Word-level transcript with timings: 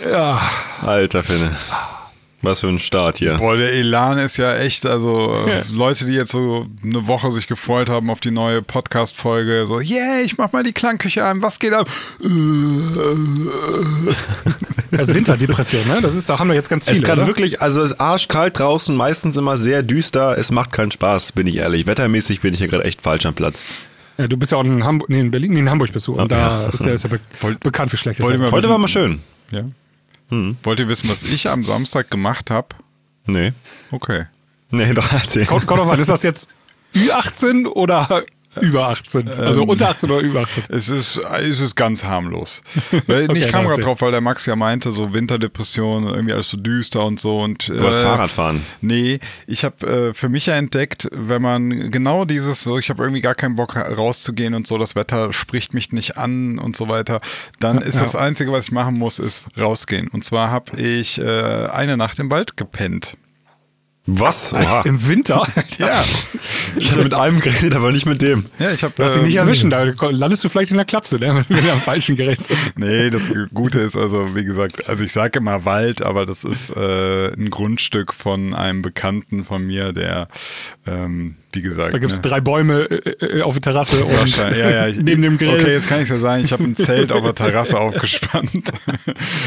Ja. 0.00 0.40
Alter 0.82 1.22
Finne. 1.24 1.56
Was 2.42 2.60
für 2.60 2.68
ein 2.68 2.78
Start 2.78 3.16
hier. 3.18 3.36
Boah, 3.36 3.56
der 3.56 3.72
Elan 3.72 4.18
ist 4.18 4.36
ja 4.36 4.54
echt, 4.56 4.84
also 4.84 5.46
äh, 5.46 5.62
Leute, 5.72 6.04
die 6.04 6.12
jetzt 6.12 6.30
so 6.32 6.66
eine 6.82 7.06
Woche 7.06 7.32
sich 7.32 7.46
gefreut 7.46 7.88
haben 7.88 8.10
auf 8.10 8.20
die 8.20 8.30
neue 8.32 8.60
Podcast-Folge, 8.60 9.64
so, 9.66 9.80
yeah, 9.80 10.20
ich 10.22 10.36
mach 10.36 10.52
mal 10.52 10.62
die 10.62 10.74
Klangküche 10.74 11.24
an, 11.24 11.40
was 11.40 11.58
geht 11.58 11.72
ab? 11.72 11.88
Also 14.96 15.12
Winterdepression, 15.14 15.88
ne? 15.88 15.98
Das 16.02 16.14
ist, 16.14 16.28
da 16.28 16.38
haben 16.38 16.46
wir 16.48 16.54
jetzt 16.54 16.68
ganz 16.68 16.84
Es 16.84 16.88
viele. 16.90 16.98
ist 16.98 17.04
gerade 17.04 17.22
oder? 17.22 17.26
wirklich, 17.28 17.60
also 17.60 17.82
es 17.82 17.92
ist 17.92 18.00
arschkalt 18.00 18.58
draußen, 18.58 18.94
meistens 18.94 19.36
immer 19.36 19.56
sehr 19.56 19.82
düster. 19.82 20.38
Es 20.38 20.52
macht 20.52 20.70
keinen 20.72 20.92
Spaß, 20.92 21.32
bin 21.32 21.48
ich 21.48 21.56
ehrlich. 21.56 21.86
Wettermäßig 21.86 22.42
bin 22.42 22.52
ich 22.54 22.58
hier 22.60 22.68
gerade 22.68 22.84
echt 22.84 23.02
falsch 23.02 23.26
am 23.26 23.34
Platz. 23.34 23.64
Ja, 24.18 24.28
du 24.28 24.36
bist 24.36 24.52
ja 24.52 24.58
auch 24.58 24.64
in 24.64 24.84
Hamburg, 24.84 25.08
nee, 25.08 25.18
in 25.18 25.32
Berlin, 25.32 25.52
nee, 25.54 25.60
in 25.60 25.70
Hamburg 25.70 25.92
bist 25.92 26.06
du. 26.06 26.12
Und 26.14 26.30
Ja. 26.30 26.62
da 26.62 26.66
ist 26.68 26.84
ja, 26.84 26.92
ist 26.92 27.02
ja 27.04 27.10
be 27.10 27.18
bekannt 27.58 27.90
für 27.90 27.96
schlechtes 27.96 28.24
Wetter. 28.28 28.52
Heute 28.52 28.68
war 28.68 28.78
mal 28.78 28.86
schön. 28.86 29.20
Ja. 29.50 29.62
Wollt 30.62 30.80
ihr 30.80 30.88
wissen, 30.88 31.08
was 31.08 31.22
ich 31.22 31.48
am 31.48 31.64
Samstag 31.64 32.10
gemacht 32.10 32.50
habe? 32.50 32.68
Nee. 33.26 33.52
Okay. 33.90 34.26
Nee, 34.70 34.92
doch 34.92 35.12
erzähl. 35.12 35.46
Kommt, 35.46 35.66
kommt 35.66 35.80
drauf 35.80 35.88
an, 35.88 36.00
ist 36.00 36.08
das 36.08 36.22
jetzt 36.22 36.48
Ü18 36.94 37.66
oder 37.66 38.22
über 38.60 38.88
18? 38.88 39.28
Also 39.28 39.62
Ähm, 39.62 39.68
unter 39.68 39.90
18 39.90 40.10
oder 40.10 40.20
über 40.20 40.40
18? 40.42 40.64
Es 40.68 40.88
ist, 40.88 41.16
es 41.16 41.60
ist 41.60 41.74
ganz 41.74 42.04
harmlos. 42.04 42.60
Okay, 43.14 43.38
ich 43.38 43.48
kam 43.48 43.66
gerade 43.66 43.82
drauf, 43.82 44.00
weil 44.00 44.10
der 44.10 44.20
Max 44.20 44.46
ja 44.46 44.56
meinte, 44.56 44.90
so 44.92 45.14
Winterdepression, 45.14 46.06
irgendwie 46.06 46.34
alles 46.34 46.48
so 46.48 46.56
düster 46.56 47.04
und 47.04 47.20
so. 47.20 47.40
Und, 47.40 47.68
Du 47.68 47.86
hast 47.86 48.00
äh, 48.00 48.02
Fahrradfahren. 48.02 48.62
Nee, 48.80 49.20
ich 49.46 49.64
habe 49.64 49.86
äh, 49.86 50.14
für 50.14 50.28
mich 50.28 50.46
ja 50.46 50.54
entdeckt, 50.54 51.08
wenn 51.12 51.42
man 51.42 51.90
genau 51.90 52.24
dieses, 52.24 52.62
so 52.62 52.78
ich 52.78 52.90
habe 52.90 53.02
irgendwie 53.02 53.20
gar 53.20 53.34
keinen 53.34 53.56
Bock 53.56 53.76
rauszugehen 53.76 54.54
und 54.54 54.66
so, 54.66 54.78
das 54.78 54.96
Wetter 54.96 55.32
spricht 55.32 55.74
mich 55.74 55.92
nicht 55.92 56.16
an 56.16 56.58
und 56.58 56.76
so 56.76 56.88
weiter, 56.88 57.20
dann 57.60 57.78
ist 57.78 57.96
ja. 57.96 58.02
das 58.02 58.16
Einzige, 58.16 58.52
was 58.52 58.66
ich 58.66 58.72
machen 58.72 58.98
muss, 58.98 59.18
ist 59.18 59.46
rausgehen. 59.58 60.08
Und 60.08 60.24
zwar 60.24 60.50
habe 60.50 60.80
ich 60.80 61.18
äh, 61.18 61.66
eine 61.66 61.96
Nacht 61.96 62.18
im 62.18 62.30
Wald 62.30 62.56
gepennt. 62.56 63.16
Was? 64.06 64.52
Oha. 64.52 64.82
Im 64.82 65.06
Winter? 65.08 65.46
Ja, 65.78 66.04
Ich 66.76 66.90
hatte 66.92 67.02
mit 67.02 67.14
einem 67.14 67.40
geredet, 67.40 67.74
aber 67.74 67.90
nicht 67.90 68.06
mit 68.06 68.20
dem. 68.22 68.44
ja 68.58 68.70
ich 68.70 68.84
habe. 68.84 68.94
Lass 68.98 69.14
dich 69.14 69.22
nicht 69.22 69.36
erwischen, 69.36 69.70
da 69.70 69.82
landest 69.82 70.44
du 70.44 70.48
vielleicht 70.48 70.70
in 70.70 70.76
der 70.76 70.86
Klapse, 70.86 71.18
ne? 71.18 71.44
wenn 71.48 71.64
du 71.64 71.72
am 71.72 71.80
falschen 71.80 72.14
Gerät 72.14 72.38
sind. 72.38 72.58
Nee, 72.76 73.10
das 73.10 73.32
Gute 73.52 73.80
ist 73.80 73.96
also, 73.96 74.34
wie 74.36 74.44
gesagt, 74.44 74.88
also 74.88 75.02
ich 75.04 75.12
sage 75.12 75.38
immer 75.38 75.64
Wald, 75.64 76.02
aber 76.02 76.26
das 76.26 76.44
ist 76.44 76.70
äh, 76.76 77.32
ein 77.32 77.50
Grundstück 77.50 78.12
von 78.12 78.54
einem 78.54 78.82
Bekannten 78.82 79.42
von 79.42 79.66
mir, 79.66 79.92
der, 79.92 80.28
ähm, 80.86 81.36
wie 81.54 81.62
gesagt. 81.62 81.94
Da 81.94 81.98
gibt 81.98 82.12
es 82.12 82.18
ne, 82.18 82.22
drei 82.22 82.40
Bäume 82.40 82.82
äh, 82.84 83.38
äh, 83.38 83.42
auf 83.42 83.54
der 83.54 83.62
Terrasse 83.72 84.04
und 84.04 84.36
ja, 84.36 84.50
ja, 84.70 84.88
ich, 84.88 84.96
neben 84.98 85.22
dem 85.22 85.38
Grill. 85.38 85.60
Okay, 85.60 85.72
jetzt 85.72 85.88
kann 85.88 86.02
ich 86.02 86.08
ja 86.08 86.18
sagen, 86.18 86.44
ich 86.44 86.52
habe 86.52 86.64
ein 86.64 86.76
Zelt 86.76 87.12
auf 87.12 87.22
der 87.22 87.34
Terrasse 87.34 87.78
aufgespannt. 87.80 88.72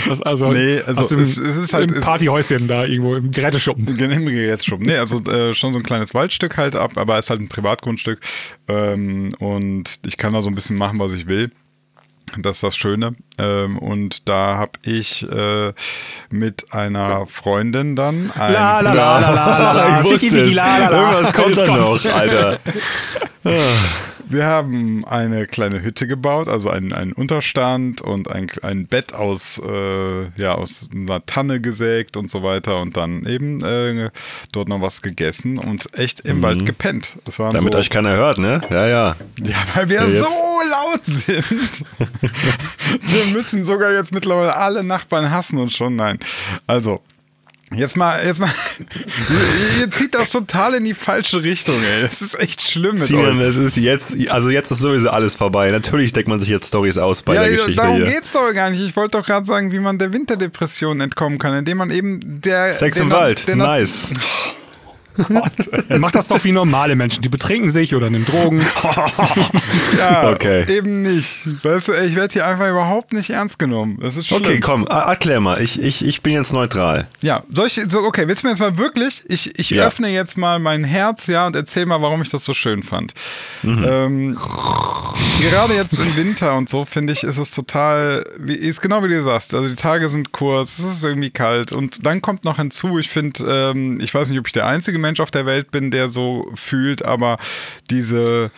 Das 0.07 0.21
also, 0.21 0.51
Nee, 0.51 0.81
also 0.85 1.07
dem, 1.07 1.19
es- 1.19 1.37
es 1.37 1.57
ist 1.57 1.73
halt- 1.73 1.91
im 1.91 1.97
es- 1.97 2.03
Partyhäuschen 2.03 2.67
da 2.67 2.85
irgendwo 2.85 3.15
im 3.15 3.31
Geräteschuppen. 3.31 3.85
Jetzt 4.29 4.65
schon. 4.65 4.81
Nee, 4.81 4.97
also 4.97 5.19
äh, 5.23 5.53
schon 5.53 5.73
so 5.73 5.79
ein 5.79 5.83
kleines 5.83 6.13
Waldstück 6.13 6.57
halt 6.57 6.75
ab, 6.75 6.97
aber 6.97 7.17
es 7.17 7.25
ist 7.25 7.29
halt 7.29 7.41
ein 7.41 7.49
Privatgrundstück. 7.49 8.19
Ähm, 8.67 9.33
und 9.39 9.99
ich 10.05 10.17
kann 10.17 10.33
da 10.33 10.41
so 10.41 10.49
ein 10.49 10.55
bisschen 10.55 10.77
machen, 10.77 10.99
was 10.99 11.13
ich 11.13 11.27
will. 11.27 11.51
Das 12.37 12.57
ist 12.57 12.63
das 12.63 12.75
Schöne. 12.77 13.15
Ähm, 13.39 13.77
und 13.79 14.27
da 14.29 14.57
habe 14.57 14.73
ich 14.83 15.23
äh, 15.31 15.73
mit 16.29 16.73
einer 16.73 17.25
Freundin 17.25 17.95
dann 17.95 18.31
ein. 18.37 18.53
La 18.53 18.79
la 18.81 18.93
la 18.93 19.19
la 19.19 19.29
la 19.31 19.57
la 19.57 19.71
la. 19.71 20.01
ich 20.01 20.07
Ficky, 20.09 20.13
wusste 20.13 20.29
ficky, 20.29 20.49
es. 20.49 20.55
la, 20.55 20.77
la, 20.77 20.89
la. 20.89 20.97
Irgendwas 21.11 21.33
kommt 21.33 21.49
Jetzt 21.49 21.61
da 21.61 21.67
kommt's. 21.67 22.03
noch, 22.03 22.13
Alter. 22.13 22.59
Wir 24.29 24.45
haben 24.45 25.05
eine 25.05 25.47
kleine 25.47 25.81
Hütte 25.81 26.07
gebaut, 26.07 26.47
also 26.47 26.69
einen, 26.69 26.91
einen 26.91 27.13
Unterstand 27.13 28.01
und 28.01 28.29
ein, 28.29 28.47
ein 28.61 28.87
Bett 28.87 29.13
aus, 29.13 29.61
äh, 29.65 30.29
ja, 30.35 30.55
aus 30.55 30.89
einer 30.93 31.25
Tanne 31.25 31.61
gesägt 31.61 32.17
und 32.17 32.29
so 32.29 32.43
weiter 32.43 32.81
und 32.81 32.97
dann 32.97 33.25
eben 33.25 33.63
äh, 33.63 34.09
dort 34.51 34.67
noch 34.67 34.81
was 34.81 35.01
gegessen 35.01 35.57
und 35.57 35.97
echt 35.97 36.21
im 36.21 36.43
Wald 36.43 36.65
gepennt. 36.65 37.17
Damit 37.37 37.73
so, 37.73 37.79
euch 37.79 37.89
keiner 37.89 38.15
hört, 38.15 38.37
ne? 38.37 38.61
Ja, 38.69 38.87
ja. 38.87 39.15
Ja, 39.41 39.55
weil 39.75 39.89
wir 39.89 40.01
Ja, 40.01 40.07
so 40.07 40.25
laut 40.69 41.05
sind. 41.05 41.85
wir 43.01 43.25
müssen 43.33 43.63
sogar 43.63 43.91
jetzt 43.91 44.13
mittlerweile 44.13 44.55
alle 44.55 44.83
Nachbarn 44.83 45.31
hassen 45.31 45.57
uns 45.59 45.73
schon. 45.73 45.95
Nein. 45.95 46.19
Also, 46.65 47.01
jetzt 47.75 47.97
mal, 47.97 48.19
jetzt 48.25 48.39
mal. 48.39 48.49
ihr 49.81 49.89
zieht 49.91 50.13
das 50.15 50.31
total 50.31 50.75
in 50.75 50.85
die 50.85 50.93
falsche 50.93 51.43
Richtung, 51.43 51.81
ey. 51.83 52.01
Das 52.03 52.21
ist 52.21 52.39
echt 52.39 52.61
schlimm 52.61 52.95
mit 52.95 53.11
euch. 53.11 53.37
es 53.39 53.55
ist 53.55 53.77
jetzt, 53.77 54.15
also 54.29 54.49
jetzt 54.49 54.71
ist 54.71 54.79
sowieso 54.79 55.09
alles 55.09 55.35
vorbei. 55.35 55.69
Natürlich 55.71 56.13
deckt 56.13 56.27
man 56.27 56.39
sich 56.39 56.49
jetzt 56.49 56.67
Stories 56.67 56.97
aus 56.97 57.23
bei 57.23 57.35
Ja, 57.35 57.41
der 57.41 57.51
Geschichte 57.51 57.75
darum 57.81 57.95
hier. 57.97 58.05
geht's 58.05 58.31
doch 58.33 58.51
gar 58.53 58.69
nicht. 58.69 58.81
Ich 58.81 58.95
wollte 58.95 59.17
doch 59.17 59.25
gerade 59.25 59.45
sagen, 59.45 59.71
wie 59.71 59.79
man 59.79 59.97
der 59.99 60.13
Winterdepression 60.13 61.01
entkommen 61.01 61.39
kann, 61.39 61.53
indem 61.55 61.77
man 61.77 61.91
eben 61.91 62.19
der. 62.41 62.73
Sex 62.73 62.97
im 62.97 63.11
Wald, 63.11 63.47
der 63.47 63.55
Na- 63.55 63.77
nice. 65.29 65.69
Mach 65.99 66.11
das 66.11 66.27
doch 66.27 66.43
wie 66.43 66.51
normale 66.51 66.95
Menschen. 66.95 67.21
Die 67.21 67.29
betrinken 67.29 67.69
sich 67.71 67.95
oder 67.95 68.09
nehmen 68.09 68.25
Drogen. 68.25 68.61
Ja, 69.97 70.29
Okay. 70.29 70.65
eben 70.71 71.01
nicht. 71.01 71.39
Weißt 71.63 71.87
du, 71.87 71.93
ich 71.93 72.15
werde 72.15 72.33
hier 72.33 72.45
einfach 72.45 72.69
überhaupt 72.69 73.13
nicht 73.13 73.29
ernst 73.29 73.57
genommen. 73.59 73.97
Das 74.01 74.17
ist 74.17 74.27
schlimm. 74.27 74.43
Okay, 74.43 74.59
komm, 74.59 74.85
er- 74.87 75.07
erklär 75.07 75.39
mal. 75.39 75.61
Ich, 75.61 75.81
ich, 75.81 76.05
ich 76.05 76.21
bin 76.21 76.33
jetzt 76.33 76.53
neutral. 76.53 77.07
Ja, 77.21 77.43
soll 77.51 77.67
ich, 77.67 77.79
so, 77.89 77.99
okay, 78.03 78.27
willst 78.27 78.43
du 78.43 78.47
mir 78.47 78.51
jetzt 78.51 78.59
mal 78.59 78.77
wirklich, 78.77 79.23
ich, 79.27 79.57
ich 79.59 79.69
Ja. 79.71 79.85
öffne 79.85 80.09
jetzt 80.09 80.37
mal 80.37 80.59
mein 80.59 80.83
Herz, 80.83 81.27
ja, 81.27 81.47
und 81.47 81.55
erzähl 81.55 81.85
mal, 81.85 82.01
warum 82.01 82.21
ich 82.21 82.29
das 82.29 82.45
so 82.45 82.53
schön 82.53 82.83
fand. 82.83 83.13
Mhm. 83.63 83.85
Ähm, 83.87 84.37
gerade 85.41 85.73
jetzt 85.73 85.97
im 85.99 86.15
Winter 86.15 86.55
und 86.55 86.69
so, 86.69 86.85
finde 86.85 87.13
ich, 87.13 87.23
ist 87.23 87.37
es 87.37 87.51
total, 87.53 88.23
wie, 88.39 88.53
ist 88.55 88.81
genau 88.81 89.03
wie 89.03 89.07
du 89.09 89.23
sagst, 89.23 89.53
also 89.53 89.67
die 89.69 89.75
Tage 89.75 90.09
sind 90.09 90.31
kurz, 90.31 90.79
es 90.79 90.85
ist 90.85 91.03
irgendwie 91.03 91.29
kalt 91.29 91.71
und 91.71 92.05
dann 92.05 92.21
kommt 92.21 92.43
noch 92.43 92.57
hinzu, 92.57 92.99
ich 92.99 93.09
finde, 93.09 93.43
ähm, 93.71 93.99
ich 94.01 94.13
weiß 94.13 94.29
nicht, 94.29 94.39
ob 94.39 94.47
ich 94.47 94.53
der 94.53 94.65
einzige 94.67 94.99
Mensch 94.99 95.06
auf 95.19 95.31
der 95.31 95.45
Welt 95.45 95.71
bin, 95.71 95.91
der 95.91 96.09
so 96.09 96.49
fühlt, 96.55 97.03
aber 97.03 97.37
diese, 97.89 98.51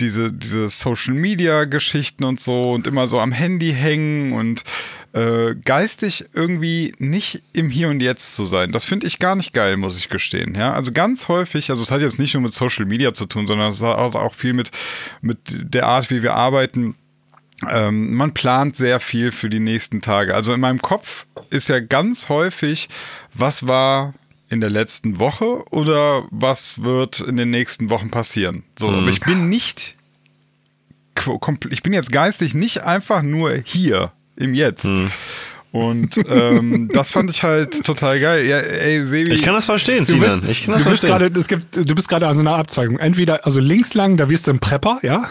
diese, 0.00 0.32
diese 0.32 0.68
Social 0.68 1.14
Media 1.14 1.64
Geschichten 1.64 2.24
und 2.24 2.40
so 2.40 2.62
und 2.62 2.86
immer 2.86 3.08
so 3.08 3.20
am 3.20 3.32
Handy 3.32 3.72
hängen 3.72 4.32
und 4.32 4.64
äh, 5.12 5.54
geistig 5.64 6.26
irgendwie 6.34 6.94
nicht 6.98 7.42
im 7.52 7.70
Hier 7.70 7.88
und 7.88 8.00
Jetzt 8.00 8.34
zu 8.34 8.46
sein. 8.46 8.72
Das 8.72 8.84
finde 8.84 9.06
ich 9.06 9.18
gar 9.18 9.34
nicht 9.34 9.52
geil, 9.52 9.76
muss 9.76 9.98
ich 9.98 10.08
gestehen. 10.08 10.54
Ja, 10.54 10.72
also 10.72 10.92
ganz 10.92 11.28
häufig, 11.28 11.70
also 11.70 11.82
es 11.82 11.90
hat 11.90 12.00
jetzt 12.00 12.18
nicht 12.18 12.34
nur 12.34 12.42
mit 12.42 12.54
Social 12.54 12.86
Media 12.86 13.12
zu 13.12 13.26
tun, 13.26 13.46
sondern 13.46 13.72
es 13.72 13.82
hat 13.82 14.14
auch 14.14 14.34
viel 14.34 14.52
mit, 14.52 14.70
mit 15.20 15.38
der 15.48 15.86
Art, 15.86 16.10
wie 16.10 16.22
wir 16.22 16.34
arbeiten. 16.34 16.94
Ähm, 17.68 18.14
man 18.14 18.32
plant 18.32 18.76
sehr 18.76 19.00
viel 19.00 19.32
für 19.32 19.50
die 19.50 19.60
nächsten 19.60 20.00
Tage. 20.00 20.34
Also 20.34 20.54
in 20.54 20.60
meinem 20.60 20.80
Kopf 20.80 21.26
ist 21.50 21.68
ja 21.68 21.80
ganz 21.80 22.28
häufig, 22.28 22.88
was 23.34 23.66
war 23.66 24.14
in 24.50 24.60
der 24.60 24.68
letzten 24.68 25.18
Woche 25.18 25.64
oder 25.70 26.26
was 26.30 26.82
wird 26.82 27.20
in 27.20 27.36
den 27.36 27.50
nächsten 27.50 27.88
Wochen 27.88 28.10
passieren. 28.10 28.64
So, 28.78 28.88
aber 28.88 29.08
ich 29.08 29.20
bin 29.20 29.48
nicht, 29.48 29.96
ich 31.70 31.82
bin 31.82 31.92
jetzt 31.92 32.10
geistig 32.10 32.52
nicht 32.52 32.82
einfach 32.82 33.22
nur 33.22 33.52
hier 33.64 34.12
im 34.36 34.54
Jetzt. 34.54 34.90
Und 35.72 36.18
ähm, 36.28 36.88
das 36.92 37.12
fand 37.12 37.30
ich 37.30 37.44
halt 37.44 37.84
total 37.84 38.18
geil. 38.18 38.44
Ja, 38.44 38.56
ey, 38.58 39.04
Sebi. 39.06 39.32
Ich 39.32 39.42
kann 39.42 39.54
das 39.54 39.66
verstehen, 39.66 40.04
Du 40.04 40.18
bist, 40.18 40.34
Sinan. 40.36 40.50
Ich 40.50 40.64
kann 40.64 40.74
das 40.74 40.82
du 40.82 40.90
bist 40.90 41.00
verstehen. 41.02 41.28
gerade, 41.28 41.38
es 41.38 41.46
gibt, 41.46 41.76
du 41.76 41.94
bist 41.94 42.08
gerade 42.08 42.26
an 42.26 42.34
so 42.34 42.40
einer 42.40 42.56
Abzweigung. 42.56 42.98
Entweder, 42.98 43.46
also 43.46 43.60
links 43.60 43.94
lang, 43.94 44.16
da 44.16 44.28
wirst 44.28 44.48
du 44.48 44.50
ein 44.52 44.58
Prepper, 44.58 44.98
ja. 45.02 45.28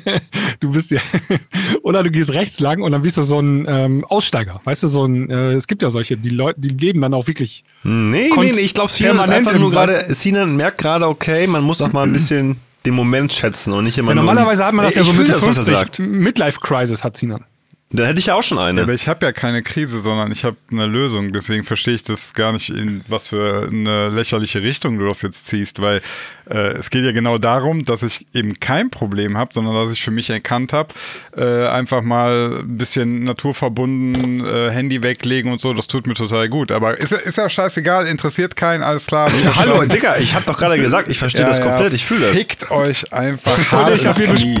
du 0.60 0.72
bist 0.72 0.90
ja, 0.90 1.00
oder 1.82 2.02
du 2.02 2.10
gehst 2.10 2.32
rechts 2.34 2.58
lang 2.58 2.82
und 2.82 2.90
dann 2.90 3.02
bist 3.02 3.16
du 3.16 3.22
so 3.22 3.38
ein 3.38 3.64
ähm, 3.68 4.04
Aussteiger. 4.04 4.60
Weißt 4.64 4.82
du, 4.82 4.88
so 4.88 5.04
ein, 5.04 5.30
äh, 5.30 5.52
es 5.52 5.68
gibt 5.68 5.82
ja 5.82 5.90
solche, 5.90 6.16
die 6.16 6.30
Leute, 6.30 6.60
die 6.60 6.70
leben 6.70 7.00
dann 7.00 7.14
auch 7.14 7.28
wirklich. 7.28 7.62
Nee, 7.84 8.30
nee, 8.36 8.52
nee, 8.56 8.60
ich 8.62 8.74
glaube, 8.74 8.90
Sinan 8.90 9.18
ist 9.18 9.30
einfach 9.30 9.56
nur 9.56 9.70
gerade, 9.70 10.02
Sinan 10.12 10.56
merkt 10.56 10.78
gerade, 10.78 11.06
okay, 11.06 11.46
man 11.46 11.62
muss 11.62 11.80
auch 11.80 11.92
mal 11.92 12.02
ein 12.02 12.12
bisschen 12.12 12.56
den 12.84 12.94
Moment 12.94 13.32
schätzen 13.32 13.72
und 13.72 13.84
nicht 13.84 13.98
immer 13.98 14.10
Ja, 14.10 14.14
nur. 14.16 14.24
normalerweise 14.24 14.64
hat 14.64 14.74
man 14.74 14.84
das 14.84 14.94
ja 14.96 15.04
so 15.04 15.12
Mitte 15.12 15.32
das, 15.32 15.46
was 15.46 15.58
er 15.58 15.64
50. 15.64 15.74
sagt. 15.76 15.98
Midlife 16.00 16.58
Crisis 16.60 17.04
hat 17.04 17.16
Sinan. 17.16 17.44
Dann 17.90 18.06
hätte 18.06 18.18
ich 18.18 18.26
ja 18.26 18.34
auch 18.34 18.42
schon 18.42 18.58
eine. 18.58 18.82
Aber 18.82 18.92
ich 18.94 19.06
habe 19.06 19.24
ja 19.24 19.30
keine 19.30 19.62
Krise, 19.62 20.00
sondern 20.00 20.32
ich 20.32 20.44
habe 20.44 20.56
eine 20.72 20.86
Lösung. 20.86 21.32
Deswegen 21.32 21.62
verstehe 21.62 21.94
ich 21.94 22.02
das 22.02 22.34
gar 22.34 22.52
nicht, 22.52 22.68
in 22.68 23.02
was 23.06 23.28
für 23.28 23.68
eine 23.70 24.08
lächerliche 24.08 24.60
Richtung 24.60 24.98
du 24.98 25.06
das 25.08 25.22
jetzt 25.22 25.46
ziehst, 25.46 25.80
weil 25.80 26.02
äh, 26.50 26.72
es 26.76 26.90
geht 26.90 27.04
ja 27.04 27.12
genau 27.12 27.38
darum, 27.38 27.84
dass 27.84 28.02
ich 28.02 28.26
eben 28.34 28.58
kein 28.58 28.90
Problem 28.90 29.38
habe, 29.38 29.54
sondern 29.54 29.74
dass 29.74 29.92
ich 29.92 30.02
für 30.02 30.10
mich 30.10 30.28
erkannt 30.30 30.72
habe, 30.72 30.88
äh, 31.36 31.68
einfach 31.68 32.02
mal 32.02 32.58
ein 32.60 32.76
bisschen 32.76 33.22
naturverbunden, 33.22 34.44
äh, 34.44 34.70
Handy 34.70 35.04
weglegen 35.04 35.52
und 35.52 35.60
so, 35.60 35.72
das 35.72 35.86
tut 35.86 36.08
mir 36.08 36.14
total 36.14 36.48
gut. 36.48 36.72
Aber 36.72 36.98
ist, 36.98 37.12
ja- 37.12 37.18
ist 37.18 37.36
ja 37.38 37.48
scheißegal, 37.48 38.08
interessiert 38.08 38.56
keinen, 38.56 38.82
alles 38.82 39.06
klar. 39.06 39.30
Ja, 39.44 39.54
hallo, 39.54 39.84
Dicker, 39.84 40.18
ich 40.18 40.34
habe 40.34 40.44
doch 40.44 40.58
gerade 40.58 40.76
gesagt, 40.80 41.08
ich 41.08 41.18
verstehe 41.20 41.46
das 41.46 41.60
komplett, 41.60 41.94
ich 41.94 42.04
fühle 42.04 42.26
das. 42.28 42.36
Fickt 42.36 42.68
euch 42.72 43.12
einfach 43.12 43.56
hart 43.70 43.94
ich 43.94 44.06
hab 44.06 44.18
ins 44.18 44.40
Knie. 44.40 44.58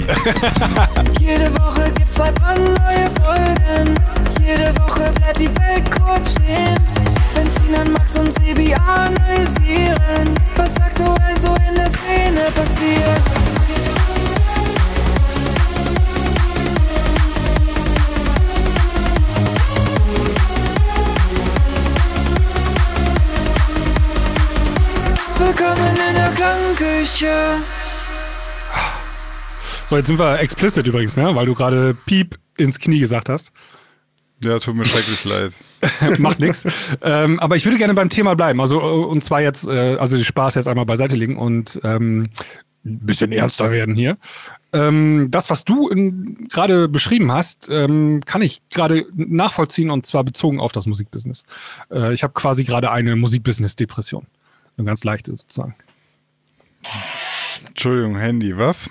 Jede 1.20 1.52
Woche 1.58 1.92
gibt's 1.96 2.14
zwei 2.14 2.30
brandneue 2.30 3.10
folgen. 3.22 3.94
Jede 4.40 4.74
Woche 4.80 5.12
bleibt 5.12 5.40
die 5.40 5.48
Welt 5.56 5.90
kurz 5.90 6.32
stehen. 6.32 6.76
Wenn 7.34 7.48
sie 7.50 7.76
an 7.76 7.92
Max 7.92 8.16
und 8.16 8.32
Sebi 8.32 8.74
analysieren, 8.74 10.34
was 10.56 10.76
aktuell 10.80 11.38
so 11.40 11.54
in 11.68 11.74
der 11.74 11.90
Szene 11.90 12.50
passiert. 12.54 13.22
Willkommen 25.38 25.96
in 26.08 26.14
der 26.14 26.30
Klangküche. 26.30 27.60
So, 29.88 29.96
jetzt 29.96 30.08
sind 30.08 30.18
wir 30.18 30.40
explicit 30.40 30.86
übrigens, 30.86 31.16
ne? 31.16 31.34
Weil 31.34 31.46
du 31.46 31.54
gerade 31.54 31.94
Piep 32.06 32.38
ins 32.56 32.78
Knie 32.78 32.98
gesagt 32.98 33.28
hast. 33.28 33.52
Ja, 34.44 34.58
tut 34.58 34.76
mir 34.76 34.84
schrecklich 34.84 35.24
leid. 36.04 36.18
Macht 36.18 36.40
nichts. 36.40 36.66
Ähm, 37.00 37.40
aber 37.40 37.56
ich 37.56 37.64
würde 37.64 37.78
gerne 37.78 37.94
beim 37.94 38.10
Thema 38.10 38.34
bleiben. 38.34 38.60
Also, 38.60 38.80
äh, 38.80 39.06
und 39.06 39.24
zwar 39.24 39.40
jetzt, 39.40 39.66
äh, 39.66 39.96
also 39.96 40.16
die 40.16 40.24
Spaß 40.24 40.56
jetzt 40.56 40.68
einmal 40.68 40.84
beiseite 40.84 41.16
legen 41.16 41.38
und 41.38 41.80
ähm, 41.84 42.28
ein 42.84 42.98
bisschen 43.00 43.32
ernster 43.32 43.70
werden 43.70 43.94
hier. 43.94 44.18
Ähm, 44.72 45.28
das, 45.30 45.50
was 45.50 45.64
du 45.64 45.88
gerade 46.48 46.88
beschrieben 46.88 47.32
hast, 47.32 47.68
ähm, 47.70 48.20
kann 48.24 48.42
ich 48.42 48.60
gerade 48.70 49.06
nachvollziehen 49.14 49.90
und 49.90 50.06
zwar 50.06 50.22
bezogen 50.22 50.60
auf 50.60 50.72
das 50.72 50.86
Musikbusiness. 50.86 51.44
Äh, 51.90 52.12
ich 52.12 52.22
habe 52.22 52.34
quasi 52.34 52.64
gerade 52.64 52.90
eine 52.90 53.16
Musikbusiness-Depression. 53.16 54.26
Eine 54.76 54.86
ganz 54.86 55.02
leichte 55.02 55.34
sozusagen. 55.34 55.74
Entschuldigung, 57.66 58.16
Handy, 58.16 58.56
was? 58.56 58.90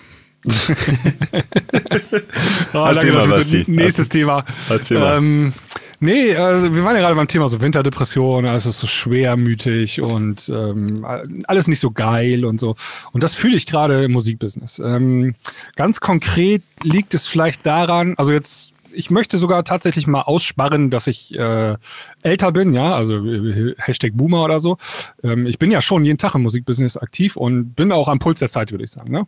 Ah, 2.73 2.91
Erzähl 2.91 3.11
danke, 3.11 3.27
mal, 3.27 3.37
das 3.37 3.49
so 3.49 3.57
nächstes 3.67 4.09
Thema. 4.09 4.45
Erzähl. 4.69 5.01
Ähm, 5.01 5.53
nee, 5.99 6.35
also 6.35 6.73
wir 6.73 6.83
waren 6.83 6.95
ja 6.95 7.01
gerade 7.01 7.15
beim 7.15 7.27
Thema 7.27 7.47
so 7.47 7.61
Winterdepression, 7.61 8.45
also 8.45 8.69
es 8.69 8.75
ist 8.75 8.81
so 8.81 8.87
schwermütig 8.87 10.01
und 10.01 10.49
ähm, 10.53 11.05
alles 11.47 11.67
nicht 11.67 11.79
so 11.79 11.91
geil 11.91 12.45
und 12.45 12.59
so. 12.59 12.75
Und 13.11 13.23
das 13.23 13.33
fühle 13.33 13.55
ich 13.55 13.65
gerade 13.65 14.03
im 14.03 14.11
Musikbusiness. 14.11 14.79
Ähm, 14.79 15.35
ganz 15.75 15.99
konkret 15.99 16.63
liegt 16.83 17.13
es 17.13 17.27
vielleicht 17.27 17.65
daran, 17.65 18.15
also 18.17 18.31
jetzt 18.31 18.73
ich 18.95 19.11
möchte 19.11 19.37
sogar 19.37 19.63
tatsächlich 19.65 20.07
mal 20.07 20.21
aussparren, 20.21 20.89
dass 20.89 21.07
ich 21.07 21.37
äh, 21.37 21.75
älter 22.23 22.51
bin, 22.53 22.73
ja, 22.73 22.95
also 22.95 23.25
äh, 23.25 23.75
Hashtag 23.77 24.13
Boomer 24.13 24.43
oder 24.43 24.59
so. 24.59 24.77
Ähm, 25.21 25.45
ich 25.45 25.59
bin 25.59 25.69
ja 25.69 25.81
schon 25.81 26.05
jeden 26.05 26.17
Tag 26.17 26.35
im 26.35 26.43
Musikbusiness 26.43 26.95
aktiv 26.97 27.35
und 27.35 27.73
bin 27.73 27.91
auch 27.91 28.07
am 28.07 28.19
Puls 28.19 28.39
der 28.39 28.49
Zeit, 28.49 28.71
würde 28.71 28.85
ich 28.85 28.91
sagen. 28.91 29.11
Ne? 29.11 29.27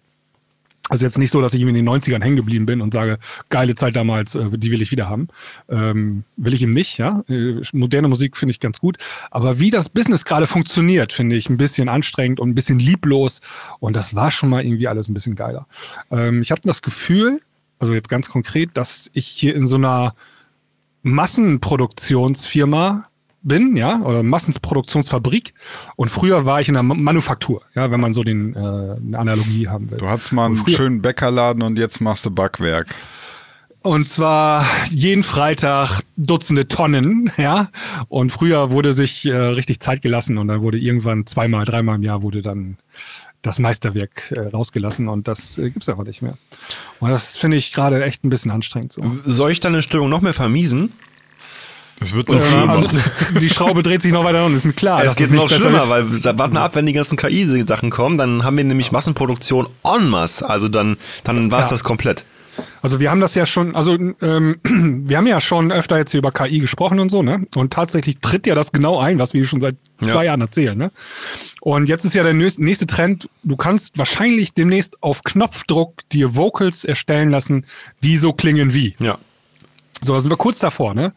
Also 0.89 1.06
jetzt 1.06 1.18
nicht 1.18 1.31
so, 1.31 1.42
dass 1.42 1.54
ich 1.54 1.62
in 1.62 1.74
den 1.74 1.88
90ern 1.88 2.22
hängen 2.22 2.38
geblieben 2.38 2.66
bin 2.66 2.81
und 2.81 2.94
sage, 2.94 3.18
geile 3.50 3.75
Zeit 3.75 3.95
damals, 3.95 4.36
äh, 4.36 4.57
die 4.57 4.72
will 4.72 4.81
ich 4.81 4.92
wieder 4.92 5.10
haben. 5.10 5.28
Ähm, 5.69 6.24
will 6.38 6.54
ich 6.54 6.62
eben 6.62 6.72
nicht, 6.72 6.98
ja. 6.98 7.24
Äh, 7.28 7.62
moderne 7.74 8.07
Musik 8.07 8.38
finde 8.38 8.51
ich 8.51 8.60
ganz 8.60 8.80
gut. 8.80 8.98
Aber 9.31 9.60
wie 9.60 9.69
das 9.69 9.89
Business 9.89 10.25
gerade 10.25 10.48
funktioniert, 10.48 11.13
finde 11.13 11.36
ich 11.36 11.50
ein 11.50 11.57
bisschen 11.57 11.89
anstrengend 11.89 12.39
und 12.39 12.50
ein 12.50 12.56
bisschen 12.56 12.80
lieblos. 12.80 13.42
Und 13.80 13.95
das 13.95 14.16
war 14.16 14.31
schon 14.31 14.50
mal 14.50 14.63
irgendwie 14.63 14.88
alles 14.88 15.10
ein 15.10 15.13
bisschen 15.13 15.36
geiler. 15.36 15.68
Ähm, 16.12 16.42
ich 16.42 16.51
habe 16.51 16.62
das 16.63 16.81
Gefühl, 16.81 17.42
also 17.80 17.94
jetzt 17.94 18.10
ganz 18.10 18.30
konkret, 18.30 18.72
dass 18.75 19.10
ich 19.13 19.28
hier 19.28 19.56
in 19.56 19.68
so 19.68 19.75
einer 19.75 20.16
Massenproduktionsfirma 21.04 23.06
bin, 23.48 23.76
ja, 23.78 24.00
oder 24.02 24.24
Massenproduktionsfabrik. 24.24 25.54
Und 25.96 26.10
früher 26.10 26.46
war 26.46 26.60
ich 26.62 26.68
in 26.68 26.74
der 26.76 26.84
Ma- 26.84 26.94
Manufaktur, 26.96 27.62
ja, 27.76 27.90
wenn 27.92 28.00
man 28.00 28.14
so 28.14 28.24
den, 28.24 28.56
äh, 28.56 28.60
eine 28.60 29.18
Analogie 29.20 29.68
haben 29.68 29.90
will. 29.92 29.98
Du 29.98 30.08
hattest 30.08 30.34
mal 30.34 30.46
einen 30.48 30.68
schönen 30.68 31.02
Bäckerladen 31.02 31.64
und 31.64 31.78
jetzt 31.80 32.02
machst 32.02 32.26
du 32.26 32.32
Backwerk. 32.32 32.88
Und 33.84 34.10
zwar 34.10 34.66
jeden 34.90 35.24
Freitag 35.24 36.02
Dutzende 36.18 36.68
Tonnen, 36.68 37.32
ja. 37.38 37.70
Und 38.10 38.32
früher 38.32 38.72
wurde 38.72 38.92
sich 38.92 39.26
äh, 39.26 39.34
richtig 39.36 39.80
Zeit 39.80 40.02
gelassen 40.02 40.38
und 40.38 40.48
dann 40.50 40.62
wurde 40.62 40.78
irgendwann 40.78 41.26
zweimal, 41.26 41.64
dreimal 41.64 41.96
im 41.96 42.04
Jahr 42.04 42.22
wurde 42.22 42.42
dann 42.42 42.78
das 43.44 43.60
Meisterwerk 43.60 44.32
äh, 44.36 44.48
rausgelassen 44.48 45.08
und 45.08 45.28
das 45.30 45.58
äh, 45.58 45.70
gibt's 45.70 45.88
einfach 45.88 46.04
nicht 46.04 46.22
mehr. 46.22 46.38
Und 47.00 47.12
das 47.12 47.38
finde 47.38 47.56
ich 47.56 47.72
gerade 47.72 48.04
echt 48.04 48.26
ein 48.26 48.30
bisschen 48.30 48.52
anstrengend 48.52 48.92
so. 48.92 49.04
Soll 49.24 49.52
ich 49.52 49.60
deine 49.62 49.82
Stimmung 49.82 50.10
noch 50.10 50.22
mehr 50.22 50.34
vermiesen? 50.34 50.92
Es 52.00 52.14
wird 52.14 52.30
noch 52.30 52.42
schlimmer. 52.42 52.70
also 52.74 52.88
die 53.42 53.50
Schraube 53.50 53.82
dreht 53.84 54.02
sich 54.02 54.12
noch 54.14 54.24
weiter 54.24 54.46
und 54.46 54.56
ist 54.56 54.66
mir 54.66 54.74
klar. 54.74 55.04
es 55.04 55.16
geht 55.16 55.32
noch 55.32 55.50
schlimmer, 55.50 55.90
weil 55.90 56.10
warten 56.38 56.54
wir 56.54 56.62
ab, 56.62 56.76
wenn 56.76 56.86
die 56.86 56.94
ganzen 56.94 57.18
KI-Sachen 57.18 57.90
kommen, 57.90 58.18
dann 58.18 58.44
haben 58.44 58.56
wir 58.58 58.64
nämlich 58.64 58.92
Massenproduktion 58.92 59.68
en 59.84 60.08
masse. 60.10 60.48
Also 60.48 60.68
dann, 60.68 60.98
dann 61.24 61.50
war 61.52 61.60
es 61.60 61.66
Ja. 61.66 61.72
das 61.72 61.84
komplett. 61.84 62.24
Also 62.82 63.00
wir 63.00 63.12
haben 63.12 63.20
das 63.20 63.36
ja 63.36 63.46
schon, 63.46 63.76
also 63.76 63.94
ähm, 64.22 64.56
wir 64.64 65.18
haben 65.18 65.28
ja 65.28 65.40
schon 65.42 65.72
öfter 65.72 65.98
jetzt 65.98 66.12
hier 66.12 66.20
über 66.20 66.32
KI 66.32 66.60
gesprochen 66.60 67.00
und 67.00 67.10
so, 67.10 67.22
ne? 67.22 67.46
Und 67.56 67.72
tatsächlich 67.74 68.20
tritt 68.20 68.48
ja 68.48 68.56
das 68.56 68.72
genau 68.72 69.00
ein, 69.00 69.20
was 69.20 69.34
wir 69.36 69.46
schon 69.46 69.62
seit 69.62 69.76
zwei 70.02 70.18
Ja. 70.24 70.32
Jahren 70.32 70.42
erzählen, 70.42 70.78
ne? 70.78 70.92
Und 71.62 71.88
jetzt 71.90 72.04
ist 72.06 72.16
ja 72.16 72.24
der 72.24 72.34
nächste 72.34 72.64
nächste 72.64 72.88
Trend, 72.88 73.30
du 73.44 73.56
kannst 73.58 73.98
wahrscheinlich 73.98 74.54
demnächst 74.54 75.02
auf 75.04 75.24
Knopfdruck 75.24 76.08
dir 76.12 76.36
Vocals 76.36 76.84
erstellen 76.84 77.30
lassen, 77.30 77.66
die 78.04 78.18
so 78.18 78.34
klingen 78.34 78.74
wie. 78.74 78.96
Ja. 79.00 79.18
So, 80.02 80.14
da 80.14 80.20
sind 80.20 80.32
wir 80.32 80.38
kurz 80.38 80.60
davor, 80.60 80.94
ne? 80.94 81.14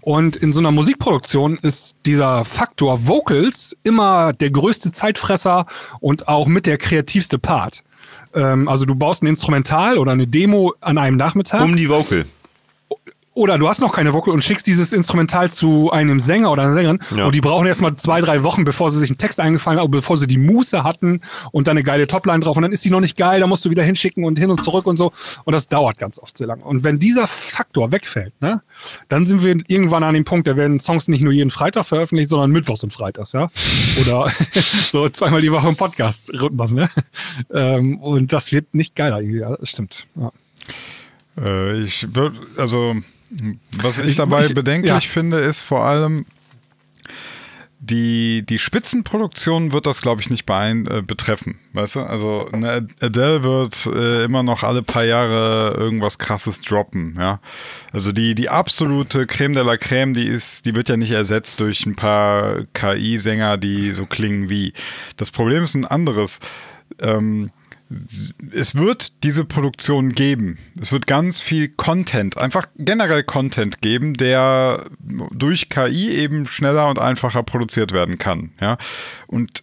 Und 0.00 0.36
in 0.36 0.52
so 0.52 0.58
einer 0.58 0.72
Musikproduktion 0.72 1.56
ist 1.56 1.96
dieser 2.04 2.44
Faktor 2.44 3.06
Vocals 3.06 3.76
immer 3.84 4.32
der 4.32 4.50
größte 4.50 4.92
Zeitfresser 4.92 5.66
und 6.00 6.28
auch 6.28 6.46
mit 6.46 6.66
der 6.66 6.78
kreativste 6.78 7.38
Part. 7.38 7.84
Ähm, 8.34 8.68
also 8.68 8.84
du 8.84 8.94
baust 8.94 9.22
ein 9.22 9.26
Instrumental 9.28 9.98
oder 9.98 10.12
eine 10.12 10.26
Demo 10.26 10.74
an 10.80 10.98
einem 10.98 11.16
Nachmittag. 11.16 11.62
Um 11.62 11.76
die 11.76 11.88
Vocal. 11.88 12.26
Oder 13.34 13.58
du 13.58 13.68
hast 13.68 13.80
noch 13.80 13.92
keine 13.92 14.12
Vocal 14.12 14.32
und 14.32 14.42
schickst 14.44 14.66
dieses 14.66 14.92
Instrumental 14.92 15.50
zu 15.50 15.90
einem 15.90 16.20
Sänger 16.20 16.52
oder 16.52 16.62
einer 16.62 16.72
Sängerin 16.72 17.00
Ja. 17.16 17.26
und 17.26 17.34
die 17.34 17.40
brauchen 17.40 17.66
erstmal 17.66 17.96
zwei, 17.96 18.20
drei 18.20 18.44
Wochen, 18.44 18.64
bevor 18.64 18.90
sie 18.92 18.98
sich 19.00 19.10
einen 19.10 19.18
Text 19.18 19.40
eingefallen 19.40 19.80
haben, 19.80 19.90
bevor 19.90 20.16
sie 20.16 20.26
die 20.28 20.38
Muße 20.38 20.84
hatten 20.84 21.20
und 21.50 21.66
dann 21.66 21.76
eine 21.76 21.82
geile 21.82 22.06
Topline 22.06 22.40
drauf 22.40 22.56
und 22.56 22.62
dann 22.62 22.70
ist 22.72 22.84
die 22.84 22.90
noch 22.90 23.00
nicht 23.00 23.16
geil, 23.16 23.40
da 23.40 23.46
musst 23.48 23.64
du 23.64 23.70
wieder 23.70 23.82
hinschicken 23.82 24.24
und 24.24 24.38
hin 24.38 24.50
und 24.50 24.62
zurück 24.62 24.86
und 24.86 24.96
so 24.96 25.12
und 25.44 25.52
das 25.52 25.66
dauert 25.68 25.98
ganz 25.98 26.18
oft 26.18 26.38
sehr 26.38 26.46
lang. 26.46 26.60
Und 26.62 26.84
wenn 26.84 26.98
dieser 27.00 27.26
Faktor 27.26 27.90
wegfällt, 27.90 28.32
ne, 28.40 28.62
dann 29.08 29.26
sind 29.26 29.42
wir 29.42 29.56
irgendwann 29.66 30.04
an 30.04 30.14
dem 30.14 30.24
Punkt, 30.24 30.46
da 30.46 30.56
werden 30.56 30.78
Songs 30.78 31.08
nicht 31.08 31.24
nur 31.24 31.32
jeden 31.32 31.50
Freitag 31.50 31.86
veröffentlicht, 31.86 32.28
sondern 32.30 32.50
mittwochs 32.52 32.84
und 32.84 32.92
freitags, 32.92 33.32
ja. 33.32 33.50
Oder 34.00 34.30
so 34.90 35.08
zweimal 35.08 35.40
die 35.40 35.50
Woche 35.50 35.68
im 35.68 35.76
Podcast-Rhythmus, 35.76 36.72
ne. 36.72 36.88
Ähm, 37.52 37.98
und 37.98 38.32
das 38.32 38.52
wird 38.52 38.74
nicht 38.74 38.94
geiler 38.94 39.20
irgendwie, 39.20 39.40
ja, 39.40 39.56
das 39.56 39.68
stimmt. 39.70 40.06
Ja. 40.14 40.30
Äh, 41.36 41.80
ich 41.82 42.06
würde, 42.14 42.38
also, 42.56 42.94
was 43.82 43.98
ich 43.98 44.16
dabei 44.16 44.46
ich- 44.46 44.54
bedenklich 44.54 44.92
ja. 44.92 45.00
finde, 45.00 45.38
ist 45.38 45.62
vor 45.62 45.84
allem, 45.84 46.26
die, 47.80 48.46
die 48.46 48.58
Spitzenproduktion 48.58 49.72
wird 49.72 49.84
das, 49.84 50.00
glaube 50.00 50.22
ich, 50.22 50.30
nicht 50.30 50.46
beein, 50.46 50.86
äh, 50.86 51.02
betreffen. 51.02 51.58
Weißt 51.74 51.96
du? 51.96 52.00
Also 52.00 52.48
eine 52.50 52.88
Adele 53.02 53.42
wird 53.42 53.84
äh, 53.86 54.24
immer 54.24 54.42
noch 54.42 54.62
alle 54.62 54.82
paar 54.82 55.04
Jahre 55.04 55.74
irgendwas 55.76 56.16
krasses 56.18 56.62
droppen, 56.62 57.14
ja. 57.18 57.40
Also 57.92 58.12
die, 58.12 58.34
die 58.34 58.48
absolute 58.48 59.26
Creme 59.26 59.52
de 59.54 59.64
la 59.64 59.76
Creme, 59.76 60.14
die 60.14 60.24
ist, 60.26 60.64
die 60.64 60.74
wird 60.74 60.88
ja 60.88 60.96
nicht 60.96 61.10
ersetzt 61.10 61.60
durch 61.60 61.84
ein 61.84 61.94
paar 61.94 62.64
KI-Sänger, 62.72 63.58
die 63.58 63.92
so 63.92 64.06
klingen 64.06 64.48
wie. 64.48 64.72
Das 65.18 65.30
Problem 65.30 65.64
ist 65.64 65.74
ein 65.74 65.84
anderes. 65.84 66.38
Ähm, 67.00 67.50
es 68.52 68.74
wird 68.74 69.24
diese 69.24 69.44
Produktion 69.44 70.10
geben. 70.12 70.58
Es 70.80 70.90
wird 70.90 71.06
ganz 71.06 71.40
viel 71.40 71.68
Content, 71.68 72.38
einfach 72.38 72.66
generell 72.76 73.24
Content 73.24 73.82
geben, 73.82 74.14
der 74.14 74.84
durch 74.98 75.68
KI 75.68 76.10
eben 76.10 76.46
schneller 76.46 76.88
und 76.88 76.98
einfacher 76.98 77.42
produziert 77.42 77.92
werden 77.92 78.18
kann. 78.18 78.52
Ja? 78.60 78.78
Und 79.26 79.62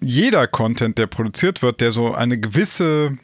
jeder 0.00 0.46
Content, 0.46 0.98
der 0.98 1.06
produziert 1.06 1.62
wird, 1.62 1.80
der 1.80 1.92
so 1.92 2.14
eine 2.14 2.38
gewisse, 2.38 3.16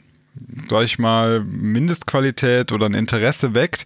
sag 0.69 0.85
ich 0.85 0.99
mal, 0.99 1.41
Mindestqualität 1.41 2.73
oder 2.73 2.87
ein 2.87 2.95
Interesse 2.95 3.55
weckt, 3.55 3.85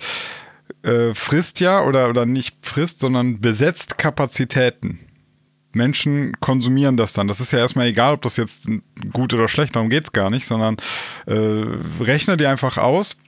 äh, 0.83 1.15
frisst 1.15 1.61
ja 1.61 1.83
oder, 1.83 2.09
oder 2.09 2.27
nicht 2.27 2.57
frisst, 2.65 3.01
sondern 3.01 3.41
besetzt 3.41 3.99
Kapazitäten. 3.99 5.06
Menschen 5.77 6.33
konsumieren 6.41 6.97
das 6.97 7.13
dann. 7.13 7.29
Das 7.29 7.41
ist 7.41 7.53
ja 7.53 7.61
erstmal 7.61 7.87
egal, 7.87 8.15
ob 8.15 8.23
das 8.23 8.37
jetzt 8.37 8.69
gut 9.13 9.33
oder 9.35 9.47
schlecht, 9.47 9.77
darum 9.77 9.91
geht's 9.91 10.13
gar 10.13 10.31
nicht, 10.31 10.47
sondern 10.47 10.77
äh, 11.27 11.35
rechne 12.01 12.37
dir 12.37 12.51
einfach 12.51 12.79
aus, 12.79 13.19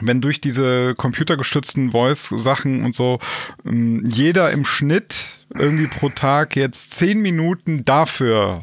wenn 0.00 0.20
durch 0.20 0.40
diese 0.40 0.94
computergestützten 0.96 1.92
Voice-Sachen 1.92 2.84
und 2.84 2.96
so 2.96 3.20
ähm, 3.64 4.04
jeder 4.08 4.50
im 4.50 4.64
Schnitt 4.64 5.26
irgendwie 5.54 5.86
pro 5.86 6.08
Tag 6.08 6.56
jetzt 6.56 6.92
zehn 6.92 7.20
Minuten 7.20 7.84
dafür 7.84 8.62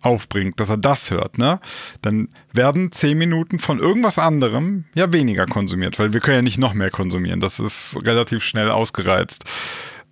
aufbringt, 0.00 0.58
dass 0.58 0.70
er 0.70 0.78
das 0.78 1.10
hört, 1.10 1.38
ne? 1.38 1.60
Dann 2.00 2.28
werden 2.52 2.90
zehn 2.90 3.16
Minuten 3.16 3.58
von 3.58 3.78
irgendwas 3.78 4.18
anderem 4.18 4.84
ja 4.94 5.12
weniger 5.12 5.46
konsumiert, 5.46 5.98
weil 5.98 6.12
wir 6.12 6.20
können 6.20 6.36
ja 6.36 6.42
nicht 6.42 6.58
noch 6.58 6.74
mehr 6.74 6.90
konsumieren. 6.90 7.40
Das 7.40 7.60
ist 7.60 7.98
relativ 8.04 8.42
schnell 8.42 8.70
ausgereizt. 8.70 9.44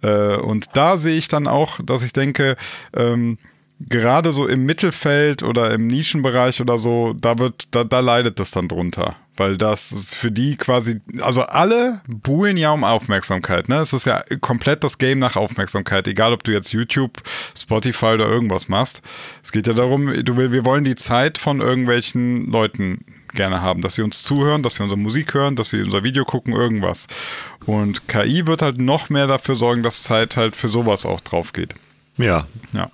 Äh, 0.02 0.36
und 0.36 0.68
da 0.74 0.96
sehe 0.96 1.16
ich 1.16 1.28
dann 1.28 1.46
auch, 1.46 1.78
dass 1.82 2.02
ich 2.02 2.12
denke, 2.12 2.56
ähm, 2.94 3.38
gerade 3.80 4.32
so 4.32 4.46
im 4.46 4.66
Mittelfeld 4.66 5.42
oder 5.42 5.72
im 5.72 5.86
Nischenbereich 5.86 6.60
oder 6.60 6.76
so, 6.78 7.14
da 7.14 7.38
wird, 7.38 7.68
da, 7.70 7.84
da 7.84 8.00
leidet 8.00 8.38
das 8.38 8.50
dann 8.50 8.68
drunter. 8.68 9.16
Weil 9.36 9.56
das 9.56 9.96
für 10.06 10.30
die 10.30 10.56
quasi, 10.56 11.00
also 11.22 11.42
alle 11.42 12.02
buhlen 12.06 12.58
ja 12.58 12.72
um 12.72 12.84
Aufmerksamkeit, 12.84 13.70
ne? 13.70 13.76
Es 13.76 13.94
ist 13.94 14.04
ja 14.04 14.22
komplett 14.42 14.84
das 14.84 14.98
Game 14.98 15.18
nach 15.18 15.36
Aufmerksamkeit, 15.36 16.06
egal 16.08 16.34
ob 16.34 16.44
du 16.44 16.52
jetzt 16.52 16.72
YouTube, 16.72 17.22
Spotify 17.56 18.06
oder 18.06 18.28
irgendwas 18.28 18.68
machst. 18.68 19.00
Es 19.42 19.50
geht 19.50 19.66
ja 19.66 19.72
darum, 19.72 20.12
du 20.24 20.36
wir 20.36 20.64
wollen 20.66 20.84
die 20.84 20.96
Zeit 20.96 21.38
von 21.38 21.60
irgendwelchen 21.60 22.50
Leuten 22.50 23.04
gerne 23.32 23.62
haben, 23.62 23.80
dass 23.80 23.94
sie 23.94 24.02
uns 24.02 24.22
zuhören, 24.22 24.62
dass 24.62 24.76
sie 24.76 24.82
unsere 24.82 24.98
Musik 24.98 25.34
hören, 25.34 25.56
dass 25.56 25.70
sie 25.70 25.82
unser 25.82 26.02
Video 26.02 26.24
gucken, 26.24 26.52
irgendwas. 26.54 27.06
Und 27.66 28.08
KI 28.08 28.46
wird 28.46 28.62
halt 28.62 28.78
noch 28.78 29.10
mehr 29.10 29.26
dafür 29.26 29.56
sorgen, 29.56 29.82
dass 29.82 30.02
Zeit 30.02 30.36
halt 30.36 30.56
für 30.56 30.68
sowas 30.68 31.06
auch 31.06 31.20
drauf 31.20 31.52
geht. 31.52 31.74
Ja. 32.16 32.46
Ja. 32.72 32.90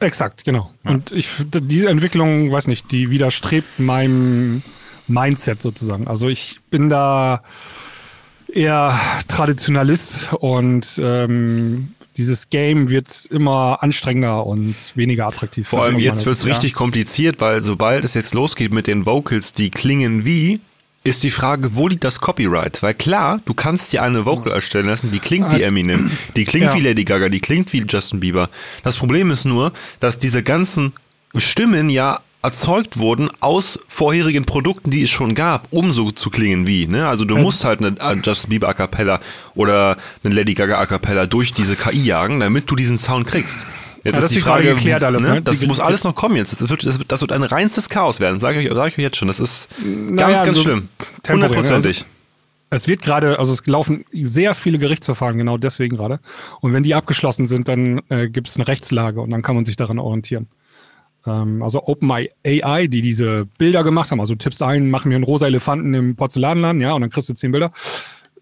Exakt, 0.00 0.44
genau. 0.44 0.70
Und 0.82 1.12
ich 1.12 1.28
die 1.40 1.86
Entwicklung, 1.86 2.52
weiß 2.52 2.66
nicht, 2.66 2.90
die 2.92 3.10
widerstrebt 3.10 3.78
meinem 3.78 4.62
Mindset 5.06 5.62
sozusagen. 5.62 6.08
Also 6.08 6.28
ich 6.28 6.60
bin 6.70 6.90
da 6.90 7.42
eher 8.52 8.98
Traditionalist 9.28 10.32
und 10.34 11.00
ähm, 11.02 11.94
dieses 12.16 12.50
Game 12.50 12.90
wird 12.90 13.26
immer 13.30 13.82
anstrengender 13.82 14.46
und 14.46 14.74
weniger 14.94 15.26
attraktiv. 15.26 15.68
Vor 15.68 15.82
allem 15.82 15.98
jetzt 15.98 16.26
wird 16.26 16.36
es 16.36 16.46
richtig 16.46 16.74
kompliziert, 16.74 17.40
weil 17.40 17.62
sobald 17.62 18.04
es 18.04 18.14
jetzt 18.14 18.34
losgeht 18.34 18.72
mit 18.72 18.86
den 18.86 19.04
Vocals, 19.06 19.52
die 19.52 19.70
klingen 19.70 20.24
wie, 20.24 20.60
ist 21.02 21.22
die 21.22 21.30
Frage, 21.30 21.74
wo 21.74 21.86
liegt 21.86 22.02
das 22.02 22.20
Copyright? 22.20 22.82
Weil 22.82 22.94
klar, 22.94 23.40
du 23.44 23.52
kannst 23.52 23.92
dir 23.92 24.02
eine 24.02 24.24
Vocal 24.24 24.52
erstellen 24.52 24.86
lassen, 24.86 25.10
die 25.12 25.18
klingt 25.18 25.52
wie 25.54 25.62
Eminem, 25.62 26.10
die 26.36 26.46
klingt 26.46 26.66
Ja. 26.66 26.74
wie 26.74 26.80
Lady 26.80 27.04
Gaga, 27.04 27.28
die 27.28 27.40
klingt 27.40 27.72
wie 27.74 27.84
Justin 27.86 28.20
Bieber. 28.20 28.48
Das 28.82 28.96
Problem 28.96 29.30
ist 29.30 29.44
nur, 29.44 29.72
dass 30.00 30.18
diese 30.18 30.42
ganzen 30.42 30.94
Stimmen 31.36 31.90
ja 31.90 32.20
erzeugt 32.44 32.98
wurden 32.98 33.30
aus 33.40 33.78
vorherigen 33.88 34.44
Produkten, 34.44 34.90
die 34.90 35.02
es 35.02 35.10
schon 35.10 35.34
gab, 35.34 35.66
um 35.70 35.90
so 35.92 36.10
zu 36.10 36.30
klingen 36.30 36.66
wie. 36.66 36.86
Ne? 36.86 37.08
Also 37.08 37.24
du 37.24 37.36
musst 37.36 37.64
halt 37.64 37.80
eine 37.80 37.96
äh, 37.98 38.16
Justin 38.22 38.50
Bieber 38.50 38.68
A 38.68 38.74
Cappella 38.74 39.20
oder 39.54 39.96
eine 40.22 40.34
Lady 40.34 40.54
Gaga 40.54 40.78
A 40.78 40.86
Cappella 40.86 41.26
durch 41.26 41.52
diese 41.52 41.74
KI 41.74 42.04
jagen, 42.04 42.40
damit 42.40 42.70
du 42.70 42.76
diesen 42.76 42.98
Sound 42.98 43.26
kriegst. 43.26 43.66
Jetzt 44.04 44.16
Ja, 44.16 44.20
das 44.20 44.34
wird 44.34 44.44
gerade 44.44 44.62
geklärt 44.64 45.02
alles, 45.02 45.22
ne? 45.22 45.40
Das 45.40 45.60
Die- 45.60 45.66
muss 45.66 45.80
alles 45.80 46.04
noch 46.04 46.14
kommen 46.14 46.36
jetzt. 46.36 46.52
Das 46.60 46.68
wird, 46.68 46.84
das 46.84 46.98
wird, 46.98 47.10
das 47.10 47.22
wird 47.22 47.32
ein 47.32 47.42
reinstes 47.42 47.88
Chaos 47.88 48.20
werden, 48.20 48.38
sage 48.38 48.60
ich, 48.60 48.68
sag 48.72 48.88
ich 48.88 48.94
euch 48.98 49.02
jetzt 49.02 49.16
schon. 49.16 49.28
Das 49.28 49.40
ist 49.40 49.68
Naja, 49.82 50.28
ganz, 50.28 50.44
ganz 50.44 50.58
so 50.58 50.64
schlimm. 50.64 50.88
ne? 51.26 51.32
Hundertprozentig. 51.32 52.04
Es 52.68 52.88
wird 52.88 53.00
gerade, 53.02 53.38
also 53.38 53.52
es 53.54 53.64
laufen 53.66 54.04
sehr 54.12 54.54
viele 54.54 54.78
Gerichtsverfahren 54.78 55.38
genau 55.38 55.56
deswegen 55.56 55.96
gerade. 55.96 56.20
Und 56.60 56.72
wenn 56.74 56.82
die 56.82 56.94
abgeschlossen 56.94 57.46
sind, 57.46 57.68
dann 57.68 58.02
äh, 58.10 58.28
gibt 58.28 58.48
es 58.48 58.56
eine 58.56 58.68
Rechtslage 58.68 59.20
und 59.22 59.30
dann 59.30 59.40
kann 59.42 59.54
man 59.54 59.64
sich 59.64 59.76
daran 59.76 59.98
orientieren. 59.98 60.48
Ähm, 61.26 61.62
also 61.62 61.82
OpenAI, 61.84 62.86
die 62.88 63.00
diese 63.02 63.46
Bilder 63.58 63.84
gemacht 63.84 64.10
haben, 64.10 64.20
also 64.20 64.34
tippst 64.34 64.62
ein, 64.62 64.90
machen 64.90 65.10
wir 65.10 65.16
einen 65.16 65.24
rosa 65.24 65.46
Elefanten 65.46 65.94
im 65.94 66.16
Porzellanladen, 66.16 66.80
ja, 66.80 66.92
und 66.92 67.00
dann 67.00 67.10
kriegst 67.10 67.28
du 67.28 67.34
zehn 67.34 67.52
Bilder. 67.52 67.72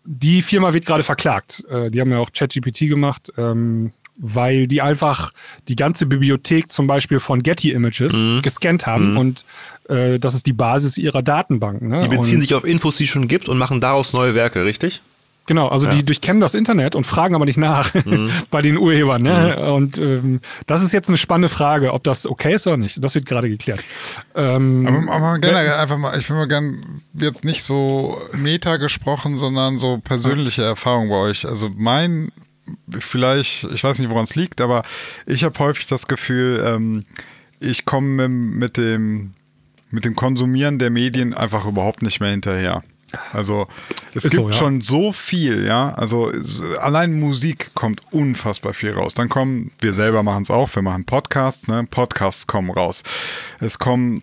Die 0.05 0.43
Firma 0.43 0.73
wird 0.75 0.85
gerade 0.85 1.05
verklagt. 1.05 1.65
Äh, 1.71 1.91
die 1.91 2.01
haben 2.01 2.11
ja 2.11 2.19
auch 2.19 2.31
ChatGPT 2.33 2.89
gemacht, 2.89 3.33
ähm, 3.37 3.93
weil 4.17 4.67
die 4.67 4.83
einfach 4.83 5.33
die 5.69 5.77
ganze 5.77 6.07
Bibliothek 6.07 6.71
zum 6.71 6.87
Beispiel 6.87 7.19
von 7.21 7.43
Getty 7.43 7.71
Images 7.73 8.13
Mhm. 8.13 8.43
gescannt 8.43 8.87
haben 8.87 9.17
und 9.17 9.45
äh, 9.89 10.19
das 10.19 10.35
ist 10.35 10.47
die 10.47 10.53
Basis 10.53 10.99
ihrer 10.99 11.23
Datenbank. 11.23 11.83
Ne? 11.83 12.01
Die 12.01 12.09
beziehen 12.09 12.37
und 12.37 12.41
sich 12.43 12.55
auf 12.55 12.65
Infos, 12.65 12.97
die 12.97 13.05
es 13.05 13.11
schon 13.11 13.27
gibt 13.29 13.49
und 13.49 13.59
machen 13.59 13.81
daraus 13.81 14.13
neue 14.13 14.35
Werke, 14.35 14.65
richtig? 14.65 15.03
Genau, 15.47 15.67
also 15.69 15.87
die 15.87 16.05
durchkämmen 16.05 16.41
das 16.41 16.55
Internet 16.55 16.95
und 16.95 17.05
fragen 17.05 17.35
aber 17.35 17.45
nicht 17.45 17.57
nach 17.59 17.93
Mhm. 18.05 18.31
bei 18.51 18.63
den 18.63 18.77
Urhebern. 18.77 19.23
Ne? 19.23 19.73
Und 19.73 19.99
ähm, 19.99 20.41
das 20.67 20.83
ist 20.83 20.93
jetzt 20.93 21.09
eine 21.09 21.19
spannende 21.19 21.49
Frage, 21.49 21.93
ob 21.93 22.05
das 22.05 22.27
okay 22.27 22.55
ist 22.55 22.67
oder 22.67 22.77
nicht. 22.77 23.03
Das 23.03 23.15
wird 23.15 23.27
gerade 23.27 23.49
geklärt. 23.49 23.83
Ähm, 24.35 24.87
Aber, 24.87 25.13
aber 25.13 25.39
generell 25.39 25.73
einfach 25.75 25.99
mal, 25.99 26.19
ich 26.19 26.29
will 26.31 26.37
mal 26.37 26.47
gern 26.49 27.03
jetzt 27.15 27.45
nicht 27.45 27.65
so 27.65 28.17
meta 28.35 28.77
gesprochen, 28.77 29.37
sondern 29.37 29.79
so 29.79 29.99
persönliche 29.99 30.63
Erfahrung 30.63 31.09
bei 31.09 31.17
euch. 31.17 31.47
Also 31.47 31.71
mein, 31.75 32.31
vielleicht, 32.99 33.65
ich 33.65 33.83
weiß 33.83 33.99
nicht, 33.99 34.11
woran 34.11 34.25
es 34.25 34.37
liegt, 34.37 34.61
aber 34.61 34.83
ich 35.27 35.45
habe 35.45 35.59
häufig 35.59 35.87
das 35.87 36.07
Gefühl, 36.07 36.63
ähm, 36.65 37.05
ich 37.61 37.85
komme 37.85 38.29
mit 38.29 38.77
dem 38.77 39.35
mit 39.91 40.07
dem 40.07 40.17
Konsumieren 40.17 40.79
der 40.79 40.89
Medien 40.91 41.35
einfach 41.35 41.67
überhaupt 41.67 42.01
nicht 42.03 42.19
mehr 42.19 42.31
hinterher. 42.31 42.83
Also 43.33 43.67
es 44.15 44.25
Ist 44.25 44.33
gibt 44.33 44.35
so, 44.43 44.47
ja. 44.49 44.53
schon 44.53 44.81
so 44.83 45.13
viel, 45.13 45.65
ja. 45.67 45.95
Also 45.95 46.31
es- 46.31 46.63
allein 46.79 47.19
Musik 47.19 47.71
kommt 47.75 48.01
unfassbar 48.11 48.73
viel 48.75 48.93
raus. 48.93 49.15
Dann 49.15 49.29
kommen, 49.29 49.71
wir 49.81 49.93
selber 49.93 50.23
machen 50.23 50.43
es 50.43 50.51
auch, 50.51 50.75
wir 50.75 50.83
machen 50.83 51.05
Podcasts, 51.05 51.69
ne? 51.69 51.85
Podcasts 51.91 52.47
kommen 52.47 52.71
raus. 52.71 53.03
Es 53.61 53.79
kommen 53.79 54.23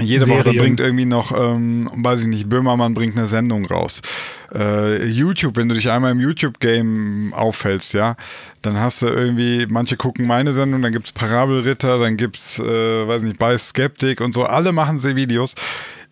jede 0.00 0.28
Woche 0.28 0.44
Serien. 0.44 0.58
bringt 0.62 0.80
irgendwie 0.80 1.04
noch, 1.04 1.32
ähm, 1.32 1.90
weiß 1.94 2.22
ich 2.22 2.26
nicht, 2.28 2.48
Böhmermann 2.48 2.94
bringt 2.94 3.16
eine 3.18 3.26
Sendung 3.26 3.66
raus. 3.66 4.00
Äh, 4.54 5.04
YouTube, 5.06 5.56
wenn 5.56 5.68
du 5.68 5.74
dich 5.74 5.90
einmal 5.90 6.12
im 6.12 6.20
YouTube-Game 6.20 7.34
auffällst, 7.34 7.94
ja, 7.94 8.16
dann 8.62 8.78
hast 8.78 9.02
du 9.02 9.06
irgendwie, 9.08 9.66
manche 9.68 9.96
gucken 9.96 10.26
meine 10.26 10.54
Sendung, 10.54 10.80
dann 10.82 10.92
gibt's 10.92 11.12
Parabelritter, 11.12 11.98
dann 11.98 12.16
gibt's, 12.16 12.58
äh, 12.60 12.62
weiß 13.08 13.22
nicht, 13.22 13.38
bei 13.38 13.58
Skeptik 13.58 14.20
und 14.20 14.32
so, 14.32 14.44
alle 14.44 14.72
machen 14.72 14.98
sie 15.00 15.16
Videos. 15.16 15.54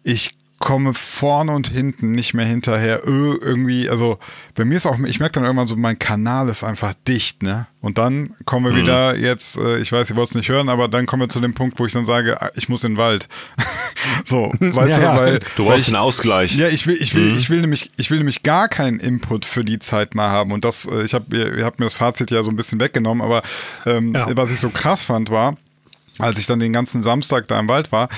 Ich 0.03 0.38
komme 0.59 0.93
vorne 0.93 1.53
und 1.53 1.69
hinten 1.69 2.13
nicht 2.13 2.35
mehr 2.35 2.45
hinterher. 2.45 3.07
Ö, 3.07 3.39
irgendwie, 3.41 3.89
also 3.89 4.19
bei 4.57 4.65
mir 4.65 4.77
ist 4.77 4.87
auch, 4.87 4.99
ich 4.99 5.21
merke 5.21 5.35
dann 5.35 5.45
irgendwann 5.45 5.69
so, 5.69 5.77
mein 5.77 5.99
Kanal 5.99 6.49
ist 6.49 6.65
einfach 6.65 6.95
dicht, 7.07 7.43
ne? 7.43 7.67
Und 7.81 7.97
dann 7.99 8.35
kommen 8.45 8.67
wir 8.67 8.75
wieder 8.83 9.15
jetzt, 9.17 9.57
äh, 9.57 9.79
ich 9.79 9.93
weiß, 9.93 10.11
ihr 10.11 10.17
wollt 10.17 10.29
es 10.31 10.35
nicht 10.35 10.49
hören, 10.49 10.69
aber 10.69 10.89
dann 10.89 11.07
kommen 11.07 11.23
wir 11.23 11.29
zu 11.29 11.41
dem 11.41 11.55
Punkt, 11.55 11.79
wo 11.79 11.87
ich 11.87 11.93
dann 11.93 12.05
sage, 12.07 12.43
ah, 12.43 12.51
ich 12.57 12.69
muss 12.69 12.83
in 12.83 12.93
den 12.95 12.99
Wald. 12.99 13.29
so, 14.25 14.53
weißt 14.59 14.99
Ja, 14.99 15.15
du, 15.15 15.21
weil 15.21 15.39
Du 15.55 15.65
weil 15.65 15.71
brauchst 15.71 15.79
ich, 15.81 15.87
den 15.87 15.97
Ausgleich. 15.97 16.57
ja, 16.57 16.67
ich 16.69 16.87
will, 16.89 16.97
ich 17.01 17.15
will, 17.15 17.37
ich 17.37 17.51
will 17.51 17.61
nämlich, 17.61 17.91
ich 17.97 18.11
will 18.11 18.19
nämlich 18.19 18.43
gar 18.43 18.69
keinen 18.69 18.99
Input 18.99 19.45
für 19.45 19.65
die 19.65 19.79
Zeit 19.79 20.17
mal 20.17 20.29
haben. 20.29 20.51
Und 20.51 20.65
das, 20.65 20.87
äh, 20.87 21.03
ich 21.05 21.15
habe, 21.15 21.37
ihr, 21.37 21.55
ihr 21.59 21.65
habt 21.65 21.79
mir 21.79 21.87
das 21.87 21.95
Fazit 21.95 22.33
ja 22.33 22.43
so 22.43 22.51
ein 22.51 22.57
bisschen 22.57 22.81
weggenommen, 22.81 23.23
aber 23.23 23.43
ähm, 23.87 24.13
Ja. 24.15 24.27
was 24.37 24.51
ich 24.53 24.59
so 24.59 24.71
krass 24.71 25.05
fand 25.05 25.31
war, 25.31 25.57
als 26.19 26.39
ich 26.41 26.47
dann 26.47 26.59
den 26.59 26.73
ganzen 26.73 27.01
Samstag 27.03 27.47
da 27.47 27.61
im 27.61 27.69
Wald 27.69 27.93
war, 27.93 28.09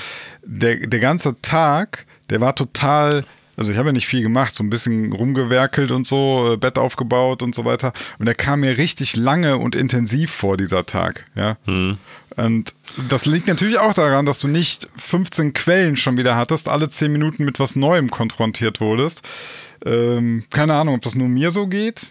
der, 0.43 0.87
der 0.87 0.99
ganze 0.99 1.39
Tag, 1.43 2.07
der 2.31 2.41
war 2.41 2.55
total, 2.55 3.25
also 3.57 3.71
ich 3.71 3.77
habe 3.77 3.89
ja 3.89 3.93
nicht 3.93 4.07
viel 4.07 4.23
gemacht, 4.23 4.55
so 4.55 4.63
ein 4.63 4.69
bisschen 4.71 5.13
rumgewerkelt 5.13 5.91
und 5.91 6.07
so, 6.07 6.53
äh, 6.53 6.57
Bett 6.57 6.79
aufgebaut 6.79 7.43
und 7.43 7.53
so 7.53 7.65
weiter. 7.65 7.93
Und 8.17 8.25
der 8.25 8.35
kam 8.35 8.61
mir 8.61 8.77
richtig 8.77 9.15
lange 9.15 9.57
und 9.57 9.75
intensiv 9.75 10.31
vor, 10.31 10.57
dieser 10.57 10.85
Tag, 10.87 11.27
ja. 11.35 11.57
Und 12.37 12.73
das 13.09 13.25
liegt 13.25 13.47
natürlich 13.47 13.77
auch 13.77 13.93
daran, 13.93 14.25
dass 14.25 14.39
du 14.39 14.47
nicht 14.47 14.87
15 14.95 15.53
Quellen 15.53 15.97
schon 15.97 16.17
wieder 16.17 16.35
hattest, 16.35 16.69
alle 16.69 16.89
10 16.89 17.11
Minuten 17.11 17.45
mit 17.45 17.59
was 17.59 17.75
Neuem 17.75 18.09
konfrontiert 18.09 18.81
wurdest. 18.81 19.21
Ähm, 19.85 20.45
keine 20.49 20.75
Ahnung, 20.75 20.95
ob 20.95 21.01
das 21.01 21.15
nur 21.15 21.27
mir 21.27 21.51
so 21.51 21.67
geht. 21.67 22.07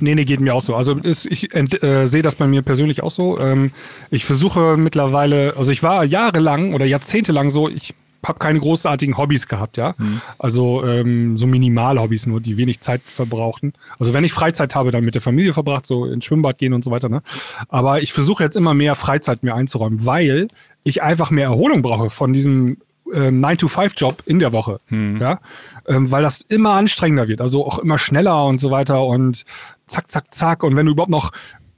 Nee, 0.00 0.14
nee, 0.14 0.24
geht 0.24 0.40
mir 0.40 0.54
auch 0.54 0.60
so. 0.60 0.74
Also 0.74 0.94
ist, 0.96 1.26
ich 1.26 1.54
ent, 1.54 1.82
äh, 1.82 2.06
sehe 2.06 2.22
das 2.22 2.34
bei 2.34 2.46
mir 2.46 2.62
persönlich 2.62 3.02
auch 3.02 3.10
so. 3.10 3.38
Ähm, 3.38 3.70
ich 4.10 4.24
versuche 4.24 4.76
mittlerweile, 4.76 5.54
also 5.56 5.70
ich 5.70 5.82
war 5.82 6.04
jahrelang 6.04 6.74
oder 6.74 6.84
jahrzehntelang 6.84 7.50
so, 7.50 7.68
ich 7.68 7.94
habe 8.24 8.38
keine 8.38 8.60
großartigen 8.60 9.16
Hobbys 9.16 9.48
gehabt, 9.48 9.76
ja. 9.76 9.94
Also 10.38 10.84
ähm, 10.84 11.36
so 11.36 11.46
Minimal-Hobbys 11.46 12.26
nur, 12.26 12.40
die 12.40 12.56
wenig 12.56 12.80
Zeit 12.80 13.02
verbrauchten. 13.04 13.72
Also 13.98 14.12
wenn 14.12 14.24
ich 14.24 14.32
Freizeit 14.32 14.74
habe, 14.74 14.90
dann 14.92 15.04
mit 15.04 15.14
der 15.14 15.22
Familie 15.22 15.52
verbracht, 15.52 15.86
so 15.86 16.06
ins 16.06 16.24
Schwimmbad 16.24 16.58
gehen 16.58 16.72
und 16.72 16.84
so 16.84 16.90
weiter. 16.90 17.08
Ne? 17.08 17.22
Aber 17.68 18.02
ich 18.02 18.12
versuche 18.12 18.44
jetzt 18.44 18.56
immer 18.56 18.74
mehr 18.74 18.94
Freizeit 18.94 19.42
mir 19.42 19.54
einzuräumen, 19.54 20.04
weil 20.06 20.48
ich 20.82 21.02
einfach 21.02 21.30
mehr 21.30 21.46
Erholung 21.46 21.82
brauche 21.82 22.10
von 22.10 22.32
diesem 22.32 22.78
ähm, 23.12 23.44
9-to-5-Job 23.44 24.22
in 24.26 24.38
der 24.38 24.52
Woche. 24.52 24.78
Ja? 25.20 25.40
Ähm, 25.86 26.10
weil 26.10 26.22
das 26.22 26.42
immer 26.42 26.72
anstrengender 26.72 27.28
wird, 27.28 27.40
also 27.40 27.66
auch 27.66 27.78
immer 27.78 27.98
schneller 27.98 28.44
und 28.46 28.58
so 28.58 28.70
weiter 28.70 29.04
und 29.04 29.44
zack, 29.86 30.10
zack, 30.10 30.32
zack. 30.32 30.62
Und 30.62 30.76
wenn 30.76 30.86
du 30.86 30.92
überhaupt 30.92 31.10
noch 31.10 31.32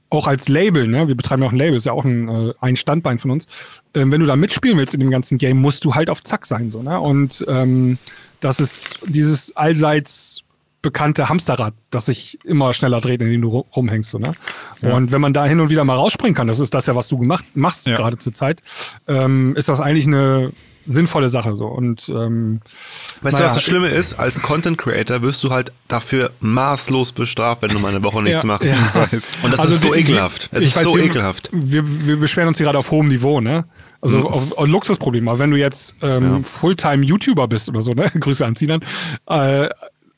auch 0.09 0.27
als 0.27 0.47
Label, 0.47 0.87
ne, 0.87 1.07
wir 1.07 1.15
betreiben 1.15 1.41
ja 1.43 1.47
auch 1.49 1.51
ein 1.53 1.57
Label, 1.57 1.77
ist 1.77 1.85
ja 1.85 1.91
auch 1.91 2.05
ein, 2.05 2.27
äh, 2.29 2.53
ein 2.61 2.75
Standbein 2.75 3.19
von 3.19 3.31
uns. 3.31 3.45
Ähm, 3.93 4.11
wenn 4.11 4.21
du 4.21 4.25
da 4.27 4.35
mitspielen 4.35 4.77
willst 4.77 4.93
in 4.93 4.99
dem 4.99 5.11
ganzen 5.11 5.37
Game, 5.37 5.57
musst 5.57 5.83
du 5.85 5.95
halt 5.95 6.09
auf 6.09 6.23
Zack 6.23 6.45
sein, 6.45 6.71
so, 6.71 6.81
ne? 6.81 6.99
Und 6.99 7.43
ähm, 7.47 7.97
das 8.39 8.59
ist 8.59 8.99
dieses 9.05 9.55
allseits 9.55 10.41
bekannte 10.81 11.27
Hamsterrad, 11.27 11.73
das 11.89 12.05
sich 12.05 12.37
immer 12.45 12.73
schneller 12.73 13.01
dreht, 13.01 13.21
in 13.21 13.29
dem 13.31 13.41
du 13.41 13.49
ru- 13.49 13.65
rumhängst, 13.75 14.11
so, 14.11 14.19
ne? 14.19 14.33
Und 14.81 15.11
wenn 15.11 15.19
man 15.19 15.33
da 15.33 15.45
hin 15.45 15.59
und 15.59 15.69
wieder 15.69 15.83
mal 15.83 15.95
rausspringen 15.95 16.35
kann, 16.35 16.47
das 16.47 16.59
ist 16.59 16.73
das 16.73 16.85
ja, 16.85 16.95
was 16.95 17.09
du 17.09 17.17
gemacht 17.17 17.43
machst 17.55 17.87
Ja. 17.87 17.97
gerade 17.97 18.17
zur 18.17 18.33
Zeit, 18.33 18.61
ähm, 19.07 19.55
ist 19.57 19.67
das 19.67 19.81
eigentlich 19.81 20.05
eine 20.07 20.51
sinnvolle 20.87 21.29
Sache, 21.29 21.55
so. 21.55 21.65
Und 21.67 22.09
ähm, 22.09 22.61
Weißt 23.21 23.33
du, 23.33 23.37
naja, 23.39 23.45
was 23.45 23.53
das 23.55 23.63
Schlimme 23.63 23.89
ist? 23.89 24.13
Als 24.15 24.41
Content 24.41 24.77
Creator 24.77 25.21
wirst 25.21 25.43
du 25.43 25.51
halt 25.51 25.71
dafür 25.87 26.31
maßlos 26.39 27.11
bestraft, 27.11 27.61
wenn 27.61 27.69
du 27.69 27.79
mal 27.79 27.89
eine 27.89 28.03
Woche 28.03 28.23
nichts 28.23 28.43
Ja, 28.43 28.47
machst. 28.47 28.67
ja. 28.67 28.75
Und 29.43 29.51
das 29.51 29.59
Also 29.59 29.75
ist 29.75 29.81
so 29.81 29.93
die- 29.93 29.99
ekelhaft. 29.99 30.49
Es 30.51 30.63
ich 30.63 30.69
ist 30.69 30.77
weiß, 30.77 30.83
so 30.83 30.95
wir, 30.95 31.03
ekelhaft. 31.03 31.49
Wir, 31.51 31.83
wir 32.07 32.17
beschweren 32.19 32.47
uns 32.47 32.57
hier 32.57 32.65
gerade 32.65 32.79
auf 32.79 32.89
hohem 32.91 33.07
Niveau, 33.09 33.41
ne? 33.41 33.65
Also 33.99 34.29
auf, 34.29 34.51
auf 34.57 34.67
Luxusproblem. 34.67 35.27
Aber 35.27 35.39
wenn 35.39 35.51
du 35.51 35.57
jetzt 35.57 35.95
ähm, 36.01 36.43
Fulltime-YouTuber 36.43 37.47
bist 37.47 37.67
oder 37.69 37.81
so, 37.81 37.91
ne? 37.93 38.09
Grüße 38.19 38.45
an 38.45 38.55
Sinan, 38.55 38.81
äh, 39.27 39.67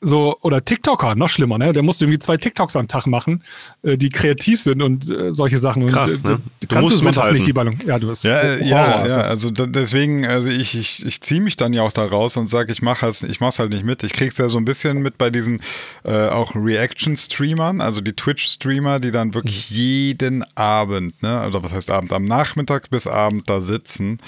so, 0.00 0.38
oder 0.40 0.64
TikToker, 0.64 1.14
noch 1.14 1.28
schlimmer, 1.28 1.58
ne? 1.58 1.72
Der 1.72 1.82
muss 1.82 2.00
irgendwie 2.00 2.18
zwei 2.18 2.38
TikToks 2.38 2.74
am 2.76 2.88
Tag 2.88 3.06
machen, 3.06 3.44
äh, 3.82 3.98
die 3.98 4.08
kreativ 4.08 4.62
sind 4.62 4.80
und 4.80 5.10
äh, 5.10 5.34
solche 5.34 5.58
Sachen. 5.58 5.86
Krass, 5.86 6.22
und, 6.22 6.24
äh, 6.24 6.28
ne? 6.32 6.40
Du 6.60 6.66
kannst 6.66 6.82
musst 6.82 7.02
du 7.02 7.04
mithalten. 7.04 7.34
nicht 7.34 7.46
die 7.46 7.52
Ballung. 7.52 7.74
Ja, 7.86 7.98
du 7.98 8.08
bist 8.08 8.24
Ja, 8.24 8.56
ja, 8.56 9.06
ja, 9.06 9.16
also 9.16 9.50
deswegen, 9.50 10.26
also 10.26 10.48
ich, 10.48 10.74
ich, 10.74 11.04
ich 11.04 11.20
ziehe 11.20 11.40
mich 11.40 11.56
dann 11.56 11.74
ja 11.74 11.82
auch 11.82 11.92
da 11.92 12.04
raus 12.04 12.38
und 12.38 12.48
sage, 12.48 12.72
ich 12.72 12.80
mache 12.80 13.02
halt, 13.02 13.22
ich 13.22 13.40
mach's 13.40 13.58
halt 13.58 13.70
nicht 13.70 13.84
mit. 13.84 14.02
Ich 14.02 14.12
krieg's 14.12 14.38
ja 14.38 14.48
so 14.48 14.58
ein 14.58 14.64
bisschen 14.64 15.02
mit 15.02 15.18
bei 15.18 15.28
diesen 15.28 15.60
äh, 16.04 16.28
auch 16.28 16.54
Reaction-Streamern, 16.54 17.82
also 17.82 18.00
die 18.00 18.14
Twitch-Streamer, 18.14 19.00
die 19.00 19.10
dann 19.10 19.34
wirklich 19.34 19.70
jeden 19.70 20.44
Abend, 20.54 21.22
ne, 21.22 21.38
also 21.40 21.62
was 21.62 21.74
heißt 21.74 21.90
Abend, 21.90 22.12
am 22.12 22.24
Nachmittag 22.24 22.88
bis 22.90 23.06
Abend 23.06 23.50
da 23.50 23.60
sitzen. 23.60 24.18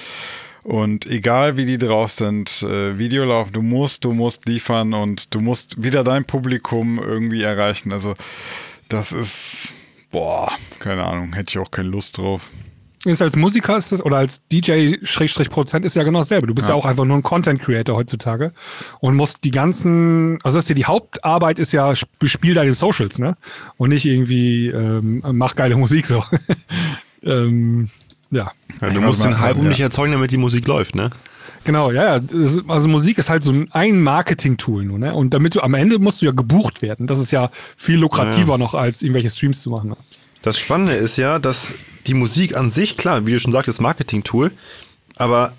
Und 0.63 1.07
egal 1.07 1.57
wie 1.57 1.65
die 1.65 1.79
drauf 1.79 2.13
sind, 2.13 2.63
äh, 2.63 2.97
Video 2.97 3.25
laufen, 3.25 3.53
du 3.53 3.63
musst, 3.63 4.05
du 4.05 4.13
musst 4.13 4.47
liefern 4.47 4.95
und 4.95 5.35
du 5.35 5.41
musst 5.41 5.83
wieder 5.83 6.05
dein 6.05 6.25
Publikum 6.25 7.01
irgendwie 7.01 7.43
erreichen. 7.43 7.93
Also 7.93 8.15
das 8.89 9.11
ist, 9.11 9.75
boah, 10.13 10.53
keine 10.79 11.05
Ahnung, 11.05 11.33
hätte 11.33 11.51
ich 11.51 11.59
auch 11.59 11.71
keine 11.71 11.89
Lust 11.89 12.19
drauf. 12.19 12.49
ist 13.05 13.21
als 13.21 13.35
Musiker 13.35 13.77
ist 13.77 13.91
das, 13.91 14.05
oder 14.05 14.19
als 14.19 14.41
DJ-Produzent 14.53 15.85
ist 15.85 15.97
ja 15.97 16.05
genau 16.05 16.21
dasselbe. 16.21 16.47
Du 16.47 16.55
bist 16.55 16.69
ja. 16.69 16.75
ja. 16.75 16.79
auch 16.79 16.87
einfach 16.87 17.07
nur 17.07 17.17
ein 17.17 17.25
Content 17.25 17.61
Creator 17.61 17.97
heutzutage 17.97 18.53
und 19.01 19.17
musst 19.17 19.43
die 19.43 19.51
ganzen, 19.51 20.39
also 20.45 20.59
das 20.59 20.67
ist 20.67 20.69
ja 20.69 20.75
die 20.77 20.85
Hauptarbeit 20.85 21.59
ist 21.59 21.73
ja, 21.73 21.93
bespiel 22.21 22.55
deine 22.55 22.73
Socials, 22.73 23.19
ne? 23.19 23.37
Und 23.79 23.89
nicht 23.89 24.05
irgendwie 24.05 24.69
ähm, 24.69 25.25
mach 25.33 25.57
geile 25.57 25.75
Musik 25.75 26.07
so. 26.07 26.23
ähm, 27.25 27.89
ja. 28.33 28.53
ja. 28.81 28.91
Du 28.91 29.01
musst 29.01 29.25
den 29.25 29.39
Hype 29.39 29.57
um 29.57 29.69
dich 29.69 29.81
erzeugen, 29.81 30.13
damit 30.13 30.31
die 30.31 30.37
Musik 30.37 30.67
läuft, 30.67 30.95
ne? 30.95 31.11
Genau, 31.65 31.93
ja, 31.93 32.17
ja. 32.17 32.23
Also 32.67 32.89
Musik 32.89 33.19
ist 33.19 33.31
halt 33.31 33.43
so 33.43 33.55
ein 33.71 34.01
Marketing-Tool 34.01 34.85
nur, 34.85 34.99
ne? 34.99 35.15
Und 35.15 35.33
damit 35.33 35.55
du 35.55 35.61
am 35.61 35.75
Ende 35.75 35.99
musst 35.99 36.21
du 36.21 36.27
ja 36.27 36.33
gebucht 36.33 36.83
werden. 36.83 37.07
Das 37.07 37.21
ist 37.21 37.31
ja 37.31 37.51
viel 37.77 37.99
lukrativer 37.99 38.55
ja. 38.55 38.59
noch, 38.59 38.75
als 38.75 39.03
irgendwelche 39.03 39.31
Streams 39.31 39.63
zu 39.63 39.71
machen. 39.71 39.91
Ne? 39.91 39.97
Das 40.43 40.59
Spannende 40.59 40.95
ist 40.95 41.19
ja, 41.19 41.39
dass 41.39 41.75
die 42.07 42.15
Musik 42.15 42.57
an 42.57 42.71
sich, 42.71 42.97
klar, 42.97 43.27
wie 43.27 43.33
du 43.33 43.39
schon 43.39 43.53
sagtest, 43.53 43.81
Marketing-Tool, 43.81 44.51
aber 45.15 45.53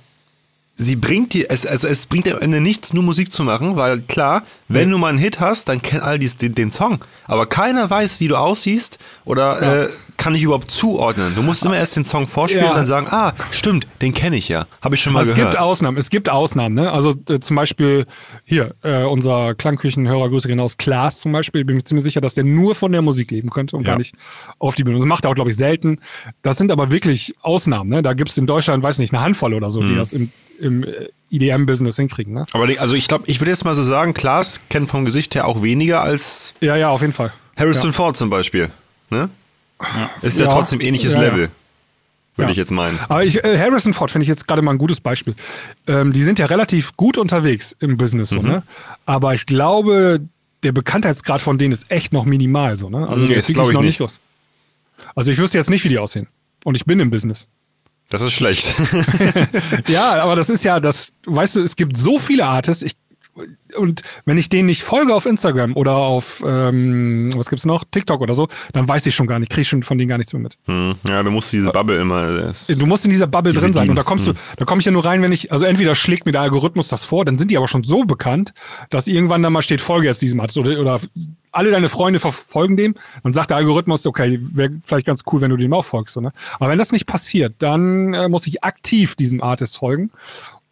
sie 0.76 0.96
bringt 0.96 1.34
dir, 1.34 1.46
es, 1.50 1.66
also 1.66 1.88
es 1.88 2.06
bringt 2.08 2.26
dir 2.26 2.36
am 2.36 2.42
Ende 2.42 2.60
nichts, 2.60 2.94
nur 2.94 3.04
Musik 3.04 3.32
zu 3.32 3.44
machen, 3.44 3.76
weil 3.76 4.02
klar, 4.02 4.44
wenn 4.68 4.90
du 4.90 4.98
mal 4.98 5.10
einen 5.10 5.20
Hit 5.20 5.40
hast, 5.40 5.70
dann 5.70 5.82
kennen 5.82 6.02
all 6.02 6.20
dies 6.20 6.36
den, 6.38 6.56
den 6.56 6.72
Song. 6.72 7.00
Aber 7.26 7.46
keiner 7.46 7.90
weiß, 7.90 8.20
wie 8.20 8.28
du 8.28 8.36
aussiehst 8.36 9.00
oder 9.24 9.62
ja. 9.62 9.84
äh, 9.84 9.90
kann 10.18 10.34
dich 10.34 10.44
überhaupt 10.44 10.72
zuordnen. 10.72 11.34
Du 11.36 11.42
musst 11.42 11.64
immer 11.66 11.78
erst 11.78 11.96
den 11.96 12.06
Song 12.06 12.28
vorspielen 12.28 12.66
ja. 12.66 12.72
und 12.72 12.78
dann 12.78 12.86
sagen, 12.86 13.08
ah, 13.10 13.34
stimmt, 13.52 13.88
den 14.02 14.14
kenne 14.14 14.36
ich 14.36 14.50
ja. 14.50 14.68
Habe 14.82 14.96
ich 14.96 15.02
schon 15.02 15.14
mal 15.14 15.22
es 15.22 15.30
gehört. 15.30 15.50
Es 15.50 15.52
gibt 15.54 15.62
Ausnahmen, 15.62 15.98
es 15.98 16.10
gibt 16.10 16.30
Ausnahmen, 16.30 16.76
ne? 16.76 16.92
Also 16.92 17.16
äh, 17.30 17.40
zum 17.40 17.56
Beispiel 17.56 18.06
hier, 18.46 18.76
äh, 18.84 19.04
unser 19.04 19.56
Klangküchenhörer, 19.56 20.30
Grüße 20.30 20.48
gehen 20.48 20.60
aus, 20.60 20.78
Klaas 20.78 21.20
zum 21.20 21.32
Beispiel, 21.32 21.66
bin 21.66 21.76
mir 21.76 21.84
ziemlich 21.84 22.04
sicher, 22.04 22.22
dass 22.22 22.34
der 22.34 22.44
nur 22.44 22.76
von 22.76 22.92
der 22.92 23.02
Musik 23.02 23.32
leben 23.32 23.50
könnte 23.50 23.76
und 23.76 23.84
ja. 23.84 23.94
gar 23.94 23.98
nicht 23.98 24.16
auf 24.60 24.76
die 24.76 24.84
Bühne. 24.84 24.98
Das 24.98 25.06
macht 25.06 25.26
er 25.26 25.32
auch, 25.32 25.36
glaube 25.36 25.50
ich, 25.50 25.58
selten. 25.58 26.00
Das 26.42 26.58
sind 26.58 26.72
aber 26.72 26.92
wirklich 26.92 27.36
Ausnahmen, 27.42 27.90
ne? 27.90 28.04
Da 28.04 28.14
gibt 28.14 28.30
es 28.30 28.38
in 28.38 28.48
Deutschland, 28.48 28.84
weiß 28.84 29.00
nicht, 29.00 29.14
eine 29.14 29.24
Handvoll 29.24 29.54
oder 29.54 29.70
so, 29.70 29.82
hm. 29.82 29.90
die 29.90 29.96
das 29.96 30.14
im, 30.14 30.32
im 30.60 30.86
EDM-Business 31.32 31.98
äh, 31.98 32.02
hinkriegen, 32.04 32.34
ne? 32.34 32.46
Aber 32.54 32.68
die, 32.68 32.80
also 32.80 32.96
ich 32.96 33.08
glaube, 33.08 33.26
ich 33.28 33.40
würde 33.40 33.52
jetzt 33.52 33.66
mal 33.66 33.76
so 33.76 33.84
sagen, 33.84 34.14
Klaas 34.14 34.60
kennt 34.70 34.90
vom 34.90 35.06
Gesicht 35.06 35.36
her 35.36 35.48
auch 35.48 35.62
weniger 35.62 36.02
als 36.02 36.54
ja, 36.62 36.76
ja, 36.76 36.90
auf 36.90 37.02
jeden 37.02 37.14
Fall. 37.14 37.34
Harrison 37.58 37.90
ja. 37.90 37.94
Ford 37.94 38.18
zum 38.18 38.30
Beispiel. 38.30 38.70
Ne? 39.10 39.30
Ist 40.22 40.40
ja, 40.40 40.46
ja 40.46 40.52
trotzdem 40.52 40.82
ähnliches 40.82 41.16
Level. 41.16 41.50
Würde 42.36 42.52
ich 42.52 42.58
jetzt 42.58 42.72
meinen. 42.72 42.98
Aber 43.10 43.24
ich, 43.24 43.44
äh, 43.44 43.60
Harrison 43.60 43.94
Ford 43.94 44.10
finde 44.10 44.24
ich 44.24 44.30
jetzt 44.30 44.48
gerade 44.48 44.62
mal 44.64 44.72
ein 44.72 44.80
gutes 44.80 45.00
Beispiel. 45.00 45.36
Ähm, 45.88 46.14
die 46.14 46.24
sind 46.24 46.40
ja 46.40 46.48
relativ 46.48 46.98
gut 46.98 47.18
unterwegs 47.18 47.76
im 47.80 47.98
Business, 47.98 48.30
so, 48.30 48.42
mhm. 48.42 48.48
ne? 48.48 48.64
Aber 49.06 49.36
ich 49.36 49.46
glaube, 49.46 50.20
der 50.64 50.72
Bekanntheitsgrad 50.72 51.42
von 51.42 51.60
denen 51.60 51.74
ist 51.74 51.92
echt 51.92 52.12
noch 52.12 52.26
minimal, 52.26 52.76
so, 52.78 52.90
ne? 52.90 53.08
Also, 53.08 53.28
nee, 53.28 53.36
das 53.36 53.48
glaube 53.48 53.70
ich 53.70 53.76
noch 53.76 53.84
nicht. 53.84 54.00
nicht 54.00 54.20
Also, 55.14 55.30
ich 55.30 55.38
wüsste 55.38 55.60
jetzt 55.60 55.70
nicht, 55.70 55.84
wie 55.84 55.90
die 55.90 56.00
aussehen. 56.00 56.28
Und 56.64 56.76
ich 56.76 56.86
bin 56.86 57.00
im 57.00 57.12
Business. 57.12 57.48
Das 58.10 58.22
ist 58.22 58.34
schlecht. 58.34 58.76
ja, 59.88 60.22
aber 60.22 60.36
das 60.36 60.50
ist 60.50 60.64
ja 60.64 60.80
das, 60.80 61.14
weißt 61.26 61.58
du, 61.58 61.62
es 61.62 61.76
gibt 61.76 61.98
so 61.98 62.20
viele 62.20 62.46
Artists, 62.46 62.84
ich 62.84 62.96
und 63.76 64.02
wenn 64.26 64.38
ich 64.38 64.50
denen 64.50 64.68
nicht 64.68 64.84
folge 64.84 65.14
auf 65.14 65.26
Instagram 65.26 65.76
oder 65.76 65.96
auf, 65.96 66.44
ähm, 66.46 67.32
was 67.36 67.50
gibt's 67.50 67.66
noch, 67.66 67.84
TikTok 67.90 68.22
oder 68.22 68.34
so, 68.34 68.48
dann 68.74 68.88
weiß 68.88 69.06
ich 69.06 69.16
schon 69.16 69.28
gar 69.28 69.40
nicht, 69.40 69.52
kriege 69.52 69.66
schon 69.66 69.84
von 69.84 69.98
denen 69.98 70.10
gar 70.10 70.18
nichts 70.18 70.34
mehr 70.34 70.42
mit. 70.42 70.58
Hm, 70.66 70.96
ja, 71.08 71.24
du 71.24 71.32
musst 71.32 71.52
diese 71.52 71.72
Bubble 71.72 72.00
immer. 72.00 72.54
Äh, 72.68 72.76
du 72.76 72.86
musst 72.86 73.06
in 73.06 73.12
dieser 73.12 73.28
Bubble 73.28 73.54
drin 73.54 73.74
sein 73.74 73.90
und 73.90 73.96
da 73.96 74.04
kommst 74.04 74.28
hm. 74.28 74.34
du, 74.34 74.40
da 74.58 74.66
komme 74.66 74.80
ich 74.80 74.86
ja 74.86 74.92
nur 74.92 75.06
rein, 75.06 75.22
wenn 75.22 75.32
ich, 75.32 75.52
also 75.52 75.66
entweder 75.66 75.96
schlägt 75.96 76.26
mir 76.26 76.32
der 76.32 76.42
Algorithmus 76.42 76.88
das 76.88 77.06
vor, 77.06 77.26
dann 77.26 77.38
sind 77.38 77.50
die 77.50 77.58
aber 77.58 77.68
schon 77.68 77.84
so 77.84 78.04
bekannt, 78.04 78.54
dass 78.90 79.08
irgendwann 79.08 79.42
da 79.42 79.50
mal 79.50 79.62
steht, 79.62 79.82
folge 79.82 80.08
jetzt 80.08 80.22
diesem 80.22 80.40
Artist 80.40 80.58
oder, 80.58 80.80
oder 80.80 81.00
alle 81.54 81.72
deine 81.72 81.88
Freunde 81.88 82.20
verfolgen 82.20 82.76
dem, 82.76 82.96
dann 83.24 83.32
sagt 83.34 83.52
der 83.52 83.58
Algorithmus, 83.58 84.06
okay, 84.06 84.40
wäre 84.42 84.72
vielleicht 84.84 85.06
ganz 85.06 85.24
cool, 85.32 85.40
wenn 85.42 85.52
du 85.52 85.58
dem 85.58 85.72
auch 85.74 85.86
folgst. 85.86 86.16
So, 86.16 86.22
ne? 86.22 86.34
Aber 86.60 86.70
wenn 86.70 86.80
das 86.80 86.92
nicht 86.92 87.06
passiert, 87.06 87.56
dann 87.60 88.14
äh, 88.14 88.28
muss 88.28 88.48
ich 88.48 88.64
aktiv 88.64 89.16
diesem 89.16 89.42
Artist 89.42 89.78
folgen. 89.78 90.12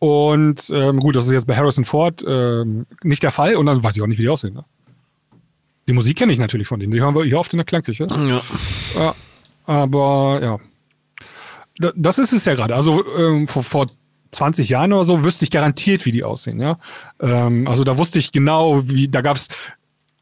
Und 0.03 0.71
ähm, 0.73 0.99
gut, 0.99 1.15
das 1.15 1.27
ist 1.27 1.31
jetzt 1.31 1.45
bei 1.45 1.55
Harrison 1.55 1.85
Ford 1.85 2.25
ähm, 2.27 2.87
nicht 3.03 3.21
der 3.21 3.29
Fall 3.29 3.55
und 3.55 3.67
dann 3.67 3.83
weiß 3.83 3.95
ich 3.95 4.01
auch 4.01 4.07
nicht, 4.07 4.17
wie 4.17 4.23
die 4.23 4.29
aussehen. 4.29 4.55
Ne? 4.55 4.65
Die 5.87 5.93
Musik 5.93 6.17
kenne 6.17 6.33
ich 6.33 6.39
natürlich 6.39 6.67
von 6.67 6.79
denen. 6.79 6.91
Die 6.91 6.99
hören 6.99 7.13
wir 7.13 7.23
hier 7.23 7.37
oft 7.37 7.53
in 7.53 7.57
der 7.57 7.65
Klangküche. 7.65 8.07
Ja. 8.07 8.41
ja 8.99 9.15
aber 9.67 10.39
ja. 10.41 11.91
Das 11.95 12.17
ist 12.17 12.33
es 12.33 12.45
ja 12.45 12.55
gerade. 12.55 12.73
Also 12.73 13.05
ähm, 13.15 13.47
vor, 13.47 13.61
vor 13.61 13.85
20 14.31 14.69
Jahren 14.69 14.91
oder 14.91 15.03
so 15.03 15.23
wüsste 15.23 15.45
ich 15.45 15.51
garantiert, 15.51 16.03
wie 16.07 16.11
die 16.11 16.23
aussehen. 16.23 16.59
Ja? 16.59 16.79
Ähm, 17.19 17.67
also 17.67 17.83
da 17.83 17.99
wusste 17.99 18.17
ich 18.17 18.31
genau, 18.31 18.89
wie, 18.89 19.07
da 19.07 19.21
gab 19.21 19.37
es 19.37 19.49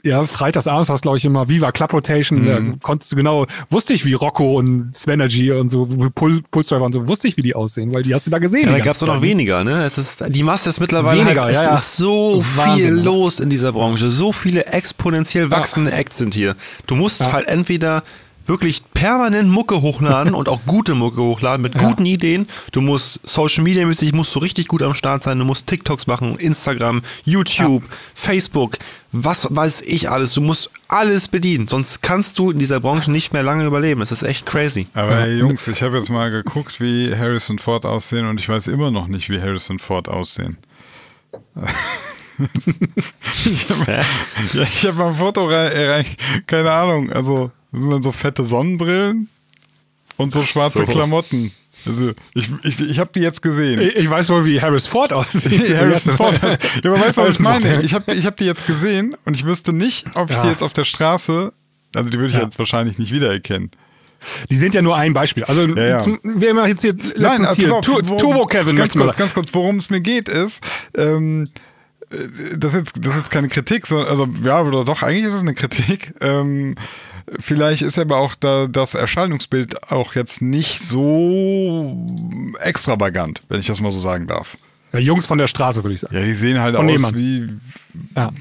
ja, 0.01 0.23
freitagsabends 0.25 0.87
war 0.87 0.95
es, 0.95 1.01
glaube 1.01 1.17
ich, 1.17 1.25
immer 1.25 1.49
Viva 1.49 1.71
Club 1.71 1.91
Rotation. 1.91 2.41
Mhm. 2.41 2.45
Da 2.45 2.77
konntest 2.81 3.11
du 3.11 3.15
genau, 3.17 3.45
wusste 3.69 3.93
ich, 3.93 4.05
wie 4.05 4.13
Rocco 4.13 4.57
und 4.57 4.95
Svenergy 4.95 5.51
und 5.51 5.69
so, 5.69 5.85
Pul 6.15 6.41
Pulsdriver 6.51 6.85
und 6.85 6.93
so, 6.93 7.07
wusste 7.07 7.27
ich, 7.27 7.35
wie 7.35 7.41
die 7.41 7.53
aussehen, 7.53 7.93
weil 7.93 8.03
die 8.03 8.13
hast 8.13 8.25
du 8.25 8.31
da 8.31 8.39
gesehen. 8.39 8.67
Ja, 8.67 8.77
da 8.77 8.79
gab 8.79 8.93
es 8.93 9.01
noch 9.01 9.21
weniger, 9.21 9.63
ne? 9.63 9.83
Es 9.83 9.97
ist, 9.97 10.23
die 10.29 10.43
Masse 10.43 10.69
ist 10.69 10.79
mittlerweile 10.79 11.21
weniger, 11.21 11.43
halt, 11.43 11.55
es 11.55 11.63
ja, 11.63 11.73
ist 11.75 11.97
so 11.97 12.43
Wahnsinn, 12.55 12.95
viel 12.95 13.03
los 13.03 13.39
in 13.39 13.49
dieser 13.49 13.73
Branche. 13.73 14.09
So 14.11 14.31
viele 14.31 14.65
exponentiell 14.67 15.51
wachsende 15.51 15.91
ja. 15.91 15.97
Acts 15.97 16.17
sind 16.17 16.33
hier. 16.33 16.55
Du 16.87 16.95
musst 16.95 17.21
halt 17.31 17.47
entweder 17.47 18.03
wirklich 18.49 18.83
permanent 18.93 19.49
Mucke 19.49 19.81
hochladen 19.81 20.33
und 20.33 20.49
auch 20.49 20.61
gute 20.65 20.95
Mucke 20.95 21.21
hochladen 21.21 21.61
mit 21.61 21.75
ja. 21.75 21.81
guten 21.81 22.05
Ideen. 22.05 22.47
Du 22.71 22.81
musst 22.81 23.21
Social 23.23 23.63
Media 23.63 23.85
mäßig 23.85 24.11
musst 24.13 24.35
du 24.35 24.39
richtig 24.39 24.67
gut 24.67 24.81
am 24.81 24.95
Start 24.95 25.23
sein. 25.23 25.39
Du 25.39 25.45
musst 25.45 25.67
TikToks 25.67 26.07
machen, 26.07 26.35
Instagram, 26.37 27.03
YouTube, 27.23 27.83
ja. 27.83 27.95
Facebook, 28.13 28.77
was 29.11 29.47
weiß 29.49 29.83
ich 29.83 30.09
alles. 30.09 30.33
Du 30.33 30.41
musst 30.41 30.71
alles 30.87 31.27
bedienen, 31.27 31.67
sonst 31.67 32.01
kannst 32.01 32.37
du 32.39 32.51
in 32.51 32.59
dieser 32.59 32.79
Branche 32.79 33.11
nicht 33.11 33.31
mehr 33.31 33.43
lange 33.43 33.65
überleben. 33.65 34.01
Es 34.01 34.11
ist 34.11 34.23
echt 34.23 34.45
crazy. 34.45 34.87
Aber 34.93 35.15
hey, 35.15 35.37
Jungs, 35.37 35.67
ich 35.67 35.81
habe 35.83 35.97
jetzt 35.97 36.09
mal 36.09 36.31
geguckt, 36.31 36.81
wie 36.81 37.15
Harrison 37.15 37.59
Ford 37.59 37.85
aussehen 37.85 38.27
und 38.27 38.39
ich 38.39 38.49
weiß 38.49 38.67
immer 38.67 38.91
noch 38.91 39.07
nicht, 39.07 39.29
wie 39.29 39.39
Harrison 39.39 39.79
Ford 39.79 40.09
aussehen. 40.09 40.57
ich 43.45 43.69
habe 43.69 44.03
ja, 44.53 44.65
hab 44.65 44.95
mal 44.95 45.09
ein 45.09 45.15
Foto 45.15 45.43
rein, 45.43 46.05
keine 46.47 46.71
Ahnung, 46.71 47.11
also 47.11 47.51
das 47.71 47.81
sind 47.81 47.91
dann 47.91 48.01
so 48.01 48.11
fette 48.11 48.43
Sonnenbrillen 48.43 49.29
und 50.17 50.33
so 50.33 50.41
schwarze 50.41 50.79
so. 50.79 50.85
Klamotten. 50.85 51.51
Also, 51.85 52.11
ich, 52.33 52.49
ich, 52.63 52.81
ich 52.81 52.99
habe 52.99 53.11
die 53.15 53.21
jetzt 53.21 53.41
gesehen. 53.41 53.79
Ich, 53.79 53.95
ich, 53.95 54.09
weiß 54.09 54.29
wohl, 54.29 54.45
wie 54.45 54.61
Harris 54.61 54.85
Ford 54.85 55.13
aussieht. 55.13 55.69
Harrison 55.75 56.13
Ford. 56.13 56.37
ja, 56.41 56.91
aber 56.91 56.99
weißt 56.99 57.17
du, 57.17 57.21
was 57.21 57.35
ich 57.35 57.39
meine? 57.39 57.81
Ich 57.83 57.93
habe 57.93 58.13
ich 58.13 58.25
hab 58.25 58.35
die 58.35 58.45
jetzt 58.45 58.67
gesehen 58.67 59.15
und 59.25 59.35
ich 59.35 59.45
wüsste 59.45 59.71
nicht, 59.71 60.05
ob 60.15 60.29
ich 60.29 60.35
ja. 60.35 60.43
die 60.43 60.49
jetzt 60.49 60.61
auf 60.61 60.73
der 60.73 60.83
Straße, 60.83 61.53
also 61.95 62.09
die 62.09 62.17
würde 62.17 62.31
ich 62.31 62.33
ja. 62.33 62.43
jetzt 62.43 62.59
wahrscheinlich 62.59 62.97
nicht 62.97 63.13
wiedererkennen. 63.13 63.71
Die 64.49 64.55
sind 64.55 64.73
ja 64.73 64.81
nur 64.81 64.97
ein 64.97 65.13
Beispiel. 65.13 65.45
Also, 65.45 65.65
ja, 65.65 65.87
ja. 65.87 65.99
Zum, 65.99 66.19
wir 66.23 66.49
haben 66.49 66.67
jetzt 66.67 66.81
hier 66.81 66.95
Nein, 67.17 67.45
also 67.45 67.61
hier, 67.61 67.73
auf, 67.73 67.87
worum, 67.87 68.17
Turbo 68.17 68.45
Kevin. 68.45 68.75
Ganz 68.75 68.93
kurz, 68.93 69.15
ganz 69.15 69.33
kurz, 69.33 69.53
worum 69.53 69.77
es 69.77 69.89
mir 69.89 70.01
geht, 70.01 70.27
ist, 70.27 70.61
ähm, 70.97 71.47
äh, 72.11 72.57
das 72.57 72.73
ist, 72.73 72.79
jetzt, 72.79 73.05
das 73.05 73.13
ist 73.13 73.19
jetzt 73.19 73.31
keine 73.31 73.47
Kritik, 73.47 73.87
sondern, 73.87 74.09
also, 74.09 74.27
ja, 74.43 74.61
oder 74.61 74.83
doch, 74.83 75.03
eigentlich 75.03 75.25
ist 75.25 75.35
es 75.35 75.41
eine 75.41 75.53
Kritik. 75.53 76.13
Ähm, 76.19 76.75
Vielleicht 77.39 77.81
ist 77.81 77.99
aber 77.99 78.17
auch 78.17 78.35
da, 78.35 78.67
das 78.67 78.95
Erscheinungsbild 78.95 79.91
auch 79.91 80.15
jetzt 80.15 80.41
nicht 80.41 80.79
so 80.79 82.07
extravagant, 82.61 83.41
wenn 83.49 83.59
ich 83.59 83.67
das 83.67 83.81
mal 83.81 83.91
so 83.91 83.99
sagen 83.99 84.27
darf. 84.27 84.57
Ja, 84.93 84.99
Jungs 84.99 85.25
von 85.25 85.37
der 85.37 85.47
Straße, 85.47 85.83
würde 85.83 85.95
ich 85.95 86.01
sagen. 86.01 86.15
Ja, 86.15 86.23
die 86.23 86.33
sehen 86.33 86.59
halt 86.59 86.75
von 86.75 86.89
aus 86.89 87.13
wie, 87.13 87.47
ja 88.15 88.31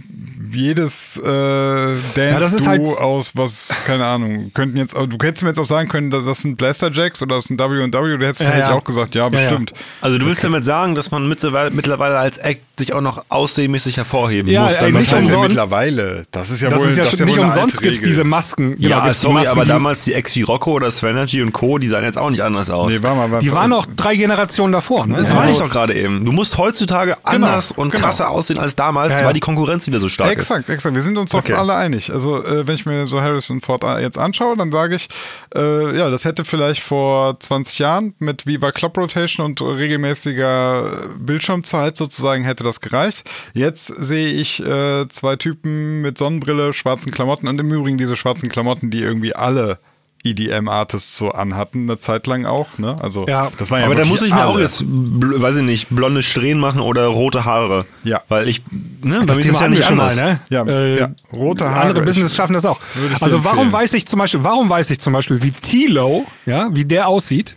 jedes 0.52 1.16
äh, 1.16 1.22
Dance-Duo 1.24 2.60
ja, 2.60 2.66
halt 2.66 2.86
aus, 3.00 3.32
was, 3.36 3.82
keine 3.84 4.04
Ahnung, 4.04 4.50
könnten 4.54 4.76
jetzt, 4.76 4.94
du 4.94 5.16
hättest 5.22 5.42
mir 5.42 5.50
jetzt 5.50 5.58
auch 5.58 5.64
sagen 5.64 5.88
können, 5.88 6.10
das 6.10 6.42
sind 6.42 6.56
Blaster 6.56 6.90
Jacks 6.92 7.22
oder 7.22 7.36
das 7.36 7.46
sind 7.46 7.60
W&W, 7.60 7.90
du 7.90 8.26
hättest 8.26 8.40
ja, 8.40 8.50
vielleicht 8.50 8.68
ja. 8.68 8.74
auch 8.74 8.84
gesagt, 8.84 9.14
ja, 9.14 9.28
bestimmt. 9.28 9.72
Also 10.00 10.18
du 10.18 10.26
willst 10.26 10.40
okay. 10.40 10.52
damit 10.52 10.64
sagen, 10.64 10.94
dass 10.94 11.10
man 11.10 11.28
mittlerweile, 11.28 11.70
mittlerweile 11.70 12.18
als 12.18 12.38
Act 12.38 12.62
sich 12.78 12.92
auch 12.92 13.00
noch 13.00 13.24
aussehmäßig 13.28 13.96
hervorheben 13.96 14.52
muss. 14.52 14.76
Ja, 14.76 14.88
nicht 14.88 15.12
umsonst. 15.12 15.48
mittlerweile. 15.48 16.24
Das 16.30 16.50
ist 16.50 16.62
ja 16.62 16.70
das 16.70 16.80
wohl, 16.80 16.88
ist 16.88 16.96
ja, 16.96 17.04
das 17.04 17.14
ist 17.14 17.20
ja 17.20 17.26
nicht 17.26 17.38
umsonst 17.38 17.82
gibt 17.82 17.96
es 17.96 18.02
diese 18.02 18.24
Masken. 18.24 18.76
Ja, 18.78 19.00
genau, 19.00 19.12
sorry, 19.12 19.34
Masken, 19.34 19.50
aber 19.50 19.64
damals 19.64 20.04
die 20.04 20.14
Ex 20.14 20.34
wie 20.36 20.42
Rocco 20.42 20.72
oder 20.72 20.90
Svenergy 20.90 21.42
und 21.42 21.52
Co., 21.52 21.78
die 21.78 21.88
sahen 21.88 22.04
jetzt 22.04 22.18
auch 22.18 22.30
nicht 22.30 22.42
anders 22.42 22.70
aus. 22.70 22.92
Nee, 22.92 23.02
war 23.02 23.14
mal, 23.14 23.30
war, 23.30 23.40
die 23.40 23.50
waren 23.50 23.72
auch 23.72 23.86
drei 23.96 24.14
Generationen 24.14 24.72
davor. 24.72 25.06
Ne? 25.06 25.18
Das 25.20 25.34
meine 25.34 25.50
ich 25.50 25.58
doch 25.58 25.70
gerade 25.70 25.94
eben. 25.94 26.24
Du 26.24 26.32
musst 26.38 26.56
heutzutage 26.56 27.16
genau, 27.24 27.46
anders 27.46 27.72
und 27.72 27.90
genau. 27.90 28.04
krasser 28.04 28.30
aussehen 28.30 28.60
als 28.60 28.76
damals, 28.76 29.24
weil 29.24 29.32
die 29.32 29.40
Konkurrenz 29.40 29.88
wieder 29.88 29.98
so 29.98 30.08
stark 30.08 30.30
exakt, 30.30 30.42
ist. 30.42 30.50
Exakt, 30.50 30.68
exakt. 30.68 30.94
Wir 30.94 31.02
sind 31.02 31.18
uns 31.18 31.32
doch 31.32 31.40
okay. 31.40 31.54
alle 31.54 31.74
einig. 31.74 32.12
Also, 32.12 32.44
äh, 32.44 32.64
wenn 32.64 32.76
ich 32.76 32.86
mir 32.86 33.08
so 33.08 33.20
Harrison 33.20 33.60
Ford 33.60 33.82
jetzt 34.00 34.16
anschaue, 34.16 34.56
dann 34.56 34.70
sage 34.70 34.94
ich, 34.94 35.08
äh, 35.56 35.98
ja, 35.98 36.10
das 36.10 36.24
hätte 36.24 36.44
vielleicht 36.44 36.80
vor 36.80 37.38
20 37.40 37.80
Jahren 37.80 38.14
mit 38.20 38.46
Viva 38.46 38.70
Club 38.70 38.96
Rotation 38.96 39.46
und 39.46 39.60
regelmäßiger 39.60 41.08
Bildschirmzeit 41.18 41.96
sozusagen 41.96 42.44
hätte 42.44 42.62
das 42.62 42.80
gereicht. 42.80 43.28
Jetzt 43.52 43.86
sehe 43.88 44.28
ich 44.28 44.64
äh, 44.64 45.08
zwei 45.08 45.34
Typen 45.34 46.02
mit 46.02 46.18
Sonnenbrille, 46.18 46.72
schwarzen 46.72 47.10
Klamotten 47.10 47.48
und 47.48 47.58
im 47.58 47.72
Übrigen 47.72 47.98
diese 47.98 48.14
schwarzen 48.14 48.48
Klamotten, 48.48 48.90
die 48.90 49.02
irgendwie 49.02 49.34
alle 49.34 49.80
EDM-Artists 50.24 51.16
so 51.16 51.30
anhatten, 51.30 51.82
eine 51.82 51.98
Zeit 51.98 52.26
lang 52.26 52.46
auch. 52.46 52.78
Ne? 52.78 52.96
Also, 53.00 53.26
ja. 53.26 53.50
das 53.58 53.70
war 53.70 53.80
ja 53.80 53.86
Aber 53.86 53.94
da 53.94 54.04
muss 54.04 54.22
ich 54.22 54.32
mir 54.32 54.46
auch 54.46 54.58
jetzt, 54.58 54.84
weiß 54.86 55.56
ich 55.56 55.62
nicht, 55.62 55.88
blonde 55.90 56.22
Strähnen 56.22 56.60
machen 56.60 56.80
oder 56.80 57.06
rote 57.06 57.44
Haare. 57.44 57.86
Ja. 58.04 58.22
Weil 58.28 58.48
ich, 58.48 58.62
ne, 59.02 59.24
das 59.26 59.38
ist 59.38 59.60
ja 59.60 59.68
nicht 59.68 59.84
anders. 59.84 60.16
Mal, 60.16 60.24
ne? 60.24 60.40
ja, 60.50 60.66
äh, 60.66 60.98
ja, 60.98 61.10
rote 61.32 61.70
Haare. 61.70 61.88
Andere 61.88 62.04
Business 62.04 62.34
schaffen 62.34 62.54
das 62.54 62.66
auch. 62.66 62.80
Also 63.20 63.44
warum 63.44 63.72
weiß 63.72 63.94
ich 63.94 64.06
zum 64.06 64.18
Beispiel, 64.18 64.42
warum 64.44 64.68
weiß 64.68 64.90
ich 64.90 65.00
zum 65.00 65.12
Beispiel, 65.12 65.42
wie 65.42 65.50
Tilo, 65.50 66.26
ja, 66.46 66.68
wie 66.72 66.84
der 66.84 67.08
aussieht? 67.08 67.56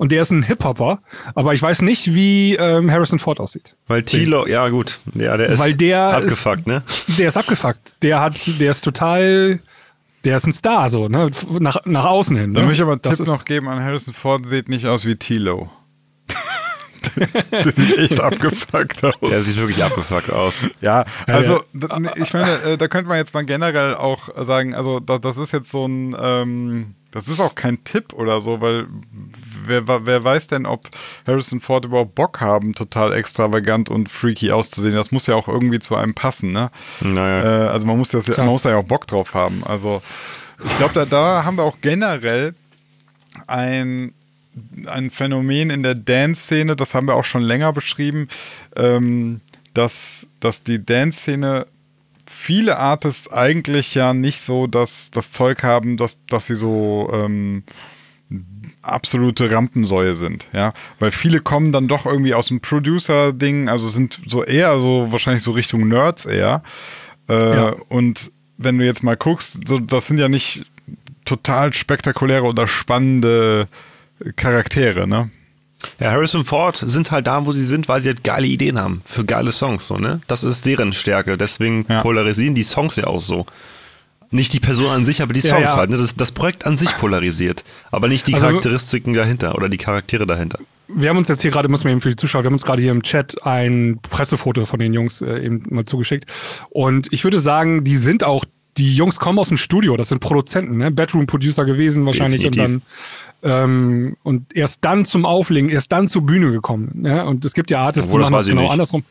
und 0.00 0.12
der 0.12 0.22
ist 0.22 0.30
ein 0.30 0.42
Hip-Hopper, 0.42 1.00
aber 1.34 1.52
ich 1.52 1.60
weiß 1.60 1.82
nicht, 1.82 2.14
wie 2.14 2.54
ähm, 2.54 2.90
Harrison 2.90 3.18
Ford 3.18 3.38
aussieht. 3.38 3.76
Weil 3.86 4.02
Tilo, 4.02 4.46
ja 4.46 4.66
gut, 4.70 4.98
ja, 5.14 5.36
der 5.36 5.50
ist 5.50 5.58
Weil 5.58 5.74
der 5.74 6.16
abgefuckt, 6.16 6.60
ist, 6.60 6.66
ne? 6.66 6.82
Der 7.18 7.28
ist 7.28 7.36
abgefuckt. 7.36 7.92
Der 8.00 8.18
hat, 8.18 8.40
der 8.58 8.70
ist 8.70 8.80
total, 8.80 9.60
der 10.24 10.36
ist 10.36 10.46
ein 10.46 10.52
Star, 10.52 10.90
so, 10.90 11.08
ne? 11.08 11.30
Nach, 11.58 11.84
nach 11.84 12.04
außen 12.04 12.36
hin. 12.36 12.54
Da 12.54 12.60
ne? 12.60 12.66
möchte 12.66 12.82
ich 12.82 12.82
aber 12.82 12.92
einen 12.92 13.02
Das 13.02 13.18
Tipp 13.18 13.26
noch 13.26 13.44
geben 13.44 13.68
an 13.68 13.82
Harrison 13.82 14.14
Ford, 14.14 14.46
sieht 14.46 14.68
nicht 14.68 14.86
aus 14.86 15.04
wie 15.06 15.16
Tilo. 15.16 15.70
der 17.16 17.72
sieht 17.72 17.98
echt 17.98 18.20
abgefuckt 18.20 19.02
aus. 19.04 19.14
Der 19.22 19.40
sieht 19.40 19.56
wirklich 19.56 19.82
abgefuckt 19.82 20.30
aus. 20.30 20.66
Ja, 20.80 21.04
also 21.26 21.64
ich 22.16 22.32
meine, 22.34 22.62
äh, 22.62 22.76
da 22.76 22.88
könnte 22.88 23.08
man 23.08 23.18
jetzt 23.18 23.32
mal 23.34 23.44
generell 23.44 23.94
auch 23.94 24.28
sagen, 24.44 24.74
also 24.74 25.00
da, 25.00 25.18
das 25.18 25.38
ist 25.38 25.52
jetzt 25.52 25.70
so 25.70 25.86
ein, 25.86 26.14
ähm, 26.20 26.92
das 27.10 27.28
ist 27.28 27.40
auch 27.40 27.54
kein 27.54 27.82
Tipp 27.84 28.12
oder 28.12 28.40
so, 28.40 28.60
weil 28.60 28.86
wer, 29.66 30.06
wer 30.06 30.24
weiß 30.24 30.48
denn, 30.48 30.66
ob 30.66 30.88
Harrison 31.26 31.60
Ford 31.60 31.84
überhaupt 31.84 32.14
Bock 32.14 32.40
haben, 32.40 32.74
total 32.74 33.12
extravagant 33.12 33.88
und 33.88 34.08
freaky 34.08 34.52
auszusehen. 34.52 34.94
Das 34.94 35.12
muss 35.12 35.26
ja 35.26 35.34
auch 35.34 35.48
irgendwie 35.48 35.78
zu 35.78 35.96
einem 35.96 36.14
passen, 36.14 36.52
ne? 36.52 36.70
Naja. 37.00 37.66
Äh, 37.66 37.68
also 37.68 37.86
man 37.86 37.98
muss 37.98 38.10
das 38.10 38.26
ja, 38.26 38.34
Klar. 38.34 38.46
man 38.46 38.52
muss 38.52 38.62
da 38.62 38.70
ja 38.70 38.76
auch 38.76 38.84
Bock 38.84 39.06
drauf 39.06 39.34
haben. 39.34 39.62
Also 39.64 40.02
ich 40.64 40.76
glaube, 40.78 40.94
da, 40.94 41.04
da 41.04 41.44
haben 41.44 41.56
wir 41.56 41.64
auch 41.64 41.78
generell 41.80 42.54
ein, 43.46 44.12
ein 44.86 45.10
Phänomen 45.10 45.70
in 45.70 45.82
der 45.82 45.94
Dance-Szene, 45.94 46.76
das 46.76 46.94
haben 46.94 47.06
wir 47.06 47.14
auch 47.14 47.24
schon 47.24 47.42
länger 47.42 47.72
beschrieben, 47.72 48.28
ähm, 48.76 49.40
dass, 49.74 50.26
dass 50.40 50.62
die 50.62 50.84
Dance-Szene 50.84 51.66
viele 52.26 52.78
Artists 52.78 53.30
eigentlich 53.30 53.94
ja 53.94 54.14
nicht 54.14 54.40
so 54.40 54.66
das, 54.66 55.10
das 55.10 55.32
Zeug 55.32 55.62
haben, 55.62 55.96
dass, 55.96 56.16
dass 56.28 56.46
sie 56.46 56.54
so 56.54 57.10
ähm, 57.12 57.64
absolute 58.82 59.50
Rampensäue 59.50 60.14
sind, 60.14 60.48
ja, 60.52 60.72
weil 60.98 61.10
viele 61.10 61.40
kommen 61.40 61.70
dann 61.72 61.86
doch 61.88 62.06
irgendwie 62.06 62.34
aus 62.34 62.48
dem 62.48 62.60
Producer-Ding, 62.60 63.68
also 63.68 63.88
sind 63.88 64.18
so 64.26 64.42
eher 64.44 64.80
so 64.80 65.08
wahrscheinlich 65.10 65.42
so 65.42 65.50
Richtung 65.50 65.86
Nerds 65.88 66.24
eher 66.26 66.62
äh, 67.28 67.56
Ja. 67.56 67.74
und 67.88 68.30
wenn 68.56 68.78
du 68.78 68.84
jetzt 68.84 69.02
mal 69.02 69.16
guckst, 69.16 69.58
so, 69.66 69.78
das 69.78 70.06
sind 70.06 70.18
ja 70.18 70.28
nicht 70.28 70.64
total 71.24 71.72
spektakuläre 71.72 72.44
oder 72.44 72.66
spannende 72.66 73.68
Charaktere, 74.36 75.06
ne? 75.06 75.30
Ja, 75.98 76.10
Harrison 76.10 76.44
Ford 76.44 76.76
sind 76.76 77.10
halt 77.10 77.26
da, 77.26 77.46
wo 77.46 77.52
sie 77.52 77.64
sind, 77.64 77.88
weil 77.88 78.02
sie 78.02 78.08
halt 78.08 78.22
geile 78.22 78.46
Ideen 78.46 78.78
haben 78.78 79.00
für 79.06 79.24
geile 79.24 79.50
Songs, 79.50 79.86
so, 79.88 79.96
ne? 79.96 80.20
Das 80.26 80.44
ist 80.44 80.66
deren 80.66 80.92
Stärke. 80.92 81.38
Deswegen 81.38 81.86
Ja. 81.88 82.02
polarisieren 82.02 82.54
die 82.54 82.62
Songs 82.64 82.96
ja 82.96 83.06
auch 83.06 83.20
so. 83.20 83.46
Nicht 84.32 84.52
die 84.52 84.60
Person 84.60 84.90
an 84.90 85.04
sich, 85.04 85.22
aber 85.22 85.32
die 85.32 85.40
Ja, 85.40 85.50
Songs 85.50 85.72
ja. 85.72 85.76
halt. 85.76 85.90
Ne? 85.90 85.96
Das, 85.96 86.14
das 86.14 86.30
Projekt 86.32 86.64
an 86.66 86.76
sich 86.78 86.96
polarisiert. 86.98 87.64
Aber 87.90 88.06
nicht 88.08 88.26
die 88.28 88.34
Also- 88.34 88.46
Charakteristiken 88.46 89.12
dahinter 89.14 89.54
oder 89.56 89.68
die 89.68 89.76
Charaktere 89.78 90.26
dahinter. 90.26 90.58
Wir 90.92 91.08
haben 91.10 91.18
uns 91.18 91.28
jetzt 91.28 91.42
hier 91.42 91.52
gerade, 91.52 91.68
muss 91.68 91.84
man 91.84 91.92
eben 91.92 92.00
für 92.00 92.10
die 92.10 92.16
Zuschauer, 92.16 92.42
wir 92.42 92.46
haben 92.46 92.54
uns 92.54 92.64
gerade 92.64 92.82
hier 92.82 92.90
im 92.90 93.02
Chat 93.04 93.46
ein 93.46 94.00
Pressefoto 94.02 94.66
von 94.66 94.80
den 94.80 94.92
Jungs 94.92 95.22
äh, 95.22 95.38
eben 95.44 95.62
mal 95.70 95.84
zugeschickt. 95.84 96.24
Und 96.70 97.12
ich 97.12 97.22
würde 97.22 97.38
sagen, 97.38 97.84
die 97.84 97.96
sind 97.96 98.24
auch, 98.24 98.44
die 98.76 98.94
Jungs 98.96 99.20
kommen 99.20 99.38
aus 99.38 99.48
dem 99.48 99.56
Studio, 99.56 99.96
das 99.96 100.08
sind 100.08 100.20
Produzenten, 100.20 100.78
ne? 100.78 100.90
Bedroom-Producer 100.90 101.64
gewesen 101.64 102.06
wahrscheinlich 102.06 102.44
und 102.44 102.56
Definitiv. 102.56 102.82
dann 103.42 103.64
ähm, 103.64 104.16
und 104.24 104.54
erst 104.56 104.84
dann 104.84 105.04
zum 105.04 105.26
Auflegen, 105.26 105.70
erst 105.70 105.92
dann 105.92 106.08
zur 106.08 106.22
Bühne 106.22 106.50
gekommen. 106.50 106.90
Ne? 106.94 107.24
Und 107.24 107.44
es 107.44 107.54
gibt 107.54 107.70
ja 107.70 107.80
Artists, 107.80 108.08
Obwohl, 108.08 108.20
die 108.20 108.24
das 108.24 108.30
machen 108.30 108.38
das 108.40 108.46
ich 108.46 108.50
genau 108.50 108.62
nicht. 108.62 108.72
andersrum. 108.72 109.04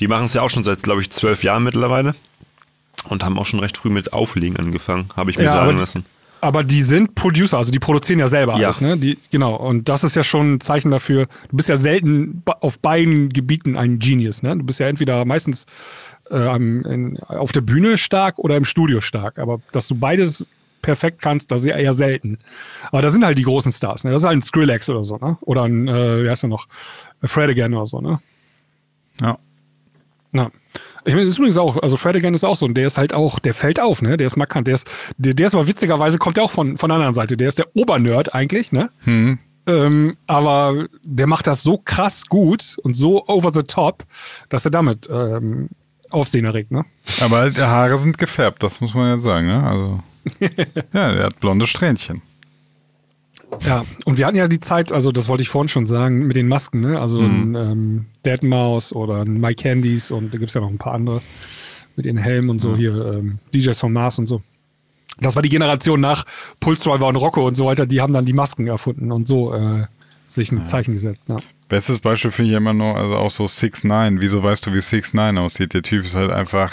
Die 0.00 0.08
machen 0.08 0.24
es 0.24 0.34
ja 0.34 0.42
auch 0.42 0.50
schon 0.50 0.64
seit, 0.64 0.82
glaube 0.82 1.02
ich, 1.02 1.10
zwölf 1.10 1.44
Jahren 1.44 1.64
mittlerweile. 1.64 2.14
Und 3.08 3.24
haben 3.24 3.38
auch 3.38 3.46
schon 3.46 3.60
recht 3.60 3.76
früh 3.76 3.90
mit 3.90 4.12
Auflegen 4.12 4.56
angefangen, 4.56 5.08
habe 5.16 5.30
ich 5.30 5.36
mir 5.36 5.44
Ja, 5.44 5.52
sagen 5.52 5.78
lassen. 5.78 6.04
Aber 6.40 6.62
die 6.62 6.82
sind 6.82 7.14
Producer, 7.14 7.56
also 7.56 7.70
die 7.70 7.78
produzieren 7.78 8.18
ja 8.18 8.28
selber 8.28 8.58
Ja. 8.58 8.66
alles, 8.66 8.80
ne? 8.80 8.98
Die, 8.98 9.18
genau. 9.30 9.56
Und 9.56 9.88
das 9.88 10.04
ist 10.04 10.14
ja 10.14 10.22
schon 10.24 10.54
ein 10.54 10.60
Zeichen 10.60 10.90
dafür. 10.90 11.26
Du 11.48 11.56
bist 11.56 11.70
ja 11.70 11.76
selten 11.78 12.42
auf 12.60 12.78
beiden 12.78 13.30
Gebieten 13.30 13.76
ein 13.78 13.98
Genius, 13.98 14.42
ne? 14.42 14.54
Du 14.56 14.62
bist 14.64 14.78
ja 14.78 14.86
entweder 14.86 15.24
meistens 15.24 15.64
äh, 16.30 16.54
in, 16.56 17.18
auf 17.28 17.52
der 17.52 17.62
Bühne 17.62 17.96
stark 17.96 18.38
oder 18.38 18.56
im 18.56 18.66
Studio 18.66 19.00
stark. 19.00 19.38
Aber 19.38 19.60
dass 19.72 19.88
du 19.88 19.94
beides 19.94 20.50
perfekt 20.82 21.22
kannst, 21.22 21.50
das 21.50 21.62
ist 21.62 21.66
ja 21.66 21.76
eher 21.76 21.94
selten. 21.94 22.38
Aber 22.92 23.00
da 23.00 23.08
sind 23.08 23.24
halt 23.24 23.38
die 23.38 23.42
großen 23.44 23.72
Stars, 23.72 24.04
ne? 24.04 24.10
Das 24.10 24.20
ist 24.20 24.26
halt 24.26 24.36
ein 24.36 24.42
Skrillex 24.42 24.88
oder 24.90 25.02
so, 25.04 25.16
ne? 25.16 25.38
Oder 25.40 25.62
ein, 25.64 25.88
äh, 25.88 26.24
wie 26.24 26.28
heißt 26.28 26.42
der 26.42 26.50
noch? 26.50 26.66
Fred 27.22 27.48
Again 27.48 27.72
oder 27.72 27.86
so, 27.86 28.02
ne? 28.02 28.20
Ja. 29.22 29.38
Na. 30.32 30.50
Ich 31.06 31.12
meine, 31.12 31.22
das 31.24 31.30
ist 31.30 31.38
übrigens 31.38 31.58
auch, 31.58 31.82
also 31.82 31.96
Fred 31.96 32.16
Again 32.16 32.34
ist 32.34 32.44
auch 32.44 32.56
so, 32.56 32.64
und 32.64 32.74
der 32.74 32.86
ist 32.86 32.96
halt 32.96 33.12
auch, 33.12 33.38
der 33.38 33.52
fällt 33.52 33.78
auf, 33.78 34.00
ne? 34.00 34.16
Der 34.16 34.26
ist 34.26 34.36
markant. 34.36 34.66
Der 34.66 34.74
ist, 34.74 34.88
der, 35.18 35.34
der 35.34 35.46
ist 35.46 35.54
aber 35.54 35.66
witzigerweise, 35.66 36.18
kommt 36.18 36.36
der 36.36 36.44
auch 36.44 36.50
von, 36.50 36.78
von 36.78 36.88
der 36.88 36.96
anderen 36.96 37.14
Seite. 37.14 37.36
Der 37.36 37.48
ist 37.48 37.58
der 37.58 37.66
Obernerd 37.74 38.34
eigentlich, 38.34 38.72
ne? 38.72 38.90
Ähm, 39.66 40.16
aber 40.26 40.86
der 41.02 41.26
macht 41.26 41.46
das 41.46 41.62
so 41.62 41.78
krass 41.78 42.26
gut 42.26 42.76
und 42.82 42.94
so 42.94 43.26
over 43.26 43.52
the 43.52 43.62
top, 43.62 44.04
dass 44.48 44.64
er 44.64 44.70
damit 44.70 45.08
ähm, 45.10 45.68
Aufsehen 46.10 46.44
erregt, 46.44 46.70
ne? 46.70 46.84
Aber 47.20 47.38
halt, 47.38 47.56
die 47.56 47.62
Haare 47.62 47.98
sind 47.98 48.18
gefärbt, 48.18 48.62
das 48.62 48.80
muss 48.80 48.94
man 48.94 49.08
ja 49.08 49.18
sagen, 49.18 49.46
ne? 49.46 49.62
Also. 49.62 50.00
ja, 50.92 51.12
der 51.12 51.24
hat 51.24 51.40
blonde 51.40 51.66
Strähnchen. 51.66 52.22
Ja, 53.64 53.84
und 54.04 54.18
wir 54.18 54.26
hatten 54.26 54.36
ja 54.36 54.48
die 54.48 54.60
Zeit, 54.60 54.92
also 54.92 55.12
das 55.12 55.28
wollte 55.28 55.42
ich 55.42 55.48
vorhin 55.48 55.68
schon 55.68 55.86
sagen, 55.86 56.26
mit 56.26 56.36
den 56.36 56.48
Masken, 56.48 56.80
ne? 56.80 57.00
Also 57.00 57.20
ein 57.20 57.54
ähm, 57.54 58.06
Deadmaus 58.24 58.92
oder 58.92 59.22
ein 59.22 59.40
My 59.40 59.54
Candies 59.54 60.10
und 60.10 60.32
da 60.32 60.38
gibt's 60.38 60.54
ja 60.54 60.60
noch 60.60 60.70
ein 60.70 60.78
paar 60.78 60.94
andere 60.94 61.20
mit 61.96 62.06
den 62.06 62.16
Helmen 62.16 62.50
und 62.50 62.58
so 62.58 62.76
hier, 62.76 63.14
ähm, 63.14 63.38
DJs 63.54 63.78
von 63.78 63.92
Mars 63.92 64.18
und 64.18 64.26
so. 64.26 64.42
Das 65.20 65.36
war 65.36 65.42
die 65.42 65.48
Generation 65.48 66.00
nach 66.00 66.24
Pulse 66.58 66.84
Driver 66.84 67.06
und 67.06 67.16
Rocco 67.16 67.46
und 67.46 67.54
so 67.54 67.66
weiter, 67.66 67.86
die 67.86 68.00
haben 68.00 68.12
dann 68.12 68.24
die 68.24 68.32
Masken 68.32 68.66
erfunden 68.66 69.12
und 69.12 69.28
so 69.28 69.54
äh, 69.54 69.86
sich 70.28 70.50
ein 70.50 70.66
Zeichen 70.66 70.94
gesetzt. 70.94 71.28
Ne? 71.28 71.36
Bestes 71.68 72.00
Beispiel 72.00 72.32
finde 72.32 72.50
ich 72.50 72.56
immer 72.56 72.72
noch, 72.72 72.96
also 72.96 73.16
auch 73.16 73.30
so 73.30 73.46
6 73.46 73.84
9 73.84 74.20
Wieso 74.20 74.42
weißt 74.42 74.66
du, 74.66 74.74
wie 74.74 74.80
6 74.80 75.14
9 75.14 75.38
aussieht? 75.38 75.72
Der 75.74 75.82
Typ 75.82 76.04
ist 76.04 76.14
halt 76.14 76.32
einfach 76.32 76.72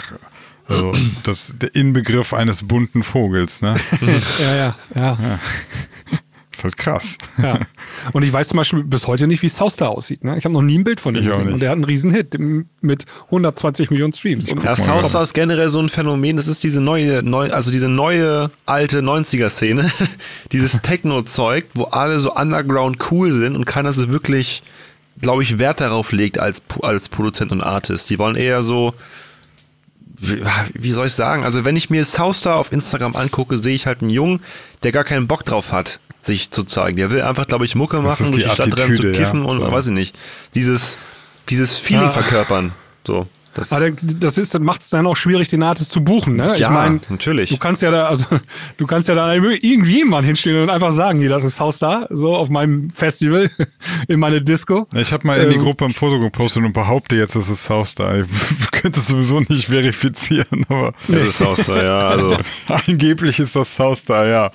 also 0.68 0.92
das, 1.22 1.54
der 1.60 1.74
Inbegriff 1.74 2.32
eines 2.32 2.66
bunten 2.66 3.02
Vogels, 3.02 3.62
ne? 3.62 3.74
Ja, 4.40 4.54
ja, 4.54 4.76
ja. 4.94 5.18
Ist 6.52 6.64
halt 6.64 6.76
krass. 6.76 7.18
Ja. 7.42 7.60
Und 8.12 8.22
ich 8.22 8.32
weiß 8.32 8.48
zum 8.48 8.58
Beispiel 8.58 8.84
bis 8.84 9.06
heute 9.06 9.26
nicht, 9.26 9.42
wie 9.42 9.48
Soustar 9.48 9.90
aussieht. 9.90 10.22
Ne? 10.24 10.36
Ich 10.36 10.44
habe 10.44 10.52
noch 10.52 10.62
nie 10.62 10.78
ein 10.78 10.84
Bild 10.84 11.00
von 11.00 11.14
ihm 11.14 11.24
gesehen. 11.24 11.46
nicht. 11.46 11.54
Und 11.54 11.60
der 11.60 11.70
hat 11.70 11.76
einen 11.76 11.84
riesen 11.84 12.12
Hit 12.12 12.36
mit 12.80 13.06
120 13.26 13.90
Millionen 13.90 14.12
Streams. 14.12 14.48
Und 14.48 14.58
Ja, 14.58 14.70
mal. 14.70 14.76
Southstar 14.76 15.22
ist 15.22 15.34
generell 15.34 15.68
so 15.68 15.80
ein 15.80 15.88
Phänomen. 15.88 16.36
Das 16.36 16.48
ist 16.48 16.62
diese 16.62 16.80
neue, 16.80 17.22
neu, 17.22 17.50
also 17.50 17.70
diese 17.70 17.88
neue 17.88 18.50
alte 18.66 19.00
90er-Szene. 19.00 19.90
Dieses 20.52 20.82
Techno-Zeug, 20.82 21.66
wo 21.74 21.84
alle 21.84 22.18
so 22.18 22.34
underground 22.34 22.98
cool 23.10 23.32
sind 23.32 23.56
und 23.56 23.64
keiner 23.64 23.92
so 23.92 24.10
wirklich, 24.10 24.62
glaube 25.20 25.42
ich, 25.42 25.58
Wert 25.58 25.80
darauf 25.80 26.12
legt 26.12 26.38
als, 26.38 26.62
als 26.82 27.08
Produzent 27.08 27.52
und 27.52 27.62
Artist. 27.62 28.10
Die 28.10 28.18
wollen 28.18 28.36
eher 28.36 28.62
so, 28.62 28.94
wie, 30.74 30.92
soll 30.92 31.06
ich 31.06 31.14
sagen? 31.14 31.44
Also, 31.44 31.64
wenn 31.64 31.76
ich 31.76 31.90
mir 31.90 32.04
Southstar 32.04 32.56
auf 32.56 32.72
Instagram 32.72 33.16
angucke, 33.16 33.58
sehe 33.58 33.74
ich 33.74 33.86
halt 33.86 34.02
einen 34.02 34.10
Jungen, 34.10 34.40
der 34.82 34.92
gar 34.92 35.04
keinen 35.04 35.26
Bock 35.26 35.44
drauf 35.44 35.72
hat, 35.72 35.98
sich 36.22 36.50
zu 36.50 36.64
zeigen. 36.64 36.96
Der 36.96 37.10
will 37.10 37.22
einfach, 37.22 37.46
glaube 37.46 37.64
ich, 37.64 37.74
Mucke 37.74 38.00
machen, 38.00 38.30
durch 38.32 38.42
die 38.44 38.48
die 38.48 38.54
Stadt 38.54 38.76
rennen 38.78 38.94
zu 38.94 39.10
kiffen 39.12 39.42
ja. 39.44 39.50
und 39.50 39.60
So. 39.62 39.70
weiß 39.72 39.86
ich 39.86 39.92
nicht. 39.92 40.16
Dieses, 40.54 40.98
dieses 41.48 41.78
Feeling 41.78 42.04
Ja. 42.04 42.10
verkörpern. 42.10 42.72
So. 43.06 43.26
Das, 43.54 43.72
Aber 43.72 43.90
das 43.90 44.38
ist, 44.38 44.58
macht 44.60 44.80
es 44.80 44.90
dann 44.90 45.06
auch 45.06 45.16
schwierig, 45.16 45.48
den 45.48 45.62
Artist 45.62 45.92
zu 45.92 46.02
buchen. 46.02 46.36
Ne? 46.36 46.54
Ja, 46.56 46.68
ich 46.68 46.70
meine, 46.70 47.00
natürlich. 47.10 47.50
Du 47.50 47.58
kannst 47.58 47.82
ja 47.82 47.90
da, 47.90 48.06
also 48.06 48.24
du 48.78 48.86
kannst 48.86 49.08
ja 49.08 49.14
da 49.14 49.34
irgendwie 49.34 49.86
jemanden 49.86 50.26
hinstellen 50.26 50.62
und 50.62 50.70
einfach 50.70 50.92
sagen, 50.92 51.20
hier, 51.20 51.28
das 51.28 51.44
ist 51.44 51.56
Soustar, 51.56 52.06
so 52.10 52.34
auf 52.34 52.48
meinem 52.48 52.90
Festival, 52.90 53.50
in 54.08 54.18
meine 54.20 54.40
Disco. 54.40 54.86
Ich 54.94 55.12
habe 55.12 55.26
mal 55.26 55.38
in 55.38 55.50
die 55.50 55.56
Ähm. 55.56 55.62
Gruppe 55.62 55.84
ein 55.84 55.90
Foto 55.90 56.18
gepostet 56.18 56.64
und 56.64 56.72
behaupte 56.72 57.16
jetzt, 57.16 57.34
es 57.34 57.48
ist 57.48 57.64
Soustar. 57.64 58.20
Ich 58.20 58.26
könnte 58.72 58.98
es 58.98 59.08
sowieso 59.08 59.40
nicht 59.40 59.66
verifizieren, 59.66 60.64
aber 60.68 60.94
Das 61.08 61.22
ist 61.22 61.38
Southstar, 61.38 61.82
ja. 61.84 62.08
Also, 62.08 62.38
angeblich 62.68 63.38
ist 63.38 63.54
das 63.54 63.74
Soustar, 63.74 64.26
ja. 64.26 64.50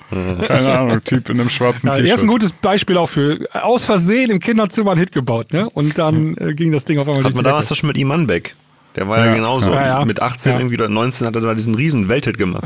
Keine 0.48 0.80
Ahnung, 0.80 1.04
Typ 1.04 1.30
in 1.30 1.40
einem 1.40 1.50
schwarzen 1.50 1.88
Ja, 1.88 1.94
er 1.94 2.00
ist 2.00 2.06
ein 2.06 2.16
T-Shirt. 2.16 2.30
gutes 2.30 2.52
Beispiel 2.52 2.98
auch 2.98 3.08
für 3.10 3.48
aus 3.54 3.86
Versehen 3.86 4.32
im 4.32 4.40
Kinderzimmer 4.40 4.92
einen 4.92 5.00
Hit 5.00 5.12
gebaut, 5.12 5.54
ne? 5.54 5.68
Und 5.74 5.98
dann 5.98 6.36
äh, 6.38 6.54
ging 6.54 6.72
das 6.72 6.86
Ding 6.86 6.98
auf 7.00 7.08
einmal 7.08 7.24
hat 7.24 7.26
durch 7.26 7.36
man 7.36 7.44
damals 7.44 7.76
schon 7.78 7.88
mit 7.88 7.98
Iman 7.98 8.28
Beck. 8.28 8.56
Der 8.98 9.08
war 9.08 9.20
ja, 9.20 9.26
Ja. 9.28 9.36
genauso. 9.36 9.72
Ja, 9.72 9.86
ja. 10.00 10.06
Mit 10.06 10.22
18 10.22 10.52
Ja. 10.54 10.60
irgendwie 10.60 10.76
oder 10.76 10.90
19 10.90 11.28
hat 11.28 11.36
er 11.36 11.42
da 11.42 11.54
diesen 11.54 11.76
riesen 11.76 12.10
Welthit 12.10 12.38
gemacht. 12.38 12.66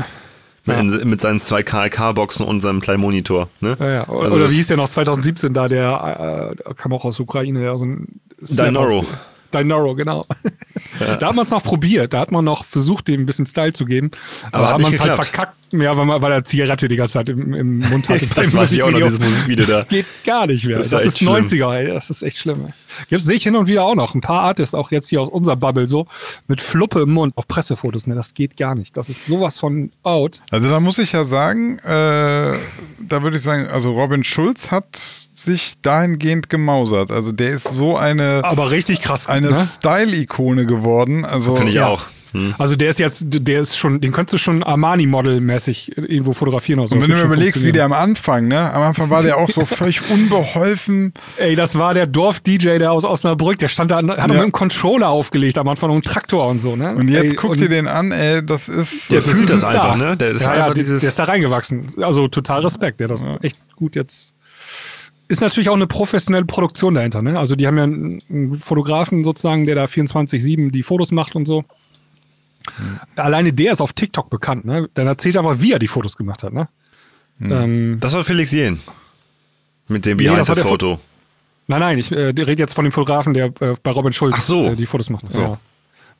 Ja. 0.66 0.74
In, 0.78 0.88
mit 1.08 1.20
seinen 1.20 1.40
zwei 1.40 1.62
KLK-Boxen 1.62 2.46
und 2.46 2.60
seinem 2.60 2.80
kleinen 2.80 3.00
Monitor. 3.00 3.48
Ne? 3.60 3.76
Ja, 3.80 3.88
ja. 3.90 4.08
Oder, 4.08 4.24
Also 4.24 4.36
oder 4.36 4.50
wie 4.50 4.54
hieß 4.56 4.68
der 4.68 4.76
noch 4.76 4.88
2017 4.88 5.52
da, 5.52 5.68
der 5.68 6.54
äh, 6.68 6.74
kam 6.74 6.92
auch 6.92 7.04
aus 7.04 7.18
Ukraine, 7.20 7.60
der 7.60 7.76
so 7.78 7.84
ein 7.84 8.06
Dinoro. 8.40 9.04
Dinoro, 9.52 9.94
genau. 9.94 10.24
Da 10.98 11.26
hat 11.28 11.34
man 11.34 11.44
es 11.44 11.50
noch 11.50 11.62
probiert, 11.62 12.14
da 12.14 12.20
hat 12.20 12.30
man 12.32 12.44
noch 12.44 12.64
versucht, 12.64 13.08
dem 13.08 13.20
ein 13.22 13.26
bisschen 13.26 13.44
Style 13.44 13.72
zu 13.72 13.84
geben. 13.84 14.10
Aber, 14.50 14.68
Aber 14.68 14.74
hat 14.74 14.80
man 14.82 14.94
es 14.94 15.00
halt 15.00 15.14
verkackt, 15.14 15.54
ja, 15.72 15.96
weil, 15.96 16.06
man, 16.06 16.22
weil 16.22 16.32
er 16.32 16.44
Zigarette 16.44 16.88
die 16.88 16.96
ganze 16.96 17.14
Zeit 17.14 17.28
im, 17.28 17.52
im 17.54 17.78
Mund 17.80 18.08
hatte. 18.08 18.26
Das 18.34 18.54
weiß 18.54 18.72
ich 18.72 18.82
auch 18.82 18.90
noch, 18.90 19.00
dieses 19.00 19.20
Musikvideo 19.20 19.66
da. 19.66 19.72
Das 19.72 19.88
geht 19.88 20.06
gar 20.24 20.46
nicht 20.46 20.64
mehr. 20.64 20.78
Das 20.78 20.88
Das, 20.90 21.04
ist 21.04 21.18
schlimm. 21.18 21.32
90er, 21.44 21.74
ey. 21.74 21.86
Das 21.88 22.08
ist 22.08 22.22
echt 22.22 22.38
schlimm. 22.38 22.66
Ey. 22.66 22.72
Jetzt 23.08 23.26
sehe 23.26 23.36
ich 23.36 23.42
hin 23.42 23.56
und 23.56 23.66
wieder 23.66 23.84
auch 23.84 23.94
noch 23.94 24.14
ein 24.14 24.20
paar 24.20 24.40
Artists, 24.42 24.74
auch 24.74 24.90
jetzt 24.90 25.08
hier 25.08 25.20
aus 25.20 25.28
unserer 25.28 25.56
Bubble 25.56 25.86
so, 25.88 26.06
mit 26.48 26.60
Fluppe 26.60 27.00
im 27.02 27.12
Mund 27.12 27.36
auf 27.36 27.48
Pressefotos. 27.48 28.06
Ne, 28.06 28.14
das 28.14 28.34
geht 28.34 28.56
gar 28.56 28.74
nicht. 28.74 28.96
Das 28.96 29.08
ist 29.08 29.26
sowas 29.26 29.58
von 29.58 29.90
out. 30.02 30.40
Also 30.50 30.68
da 30.70 30.80
muss 30.80 30.98
ich 30.98 31.12
ja 31.12 31.24
sagen, 31.24 31.78
äh, 31.78 31.82
da 31.84 33.22
würde 33.22 33.36
ich 33.36 33.42
sagen, 33.42 33.68
also 33.68 33.92
Robin 33.92 34.24
Schulz 34.24 34.70
hat 34.70 34.96
sich 34.96 35.80
dahingehend 35.82 36.48
gemausert. 36.48 37.10
Also 37.10 37.32
der 37.32 37.50
ist 37.50 37.64
so 37.74 37.96
eine, 37.96 38.40
Aber 38.44 38.70
richtig 38.70 39.02
krass. 39.02 39.28
eine 39.28 39.50
ne? 39.50 39.54
Style-Ikone 39.54 40.66
geworden. 40.66 41.24
Also 41.24 41.54
Finde 41.54 41.70
ich 41.70 41.76
Ja. 41.76 41.86
auch. 41.88 42.06
Hm. 42.32 42.54
Also 42.58 42.76
der 42.76 42.90
ist 42.90 42.98
jetzt, 42.98 43.24
der 43.26 43.60
ist 43.60 43.76
schon, 43.76 44.00
den 44.00 44.12
könntest 44.12 44.34
du 44.34 44.38
schon 44.38 44.62
Armani-Model-mäßig 44.62 45.96
irgendwo 45.96 46.32
fotografieren 46.32 46.80
oder 46.80 46.88
so. 46.88 46.96
Und 46.96 47.02
wenn 47.02 47.10
du 47.10 47.16
mir 47.16 47.24
überlegst, 47.24 47.64
wie 47.64 47.72
der 47.72 47.84
am 47.84 47.92
Anfang, 47.92 48.48
ne? 48.48 48.72
Am 48.72 48.82
Anfang 48.82 49.10
war 49.10 49.22
der 49.22 49.36
auch 49.38 49.50
so 49.50 49.64
völlig 49.64 50.10
unbeholfen. 50.10 51.12
Ey, 51.36 51.54
das 51.54 51.76
war 51.76 51.94
der 51.94 52.06
Dorf-DJ, 52.06 52.78
der 52.78 52.92
aus 52.92 53.04
Osnabrück, 53.04 53.58
der 53.58 53.68
stand 53.68 53.90
da, 53.90 53.96
hat 53.96 54.04
ja. 54.06 54.26
mit 54.26 54.36
einem 54.38 54.52
Controller 54.52 55.08
aufgelegt 55.08 55.58
am 55.58 55.68
Anfang 55.68 55.90
und 55.90 55.96
einem 55.96 56.04
Traktor 56.04 56.48
und 56.48 56.60
so, 56.60 56.76
ne? 56.76 56.94
Und 56.94 57.08
jetzt 57.08 57.32
ey, 57.32 57.36
guck 57.36 57.52
und 57.52 57.60
dir 57.60 57.68
den 57.68 57.86
an, 57.86 58.12
ey, 58.12 58.44
das 58.44 58.68
ist. 58.68 59.10
Der 59.10 59.20
das 59.20 59.30
fühlt 59.30 59.50
das 59.50 59.64
einfach, 59.64 59.96
ne? 59.96 60.16
Der 60.16 60.32
ist 60.32 60.42
ja, 60.42 60.52
einfach 60.52 60.68
ja, 60.68 60.74
dieses- 60.74 61.00
Der 61.00 61.10
ist 61.10 61.18
da 61.18 61.24
reingewachsen. 61.24 61.86
Also 62.00 62.28
total 62.28 62.62
Respekt, 62.62 63.00
der 63.00 63.08
das 63.08 63.24
echt 63.42 63.58
gut 63.76 63.96
jetzt. 63.96 64.34
Ist 65.28 65.40
natürlich 65.40 65.70
auch 65.70 65.76
eine 65.76 65.86
professionelle 65.86 66.44
Produktion 66.44 66.94
dahinter, 66.94 67.22
ne? 67.22 67.38
Also 67.38 67.56
die 67.56 67.66
haben 67.66 67.78
ja 67.78 67.84
einen, 67.84 68.20
einen 68.28 68.58
Fotografen 68.58 69.24
sozusagen, 69.24 69.66
der 69.66 69.74
da 69.74 69.84
24-7 69.84 70.70
die 70.70 70.82
Fotos 70.82 71.10
macht 71.10 71.34
und 71.34 71.46
so. 71.46 71.64
Alleine 73.16 73.52
der 73.52 73.72
ist 73.72 73.80
auf 73.80 73.92
TikTok 73.92 74.30
bekannt, 74.30 74.64
ne? 74.64 74.88
Dann 74.94 75.06
erzählt 75.06 75.36
er 75.36 75.40
aber, 75.40 75.60
wie 75.60 75.72
er 75.72 75.78
die 75.78 75.88
Fotos 75.88 76.16
gemacht 76.16 76.42
hat, 76.42 76.52
ne? 76.52 76.68
Ähm, 77.40 77.98
Das 78.00 78.12
war 78.14 78.24
Felix 78.24 78.52
Jähn. 78.52 78.80
Mit 79.88 80.06
dem 80.06 80.16
Nee, 80.16 80.28
Behind-the-Foto. 80.28 81.00
nein, 81.66 81.80
nein, 81.80 81.98
ich 81.98 82.12
äh, 82.12 82.28
rede 82.28 82.54
jetzt 82.62 82.72
von 82.74 82.84
dem 82.84 82.92
Fotografen, 82.92 83.34
der 83.34 83.46
äh, 83.60 83.74
bei 83.82 83.90
Robin 83.90 84.12
Schulz 84.12 84.46
so. 84.46 84.66
äh, 84.66 84.76
die 84.76 84.86
Fotos 84.86 85.10
macht. 85.10 85.30
So. 85.32 85.40
Ja. 85.42 85.58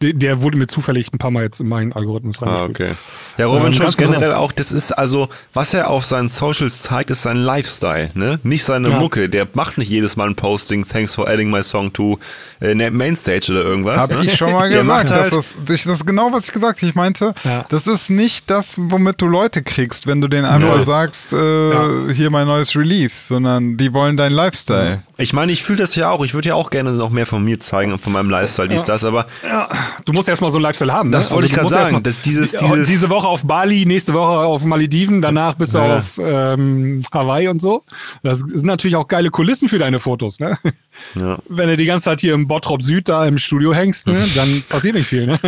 Der, 0.02 0.42
wurde 0.42 0.58
mir 0.58 0.66
zufällig 0.66 1.12
ein 1.12 1.18
paar 1.18 1.30
Mal 1.30 1.44
jetzt 1.44 1.60
in 1.60 1.68
meinen 1.68 1.92
Algorithmus 1.92 2.42
Ah, 2.42 2.46
reingespielt. 2.56 2.90
okay. 2.90 2.98
Ja, 3.38 3.46
Robin 3.46 3.68
Ähm, 3.68 3.74
Schulz 3.74 3.94
interessant. 3.94 4.14
generell 4.20 4.34
auch, 4.34 4.52
das 4.52 4.72
ist 4.72 4.92
also, 4.92 5.28
was 5.54 5.72
er 5.74 5.88
auf 5.90 6.04
seinen 6.04 6.28
Socials 6.28 6.82
zeigt, 6.82 7.10
ist 7.10 7.22
sein 7.22 7.36
Lifestyle, 7.36 8.10
ne? 8.14 8.40
Nicht 8.42 8.64
seine 8.64 8.90
Ja. 8.90 8.98
Mucke. 8.98 9.28
Der 9.28 9.46
macht 9.54 9.78
nicht 9.78 9.88
jedes 9.90 10.16
Mal 10.16 10.28
ein 10.28 10.34
Posting, 10.34 10.86
thanks 10.86 11.14
for 11.14 11.28
adding 11.28 11.50
my 11.50 11.62
song 11.62 11.92
to 11.92 12.18
äh, 12.60 12.74
ne- 12.74 12.90
Mainstage 12.90 13.50
oder 13.52 13.62
irgendwas. 13.62 14.02
Hab 14.10 14.10
ne? 14.10 14.24
ich 14.30 14.36
schon 14.36 14.52
mal 14.52 14.68
gesagt. 14.70 15.10
halt, 15.10 15.32
das, 15.32 15.54
ist, 15.54 15.56
das 15.66 15.86
ist 15.86 16.06
genau, 16.06 16.32
was 16.32 16.46
ich 16.46 16.52
gesagt 16.52 16.78
habe. 16.80 16.88
Ich 16.88 16.94
meinte, 16.94 17.34
Ja. 17.44 17.64
das 17.68 17.86
ist 17.86 18.10
nicht 18.10 18.50
das, 18.50 18.74
womit 18.78 19.20
du 19.22 19.26
Leute 19.26 19.62
kriegst, 19.62 20.06
wenn 20.06 20.20
du 20.20 20.28
denen 20.28 20.44
einfach 20.46 20.76
Null. 20.76 20.84
sagst, 20.84 21.32
äh, 21.32 22.12
hier 22.14 22.30
mein 22.30 22.46
neues 22.46 22.74
Release, 22.76 23.26
sondern 23.28 23.76
die 23.76 23.92
wollen 23.92 24.16
deinen 24.16 24.32
Lifestyle. 24.34 25.02
ich 25.18 25.32
meine, 25.32 25.52
ich 25.52 25.62
fühle 25.62 25.78
das 25.78 25.94
ja 25.94 26.10
auch. 26.10 26.24
Ich 26.24 26.34
würde 26.34 26.48
ja 26.48 26.54
auch 26.54 26.70
gerne 26.70 26.92
noch 26.92 27.10
mehr 27.10 27.26
von 27.26 27.44
mir 27.44 27.60
zeigen 27.60 27.92
und 27.92 28.00
von 28.00 28.12
meinem 28.12 28.30
Lifestyle, 28.30 28.68
dies, 28.68 28.84
das, 28.84 29.04
aber 29.04 29.26
Du 30.04 30.12
musst 30.12 30.28
erstmal 30.28 30.50
so 30.50 30.56
einen 30.58 30.62
Lifestyle 30.64 30.92
haben. 30.92 31.12
Das 31.12 31.28
ne? 31.30 31.34
wollte 31.36 31.46
ich 31.46 31.50
du 31.52 31.56
grad 31.56 31.62
musst 31.64 31.72
sagen, 31.74 31.82
erstmal- 31.84 32.02
dass 32.02 32.20
dieses- 32.22 32.52
die- 32.52 32.58
dieses- 32.64 32.88
diese 32.88 33.08
Woche 33.10 33.26
auf 33.28 33.44
Bali, 33.46 33.84
nächste 33.86 34.14
Woche 34.14 34.38
auf 34.46 34.64
Malediven, 34.64 35.22
danach 35.22 35.54
bist 35.54 35.74
du 35.74 35.78
Ja. 35.78 35.98
auf 35.98 36.18
ähm, 36.18 37.02
Hawaii 37.12 37.48
und 37.48 37.60
so. 37.62 37.84
Das 38.22 38.40
sind 38.40 38.64
natürlich 38.64 38.96
auch 38.96 39.08
geile 39.08 39.30
Kulissen 39.30 39.68
für 39.68 39.78
deine 39.78 40.00
Fotos. 40.00 40.40
Ne? 40.40 40.58
ja. 41.14 41.38
Wenn 41.48 41.68
du 41.68 41.76
die 41.76 41.84
ganze 41.84 42.04
Zeit 42.06 42.20
hier 42.20 42.34
im 42.34 42.46
Bottrop 42.48 42.82
Süd 42.82 43.08
da 43.08 43.26
im 43.26 43.38
Studio 43.38 43.72
hängst, 43.74 44.06
ne, 44.06 44.26
dann 44.34 44.62
passiert 44.68 44.94
nicht 44.94 45.06
viel. 45.06 45.26
Ne? 45.26 45.38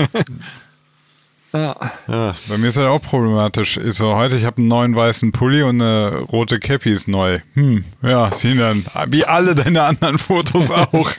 ja. 1.52 1.76
Ja. 2.08 2.34
Bei 2.48 2.58
mir 2.58 2.68
ist 2.68 2.76
das 2.76 2.84
auch 2.84 3.00
problematisch. 3.00 3.76
Ich 3.76 3.94
so, 3.94 4.16
heute, 4.16 4.36
ich 4.36 4.44
habe 4.44 4.58
einen 4.58 4.68
neuen 4.68 4.96
weißen 4.96 5.30
Pulli 5.32 5.62
und 5.62 5.80
eine 5.80 6.18
rote 6.30 6.58
Cappy 6.58 6.90
ist 6.92 7.06
neu. 7.08 7.38
Hm, 7.54 7.84
ja, 8.02 8.32
sehen 8.34 8.58
dann 8.58 8.84
wie 9.08 9.24
alle 9.24 9.54
deine 9.54 9.82
anderen 9.82 10.18
Fotos 10.18 10.70
auch. 10.92 11.10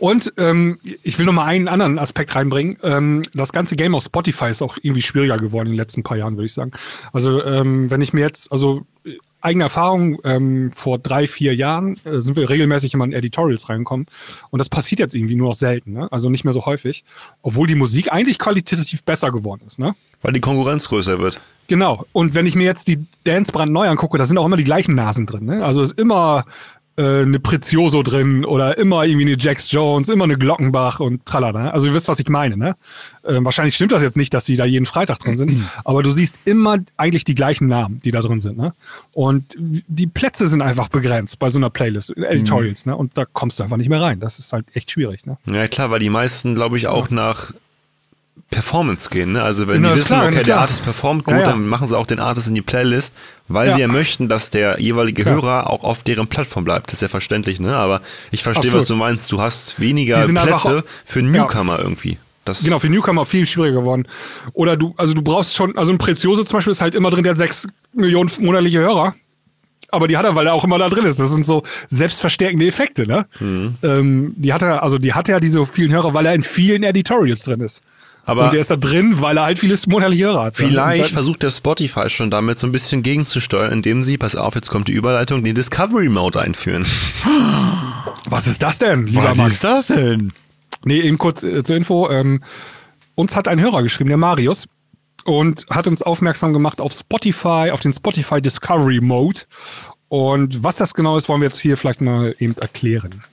Und 0.00 0.32
ähm, 0.38 0.78
ich 1.02 1.18
will 1.18 1.26
noch 1.26 1.34
mal 1.34 1.44
einen 1.44 1.68
anderen 1.68 1.98
Aspekt 1.98 2.34
reinbringen. 2.34 2.78
Ähm, 2.82 3.22
das 3.34 3.52
ganze 3.52 3.76
Game 3.76 3.94
auf 3.94 4.02
Spotify 4.02 4.48
ist 4.48 4.62
auch 4.62 4.78
irgendwie 4.80 5.02
schwieriger 5.02 5.36
geworden 5.36 5.66
in 5.66 5.72
den 5.74 5.78
letzten 5.78 6.02
paar 6.02 6.16
Jahren, 6.16 6.36
würde 6.36 6.46
ich 6.46 6.54
sagen. 6.54 6.72
Also 7.12 7.44
ähm, 7.44 7.90
wenn 7.90 8.00
ich 8.00 8.14
mir 8.14 8.22
jetzt, 8.22 8.50
also 8.50 8.86
äh, 9.04 9.18
eigene 9.42 9.64
Erfahrung, 9.64 10.18
ähm, 10.24 10.72
vor 10.74 10.98
drei, 10.98 11.28
vier 11.28 11.54
Jahren 11.54 11.96
äh, 12.04 12.20
sind 12.20 12.36
wir 12.36 12.48
regelmäßig 12.48 12.94
immer 12.94 13.04
in 13.04 13.12
Editorials 13.12 13.68
reingekommen. 13.68 14.06
Und 14.48 14.58
das 14.58 14.70
passiert 14.70 15.00
jetzt 15.00 15.14
irgendwie 15.14 15.36
nur 15.36 15.48
noch 15.48 15.54
selten, 15.54 15.92
ne? 15.92 16.08
also 16.10 16.30
nicht 16.30 16.44
mehr 16.44 16.54
so 16.54 16.64
häufig. 16.64 17.04
Obwohl 17.42 17.66
die 17.66 17.74
Musik 17.74 18.10
eigentlich 18.10 18.38
qualitativ 18.38 19.02
besser 19.02 19.30
geworden 19.30 19.62
ist. 19.66 19.78
Ne? 19.78 19.94
Weil 20.22 20.32
die 20.32 20.40
Konkurrenz 20.40 20.88
größer 20.88 21.18
wird. 21.18 21.40
Genau. 21.66 22.04
Und 22.12 22.34
wenn 22.34 22.46
ich 22.46 22.54
mir 22.54 22.64
jetzt 22.64 22.88
die 22.88 23.04
Dance 23.24 23.52
brandneu 23.52 23.86
angucke, 23.86 24.18
da 24.18 24.24
sind 24.24 24.38
auch 24.38 24.46
immer 24.46 24.56
die 24.56 24.64
gleichen 24.64 24.94
Nasen 24.94 25.26
drin. 25.26 25.44
Ne? 25.44 25.64
Also 25.64 25.82
ist 25.82 25.98
immer 25.98 26.46
äh, 27.00 27.22
eine 27.22 27.40
Prezioso 27.40 28.02
drin 28.02 28.44
oder 28.44 28.76
immer 28.76 29.04
irgendwie 29.04 29.26
eine 29.26 29.36
Jax 29.38 29.70
Jones, 29.72 30.08
immer 30.08 30.24
eine 30.24 30.36
Glockenbach 30.36 31.00
und 31.00 31.24
tralala. 31.24 31.70
Also 31.70 31.86
ihr 31.86 31.94
wisst, 31.94 32.08
was 32.08 32.18
ich 32.18 32.28
meine. 32.28 32.56
Ne? 32.56 32.76
Äh, 33.22 33.38
wahrscheinlich 33.40 33.74
stimmt 33.74 33.92
das 33.92 34.02
jetzt 34.02 34.16
nicht, 34.16 34.34
dass 34.34 34.44
die 34.44 34.56
da 34.56 34.66
jeden 34.66 34.86
Freitag 34.86 35.18
drin 35.18 35.38
sind, 35.38 35.64
aber 35.84 36.02
du 36.02 36.10
siehst 36.12 36.38
immer 36.44 36.78
eigentlich 36.98 37.24
die 37.24 37.34
gleichen 37.34 37.68
Namen, 37.68 38.00
die 38.04 38.10
da 38.10 38.20
drin 38.20 38.40
sind. 38.40 38.58
Ne? 38.58 38.74
Und 39.12 39.56
die 39.58 40.06
Plätze 40.06 40.46
sind 40.46 40.60
einfach 40.60 40.88
begrenzt 40.88 41.38
bei 41.38 41.48
so 41.48 41.58
einer 41.58 41.70
Playlist, 41.70 42.16
Editorials. 42.16 42.84
Ne? 42.84 42.94
Und 42.94 43.16
da 43.16 43.24
kommst 43.24 43.58
du 43.58 43.62
einfach 43.62 43.78
nicht 43.78 43.88
mehr 43.88 44.02
rein. 44.02 44.20
Das 44.20 44.38
ist 44.38 44.52
halt 44.52 44.66
echt 44.74 44.90
schwierig. 44.90 45.24
Ne? 45.24 45.38
Ja, 45.46 45.68
klar, 45.68 45.90
weil 45.90 46.00
die 46.00 46.10
meisten, 46.10 46.54
glaube 46.54 46.76
ich, 46.76 46.86
auch 46.86 47.08
nach 47.08 47.52
Performance 48.50 49.08
gehen. 49.10 49.32
Ne? 49.32 49.42
Also 49.42 49.68
wenn 49.68 49.80
Na, 49.80 49.90
die 49.92 50.00
wissen, 50.00 50.06
klar, 50.08 50.26
okay, 50.26 50.42
der. 50.42 50.58
Artist 50.58 50.82
performt 50.84 51.24
gut, 51.24 51.34
Ja, 51.34 51.40
ja. 51.40 51.46
dann 51.46 51.68
machen 51.68 51.86
sie 51.86 51.96
auch 51.96 52.06
den 52.06 52.18
Artist 52.18 52.48
in 52.48 52.54
die 52.54 52.62
Playlist, 52.62 53.14
weil 53.46 53.68
Ja. 53.68 53.74
sie 53.74 53.80
ja 53.80 53.88
möchten, 53.88 54.28
dass 54.28 54.50
der 54.50 54.80
jeweilige. 54.80 55.24
Hörer 55.24 55.70
auch 55.70 55.84
auf 55.84 56.02
deren 56.02 56.26
Plattform 56.26 56.64
bleibt. 56.64 56.88
Das 56.88 56.94
ist 56.94 57.02
ja 57.02 57.08
verständlich, 57.08 57.60
ne? 57.60 57.76
Aber 57.76 58.00
ich 58.32 58.42
verstehe, 58.42 58.72
was 58.72 58.86
du 58.86 58.96
meinst. 58.96 59.30
Du 59.30 59.40
hast 59.40 59.78
weniger 59.78 60.18
Plätze 60.26 60.84
für. 61.04 61.22
Newcomer 61.22 61.78
irgendwie. 61.78 62.18
Das 62.44 62.64
Genau, 62.64 62.78
für 62.78 62.88
Newcomer 62.88 63.24
viel 63.26 63.46
schwieriger 63.46 63.80
geworden. 63.80 64.06
Oder 64.54 64.76
du, 64.76 64.94
also 64.96 65.14
du 65.14 65.22
brauchst 65.22 65.54
schon, 65.54 65.76
also 65.78 65.92
ein 65.92 65.98
Prezioso 65.98 66.42
zum 66.42 66.56
Beispiel 66.56 66.72
ist 66.72 66.80
halt 66.80 66.94
immer 66.94 67.10
drin, 67.10 67.22
der 67.22 67.32
hat 67.32 67.36
sechs 67.38 67.66
Millionen 67.92 68.30
monatliche 68.40 68.78
Hörer. 68.80 69.14
Aber 69.92 70.08
die 70.08 70.16
hat 70.16 70.24
er, 70.24 70.34
weil 70.34 70.46
er 70.46 70.54
auch 70.54 70.64
immer 70.64 70.78
da 70.78 70.88
drin 70.88 71.04
ist. 71.04 71.20
Das 71.20 71.30
sind 71.30 71.44
so 71.44 71.62
selbstverstärkende 71.88 72.66
Effekte, 72.66 73.06
ne? 73.06 73.26
Mhm. 73.40 73.74
Ähm, 73.82 74.34
die 74.36 74.52
hat 74.52 74.62
er, 74.62 74.82
also 74.82 74.98
die 74.98 75.12
hat 75.14 75.28
er 75.28 75.38
diese 75.40 75.66
vielen 75.66 75.92
Hörer, 75.92 76.14
weil 76.14 76.26
er 76.26 76.34
in 76.34 76.42
vielen 76.42 76.82
Editorials 76.82 77.42
drin 77.42 77.60
ist. 77.60 77.82
Aber 78.30 78.44
und 78.44 78.52
der 78.52 78.60
ist 78.60 78.70
da 78.70 78.76
drin, 78.76 79.20
weil 79.20 79.36
er 79.38 79.42
halt 79.42 79.58
viele 79.58 79.76
monatliche 79.88 80.26
Hörer 80.26 80.44
hat. 80.44 80.56
Vielleicht 80.56 81.12
versucht 81.12 81.42
der 81.42 81.50
Spotify 81.50 82.08
schon 82.08 82.30
damit 82.30 82.60
so 82.60 82.68
ein 82.68 82.70
bisschen 82.70 83.02
gegenzusteuern, 83.02 83.72
indem 83.72 84.04
sie, 84.04 84.18
pass 84.18 84.36
auf, 84.36 84.54
jetzt 84.54 84.70
kommt 84.70 84.86
die 84.86 84.92
Überleitung, 84.92 85.42
den 85.42 85.56
Discovery 85.56 86.08
Mode 86.08 86.40
einführen. 86.40 86.86
Was 88.26 88.46
ist 88.46 88.62
das 88.62 88.78
denn, 88.78 89.08
lieber 89.08 89.34
Max? 89.34 89.58
das 89.58 89.88
denn? 89.88 90.32
Nee, 90.84 91.00
eben 91.00 91.18
kurz 91.18 91.42
äh, 91.42 91.64
zur 91.64 91.74
Info. 91.74 92.08
Ähm, 92.08 92.40
uns 93.16 93.34
hat 93.34 93.48
ein 93.48 93.60
Hörer 93.60 93.82
geschrieben, 93.82 94.10
der 94.10 94.16
Marius, 94.16 94.68
und 95.24 95.66
hat 95.68 95.88
uns 95.88 96.00
aufmerksam 96.00 96.52
gemacht 96.52 96.80
auf 96.80 96.92
Spotify, 96.92 97.70
auf 97.72 97.80
den 97.80 97.92
Spotify 97.92 98.40
Discovery 98.40 99.00
Mode. 99.00 99.40
Und 100.08 100.62
was 100.62 100.76
das 100.76 100.94
genau 100.94 101.16
ist, 101.16 101.28
wollen 101.28 101.40
wir 101.40 101.48
jetzt 101.48 101.58
hier 101.58 101.76
vielleicht 101.76 102.00
mal 102.00 102.32
eben 102.38 102.56
erklären. 102.58 103.24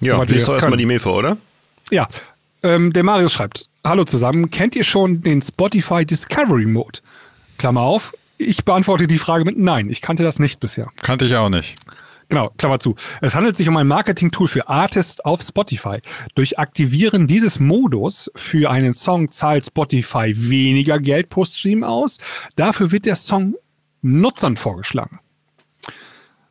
Ja, 0.00 0.14
Soweit 0.14 0.28
wir 0.30 0.36
liest 0.36 0.48
doch 0.48 0.54
erstmal 0.54 0.78
die 0.78 0.86
Mail 0.86 1.00
vor, 1.00 1.16
oder? 1.16 1.36
Ja, 1.90 2.08
ähm, 2.62 2.92
der 2.92 3.02
Marius 3.02 3.32
schreibt: 3.32 3.68
Hallo 3.84 4.04
zusammen, 4.04 4.50
kennt 4.50 4.76
ihr 4.76 4.84
schon 4.84 5.22
den 5.22 5.42
Spotify 5.42 6.04
Discovery 6.04 6.66
Mode? 6.66 7.00
Klammer 7.58 7.82
auf. 7.82 8.14
Ich 8.38 8.64
beantworte 8.64 9.06
die 9.06 9.18
Frage 9.18 9.44
mit 9.44 9.58
Nein. 9.58 9.90
Ich 9.90 10.00
kannte 10.00 10.22
das 10.22 10.38
nicht 10.38 10.60
bisher. 10.60 10.88
Kannte 11.02 11.26
ich 11.26 11.36
auch 11.36 11.50
nicht. 11.50 11.76
Genau, 12.30 12.50
Klammer 12.56 12.78
zu. 12.78 12.94
Es 13.20 13.34
handelt 13.34 13.56
sich 13.56 13.68
um 13.68 13.76
ein 13.76 13.88
Marketing-Tool 13.88 14.46
für 14.46 14.68
Artists 14.68 15.20
auf 15.20 15.42
Spotify. 15.42 15.98
Durch 16.36 16.60
Aktivieren 16.60 17.26
dieses 17.26 17.58
Modus 17.58 18.30
für 18.36 18.70
einen 18.70 18.94
Song 18.94 19.32
zahlt 19.32 19.66
Spotify 19.66 20.32
weniger 20.36 21.00
Geld 21.00 21.28
pro 21.28 21.44
Stream 21.44 21.82
aus. 21.82 22.18
Dafür 22.54 22.92
wird 22.92 23.04
der 23.04 23.16
Song 23.16 23.56
Nutzern 24.00 24.56
vorgeschlagen. 24.56 25.18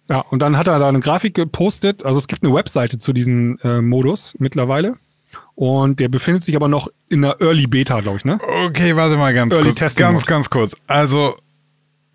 Ja, 0.10 0.20
und 0.20 0.42
dann 0.42 0.58
hat 0.58 0.68
er 0.68 0.80
da 0.80 0.90
eine 0.90 1.00
Grafik 1.00 1.34
gepostet. 1.34 2.04
Also 2.04 2.20
es 2.20 2.28
gibt 2.28 2.44
eine 2.44 2.54
Webseite 2.54 2.98
zu 2.98 3.14
diesem 3.14 3.58
äh, 3.64 3.82
Modus 3.82 4.36
mittlerweile. 4.38 4.98
Und 5.62 6.00
der 6.00 6.08
befindet 6.08 6.46
sich 6.46 6.56
aber 6.56 6.70
noch 6.70 6.88
in 7.10 7.22
der 7.22 7.42
Early 7.42 7.68
Beta, 7.68 8.00
glaube 8.00 8.16
ich, 8.18 8.24
ne? 8.24 8.40
Okay, 8.68 8.96
warte 8.96 9.18
mal 9.18 9.34
ganz 9.34 9.54
Early 9.54 9.66
kurz. 9.72 9.80
Testing 9.80 10.06
Ganz, 10.06 10.26
ganz 10.26 10.50
kurz. 10.50 10.74
Also, 10.88 11.36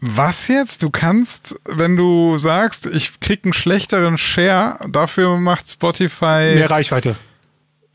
was 0.00 0.48
jetzt? 0.48 0.82
Du 0.82 0.88
kannst, 0.88 1.54
wenn 1.66 1.94
du 1.94 2.38
sagst, 2.38 2.86
ich 2.86 3.20
krieg 3.20 3.40
einen 3.44 3.52
schlechteren 3.52 4.16
Share, 4.16 4.78
dafür 4.88 5.36
macht 5.36 5.70
Spotify. 5.70 6.54
Mehr 6.54 6.70
Reichweite. 6.70 7.16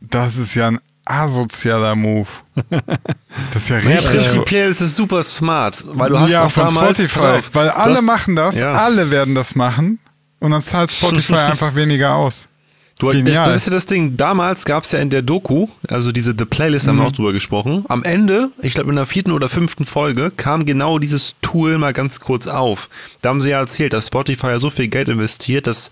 Das 0.02 0.38
ist 0.38 0.54
ja 0.54 0.68
ein 0.68 0.80
asozialer 1.06 1.96
Move. 1.96 2.28
Das 3.54 3.64
ist 3.64 3.70
ja 3.70 3.80
Ja, 3.80 3.98
richtig. 4.00 4.10
prinzipiell 4.12 4.70
ist 4.70 4.82
es 4.82 4.96
super 4.96 5.24
smart, 5.24 5.84
weil 5.88 6.10
du 6.10 6.20
hast 6.20 6.30
ja, 6.32 6.48
von 6.50 6.68
damals, 6.68 6.98
Spotify. 7.00 7.26
auf, 7.40 7.50
weil 7.54 7.70
alle 7.70 7.96
hast- 7.96 8.02
machen 8.04 8.36
das, 8.36 8.60
ja. 8.60 8.74
alle 8.74 9.10
werden 9.10 9.34
das 9.34 9.56
machen. 9.56 9.98
Und 10.40 10.52
dann 10.52 10.62
zahlt 10.62 10.92
Spotify 10.92 11.34
einfach 11.38 11.74
weniger 11.74 12.14
aus. 12.14 12.49
Du, 13.00 13.08
das, 13.24 13.46
das 13.46 13.56
ist 13.56 13.66
ja 13.66 13.72
das 13.72 13.86
Ding. 13.86 14.18
Damals 14.18 14.66
gab 14.66 14.84
es 14.84 14.92
ja 14.92 15.00
in 15.00 15.10
der 15.10 15.22
Doku, 15.22 15.68
also 15.88 16.12
diese 16.12 16.36
The 16.38 16.46
Playlist, 16.46 16.88
haben 16.88 16.98
wir 16.98 17.06
auch 17.06 17.12
drüber 17.14 17.32
gesprochen. 17.34 17.86
Am 17.88 18.04
Ende, 18.04 18.52
ich 18.62 18.74
glaube 18.74 18.90
in 18.90 18.98
der 18.98 19.06
vierten 19.06 19.32
oder 19.32 19.48
fünften 19.50 19.86
Folge, 19.86 20.32
kam 20.36 20.66
genau 20.66 21.00
dieses 21.00 21.36
Tool 21.42 21.78
mal 21.78 21.94
ganz 21.94 22.20
kurz 22.20 22.48
auf. 22.48 22.90
Da 23.22 23.30
haben 23.30 23.40
sie 23.42 23.52
ja 23.52 23.60
erzählt, 23.60 23.94
dass 23.94 24.08
Spotify 24.08 24.48
ja 24.48 24.60
so 24.60 24.70
viel 24.70 24.90
Geld 24.90 25.08
investiert, 25.08 25.66
dass 25.66 25.90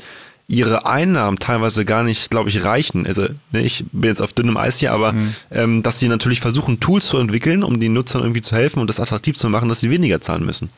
ihre 0.50 0.86
Einnahmen 0.86 1.40
teilweise 1.40 1.84
gar 1.86 2.04
nicht, 2.04 2.30
glaube 2.30 2.50
ich, 2.50 2.64
reichen. 2.64 3.06
Also 3.08 3.28
ne, 3.52 3.62
ich 3.62 3.86
bin 3.92 4.10
jetzt 4.10 4.22
auf 4.22 4.34
dünnem 4.34 4.56
Eis 4.58 4.78
hier, 4.78 4.92
aber 4.94 5.14
Mhm. 5.14 5.36
ähm, 5.52 5.84
dass 5.84 6.00
sie 6.00 6.08
natürlich 6.10 6.40
versuchen, 6.42 6.80
Tools 6.80 7.08
zu 7.08 7.18
entwickeln, 7.18 7.64
um 7.64 7.80
den 7.80 7.94
Nutzern 7.94 8.22
irgendwie 8.22 8.42
zu 8.42 8.56
helfen 8.56 8.80
und 8.80 8.88
das 8.90 9.00
attraktiv 9.00 9.38
zu 9.38 9.50
machen, 9.50 9.68
dass 9.70 9.80
sie 9.82 9.90
weniger 9.90 10.22
zahlen 10.22 10.46
müssen. 10.46 10.70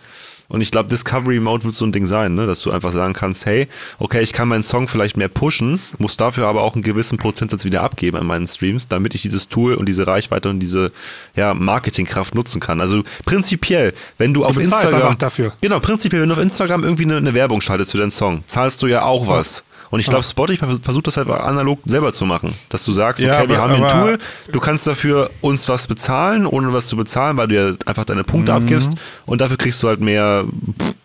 Und 0.49 0.61
ich 0.61 0.71
glaube, 0.71 0.89
Discovery 0.89 1.39
Mode 1.39 1.63
wird 1.63 1.75
so 1.75 1.85
ein 1.85 1.91
Ding 1.91 2.07
sein, 2.07 2.33
ne? 2.33 2.47
dass 2.47 2.61
du 2.61 2.71
einfach 2.71 2.91
sagen 2.91 3.13
kannst, 3.13 3.45
hey, 3.45 3.67
okay, 3.99 4.21
ich 4.21 4.33
kann 4.33 4.47
meinen 4.47 4.63
Song 4.63 4.87
vielleicht 4.87 5.15
mehr 5.15 5.27
pushen, 5.27 5.79
muss 5.99 6.17
dafür 6.17 6.47
aber 6.47 6.63
auch 6.63 6.73
einen 6.73 6.81
gewissen 6.81 7.19
Prozentsatz 7.19 7.65
wieder 7.65 7.83
abgeben 7.83 8.17
an 8.17 8.25
meinen 8.25 8.47
Streams, 8.47 8.87
damit 8.87 9.13
ich 9.13 9.21
dieses 9.21 9.47
Tool 9.47 9.75
und 9.75 9.85
diese 9.85 10.07
Reichweite 10.07 10.49
und 10.49 10.59
diese 10.59 10.91
ja, 11.35 11.53
Marketingkraft 11.53 12.33
nutzen 12.33 12.59
kann. 12.59 12.81
Also 12.81 13.03
prinzipiell, 13.25 13.93
wenn 14.17 14.33
du, 14.33 14.43
auf 14.43 14.55
bezahlst 14.55 14.85
Instagram 14.85 15.17
dafür. 15.19 15.53
Genau, 15.61 15.79
prinzipiell, 15.79 16.23
wenn 16.23 16.29
du 16.29 16.35
auf 16.35 16.41
Instagram 16.41 16.83
irgendwie 16.83 17.03
eine, 17.03 17.17
eine 17.17 17.33
Werbung 17.35 17.61
schaltest 17.61 17.91
für 17.91 17.99
deinen 17.99 18.11
Song, 18.11 18.43
zahlst 18.47 18.81
du 18.81 18.87
ja 18.87 19.03
auch 19.03 19.27
was. 19.27 19.63
Und 19.91 19.99
ich 19.99 20.05
glaube, 20.07 20.23
Spotify 20.23 20.65
vers- 20.65 20.79
versucht 20.83 21.07
das 21.07 21.17
halt 21.17 21.29
analog 21.29 21.79
selber 21.85 22.13
zu 22.13 22.25
machen. 22.25 22.53
Dass 22.69 22.85
du 22.85 22.91
sagst, 22.91 23.23
okay, 23.23 23.31
Ja, 23.31 23.47
wir 23.49 23.59
aber- 23.59 23.73
haben 23.73 23.83
ein 23.83 23.89
Tool, 24.01 24.17
du 24.51 24.59
kannst 24.59 24.85
dafür 24.85 25.29
uns 25.41 25.67
was 25.67 25.87
bezahlen, 25.87 26.45
ohne 26.45 26.71
was 26.73 26.87
zu 26.87 26.95
bezahlen, 26.95 27.37
weil 27.37 27.47
du 27.47 27.55
ja 27.55 27.73
einfach 27.85 28.05
deine 28.05 28.23
Punkte 28.23 28.51
Mhm. 28.51 28.57
abgibst 28.63 28.91
und 29.25 29.41
dafür 29.41 29.57
kriegst 29.57 29.81
du 29.81 29.87
halt 29.87 29.99
mehr 29.99 30.45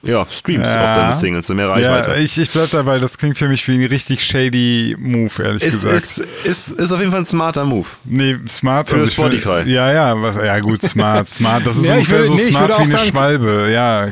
ja, 0.03 0.27
Streams 0.31 0.69
Ja. 0.69 0.91
auf 0.91 0.97
deine 0.97 1.15
Singles 1.15 1.49
und 1.49 1.57
mehr 1.57 1.69
Reichweite. 1.71 2.11
Ja, 2.11 2.17
ich, 2.17 2.37
ich 2.37 2.51
bleib 2.51 2.71
dabei, 2.73 2.99
das 2.99 3.17
klingt 3.17 3.39
für 3.39 3.49
mich 3.49 3.67
wie 3.69 3.77
ein 3.83 3.85
richtig 3.89 4.23
shady 4.23 4.95
Move, 4.99 5.31
ehrlich 5.43 5.63
ist, 5.63 5.73
gesagt. 5.83 5.95
ist, 5.97 6.19
ist, 6.45 6.69
ist 6.73 6.93
auf 6.93 6.99
jeden 7.01 7.11
Fall 7.11 7.21
ein 7.23 7.27
smarter 7.27 7.65
Move. 7.65 7.87
Nee, 8.05 8.37
smart. 8.49 8.91
Für 8.91 8.97
also 8.97 9.07
ich 9.09 9.15
find- 9.15 9.41
Spotify. 9.41 9.71
ja, 9.71 9.91
ja, 9.93 10.21
was, 10.21 10.37
ja 10.37 10.59
gut, 10.61 10.83
smart, 10.83 11.27
smart. 11.31 11.67
Das 11.67 11.79
ist 11.79 11.87
Ja, 11.89 11.95
ungefähr 11.95 12.19
würde- 12.19 12.29
so 12.29 12.35
nee, 12.35 12.51
smart 12.51 12.79
wie 12.79 12.83
eine 12.83 12.91
sagen- 12.93 13.05
Schwalbe, 13.09 13.71
ja. 13.73 14.09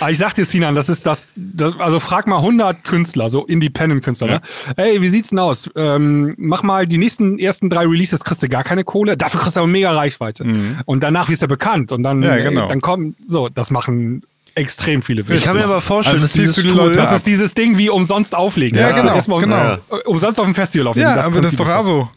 Aber 0.00 0.10
ich 0.10 0.18
sag 0.18 0.34
dir, 0.34 0.44
Sinan, 0.44 0.74
das 0.74 0.88
ist 0.88 1.06
das, 1.06 1.28
das 1.36 1.72
also 1.78 2.00
frag 2.00 2.26
mal 2.26 2.38
100 2.38 2.82
Künstler, 2.84 3.28
so 3.28 3.43
Independent-Künstler, 3.46 4.26
ne? 4.28 4.40
Hey, 4.76 5.00
wie 5.02 5.08
sieht's 5.08 5.30
denn 5.30 5.38
aus? 5.38 5.68
Ähm, 5.76 6.34
mach 6.38 6.62
mal 6.62 6.86
die 6.86 6.98
nächsten 6.98 7.38
ersten 7.38 7.70
drei 7.70 7.86
Releases, 7.86 8.24
kriegst 8.24 8.42
du 8.42 8.48
gar 8.48 8.64
keine 8.64 8.84
Kohle, 8.84 9.16
dafür 9.16 9.40
kriegst 9.40 9.56
du 9.56 9.60
aber 9.60 9.68
mega 9.68 9.92
Reichweite. 9.92 10.44
Und 10.86 11.02
danach 11.04 11.28
wirst 11.28 11.42
du 11.42 11.48
bekannt 11.48 11.92
und 11.92 12.02
dann, 12.02 12.18
Mhm. 12.18 12.24
Ja, 12.24 12.36
genau. 12.36 12.68
dann 12.68 12.80
kommen, 12.80 13.16
so, 13.26 13.48
das 13.48 13.70
machen 13.70 14.22
extrem 14.56 15.02
viele 15.02 15.22
Ich 15.22 15.26
Künstler. 15.26 15.46
kann 15.52 15.56
mir 15.60 15.64
aber 15.64 15.80
vorstellen, 15.80 16.14
Also 16.14 16.24
dass 16.26 16.32
ziehst 16.32 16.56
dieses 16.58 16.72
Tool, 16.72 16.92
Das 16.92 17.08
ab. 17.08 17.16
ist 17.16 17.26
dieses 17.26 17.54
Ding 17.54 17.76
wie 17.76 17.90
umsonst 17.90 18.34
auflegen. 18.36 18.78
Ja, 18.78 18.90
du, 18.90 19.00
genau, 19.00 19.14
erstmal 19.14 19.40
genau. 19.40 19.56
Ja. 19.56 19.74
äh, 19.90 19.96
Umsonst 20.06 20.38
auf 20.38 20.46
dem 20.46 20.54
Festival 20.54 20.86
auflegen. 20.86 21.10
Ja, 21.10 21.24
aber 21.24 21.40
das 21.40 21.52
ist 21.52 21.58
Prinzip 21.58 21.66
doch 21.66 21.74
aso. 21.74 22.08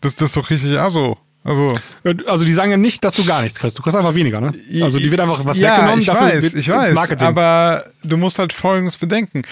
Das, 0.00 0.14
das 0.14 0.28
ist 0.30 0.36
doch 0.38 0.48
richtig 0.48 0.78
aso. 0.78 1.18
Also, 1.42 1.74
Also 2.26 2.44
die 2.44 2.52
sagen 2.52 2.70
ja 2.70 2.76
nicht, 2.76 3.02
dass 3.02 3.14
du 3.14 3.24
gar 3.24 3.40
nichts 3.40 3.58
kriegst. 3.58 3.78
Du 3.78 3.82
kriegst 3.82 3.96
einfach 3.96 4.14
weniger, 4.14 4.42
ne? 4.42 4.52
Also 4.82 4.98
die 4.98 5.10
wird 5.10 5.20
einfach 5.20 5.42
was 5.44 5.58
ja, 5.58 5.72
weggenommen. 5.72 6.00
ich 6.00 6.06
dafür 6.06 6.42
weiß, 6.42 6.54
ich 6.54 6.68
weiß, 6.68 6.92
Marketing. 6.92 7.26
aber 7.26 7.84
du 8.04 8.18
musst 8.18 8.38
halt 8.38 8.52
Folgendes 8.52 8.98
bedenken. 8.98 9.42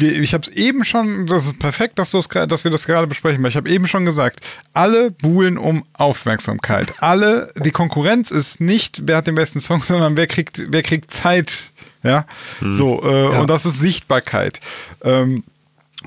Ich 0.00 0.32
habe 0.32 0.42
es 0.42 0.48
eben 0.56 0.84
schon, 0.84 1.26
das 1.26 1.44
ist 1.44 1.58
perfekt, 1.58 1.98
dass, 1.98 2.12
dass 2.12 2.64
wir 2.64 2.70
das 2.70 2.86
gerade 2.86 3.06
besprechen, 3.06 3.42
weil 3.42 3.50
ich 3.50 3.56
habe 3.56 3.68
eben 3.68 3.86
schon 3.86 4.06
gesagt, 4.06 4.40
alle 4.72 5.10
buhlen 5.10 5.58
um 5.58 5.84
Aufmerksamkeit. 5.92 6.94
Alle, 7.00 7.52
die 7.62 7.70
Konkurrenz 7.70 8.30
ist 8.30 8.60
nicht, 8.62 9.02
wer 9.04 9.18
hat 9.18 9.26
den 9.26 9.34
besten 9.34 9.60
Song, 9.60 9.82
sondern 9.86 10.16
wer 10.16 10.26
kriegt, 10.26 10.62
wer 10.68 10.82
kriegt 10.82 11.10
Zeit. 11.10 11.70
Ja, 12.02 12.24
so, 12.60 13.02
äh, 13.02 13.36
und 13.36 13.50
das 13.50 13.66
ist 13.66 13.80
Sichtbarkeit. 13.80 14.60
Ähm, 15.02 15.42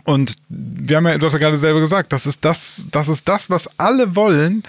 und 0.05 0.37
wir 0.47 0.97
haben 0.97 1.07
ja, 1.07 1.17
du 1.17 1.25
hast 1.25 1.33
ja 1.33 1.39
gerade 1.39 1.57
selber 1.57 1.81
gesagt, 1.81 2.13
das 2.13 2.25
ist 2.25 2.45
das, 2.45 2.87
das 2.91 3.09
ist 3.09 3.27
das, 3.27 3.49
was 3.49 3.69
alle 3.77 4.15
wollen. 4.15 4.63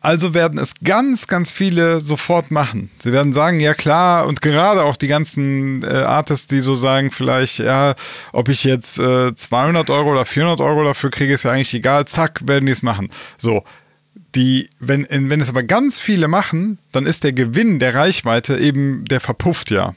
Also 0.00 0.32
werden 0.32 0.58
es 0.58 0.74
ganz, 0.82 1.26
ganz 1.26 1.52
viele 1.52 2.00
sofort 2.00 2.50
machen. 2.50 2.90
Sie 3.00 3.12
werden 3.12 3.34
sagen, 3.34 3.60
ja 3.60 3.74
klar, 3.74 4.26
und 4.26 4.40
gerade 4.40 4.84
auch 4.84 4.96
die 4.96 5.08
ganzen 5.08 5.82
äh, 5.82 5.88
Artists, 5.88 6.46
die 6.46 6.60
so 6.60 6.74
sagen, 6.74 7.10
vielleicht, 7.10 7.58
ja, 7.58 7.94
ob 8.32 8.48
ich 8.48 8.64
jetzt 8.64 8.98
äh, 8.98 9.34
200 9.34 9.90
Euro 9.90 10.12
oder 10.12 10.24
400 10.24 10.60
Euro 10.60 10.84
dafür 10.84 11.10
kriege, 11.10 11.34
ist 11.34 11.42
ja 11.42 11.50
eigentlich 11.50 11.74
egal. 11.74 12.06
Zack, 12.06 12.40
werden 12.48 12.64
die 12.64 12.72
es 12.72 12.82
machen. 12.82 13.10
So. 13.36 13.62
Die, 14.34 14.70
wenn, 14.78 15.06
wenn 15.10 15.40
es 15.40 15.48
aber 15.48 15.64
ganz 15.64 16.00
viele 16.00 16.28
machen, 16.28 16.78
dann 16.92 17.04
ist 17.04 17.24
der 17.24 17.32
Gewinn 17.32 17.80
der 17.80 17.96
Reichweite 17.96 18.58
eben, 18.58 19.04
der 19.04 19.18
verpufft 19.18 19.72
ja. 19.72 19.94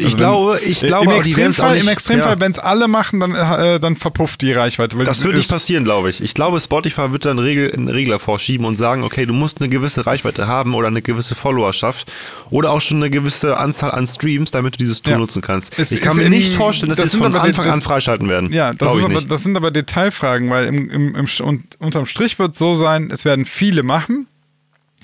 Ich 0.00 0.06
Also 0.06 0.16
glaube, 0.16 0.60
ich 0.60 0.80
glaube, 0.80 1.12
im 1.12 1.20
Extremfall, 1.20 1.76
im 1.76 1.88
Extremfall, 1.88 2.32
ja. 2.34 2.40
wenn 2.40 2.52
es 2.52 2.58
alle 2.58 2.88
machen, 2.88 3.20
dann, 3.20 3.34
äh, 3.34 3.78
dann 3.78 3.96
verpufft 3.96 4.40
die 4.42 4.52
Reichweite. 4.52 4.96
Weil 4.98 5.04
Das 5.04 5.22
wird 5.22 5.36
nicht 5.36 5.50
passieren, 5.50 5.84
glaube 5.84 6.10
ich. 6.10 6.20
Ich 6.22 6.34
glaube, 6.34 6.58
Spotify 6.60 7.12
wird 7.12 7.24
dann 7.24 7.38
Regel, 7.38 7.72
einen 7.72 7.88
Regler 7.88 8.18
vorschieben 8.18 8.66
und 8.66 8.76
sagen, 8.76 9.04
okay, 9.04 9.26
du 9.26 9.34
musst 9.34 9.60
eine 9.60 9.68
gewisse 9.68 10.06
Reichweite 10.06 10.46
haben 10.46 10.74
oder 10.74 10.88
eine 10.88 11.02
gewisse 11.02 11.34
Followerschaft 11.34 12.10
oder 12.50 12.70
auch 12.70 12.80
schon 12.80 12.98
eine 12.98 13.10
gewisse 13.10 13.56
Anzahl 13.56 13.90
an 13.90 14.08
Streams, 14.08 14.50
damit 14.50 14.74
du 14.74 14.78
dieses 14.78 15.02
Tool 15.02 15.12
Ja. 15.12 15.18
nutzen 15.18 15.42
kannst. 15.42 15.78
Es 15.78 15.92
ich 15.92 16.00
kann 16.00 16.16
mir 16.16 16.30
nicht 16.30 16.54
vorstellen, 16.54 16.90
dass 16.90 16.98
das 16.98 17.12
sie 17.12 17.18
es 17.18 17.22
von 17.22 17.34
Anfang 17.34 17.66
an 17.66 17.80
freischalten 17.80 18.28
werden. 18.28 18.52
Ja, 18.52 18.72
das, 18.72 18.90
aber, 18.92 19.08
nicht. 19.08 19.30
das 19.30 19.42
sind 19.42 19.56
aber 19.56 19.70
Detailfragen, 19.70 20.50
weil 20.50 20.66
im, 20.66 20.88
im, 20.88 21.14
im, 21.14 21.64
unterm 21.78 22.06
Strich 22.06 22.38
wird 22.38 22.52
es 22.52 22.58
so 22.58 22.76
sein, 22.76 23.10
es 23.12 23.24
werden 23.24 23.44
viele 23.44 23.82
machen. 23.82 24.26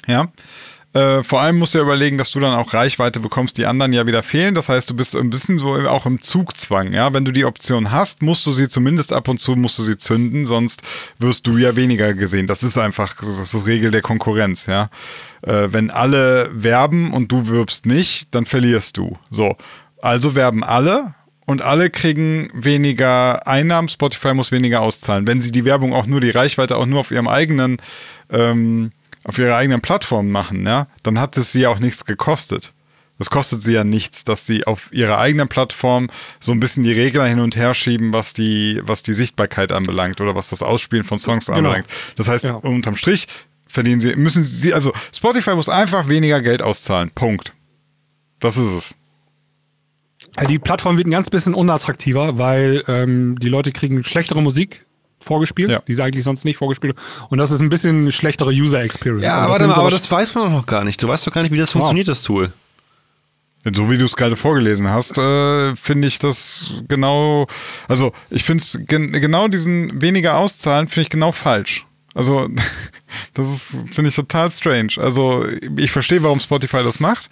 Ja. 0.06 0.28
Äh, 0.96 1.22
vor 1.24 1.42
allem 1.42 1.58
musst 1.58 1.74
du 1.74 1.78
ja 1.78 1.84
überlegen, 1.84 2.16
dass 2.16 2.30
du 2.30 2.40
dann 2.40 2.54
auch 2.54 2.72
Reichweite 2.72 3.20
bekommst, 3.20 3.58
die 3.58 3.66
anderen 3.66 3.92
ja 3.92 4.06
wieder 4.06 4.22
fehlen. 4.22 4.54
Das 4.54 4.70
heißt, 4.70 4.88
du 4.88 4.96
bist 4.96 5.14
ein 5.14 5.28
bisschen 5.28 5.58
so 5.58 5.74
auch 5.74 6.06
im 6.06 6.22
Zugzwang. 6.22 6.94
Ja, 6.94 7.12
wenn 7.12 7.26
du 7.26 7.32
die 7.32 7.44
Option 7.44 7.92
hast, 7.92 8.22
musst 8.22 8.46
du 8.46 8.52
sie 8.52 8.70
zumindest 8.70 9.12
ab 9.12 9.28
und 9.28 9.38
zu 9.38 9.56
musst 9.56 9.78
du 9.78 9.82
sie 9.82 9.98
zünden, 9.98 10.46
sonst 10.46 10.82
wirst 11.18 11.46
du 11.46 11.58
ja 11.58 11.76
weniger 11.76 12.14
gesehen. 12.14 12.46
Das 12.46 12.62
ist 12.62 12.78
einfach, 12.78 13.14
das 13.14 13.52
ist 13.52 13.66
Regel 13.66 13.90
der 13.90 14.00
Konkurrenz. 14.00 14.64
Ja, 14.64 14.88
äh, 15.42 15.68
wenn 15.70 15.90
alle 15.90 16.48
werben 16.54 17.12
und 17.12 17.30
du 17.30 17.48
wirbst 17.48 17.84
nicht, 17.84 18.34
dann 18.34 18.46
verlierst 18.46 18.96
du. 18.96 19.18
So, 19.30 19.54
also 20.00 20.34
werben 20.34 20.64
alle 20.64 21.14
und 21.44 21.60
alle 21.60 21.90
kriegen 21.90 22.48
weniger 22.54 23.46
Einnahmen. 23.46 23.90
Spotify 23.90 24.32
muss 24.32 24.50
weniger 24.50 24.80
auszahlen. 24.80 25.26
Wenn 25.26 25.42
sie 25.42 25.50
die 25.50 25.66
Werbung 25.66 25.92
auch 25.92 26.06
nur, 26.06 26.22
die 26.22 26.30
Reichweite 26.30 26.78
auch 26.78 26.86
nur 26.86 27.00
auf 27.00 27.10
ihrem 27.10 27.28
eigenen, 27.28 27.76
ähm, 28.30 28.92
auf 29.26 29.38
ihrer 29.38 29.56
eigenen 29.56 29.80
Plattform 29.80 30.30
machen, 30.30 30.64
ja, 30.66 30.86
dann 31.02 31.18
hat 31.18 31.36
es 31.36 31.52
sie 31.52 31.66
auch 31.66 31.78
nichts 31.78 32.04
gekostet. 32.04 32.72
Das 33.18 33.30
kostet 33.30 33.62
sie 33.62 33.72
ja 33.72 33.82
nichts, 33.82 34.24
dass 34.24 34.46
sie 34.46 34.66
auf 34.66 34.88
ihrer 34.92 35.18
eigenen 35.18 35.48
Plattform 35.48 36.08
so 36.38 36.52
ein 36.52 36.60
bisschen 36.60 36.84
die 36.84 36.92
Regler 36.92 37.26
hin 37.26 37.40
und 37.40 37.56
her 37.56 37.72
schieben, 37.74 38.12
was 38.12 38.34
die, 38.34 38.80
was 38.84 39.02
die 39.02 39.14
Sichtbarkeit 39.14 39.72
anbelangt 39.72 40.20
oder 40.20 40.34
was 40.34 40.50
das 40.50 40.62
Ausspielen 40.62 41.04
von 41.04 41.18
Songs 41.18 41.46
Genau. 41.46 41.58
anbelangt. 41.58 41.86
Das 42.16 42.28
heißt, 42.28 42.44
Ja. 42.44 42.54
unterm 42.56 42.94
Strich 42.96 43.26
verdienen 43.66 44.00
sie, 44.00 44.14
müssen 44.16 44.44
sie, 44.44 44.72
also 44.74 44.92
Spotify 45.14 45.54
muss 45.54 45.68
einfach 45.68 46.08
weniger 46.08 46.40
Geld 46.42 46.62
auszahlen. 46.62 47.10
Punkt. 47.10 47.52
Das 48.38 48.56
ist 48.58 48.70
es. 48.70 48.94
Die 50.48 50.58
Plattform 50.58 50.96
wird 50.96 51.06
ein 51.06 51.10
ganz 51.12 51.30
bisschen 51.30 51.54
unattraktiver, 51.54 52.38
weil 52.38 52.82
ähm, 52.88 53.38
die 53.40 53.48
Leute 53.48 53.72
kriegen 53.72 54.04
schlechtere 54.04 54.42
Musik 54.42 54.85
vorgespielt, 55.26 55.70
Ja. 55.70 55.80
die 55.86 55.94
sie 55.94 56.02
eigentlich 56.02 56.24
sonst 56.24 56.44
nicht 56.44 56.56
vorgespielt 56.56 56.96
haben. 56.96 57.26
Und 57.30 57.38
das 57.38 57.50
ist 57.50 57.60
ein 57.60 57.68
bisschen 57.68 58.10
schlechtere 58.12 58.50
User 58.50 58.80
Experience. 58.82 59.24
ja, 59.24 59.32
Und 59.34 59.40
das 59.42 59.48
warte 59.50 59.60
nehmen 59.62 59.68
mal, 59.70 59.74
aber 59.74 59.82
aber 59.82 59.90
das 59.90 60.10
weiß 60.10 60.34
man 60.34 60.44
doch 60.44 60.50
noch 60.50 60.66
gar 60.66 60.84
nicht. 60.84 61.02
Du 61.02 61.08
weißt 61.08 61.26
doch 61.26 61.32
gar 61.32 61.42
nicht, 61.42 61.52
wie 61.52 61.58
das 61.58 61.72
funktioniert, 61.72 62.08
das 62.08 62.22
Tool. 62.22 62.52
So 63.74 63.90
wie 63.90 63.98
du 63.98 64.04
es 64.04 64.14
gerade 64.14 64.36
vorgelesen 64.36 64.88
hast, 64.88 65.18
äh, 65.18 65.74
finde 65.74 66.06
ich 66.06 66.20
das 66.20 66.70
genau, 66.86 67.48
also 67.88 68.12
ich 68.30 68.44
finde 68.44 68.62
es 68.62 68.78
gen 68.86 69.10
genau 69.10 69.48
diesen 69.48 70.00
weniger 70.00 70.36
auszahlen, 70.36 70.86
finde 70.86 71.02
ich 71.02 71.10
genau 71.10 71.32
falsch. 71.32 71.84
Also 72.14 72.48
das 73.34 73.50
ist, 73.50 73.92
finde 73.92 74.10
ich 74.10 74.14
total 74.14 74.52
strange. 74.52 74.92
Also 74.98 75.44
ich 75.76 75.90
verstehe, 75.90 76.22
warum 76.22 76.38
Spotify 76.38 76.84
das 76.84 77.00
macht. 77.00 77.28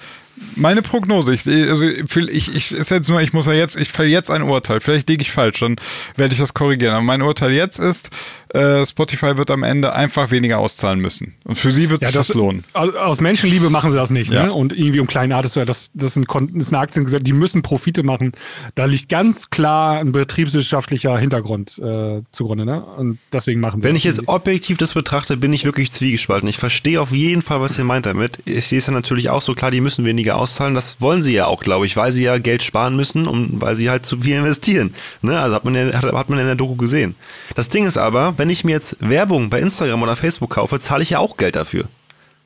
Meine 0.57 0.83
Prognose, 0.83 1.35
ich, 1.35 1.47
also 1.47 1.85
ich, 1.85 2.55
ich 2.55 2.73
ist 2.73 2.91
jetzt 2.91 3.09
nur, 3.09 3.21
ich 3.21 3.33
muss 3.33 3.47
ja 3.47 3.53
jetzt, 3.53 3.77
ich 3.81 3.91
fälle 3.91 4.09
jetzt 4.09 4.31
ein 4.31 4.43
Urteil. 4.43 4.81
Vielleicht 4.81 5.09
liege 5.09 5.23
ich 5.23 5.33
falsch, 5.33 5.61
dann 5.61 5.77
werde 6.17 6.33
ich 6.33 6.41
das 6.41 6.55
korrigieren. 6.55 6.95
Aber 6.95 7.03
mein 7.03 7.23
Urteil 7.23 7.53
jetzt 7.53 7.79
ist, 7.79 8.11
äh, 8.55 8.87
Spotify 8.87 9.37
wird 9.37 9.51
am 9.51 9.63
Ende 9.65 9.95
einfach 9.95 10.31
weniger 10.31 10.59
auszahlen 10.59 11.01
müssen. 11.01 11.35
Und 11.45 11.59
für 11.59 11.73
sie 11.73 11.91
wird 11.91 12.05
sich 12.05 12.15
das, 12.15 12.33
lohnen. 12.35 12.65
Aus, 12.73 13.21
Menschenliebe 13.21 13.69
machen 13.69 13.91
sie 13.91 13.97
das 13.97 14.11
nicht. 14.11 14.31
Ja. 14.31 14.45
Ne? 14.45 14.53
Und 14.53 14.73
irgendwie 14.73 15.01
um 15.01 15.07
kleinen 15.07 15.33
Artists, 15.33 15.55
das, 15.55 15.91
das, 15.93 16.17
ist 16.17 16.27
das 16.29 16.73
eine 16.73 16.79
Aktiengesellschaft, 16.79 17.27
die 17.27 17.33
müssen 17.33 17.63
Profite 17.63 18.03
machen. 18.05 18.33
Da 18.77 18.85
liegt 18.85 19.09
ganz 19.09 19.51
klar 19.51 19.99
ein 19.99 20.13
betriebswirtschaftlicher 20.13 21.19
Hintergrund 21.19 21.79
äh, 21.79 22.23
zugrunde. 22.31 22.65
Ne? 22.65 22.85
Und 22.85 23.19
deswegen 23.33 23.61
machen 23.61 23.81
sie 23.81 23.85
Wenn 23.85 23.95
das 23.95 23.99
ich 23.99 24.05
jetzt 24.05 24.29
objektiv 24.29 24.79
das 24.79 24.95
betrachte, 24.95 25.37
bin 25.37 25.53
ich 25.53 25.65
wirklich 25.65 25.91
zwiegespalten. 25.91 26.49
Ich 26.49 26.59
verstehe 26.59 27.01
auf 27.01 27.11
jeden 27.11 27.43
Fall, 27.43 27.61
was 27.61 27.77
ihr 27.77 27.85
meint 27.85 28.07
damit. 28.07 28.39
Ich 28.45 28.69
sehe 28.69 28.79
es 28.79 28.87
ja 28.87 28.93
natürlich 28.93 29.31
auch 29.31 29.43
so 29.43 29.55
klar, 29.55 29.73
die 29.73 29.81
müssen 29.81 30.05
weniger 30.05 30.24
auszahlen. 30.33 30.75
Das 30.75 31.01
wollen 31.01 31.23
sie 31.23 31.33
ja 31.35 31.47
auch, 31.47 31.61
glaube 31.63 31.87
ich, 31.87 31.97
weil 31.97 32.13
sie 32.13 32.25
ja 32.25 32.39
Geld 32.39 32.63
sparen 32.63 32.97
müssen 32.97 33.27
und 33.27 33.61
weil 33.61 33.75
sie 33.75 33.91
halt 33.91 34.07
zu 34.07 34.21
viel 34.21 34.37
investieren. 34.37 34.95
Ne? 35.23 35.39
Also 35.41 35.55
hat 35.55 35.65
man, 35.65 35.75
ja, 35.75 35.93
hat, 35.93 36.05
hat 36.05 36.29
man 36.31 36.39
in 36.39 36.47
der 36.47 36.55
Doku 36.57 36.77
gesehen. 36.77 37.15
Das 37.55 37.69
Ding 37.69 37.87
ist 37.87 37.97
aber, 37.99 38.39
wenn 38.39 38.49
ich 38.51 38.65
mir 38.65 38.73
jetzt 38.73 38.97
Werbung 39.01 39.51
bei 39.51 39.61
Instagram 39.61 40.03
oder 40.03 40.17
Facebook 40.17 40.51
kaufe, 40.51 40.79
zahle 40.79 41.03
ich 41.03 41.11
ja 41.11 41.19
auch 41.19 41.37
Geld 41.37 41.57
dafür. 41.57 41.85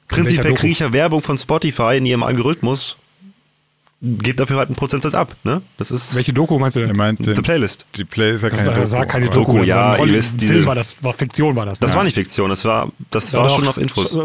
Prinzipiell 0.08 0.54
kriege 0.54 0.72
ich 0.72 0.78
ja 0.80 0.92
Werbung 0.92 1.20
von 1.22 1.36
Spotify 1.38 1.96
in 1.98 2.06
ihrem 2.06 2.22
Algorithmus, 2.22 2.96
gebt 4.00 4.38
dafür 4.40 4.56
halt 4.58 4.68
einen 4.68 4.76
Prozentsatz 4.76 5.12
ab. 5.12 5.34
Ne? 5.44 5.60
Das 5.76 5.90
ist 5.90 6.14
Welche 6.14 6.32
Doku 6.32 6.58
meinst 6.58 6.76
du 6.76 6.86
denn? 6.86 6.96
meint 6.96 7.26
die 7.26 7.34
Playlist. 7.34 7.84
die 7.96 8.04
Play 8.04 8.32
ist 8.32 8.42
ja 8.42 8.50
keine 8.50 8.70
Das 8.70 8.90
Doku. 8.90 8.98
war 9.00 9.06
keine 9.06 9.26
Doku, 9.28 9.52
Doku, 9.54 9.64
ja, 9.64 9.96
ihr 9.98 10.12
wisst, 10.14 10.40
diese- 10.40 10.54
Film 10.54 10.66
war 10.66 10.74
das, 10.76 10.96
war 11.02 11.12
Fiktion 11.12 11.56
war 11.56 11.66
das. 11.66 11.80
Das 11.80 11.90
Ja. 11.90 11.96
war 11.98 12.04
nicht 12.04 12.14
Fiktion, 12.14 12.48
das 12.48 12.64
war, 12.64 12.90
das 13.10 13.32
Ja, 13.32 13.40
war 13.40 13.48
doch. 13.48 13.56
schon 13.58 13.68
auf 13.68 13.76
Infos. 13.76 14.16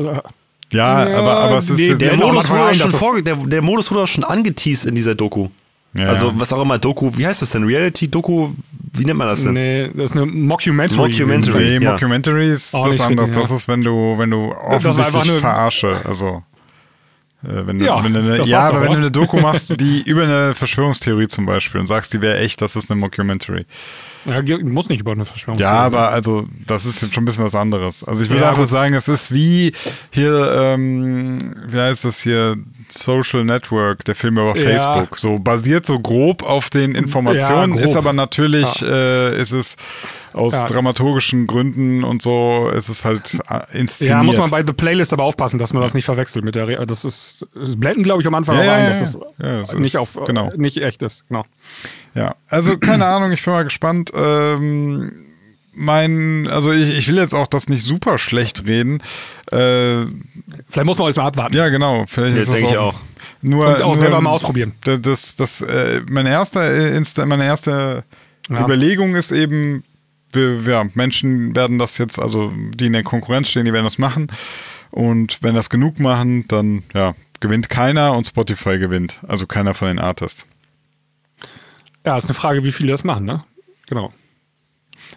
Ja, 0.74 1.08
Ja, 1.08 1.18
aber, 1.20 1.36
aber 1.38 1.58
es 1.58 1.70
ist 1.70 1.78
nee, 1.78 1.96
Der 1.96 2.18
Modus, 2.18 2.50
wurde 2.50 2.74
schon 2.74 2.92
vorge 2.92 3.24
der, 3.24 3.36
der 3.36 3.62
Modus 3.62 3.90
wurde 3.92 4.04
auch 4.04 4.08
schon 4.08 4.24
angeteased 4.24 4.86
in 4.86 4.96
dieser 4.96 5.16
Doku. 5.16 5.48
Ja, 5.96 6.08
also 6.08 6.34
was 6.36 6.52
auch 6.52 6.62
immer, 6.62 6.80
Doku, 6.80 7.12
wie 7.16 7.28
heißt 7.28 7.44
das 7.44 7.52
denn? 7.52 7.66
Reality-Doku, 7.66 8.50
wie 8.94 9.06
nennt 9.06 9.18
man 9.20 9.28
das 9.28 9.44
denn? 9.44 9.54
Nee, 9.54 9.92
das 9.96 10.10
ist 10.12 10.18
eine 10.18 10.26
Mockumentary. 10.26 11.10
Mockumentary. 11.12 11.78
Nee, 11.80 11.86
Ja. 11.86 11.92
Mockumentary 11.94 12.52
ist 12.52 12.74
Auch 12.74 12.88
was 12.88 13.00
anderes. 13.00 13.30
richtig, 13.30 13.44
Das 13.44 13.52
ist, 13.52 13.68
wenn 13.68 13.84
du, 13.84 14.16
wenn 14.18 14.32
du 14.32 14.52
offensichtlich 14.54 15.26
nur- 15.26 15.40
verarsche. 15.40 15.98
Also 16.04 16.42
äh, 17.44 17.68
wenn 17.68 17.78
du, 17.78 17.86
Ja, 17.86 18.04
wenn 18.04 18.14
du 18.14 18.20
eine, 18.22 18.44
ja, 18.44 18.62
aber 18.62 18.82
wenn 18.82 18.92
du 18.94 18.98
eine 18.98 19.12
Doku 19.12 19.40
machst, 19.40 19.80
die 19.80 20.02
über 20.08 20.24
eine 20.24 20.56
Verschwörungstheorie 20.56 21.28
zum 21.28 21.46
Beispiel 21.46 21.80
und 21.80 21.86
sagst, 21.86 22.12
die 22.14 22.22
wäre 22.22 22.40
echt, 22.40 22.62
das 22.62 22.76
ist 22.76 22.90
eine 22.90 23.00
Mockumentary. 23.00 23.66
Ja, 24.26 24.42
muss 24.64 24.88
nicht 24.90 25.02
über 25.02 25.12
eine 25.12 25.26
Verschwörung 25.26 25.60
Ja, 25.60 25.72
aber 25.72 26.10
also 26.10 26.48
das 26.66 26.86
ist 26.86 27.02
jetzt 27.02 27.14
schon 27.14 27.24
ein 27.24 27.26
bisschen 27.26 27.44
was 27.44 27.56
anderes. 27.56 28.04
Also 28.04 28.24
ich 28.24 28.30
würde 28.30 28.44
Ja, 28.44 28.50
einfach 28.52 28.68
sagen, 28.68 28.94
es 28.94 29.08
ist 29.08 29.34
wie 29.34 29.74
hier, 30.12 30.54
ähm, 30.56 31.54
wie 31.68 31.78
heißt 31.80 32.06
das 32.06 32.22
hier, 32.22 32.56
Social 32.90 33.44
Network, 33.44 34.06
der 34.06 34.16
Film 34.16 34.38
über 34.38 34.56
Ja. 34.56 34.64
Facebook. 34.64 35.18
So 35.18 35.40
basiert 35.40 35.86
so 35.86 36.00
grob 36.00 36.44
auf 36.44 36.70
den 36.70 36.96
Informationen, 36.96 37.78
Ja, 37.78 37.84
ist 37.84 37.96
aber 37.96 38.14
natürlich, 38.14 38.82
äh, 38.82 39.40
ist 39.40 39.52
es 39.52 39.76
aus 40.34 40.54
Ja. 40.54 40.66
dramaturgischen 40.66 41.48
Gründen 41.48 42.04
und 42.04 42.22
so, 42.22 42.70
ist 42.76 42.90
es 42.90 43.06
halt 43.06 43.40
äh, 43.50 43.80
inszeniert. 43.80 44.18
Ja, 44.18 44.24
muss 44.24 44.38
man 44.38 44.50
bei 44.50 44.64
The 44.66 44.74
Playlist 44.74 45.14
aber 45.14 45.24
aufpassen, 45.24 45.60
dass 45.60 45.74
man 45.74 45.82
das 45.84 45.94
nicht 45.94 46.06
verwechselt 46.06 46.44
mit 46.44 46.56
der. 46.56 46.68
Re 46.68 46.86
das 46.86 47.06
ist 47.06 47.46
das 47.56 47.76
blenden, 47.76 48.04
glaube 48.04 48.22
ich, 48.22 48.28
am 48.28 48.36
Anfang 48.36 48.56
Ja, 48.56 48.62
auch 48.62 48.66
ja, 48.66 48.74
ein, 48.74 48.90
dass 48.90 49.00
ja. 49.00 49.06
das 49.06 49.16
Ja, 49.42 49.60
das 49.62 49.74
nicht 49.74 49.94
ist- 49.96 50.00
auf 50.00 50.18
genau. 50.26 50.52
nicht 50.58 50.78
echt 50.78 51.02
ist. 51.02 51.28
Genau. 51.30 51.46
Ja, 52.16 52.36
also 52.50 52.78
keine 52.78 53.06
Ahnung, 53.06 53.32
ich 53.32 53.44
bin 53.44 53.54
mal 53.54 53.64
gespannt. 53.64 54.12
Ähm, 54.14 55.12
mein, 55.76 56.48
also 56.52 56.72
ich, 56.72 56.96
ich 56.98 57.08
will 57.08 57.18
jetzt 57.18 57.34
auch 57.34 57.48
das 57.48 57.68
nicht 57.68 57.84
super 57.84 58.18
schlecht 58.20 58.66
reden. 58.68 59.02
Äh, 59.52 60.06
Vielleicht 60.70 60.86
muss 60.86 60.98
man 60.98 61.06
alles 61.06 61.16
mal 61.16 61.26
abwarten. 61.28 61.56
ja, 61.56 61.70
genau. 61.70 62.06
Vielleicht 62.08 62.38
ist 62.38 62.50
das 62.50 62.58
denke 62.58 62.72
ich 62.74 62.78
auch. 62.78 62.94
auch. 62.94 63.00
Nur, 63.42 63.68
Und 63.68 63.82
auch 63.82 63.88
nur, 63.88 63.96
selber 63.98 64.22
mal 64.22 64.30
ausprobieren. 64.30 64.74
Das, 64.84 65.02
das, 65.02 65.36
das, 65.36 65.62
äh, 65.62 66.02
mein 66.10 66.28
erster 66.28 66.92
Insta, 66.96 67.26
meine 67.26 67.46
erste 67.46 68.04
Ja. 68.50 68.64
Überlegung 68.64 69.16
ist 69.16 69.32
eben, 69.32 69.84
wir, 70.34 70.62
ja, 70.72 70.86
Menschen 70.94 71.56
werden 71.56 71.78
das 71.78 71.98
jetzt, 71.98 72.20
also 72.20 72.52
die 72.56 72.88
in 72.88 72.94
der 72.94 73.04
Konkurrenz 73.04 73.50
stehen, 73.50 73.66
die 73.66 73.74
werden 73.74 73.86
das 73.86 73.98
machen. 73.98 74.28
Und 74.92 75.42
wenn 75.42 75.56
das 75.56 75.70
genug 75.70 76.00
machen, 76.00 76.48
dann 76.48 76.84
ja, 76.94 77.16
gewinnt 77.40 77.70
keiner 77.70 78.14
und 78.14 78.26
Spotify 78.26 78.78
gewinnt. 78.78 79.20
Also 79.28 79.48
keiner 79.48 79.74
von 79.74 79.88
den 79.88 80.00
Artists. 80.00 80.46
Ja, 82.06 82.18
ist 82.18 82.26
eine 82.26 82.34
Frage, 82.34 82.64
wie 82.64 82.72
viele 82.72 82.92
das 82.92 83.04
machen, 83.04 83.26
ne? 83.26 83.44
Genau. 83.88 84.14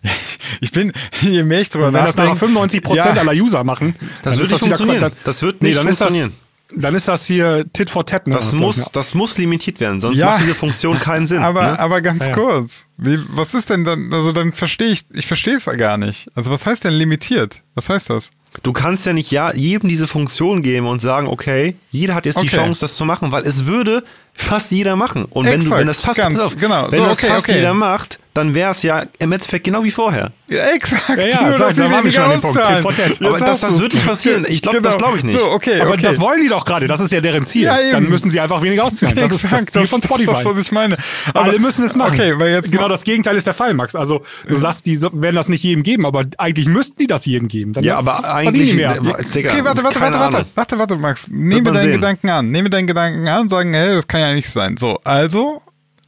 Ich 0.61 0.73
bin, 0.73 0.93
je 1.21 1.43
mehr 1.43 1.61
ich 1.61 1.69
drüber 1.69 1.87
Wenn 1.87 1.95
das 1.95 2.17
nachdenke. 2.17 2.31
nachher 2.31 2.47
95 2.47 2.83
Prozent 2.83 3.17
ja, 3.17 3.21
aller 3.21 3.33
User 3.33 3.65
machen, 3.65 3.95
Das 4.23 4.37
dann 4.37 4.43
wird 4.43 4.51
nicht 4.53 4.61
funktionieren. 4.61 5.13
Das 5.25 5.43
wird 5.43 5.61
nee, 5.61 5.69
nicht 5.69 5.79
ist 5.79 5.85
funktionieren. 5.85 6.33
Dann 6.75 6.95
ist 6.97 7.07
das 7.07 7.27
hier 7.27 7.65
Tit 7.73 7.91
for 7.91 8.05
Tat. 8.05 8.27
Ne? 8.27 8.35
Das 8.35 8.53
ich, 8.53 8.59
muss, 8.59 8.91
das 8.93 9.15
muss 9.15 9.39
limitiert 9.39 9.79
werden, 9.79 10.01
sonst 10.01 10.19
Ja. 10.19 10.31
macht 10.31 10.43
diese 10.43 10.55
Funktion 10.55 10.99
keinen 10.99 11.27
Sinn. 11.29 11.39
aber, 11.43 11.63
ne? 11.63 11.79
aber 11.79 12.01
ganz 12.01 12.23
Ja, 12.25 12.31
ja. 12.31 12.35
kurz. 12.35 12.87
Wie, 12.97 13.19
was 13.31 13.55
ist 13.55 13.71
denn 13.71 13.85
dann, 13.85 14.13
also 14.13 14.33
dann 14.33 14.53
verstehe 14.53 14.89
ich, 14.89 15.05
ich 15.15 15.27
verstehe 15.27 15.55
es 15.55 15.67
ja 15.67 15.75
gar 15.75 15.97
nicht. 15.97 16.29
Also 16.35 16.51
was 16.51 16.67
heißt 16.67 16.83
denn 16.85 16.95
limitiert? 16.95 17.63
Was 17.77 17.89
heißt 17.89 18.11
das? 18.11 18.31
Du 18.63 18.73
kannst 18.73 19.05
ja 19.07 19.13
nicht 19.13 19.31
ja, 19.31 19.53
jedem 19.55 19.89
diese 19.89 20.07
Funktion 20.09 20.63
geben 20.63 20.87
und 20.87 21.01
sagen, 21.01 21.29
okay, 21.29 21.77
jeder 21.91 22.15
hat 22.15 22.25
jetzt 22.27 22.41
die 22.41 22.47
Okay. 22.47 22.57
Chance, 22.57 22.81
das 22.81 22.97
zu 22.97 23.05
machen, 23.05 23.31
weil 23.31 23.45
es 23.47 23.67
würde 23.67 24.03
fast 24.35 24.71
jeder 24.73 24.97
machen. 24.97 25.25
Und 25.27 25.45
wenn, 25.47 25.61
du, 25.61 25.67
Exakt, 25.67 25.81
wenn 25.81 25.87
das 25.87 26.01
fast, 26.01 26.19
ganz, 26.19 26.41
auf, 26.41 26.57
genau. 26.57 26.91
wenn 26.91 26.97
So, 26.99 27.05
das 27.05 27.19
okay, 27.19 27.27
fast 27.33 27.49
okay. 27.49 27.59
jeder 27.59 27.75
macht, 27.75 28.19
dann 28.37 28.55
wäre 28.55 28.71
es 28.73 28.83
ja 28.83 29.05
im 29.19 29.33
Endeffekt 29.33 29.65
genau 29.65 29.83
wie 29.83 29.91
vorher. 29.91 30.31
Ja, 30.49 30.67
exakt. 30.67 31.09
Ja, 31.19 31.27
ja, 31.27 31.43
nur, 31.43 31.53
sag, 31.53 31.59
dass 31.69 31.77
sie 31.77 31.83
da 31.83 31.91
waren 31.91 32.13
schon 32.13 32.23
auszahlen. 32.25 32.85
Aber 32.87 33.39
das- 33.39 33.49
hast 33.49 33.63
das 33.65 33.81
wird 33.81 33.95
nicht 33.95 34.07
passieren. 34.07 34.47
Ich 34.49 34.63
glaub, 34.63 34.81
das 34.83 34.99
glaub 34.99 35.17
ich 35.17 35.25
nicht. 35.25 35.39
So, 35.39 35.51
okay, 35.51 35.81
Aber 35.81 35.93
okay. 35.93 36.03
das 36.03 36.21
wollen 36.21 36.41
die 36.43 36.49
doch 36.49 36.65
gerade. 36.65 36.87
Das 36.87 37.01
ist 37.01 37.11
ja 37.13 37.21
deren 37.21 37.45
Ziel. 37.47 37.65
Ja, 37.65 37.81
eben. 37.81 37.93
Dann 37.93 38.09
müssen 38.09 38.31
sie 38.31 38.39
einfach 38.39 38.63
weniger 38.63 38.85
auszahlen. 38.85 39.17
Das 39.17 39.33
ist 39.33 39.45
das 39.45 39.53
Exakt, 39.53 39.71
Ziel 39.73 39.87
von 39.87 40.03
Spotify. 40.03 40.33
Das, 40.33 40.45
was 40.45 40.59
ich 40.59 40.71
meine. 40.71 40.97
Aber, 41.33 41.45
Alle 41.47 41.59
müssen 41.59 41.85
es 41.85 41.97
machen. 41.97 42.15
Okay, 42.15 42.39
weil 42.39 42.51
jetzt 42.53 42.71
genau 42.71 42.89
das 42.89 43.03
Gegenteil 43.05 43.37
ist 43.37 43.47
der 43.47 43.55
Fall, 43.55 43.73
Max. 43.75 43.95
Also 43.95 44.23
du 44.47 44.57
sagst, 44.57 44.87
die 44.87 45.01
werden 45.01 45.35
das 45.35 45.49
nicht 45.49 45.63
jedem 45.65 45.83
geben, 45.83 46.05
aber 46.07 46.25
eigentlich 46.39 46.67
müssten 46.67 46.99
die 46.99 47.07
das 47.07 47.25
jedem 47.27 47.49
geben. 47.49 47.73
Dann 47.73 47.83
Ja, 47.85 47.97
aber 47.99 48.33
eigentlich. 48.35 48.75
mehr. 48.75 49.01
Digga, 49.35 49.51
Okay, 49.53 49.65
warte, 49.65 49.83
warte, 49.83 50.01
warte, 50.01 50.19
warte, 50.19 50.47
warte, 50.55 50.79
warte, 50.79 50.97
Max. 50.97 51.27
Nehme 51.29 51.73
deinen 51.73 51.81
sehen. 51.81 51.93
Gedanken 51.93 52.29
an. 52.29 52.51
Nehme 52.51 52.71
deinen 52.71 52.87
Gedanken 52.87 53.27
an 53.27 53.43
und 53.43 53.49
sagen, 53.49 53.73
hey, 53.75 53.95
das 53.95 54.07
kann 54.07 54.21
ja 54.21 54.35
nicht 54.35 54.49
sein. 54.51 54.77
So, 54.77 55.01
also, 55.05 55.63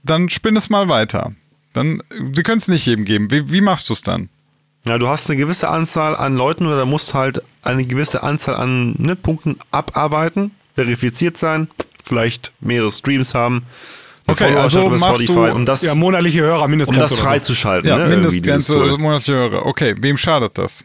dann 0.04 0.28
spinn 0.28 0.56
es 0.56 0.70
mal 0.70 0.88
weiter. 0.88 1.32
Dann, 1.78 2.02
sie 2.34 2.42
können 2.42 2.58
es 2.58 2.68
nicht 2.68 2.86
jedem 2.86 3.04
geben. 3.04 3.30
Wie, 3.30 3.52
wie 3.52 3.60
machst 3.60 3.88
du 3.88 3.92
es 3.94 4.02
dann? 4.02 4.28
Ja, 4.86 4.98
du 4.98 5.08
hast 5.08 5.28
eine 5.30 5.38
gewisse 5.38 5.68
Anzahl 5.68 6.16
an 6.16 6.36
Leuten 6.36 6.66
oder 6.66 6.84
musst 6.86 7.14
halt 7.14 7.42
eine 7.62 7.84
gewisse 7.84 8.22
Anzahl 8.22 8.56
an 8.56 8.94
ne, 8.98 9.16
Punkten 9.16 9.56
abarbeiten, 9.70 10.50
verifiziert 10.74 11.36
sein, 11.36 11.68
vielleicht 12.04 12.52
mehrere 12.60 12.90
Streams 12.92 13.34
haben. 13.34 13.64
Okay, 14.26 14.54
also 14.56 14.86
über 14.86 14.98
machst 14.98 15.22
Spotify, 15.22 15.48
du- 15.50 15.54
um 15.54 15.66
das, 15.66 15.82
Ja, 15.82 15.94
monatliche 15.94 16.40
Hörer, 16.42 16.62
um 16.64 16.70
Mindestgrenze. 16.70 17.14
das 17.16 17.18
freizuschalten. 17.24 17.88
Ja, 17.88 17.96
ne, 17.98 18.08
Mindestgrenze, 18.08 18.76
monatliche 18.98 19.32
Hörer. 19.32 19.66
Okay, 19.66 19.94
wem 20.00 20.16
schadet 20.18 20.56
das? 20.58 20.84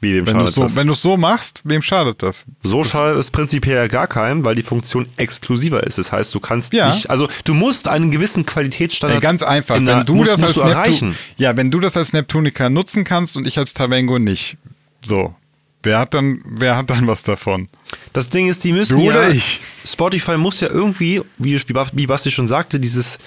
Wie 0.00 0.14
wem 0.14 0.26
Wenn 0.26 0.34
du 0.34 0.40
schadet 0.40 0.48
es 0.50 0.54
so, 0.54 0.62
das? 0.62 0.76
wenn 0.76 0.86
du's 0.86 1.02
so 1.02 1.16
machst, 1.16 1.60
wem 1.64 1.82
schadet 1.82 2.22
das? 2.22 2.46
So 2.62 2.84
schadet 2.84 3.18
es 3.18 3.32
prinzipiell 3.32 3.88
gar 3.88 4.06
keinem, 4.06 4.44
weil 4.44 4.54
die 4.54 4.62
Funktion 4.62 5.06
exklusiver 5.16 5.82
ist. 5.84 5.98
Das 5.98 6.12
heißt, 6.12 6.32
du 6.34 6.38
kannst 6.40 6.72
Ja. 6.72 6.94
nicht, 6.94 7.10
also 7.10 7.26
du 7.44 7.52
musst 7.54 7.88
einen 7.88 8.12
gewissen 8.12 8.46
Qualitätsstandard 8.46 9.18
Ey, 9.18 9.22
ganz 9.22 9.42
einfach. 9.42 9.74
in 9.76 9.86
Wenn 9.86 9.96
der- 9.96 10.04
du 10.04 10.14
musst, 10.14 10.30
das 10.32 10.42
als 10.44 10.54
du. 10.56 10.64
Neptun, 10.64 11.16
ja, 11.36 11.56
wenn 11.56 11.72
du 11.72 11.80
das 11.80 11.96
als 11.96 12.12
Neptuniker 12.12 12.70
nutzen 12.70 13.02
kannst 13.02 13.36
und 13.36 13.46
ich 13.46 13.58
als 13.58 13.74
Tavengo 13.74 14.18
nicht. 14.20 14.56
So. 15.04 15.34
Wer 15.82 15.98
hat 16.00 16.12
dann, 16.14 16.42
wer 16.44 16.76
hat 16.76 16.90
dann 16.90 17.06
was 17.06 17.22
davon? 17.22 17.68
Das 18.12 18.30
Ding 18.30 18.48
ist, 18.48 18.64
die 18.64 18.72
müssen 18.72 18.98
Du 18.98 19.04
ja, 19.04 19.10
oder 19.12 19.30
ich? 19.30 19.60
Spotify 19.86 20.36
muss 20.36 20.60
ja 20.60 20.68
irgendwie, 20.68 21.22
wie, 21.38 21.60
wie 21.92 22.06
Basti 22.06 22.30
schon 22.32 22.48
sagte, 22.48 22.80
dieses, 22.80 23.18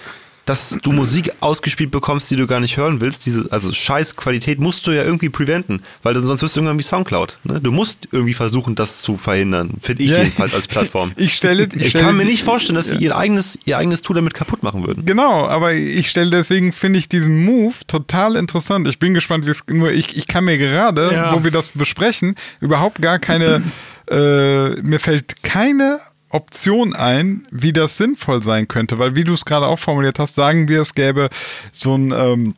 dass 0.51 0.77
du 0.81 0.91
Musik 0.91 1.31
ausgespielt 1.39 1.91
bekommst, 1.91 2.29
die 2.29 2.35
du 2.35 2.45
gar 2.45 2.59
nicht 2.59 2.75
hören 2.75 2.99
willst, 2.99 3.25
diese, 3.25 3.47
also 3.51 3.71
scheiß 3.71 4.17
Qualität 4.17 4.59
musst 4.59 4.85
du 4.85 4.91
ja 4.91 5.03
irgendwie 5.03 5.29
preventen, 5.29 5.81
weil 6.03 6.13
dann 6.13 6.25
sonst 6.25 6.41
wirst 6.41 6.57
du 6.57 6.59
irgendwann 6.59 6.77
wie 6.77 6.83
Soundcloud. 6.83 7.39
Ne? 7.45 7.61
Du 7.61 7.71
musst 7.71 8.09
irgendwie 8.11 8.33
versuchen, 8.33 8.75
das 8.75 9.01
zu 9.01 9.15
verhindern, 9.15 9.71
finde 9.79 10.03
ich 10.03 10.09
Ja. 10.11 10.17
jedenfalls 10.17 10.53
als 10.53 10.67
Plattform. 10.67 11.13
Ich 11.17 11.35
stelle, 11.35 11.63
ich, 11.73 11.81
Ich 11.81 11.89
stelle, 11.91 12.03
kann 12.03 12.17
mir 12.17 12.25
nicht 12.25 12.43
vorstellen, 12.43 12.75
dass 12.75 12.89
sie 12.89 12.95
ihr 12.97 13.15
eigenes, 13.15 13.57
ihr 13.63 13.77
eigenes 13.77 14.01
Tool 14.01 14.15
damit 14.17 14.33
kaputt 14.33 14.61
machen 14.61 14.85
würden. 14.85 15.05
Genau, 15.05 15.47
aber 15.47 15.73
ich 15.73 16.09
stelle 16.09 16.31
deswegen 16.31 16.73
finde 16.73 16.99
ich 16.99 17.07
diesen 17.07 17.45
Move 17.45 17.75
total 17.87 18.35
interessant. 18.35 18.87
Ich 18.89 18.99
bin 18.99 19.13
gespannt, 19.13 19.45
wie 19.45 19.51
es 19.51 19.63
nur 19.69 19.91
ich, 19.91 20.17
ich 20.17 20.27
kann 20.27 20.43
mir 20.43 20.57
gerade, 20.57 21.11
Ja. 21.13 21.31
wo 21.33 21.43
wir 21.45 21.51
das 21.51 21.71
besprechen, 21.73 22.35
überhaupt 22.59 23.01
gar 23.01 23.19
keine 23.19 23.63
äh, 24.11 24.69
mir 24.81 24.99
fällt 24.99 25.43
keine 25.43 25.99
Option 26.31 26.95
ein, 26.95 27.47
wie 27.51 27.73
das 27.73 27.97
sinnvoll 27.97 28.43
sein 28.43 28.67
könnte, 28.67 28.97
weil 28.99 29.15
wie 29.15 29.23
du 29.23 29.33
es 29.33 29.45
gerade 29.45 29.67
auch 29.67 29.79
formuliert 29.79 30.19
hast, 30.19 30.35
sagen 30.35 30.67
wir, 30.67 30.81
es 30.81 30.95
gäbe 30.95 31.29
so 31.71 31.95
ein 31.95 32.11
ähm, 32.11 32.55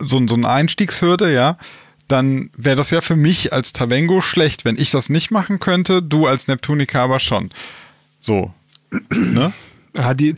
so, 0.00 0.16
ein- 0.18 0.26
so 0.28 0.34
eine 0.34 0.48
Einstiegshürde, 0.48 1.32
ja, 1.32 1.56
dann 2.08 2.50
wäre 2.56 2.76
das 2.76 2.90
ja 2.90 3.00
für 3.00 3.14
mich 3.16 3.52
als 3.52 3.72
Tavengo 3.72 4.20
schlecht, 4.20 4.64
wenn 4.64 4.76
ich 4.78 4.90
das 4.90 5.08
nicht 5.10 5.30
machen 5.30 5.60
könnte, 5.60 6.02
du 6.02 6.26
als 6.26 6.48
Neptunica 6.48 7.04
aber 7.04 7.20
schon. 7.20 7.50
So. 8.20 8.52
Ne? 9.10 9.52
Ja, 9.94 10.14
die, 10.14 10.34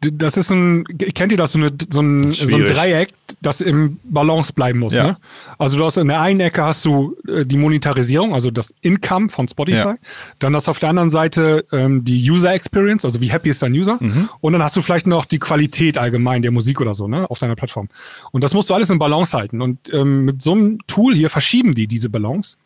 das 0.00 0.36
ist 0.36 0.50
ein, 0.50 0.84
kennt 0.84 1.32
ihr 1.32 1.38
das, 1.38 1.52
so, 1.52 1.58
eine, 1.58 1.70
so, 1.90 2.00
ein, 2.00 2.32
so 2.32 2.56
ein. 2.56 2.66
Dreieck, 2.66 3.08
das 3.40 3.62
im 3.62 3.98
Balance 4.04 4.52
bleiben 4.52 4.80
muss. 4.80 4.94
Ja. 4.94 5.04
Ne? 5.04 5.16
Also 5.56 5.78
du 5.78 5.84
hast 5.84 5.96
in 5.96 6.08
der 6.08 6.20
einen 6.20 6.40
Ecke 6.40 6.62
hast 6.62 6.84
du 6.84 7.16
äh, 7.26 7.46
die 7.46 7.56
Monetarisierung, 7.56 8.34
also 8.34 8.50
das 8.50 8.74
Income 8.82 9.30
von 9.30 9.48
Spotify. 9.48 9.78
Ja. 9.78 9.96
Dann 10.38 10.54
hast 10.54 10.66
du 10.66 10.72
auf 10.72 10.78
der 10.78 10.90
anderen 10.90 11.08
Seite 11.08 11.64
ähm, 11.72 12.04
die 12.04 12.30
User 12.30 12.52
Experience, 12.52 13.04
also 13.04 13.20
wie 13.22 13.30
happy 13.30 13.48
ist 13.48 13.62
dein 13.62 13.72
User. 13.72 13.96
Mhm. 13.98 14.28
Und 14.40 14.52
dann 14.52 14.62
hast 14.62 14.76
du 14.76 14.82
vielleicht 14.82 15.06
noch 15.06 15.24
die 15.24 15.38
Qualität 15.38 15.96
allgemein 15.96 16.42
der 16.42 16.50
Musik 16.50 16.80
oder 16.80 16.94
so 16.94 17.08
ne, 17.08 17.30
auf 17.30 17.38
deiner 17.38 17.56
Plattform. 17.56 17.88
Und 18.32 18.44
das 18.44 18.52
musst 18.52 18.68
du 18.68 18.74
alles 18.74 18.90
im 18.90 18.98
Balance 18.98 19.36
halten. 19.36 19.62
Und 19.62 19.92
ähm, 19.92 20.26
mit 20.26 20.42
so 20.42 20.52
einem 20.52 20.78
Tool 20.86 21.14
hier 21.14 21.30
verschieben 21.30 21.74
die 21.74 21.86
diese 21.86 22.10
Balance. 22.10 22.56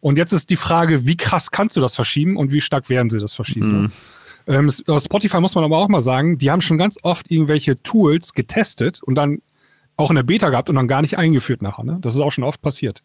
Und 0.00 0.18
jetzt 0.18 0.32
ist 0.32 0.50
die 0.50 0.56
Frage, 0.56 1.06
wie 1.06 1.16
krass 1.16 1.52
kannst 1.52 1.76
du 1.76 1.80
das 1.80 1.94
verschieben 1.94 2.36
und 2.36 2.50
wie 2.50 2.60
stark 2.60 2.88
werden 2.88 3.08
sie 3.08 3.20
das 3.20 3.34
verschieben? 3.34 3.82
Ne? 3.82 3.90
Ähm, 4.46 4.70
aus 4.86 5.04
Spotify 5.04 5.40
muss 5.40 5.54
man 5.54 5.64
aber 5.64 5.78
auch 5.78 5.88
mal 5.88 6.00
sagen, 6.00 6.38
die 6.38 6.50
haben 6.50 6.60
schon 6.60 6.78
ganz 6.78 6.98
oft 7.02 7.30
irgendwelche 7.30 7.82
Tools 7.82 8.32
getestet 8.32 9.02
und 9.02 9.14
dann 9.14 9.40
auch 9.96 10.10
in 10.10 10.16
der 10.16 10.22
Beta 10.22 10.50
gehabt 10.50 10.68
und 10.68 10.76
dann 10.76 10.88
gar 10.88 11.02
nicht 11.02 11.18
eingeführt 11.18 11.62
nachher. 11.62 11.84
Ne? 11.84 11.98
Das 12.00 12.14
ist 12.14 12.20
auch 12.20 12.32
schon 12.32 12.44
oft 12.44 12.62
passiert. 12.62 13.02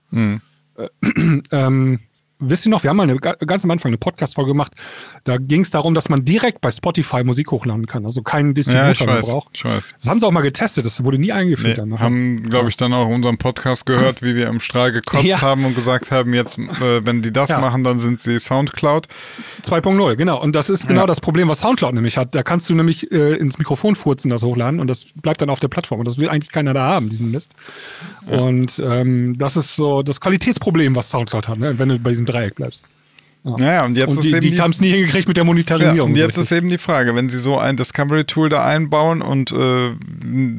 Äh, 0.75 0.89
ähm, 1.51 1.99
wisst 2.39 2.65
ihr 2.65 2.69
noch, 2.69 2.83
wir 2.83 2.89
haben 2.89 2.97
mal 2.97 3.03
eine, 3.03 3.17
ga- 3.17 3.35
ganz 3.45 3.63
am 3.63 3.71
Anfang 3.71 3.89
eine 3.89 3.97
Podcast-Folge 3.97 4.51
gemacht, 4.51 4.71
da 5.23 5.37
ging 5.37 5.61
es 5.61 5.71
darum, 5.71 5.93
dass 5.93 6.09
man 6.09 6.23
direkt 6.25 6.61
bei 6.61 6.71
Spotify 6.71 7.23
Musik 7.23 7.51
hochladen 7.51 7.85
kann, 7.85 8.05
also 8.05 8.21
keinen 8.21 8.49
Ja, 8.49 8.53
Distributor 8.53 9.07
mehr 9.07 9.15
weiß. 9.17 9.25
braucht. 9.25 9.49
Ich 9.53 9.65
weiß. 9.65 9.95
Das 9.99 10.09
haben 10.09 10.19
sie 10.19 10.25
auch 10.27 10.31
mal 10.31 10.41
getestet, 10.41 10.85
das 10.85 11.03
wurde 11.03 11.17
nie 11.19 11.31
eingeführt. 11.31 11.83
Nee, 11.85 11.97
haben, 11.97 12.43
glaube 12.43 12.69
ich, 12.69 12.75
dann 12.77 12.93
auch 12.93 13.07
unseren 13.07 13.37
Podcast 13.37 13.85
gehört, 13.85 14.21
wie 14.21 14.35
wir 14.35 14.47
im 14.47 14.59
Strahl 14.59 14.91
gekotzt 14.91 15.23
Ja. 15.25 15.41
haben 15.41 15.65
und 15.65 15.75
gesagt 15.75 16.11
haben, 16.11 16.33
jetzt, 16.33 16.57
äh, 16.59 17.05
wenn 17.05 17.21
die 17.21 17.33
das 17.33 17.49
Ja. 17.49 17.59
machen, 17.59 17.83
dann 17.83 17.97
sind 17.99 18.19
sie 18.19 18.39
Soundcloud. 18.39 19.07
2.0, 19.63 20.15
genau. 20.15 20.41
Und 20.41 20.55
das 20.55 20.69
ist 20.69 20.87
genau 20.87 21.01
Ja. 21.01 21.07
das 21.07 21.19
Problem, 21.21 21.47
was 21.47 21.59
Soundcloud 21.61 21.93
nämlich 21.93 22.17
hat. 22.17 22.35
Da 22.35 22.43
kannst 22.43 22.69
du 22.69 22.75
nämlich 22.75 23.11
äh, 23.11 23.33
ins 23.35 23.57
Mikrofon 23.57 23.95
furzen, 23.95 24.29
das 24.29 24.43
hochladen 24.43 24.79
und 24.79 24.87
das 24.87 25.05
bleibt 25.21 25.41
dann 25.41 25.49
auf 25.49 25.59
der 25.59 25.67
Plattform. 25.67 25.99
Und 25.99 26.05
das 26.05 26.17
will 26.17 26.29
eigentlich 26.29 26.51
keiner 26.51 26.73
da 26.73 26.85
haben, 26.87 27.09
diesen 27.09 27.31
Mist. 27.31 27.53
Und 28.27 28.79
ähm, 28.85 29.37
das 29.37 29.57
ist 29.57 29.75
so 29.75 30.03
das 30.03 30.21
Qualitätsproblem, 30.21 30.95
was 30.95 31.09
Soundcloud 31.09 31.47
hat, 31.47 31.59
ne? 31.59 31.79
wenn 31.79 31.89
du 31.89 31.99
bei 31.99 32.09
diesem 32.11 32.25
Dreieck 32.27 32.55
bleibst. 32.55 32.85
Naja, 33.43 33.85
und 33.85 33.95
jetzt 33.95 34.17
und 34.17 34.25
ist 34.25 34.31
die, 34.33 34.35
eben 34.35 34.51
die 34.55 34.59
haben 34.61 34.71
es 34.71 34.81
nie 34.81 34.89
hingekriegt 34.91 35.25
mit 35.29 35.37
der 35.37 35.43
Ja, 35.43 35.45
Monetarisierung. 35.45 36.09
und 36.09 36.17
so 36.17 36.21
jetzt 36.21 36.35
ist 36.35 36.41
richtig. 36.51 36.57
eben 36.57 36.69
die 36.69 36.77
Frage, 36.77 37.15
wenn 37.15 37.29
Sie 37.29 37.39
so 37.39 37.57
ein 37.57 37.77
Discovery-Tool 37.77 38.49
da 38.49 38.65
einbauen 38.65 39.21
und 39.21 39.53
äh, 39.53 39.91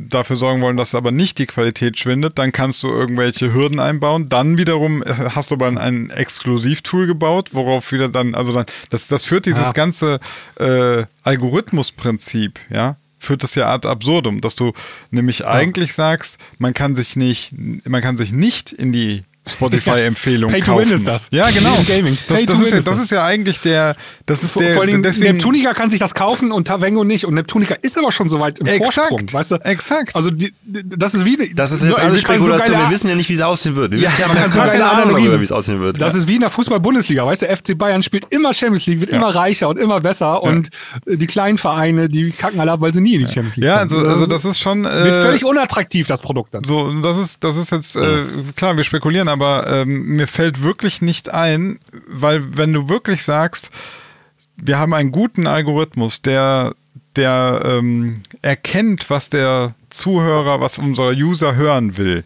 dafür 0.08 0.36
sorgen 0.36 0.62
wollen, 0.62 0.78
dass 0.78 0.94
aber 0.94 1.10
nicht 1.10 1.38
die 1.38 1.44
Qualität 1.44 1.98
schwindet, 1.98 2.38
dann 2.38 2.50
kannst 2.50 2.82
du 2.82 2.88
irgendwelche 2.88 3.52
Hürden 3.52 3.78
einbauen. 3.78 4.30
Dann 4.30 4.56
wiederum 4.56 5.02
äh, 5.02 5.06
hast 5.34 5.50
du 5.50 5.56
aber 5.56 5.66
ein, 5.66 5.76
ein 5.76 6.08
Exklusivtool 6.08 7.06
gebaut, 7.06 7.50
worauf 7.52 7.92
wieder 7.92 8.08
dann, 8.08 8.34
also 8.34 8.54
dann, 8.54 8.64
das, 8.88 9.08
das 9.08 9.26
führt 9.26 9.44
dieses 9.44 9.66
Ja. 9.66 9.72
ganze 9.72 10.18
äh, 10.58 11.04
Algorithmusprinzip, 11.24 12.58
ja, 12.70 12.96
führt 13.18 13.42
das 13.42 13.54
ja 13.54 13.72
ad 13.72 13.86
absurdum, 13.86 14.40
dass 14.40 14.54
du 14.54 14.72
nämlich 15.10 15.44
eigentlich 15.46 15.92
sagst, 15.92 16.38
man 16.58 16.72
kann 16.72 16.94
sich 16.96 17.16
nicht, 17.16 17.52
man 17.86 18.00
kann 18.00 18.16
sich 18.16 18.32
nicht 18.32 18.72
in 18.72 18.92
die 18.92 19.24
Spotify-Empfehlung 19.48 20.50
Pay 20.50 20.60
to 20.60 20.66
kaufen. 20.72 20.86
win 20.86 20.94
ist 20.94 21.08
das. 21.08 21.28
Ja, 21.32 21.50
genau. 21.50 21.76
Gaming. 21.86 22.16
Das, 22.28 22.38
Pay 22.38 22.46
das, 22.46 22.56
to 22.56 22.62
ist, 22.62 22.66
win 22.66 22.72
ja, 22.72 22.78
ist 22.78 22.86
das 22.86 22.94
das. 22.96 23.04
ist 23.04 23.10
ja 23.10 23.24
eigentlich 23.24 23.60
der, 23.60 23.96
das 24.26 24.42
ist 24.44 24.52
Vor, 24.52 24.62
der, 24.62 24.74
vor 24.74 24.82
allem 24.82 25.02
deswegen, 25.02 25.34
Neptunica 25.34 25.74
kann 25.74 25.90
sich 25.90 26.00
das 26.00 26.14
kaufen 26.14 26.52
und 26.52 26.66
Tavengo 26.68 27.04
nicht. 27.04 27.24
Und 27.24 27.34
Neptunica 27.34 27.74
ist 27.82 27.98
aber 27.98 28.12
schon 28.12 28.28
so 28.28 28.40
weit 28.40 28.58
im 28.58 28.66
Exakt, 28.66 29.08
Vorsprung, 29.08 29.32
weißt 29.32 29.50
du? 29.52 29.56
exakt. 29.64 30.16
Also 30.16 30.30
die, 30.30 30.52
das 30.64 31.14
ist 31.14 31.24
wie 31.24 31.52
Das 31.54 31.72
ist 31.72 31.84
jetzt 31.84 31.98
alles 31.98 32.20
so 32.22 32.26
Spekulation. 32.28 32.74
geile- 32.76 32.86
wir 32.86 32.90
wissen 32.94 33.08
ja 33.08 33.14
nicht, 33.14 33.28
wie 33.28 33.34
es 33.34 33.40
aussehen 33.40 33.76
wird. 33.76 33.92
Wir 33.92 33.98
Ja, 33.98 34.10
wissen 34.10 34.20
ja, 34.20 34.28
man 34.28 34.36
kann 34.36 34.52
so 34.52 34.58
keine 34.60 34.90
Ahnung, 34.90 35.14
darüber, 35.16 35.40
wie 35.40 35.44
es 35.44 35.52
aussehen 35.52 35.80
wird. 35.80 36.00
Das 36.00 36.14
ist 36.14 36.28
wie 36.28 36.34
in 36.36 36.40
der 36.40 36.50
Fußball-Bundesliga, 36.50 37.24
weißt 37.26 37.42
du, 37.42 37.46
FC 37.56 37.76
Bayern 37.76 38.02
spielt 38.02 38.26
immer 38.30 38.52
Champions 38.54 38.86
League, 38.86 39.00
wird 39.00 39.10
immer 39.10 39.34
reicher 39.34 39.68
und 39.68 39.78
immer 39.78 40.00
besser 40.00 40.42
und 40.42 40.68
äh, 41.06 41.16
die 41.16 41.26
kleinen 41.26 41.58
Vereine, 41.58 42.08
die 42.08 42.30
kacken 42.30 42.60
alle 42.60 42.72
ab, 42.72 42.80
weil 42.80 42.94
sie 42.94 43.00
nie 43.00 43.14
in 43.14 43.20
die 43.26 43.32
Champions 43.32 43.56
League 43.56 43.64
ja, 43.66 43.78
kommen. 43.86 43.92
also, 44.04 44.08
also 44.08 44.26
das 44.26 44.44
ist 44.44 44.58
schon 44.60 44.84
wird 44.84 44.94
äh, 44.94 45.22
völlig 45.22 45.44
unattraktiv, 45.44 46.06
das 46.06 46.20
Produkt 46.20 46.54
dann. 46.54 46.64
so, 46.64 46.92
das 47.00 47.18
ist, 47.18 47.42
das 47.44 47.56
ist 47.56 47.70
jetzt, 47.72 47.96
äh, 47.96 48.24
klar, 48.56 48.76
wir 48.76 48.84
spekulieren, 48.84 49.28
aber 49.40 49.66
ähm, 49.68 50.16
mir 50.16 50.26
fällt 50.26 50.62
wirklich 50.62 51.00
nicht 51.02 51.32
ein, 51.32 51.78
weil 52.06 52.56
wenn 52.56 52.72
du 52.72 52.88
wirklich 52.88 53.24
sagst, 53.24 53.70
wir 54.56 54.78
haben 54.78 54.92
einen 54.92 55.12
guten 55.12 55.46
Algorithmus, 55.46 56.22
der, 56.22 56.74
der 57.16 57.62
ähm, 57.64 58.22
erkennt, 58.42 59.10
was 59.10 59.30
der 59.30 59.74
Zuhörer, 59.90 60.60
was 60.60 60.78
unser 60.78 61.10
User 61.10 61.54
hören 61.54 61.96
will, 61.96 62.24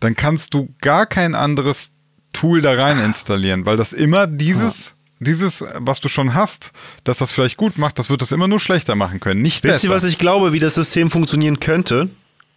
dann 0.00 0.16
kannst 0.16 0.54
du 0.54 0.68
gar 0.80 1.06
kein 1.06 1.34
anderes 1.34 1.92
Tool 2.32 2.60
da 2.60 2.72
rein 2.72 2.98
installieren, 3.00 3.64
weil 3.64 3.76
das 3.76 3.92
immer 3.92 4.26
dieses, 4.26 4.94
dieses, 5.18 5.64
was 5.76 6.00
du 6.00 6.08
schon 6.08 6.34
hast, 6.34 6.72
dass 7.04 7.18
das 7.18 7.32
vielleicht 7.32 7.56
gut 7.56 7.78
macht, 7.78 7.98
das 7.98 8.10
wird 8.10 8.22
das 8.22 8.32
immer 8.32 8.48
nur 8.48 8.60
schlechter 8.60 8.94
machen 8.94 9.20
können, 9.20 9.42
nicht 9.42 9.64
Wisst 9.64 9.84
ihr, 9.84 9.90
besser. 9.90 10.04
was 10.04 10.10
ich 10.10 10.18
glaube, 10.18 10.52
wie 10.52 10.58
das 10.58 10.74
System 10.74 11.10
funktionieren 11.10 11.60
könnte? 11.60 12.10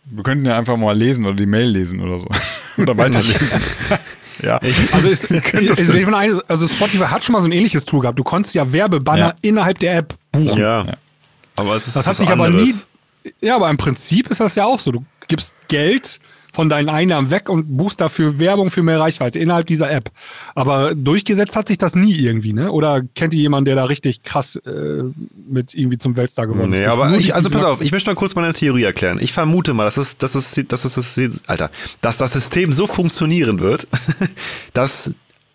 Wir 0.05 0.23
könnten 0.23 0.45
ja 0.45 0.57
einfach 0.57 0.77
mal 0.77 0.97
lesen 0.97 1.25
oder 1.25 1.35
die 1.35 1.45
Mail 1.45 1.69
lesen 1.69 1.99
oder 2.01 2.19
so. 2.19 2.27
Oder 2.77 2.97
weiterlesen. 2.97 3.47
ja. 4.43 4.59
Also, 4.91 5.09
ist, 5.09 5.25
ist, 5.25 5.53
eine- 5.91 6.41
also 6.47 6.67
Spotify 6.67 7.03
hat 7.05 7.23
schon 7.23 7.33
mal 7.33 7.41
so 7.41 7.47
ein 7.47 7.51
ähnliches 7.51 7.85
Tool 7.85 8.01
gehabt. 8.01 8.17
Du 8.17 8.23
konntest 8.23 8.55
ja 8.55 8.71
Werbebanner 8.71 9.19
Ja. 9.19 9.33
innerhalb 9.41 9.77
der 9.79 9.97
App 9.97 10.15
buchen. 10.31 10.59
Ja. 10.59 10.85
Aber 11.55 11.75
es 11.75 11.87
ist 11.87 11.95
Das 11.95 12.07
hat 12.07 12.15
sich 12.15 12.29
aber 12.29 12.49
nie. 12.49 12.73
Ja, 13.39 13.55
aber 13.57 13.69
im 13.69 13.77
Prinzip 13.77 14.29
ist 14.29 14.39
das 14.39 14.55
ja 14.55 14.65
auch 14.65 14.79
so. 14.79 14.91
Du 14.91 15.05
gibst 15.27 15.53
Geld 15.67 16.19
von 16.51 16.69
deinen 16.69 16.89
Einnahmen 16.89 17.31
weg 17.31 17.49
und 17.49 17.77
buchst 17.77 18.01
dafür 18.01 18.39
Werbung 18.39 18.69
für 18.69 18.83
mehr 18.83 18.99
Reichweite 18.99 19.39
innerhalb 19.39 19.67
dieser 19.67 19.89
App. 19.89 20.11
Aber 20.55 20.95
durchgesetzt 20.95 21.55
hat 21.55 21.67
sich 21.67 21.77
das 21.77 21.95
nie 21.95 22.13
irgendwie, 22.13 22.53
ne? 22.53 22.71
Oder 22.71 23.01
kennt 23.15 23.33
ihr 23.33 23.41
jemanden, 23.41 23.65
der 23.65 23.75
da 23.75 23.85
richtig 23.85 24.23
krass 24.23 24.57
äh, 24.57 25.03
mit 25.47 25.73
irgendwie 25.73 25.97
zum 25.97 26.17
Weltstar 26.17 26.47
geworden 26.47 26.73
ist? 26.73 26.79
Nee, 26.79 26.85
aber 26.85 27.17
ich, 27.17 27.33
also 27.33 27.49
pass 27.49 27.63
auf, 27.63 27.81
ich 27.81 27.91
möchte 27.91 28.09
mal 28.09 28.15
kurz 28.15 28.35
meine 28.35 28.53
Theorie 28.53 28.83
erklären. 28.83 29.19
Ich 29.21 29.33
vermute 29.33 29.73
mal, 29.73 29.85
dass 29.85 29.97
es, 29.97 30.17
dass 30.17 30.35
es, 30.35 30.59
dass 30.67 30.85
es, 30.85 30.95
dass 30.95 31.17
es 31.17 31.41
Alter, 31.47 31.71
dass 32.01 32.17
das 32.17 32.33
System 32.33 32.73
so 32.73 32.87
funktionieren 32.87 33.59
wird, 33.59 33.87
dass 34.73 35.11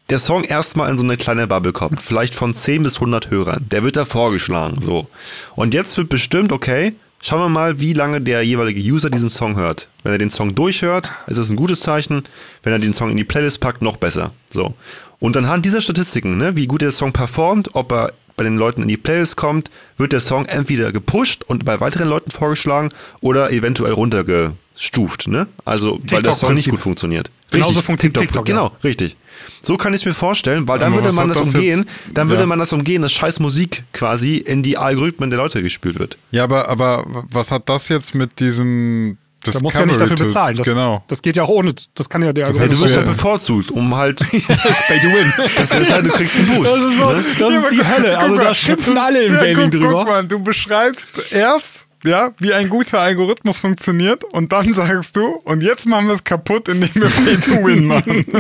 der 0.09 0.19
Song 0.19 0.45
erstmal 0.45 0.91
in 0.91 0.99
so 0.99 1.05
eine 1.05 1.17
kleine 1.17 1.47
Bubble 1.47 1.73
kommt, 1.73 2.01
vielleicht 2.01 2.35
von 2.35 2.55
10 2.55 2.85
bis 2.85 2.97
100 2.97 3.31
Hörern. 3.31 3.67
Der 3.71 3.83
wird 3.83 3.97
da 3.97 4.05
vorgeschlagen, 4.05 4.81
so. 4.81 5.09
Und 5.57 5.75
jetzt 5.75 5.97
wird 5.99 6.09
bestimmt, 6.09 6.53
okay, 6.53 6.95
schauen 7.21 7.41
wir 7.41 7.49
mal, 7.49 7.81
wie 7.81 7.93
lange 7.93 8.21
der 8.21 8.43
jeweilige 8.43 8.81
User 8.81 9.11
diesen 9.11 9.31
Song 9.31 9.57
hört. 9.57 9.89
Wenn 10.03 10.13
er 10.13 10.19
den 10.19 10.31
Song 10.31 10.55
durchhört, 10.55 11.13
ist 11.27 11.39
das 11.39 11.51
ein 11.51 11.57
gutes 11.57 11.81
Zeichen. 11.81 12.25
Wenn 12.63 12.73
er 12.73 12.79
den 12.79 12.95
Song 12.95 13.11
in 13.11 13.17
die 13.17 13.25
Playlist 13.25 13.61
packt, 13.61 13.83
noch 13.83 13.97
besser. 13.97 14.33
So. 14.51 14.75
Und 15.19 15.37
anhand 15.37 15.65
dieser 15.65 15.81
Statistiken, 15.81 16.37
ne, 16.37 16.57
wie 16.57 16.67
gut 16.67 16.83
der 16.83 16.93
Song 16.93 17.13
performt, 17.13 17.75
ob 17.75 17.93
er 17.93 18.13
bei 18.37 18.45
den 18.45 18.57
Leuten 18.57 18.83
in 18.83 18.89
die 18.89 18.97
Playlist 18.97 19.37
kommt, 19.37 19.71
wird 19.97 20.13
der 20.13 20.21
Song 20.21 20.45
entweder 20.45 20.93
gepusht 20.93 21.43
und 21.45 21.65
bei 21.65 21.81
weiteren 21.81 22.09
Leuten 22.09 22.31
vorgeschlagen 22.31 22.91
oder 23.21 23.51
eventuell 23.51 23.93
runtergestuft, 23.93 25.27
ne? 25.27 25.47
Also, 25.65 25.99
weil 26.11 26.23
der 26.23 26.33
Song 26.33 26.55
nicht 26.55 26.65
TikTok-Prinzip. 26.65 26.71
gut 26.73 26.81
funktioniert. 26.81 27.31
Genauso 27.51 27.81
funktioniert 27.81 28.19
TikTok, 28.19 28.49
ja. 28.49 28.55
Genau, 28.55 28.77
richtig. 28.85 29.17
So 29.63 29.77
kann 29.77 29.93
ich 29.95 30.01
es 30.03 30.05
mir 30.07 30.15
vorstellen, 30.15 30.67
weil 30.69 30.79
dann 30.79 30.93
Aber 30.93 31.03
würde 31.03 31.15
man 31.15 31.29
das 31.29 31.39
das 31.39 31.55
umgehen, 31.55 31.79
jetzt- 31.81 32.15
dann 32.17 32.29
würde 32.29 32.43
ja. 32.43 32.47
man 32.47 32.59
das 32.59 32.73
umgehen, 32.73 33.03
dass 33.03 33.13
scheiß 33.13 33.41
Musik 33.41 33.85
quasi 33.93 34.37
in 34.37 34.63
die 34.63 34.79
Algorithmen 34.79 35.31
der 35.31 35.39
Leute 35.39 35.63
gespült 35.63 35.99
wird. 35.99 36.17
ja, 36.31 36.45
aber, 36.45 36.69
aber 36.69 37.05
was 37.31 37.51
hat 37.51 37.69
das 37.69 37.89
jetzt 37.89 38.15
mit 38.15 38.39
diesem 38.41 39.19
Da 39.45 39.53
musst 39.61 39.77
du 39.77 39.81
ja 39.81 39.87
nicht 39.87 40.01
dafür 40.01 40.17
bezahlen. 40.17 40.57
Das, 40.57 40.67
genau. 40.67 41.05
Das 41.09 41.23
geht 41.23 41.37
ja 41.37 41.45
auch 41.45 41.49
ohne. 41.49 41.73
Das 41.95 42.09
kann 42.09 42.23
ja 42.23 42.33
der. 42.33 42.49
Das 42.49 42.59
heißt, 42.59 42.75
du 42.75 42.81
wirst 42.85 42.97
ja- 42.97 43.03
bevorzugt, 43.03 43.71
um 43.71 43.95
halt, 43.95 44.21
das 44.49 44.65
ist 44.65 44.87
Pay 44.89 45.01
to 45.01 45.07
Win. 45.09 45.33
das 45.57 45.71
ist 45.71 45.93
halt, 45.93 46.07
du 46.07 46.11
kriegst 46.11 46.37
einen 46.39 46.49
Boost. 46.49 46.73
Das 46.75 46.83
ist, 46.83 46.99
so, 46.99 47.09
ne? 47.11 47.25
das 47.39 47.55
ist 47.55 47.71
die 47.73 47.85
Hölle. 47.87 48.19
Also 48.19 48.37
da 48.37 48.53
schimpfen 48.55 48.99
alle 48.99 49.23
im 49.25 49.35
ja, 49.35 49.41
Gaming 49.41 49.71
guck, 49.71 49.81
drüber. 49.81 49.93
Guck 50.01 50.07
mal, 50.09 50.25
du 50.25 50.39
beschreibst 50.43 51.11
erst, 51.33 51.86
ja, 52.07 52.31
wie 52.39 52.53
ein 52.53 52.69
guter 52.69 53.01
Algorithmus 53.01 53.59
funktioniert 53.59 54.25
und 54.25 54.53
dann 54.53 54.73
sagst 54.73 55.17
du, 55.17 55.41
und 55.45 55.63
jetzt 55.63 55.87
machen 55.87 56.07
wir 56.07 56.15
es 56.15 56.25
kaputt, 56.25 56.69
indem 56.69 56.95
wir 56.95 57.09
Pay 57.09 57.37
to 57.37 57.65
Win 57.65 57.85
machen. 57.85 58.25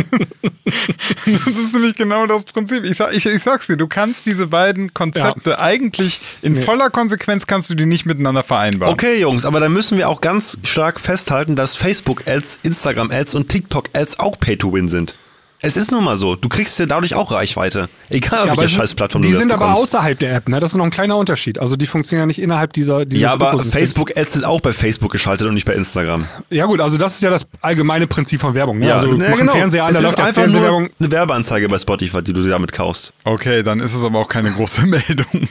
das 0.64 1.46
ist 1.46 1.74
nämlich 1.74 1.94
genau 1.96 2.26
das 2.26 2.44
Prinzip. 2.44 2.84
Ich, 2.84 2.96
sag, 2.96 3.14
ich, 3.14 3.26
ich 3.26 3.42
sag's 3.42 3.66
dir, 3.66 3.76
du 3.76 3.86
kannst 3.86 4.26
diese 4.26 4.46
beiden 4.46 4.94
Konzepte 4.94 5.58
eigentlich 5.58 6.20
in 6.42 6.60
voller 6.62 6.90
Konsequenz 6.90 7.46
kannst 7.46 7.70
du 7.70 7.74
die 7.74 7.86
nicht 7.86 8.06
miteinander 8.06 8.42
vereinbaren. 8.42 8.92
Okay, 8.92 9.20
Jungs, 9.20 9.44
aber 9.44 9.60
dann 9.60 9.72
müssen 9.72 9.98
wir 9.98 10.08
auch 10.08 10.20
ganz 10.20 10.58
stark 10.62 11.00
festhalten, 11.00 11.56
dass 11.56 11.76
Facebook-Ads, 11.76 12.60
Instagram-Ads 12.62 13.34
und 13.34 13.48
TikTok-Ads 13.48 14.18
auch 14.18 14.38
Pay-to-Win 14.38 14.88
sind. 14.88 15.14
Es 15.66 15.76
ist 15.76 15.90
nun 15.90 16.04
mal 16.04 16.16
so. 16.16 16.36
Du 16.36 16.48
kriegst 16.48 16.78
ja 16.78 16.86
dadurch 16.86 17.14
auch 17.14 17.32
Reichweite. 17.32 17.88
Egal, 18.08 18.48
auf 18.50 18.56
Ja, 18.56 18.62
ist- 18.62 18.70
Scheißplattform 18.70 19.22
die 19.22 19.28
du 19.28 19.34
das 19.34 19.42
sind 19.42 19.50
aber 19.50 19.74
außerhalb 19.74 20.16
der 20.18 20.36
App, 20.36 20.48
ne? 20.48 20.60
Das 20.60 20.70
ist 20.70 20.76
noch 20.76 20.84
ein 20.84 20.90
kleiner 20.92 21.16
Unterschied. 21.16 21.58
Also 21.58 21.74
die 21.76 21.86
funktionieren 21.88 22.22
ja 22.22 22.26
nicht 22.26 22.38
innerhalb 22.40 22.72
dieser 22.72 23.04
dieses 23.04 23.20
Ja, 23.20 23.32
aber 23.32 23.48
Ökosystems. 23.50 23.80
Facebook-Ads 23.82 24.32
sind 24.34 24.44
auch 24.44 24.60
bei 24.60 24.72
Facebook 24.72 25.10
geschaltet 25.10 25.48
und 25.48 25.54
nicht 25.54 25.66
bei 25.66 25.74
Instagram. 25.74 26.26
Ja 26.50 26.66
gut, 26.66 26.80
also 26.80 26.98
das 26.98 27.14
ist 27.14 27.22
ja 27.22 27.30
das 27.30 27.46
allgemeine 27.62 28.06
Prinzip 28.06 28.40
von 28.40 28.54
Werbung. 28.54 28.78
Ne? 28.78 28.86
Ja, 28.88 28.96
also 28.98 29.12
na, 29.12 29.28
machen 29.30 29.48
Fernseher 29.48 29.84
an, 29.84 29.90
Es 29.90 29.94
da 29.94 29.98
ist 30.08 30.16
läuft 30.18 30.20
einfach 30.20 30.46
nur 30.46 30.88
eine 31.00 31.10
Werbeanzeige 31.10 31.68
bei 31.68 31.78
Spotify, 31.78 32.22
die 32.22 32.32
du 32.32 32.42
damit 32.48 32.72
kaufst. 32.72 33.12
Okay, 33.24 33.62
dann 33.64 33.80
ist 33.80 33.94
es 33.94 34.04
aber 34.04 34.20
auch 34.20 34.28
keine 34.28 34.52
große 34.52 34.82
Meldung. 34.86 35.48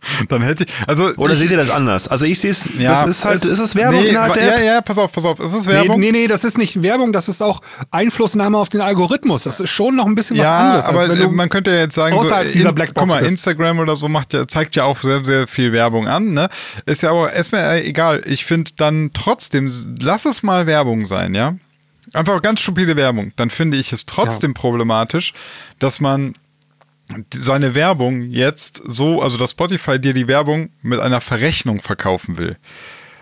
Dann 0.28 0.42
hätte 0.42 0.64
ich, 0.64 0.70
also 0.86 1.12
Oder 1.16 1.32
ich, 1.32 1.40
seht 1.40 1.50
ihr 1.50 1.56
das 1.56 1.70
anders? 1.70 2.06
Also 2.08 2.24
ich 2.24 2.38
sehe 2.40 2.52
es, 2.52 2.68
Ja, 2.78 3.04
das 3.04 3.16
ist 3.18 3.24
halt, 3.24 3.44
es- 3.44 3.50
ist 3.50 3.58
es 3.58 3.74
Werbung 3.74 4.00
nee, 4.02 4.08
innerhalb 4.08 4.34
der 4.34 4.54
App? 4.54 4.60
Ja, 4.60 4.74
ja, 4.74 4.80
pass 4.80 4.98
auf, 4.98 5.10
pass 5.12 5.24
auf. 5.24 5.40
Es 5.40 5.52
ist 5.52 5.66
Nee, 5.66 5.72
Werbung. 5.72 6.00
nee, 6.00 6.12
nee, 6.12 6.26
das 6.28 6.44
ist 6.44 6.56
nicht 6.56 6.82
Werbung, 6.82 7.12
das 7.12 7.28
ist 7.28 7.42
auch 7.42 7.60
Einflussnahme 7.90 8.58
auf 8.58 8.68
den 8.68 8.80
Algorithmus. 8.80 9.42
Das 9.42 9.60
ist 9.60 9.70
schon 9.70 9.96
noch 9.96 10.06
ein 10.06 10.14
bisschen 10.14 10.38
was 10.38 10.44
ja, 10.44 10.58
anderes. 10.58 10.84
als 10.86 10.94
aber 10.94 11.12
äh, 11.12 11.16
du 11.16 11.30
man 11.30 11.48
könnte 11.48 11.70
ja 11.72 11.78
jetzt 11.78 11.94
sagen, 11.94 12.14
so, 12.14 12.20
außerhalb 12.20 12.52
dieser 12.52 12.72
Blackbox 12.72 13.00
guck 13.00 13.08
mal, 13.14 13.20
bist. 13.20 13.32
Instagram 13.32 13.78
oder 13.80 13.96
so 13.96 14.08
macht 14.08 14.32
ja, 14.32 14.46
zeigt 14.46 14.76
ja 14.76 14.84
auch 14.84 14.98
sehr, 15.00 15.24
sehr 15.24 15.46
viel 15.46 15.72
Werbung 15.72 16.06
an, 16.06 16.32
ne? 16.32 16.48
Ist 16.86 17.02
ja 17.02 17.10
aber 17.10 17.32
erstmal 17.32 17.62
äh, 17.78 17.84
egal. 17.84 18.22
Ich 18.24 18.44
finde 18.44 18.70
dann 18.76 19.10
trotzdem, 19.14 19.70
lass 20.00 20.24
es 20.24 20.42
mal 20.42 20.66
Werbung 20.66 21.06
sein, 21.06 21.34
ja? 21.34 21.54
Einfach 22.14 22.40
ganz 22.40 22.60
stupide 22.60 22.96
Werbung. 22.96 23.32
Dann 23.36 23.50
finde 23.50 23.76
ich 23.76 23.92
es 23.92 24.06
trotzdem 24.06 24.54
problematisch, 24.54 25.34
dass 25.78 26.00
man 26.00 26.34
seine 27.34 27.74
Werbung 27.74 28.22
jetzt 28.22 28.82
so, 28.86 29.22
also 29.22 29.38
dass 29.38 29.50
Spotify 29.52 29.98
dir 29.98 30.12
die 30.12 30.28
Werbung 30.28 30.70
mit 30.82 31.00
einer 31.00 31.20
Verrechnung 31.20 31.80
verkaufen 31.80 32.38
will. 32.38 32.56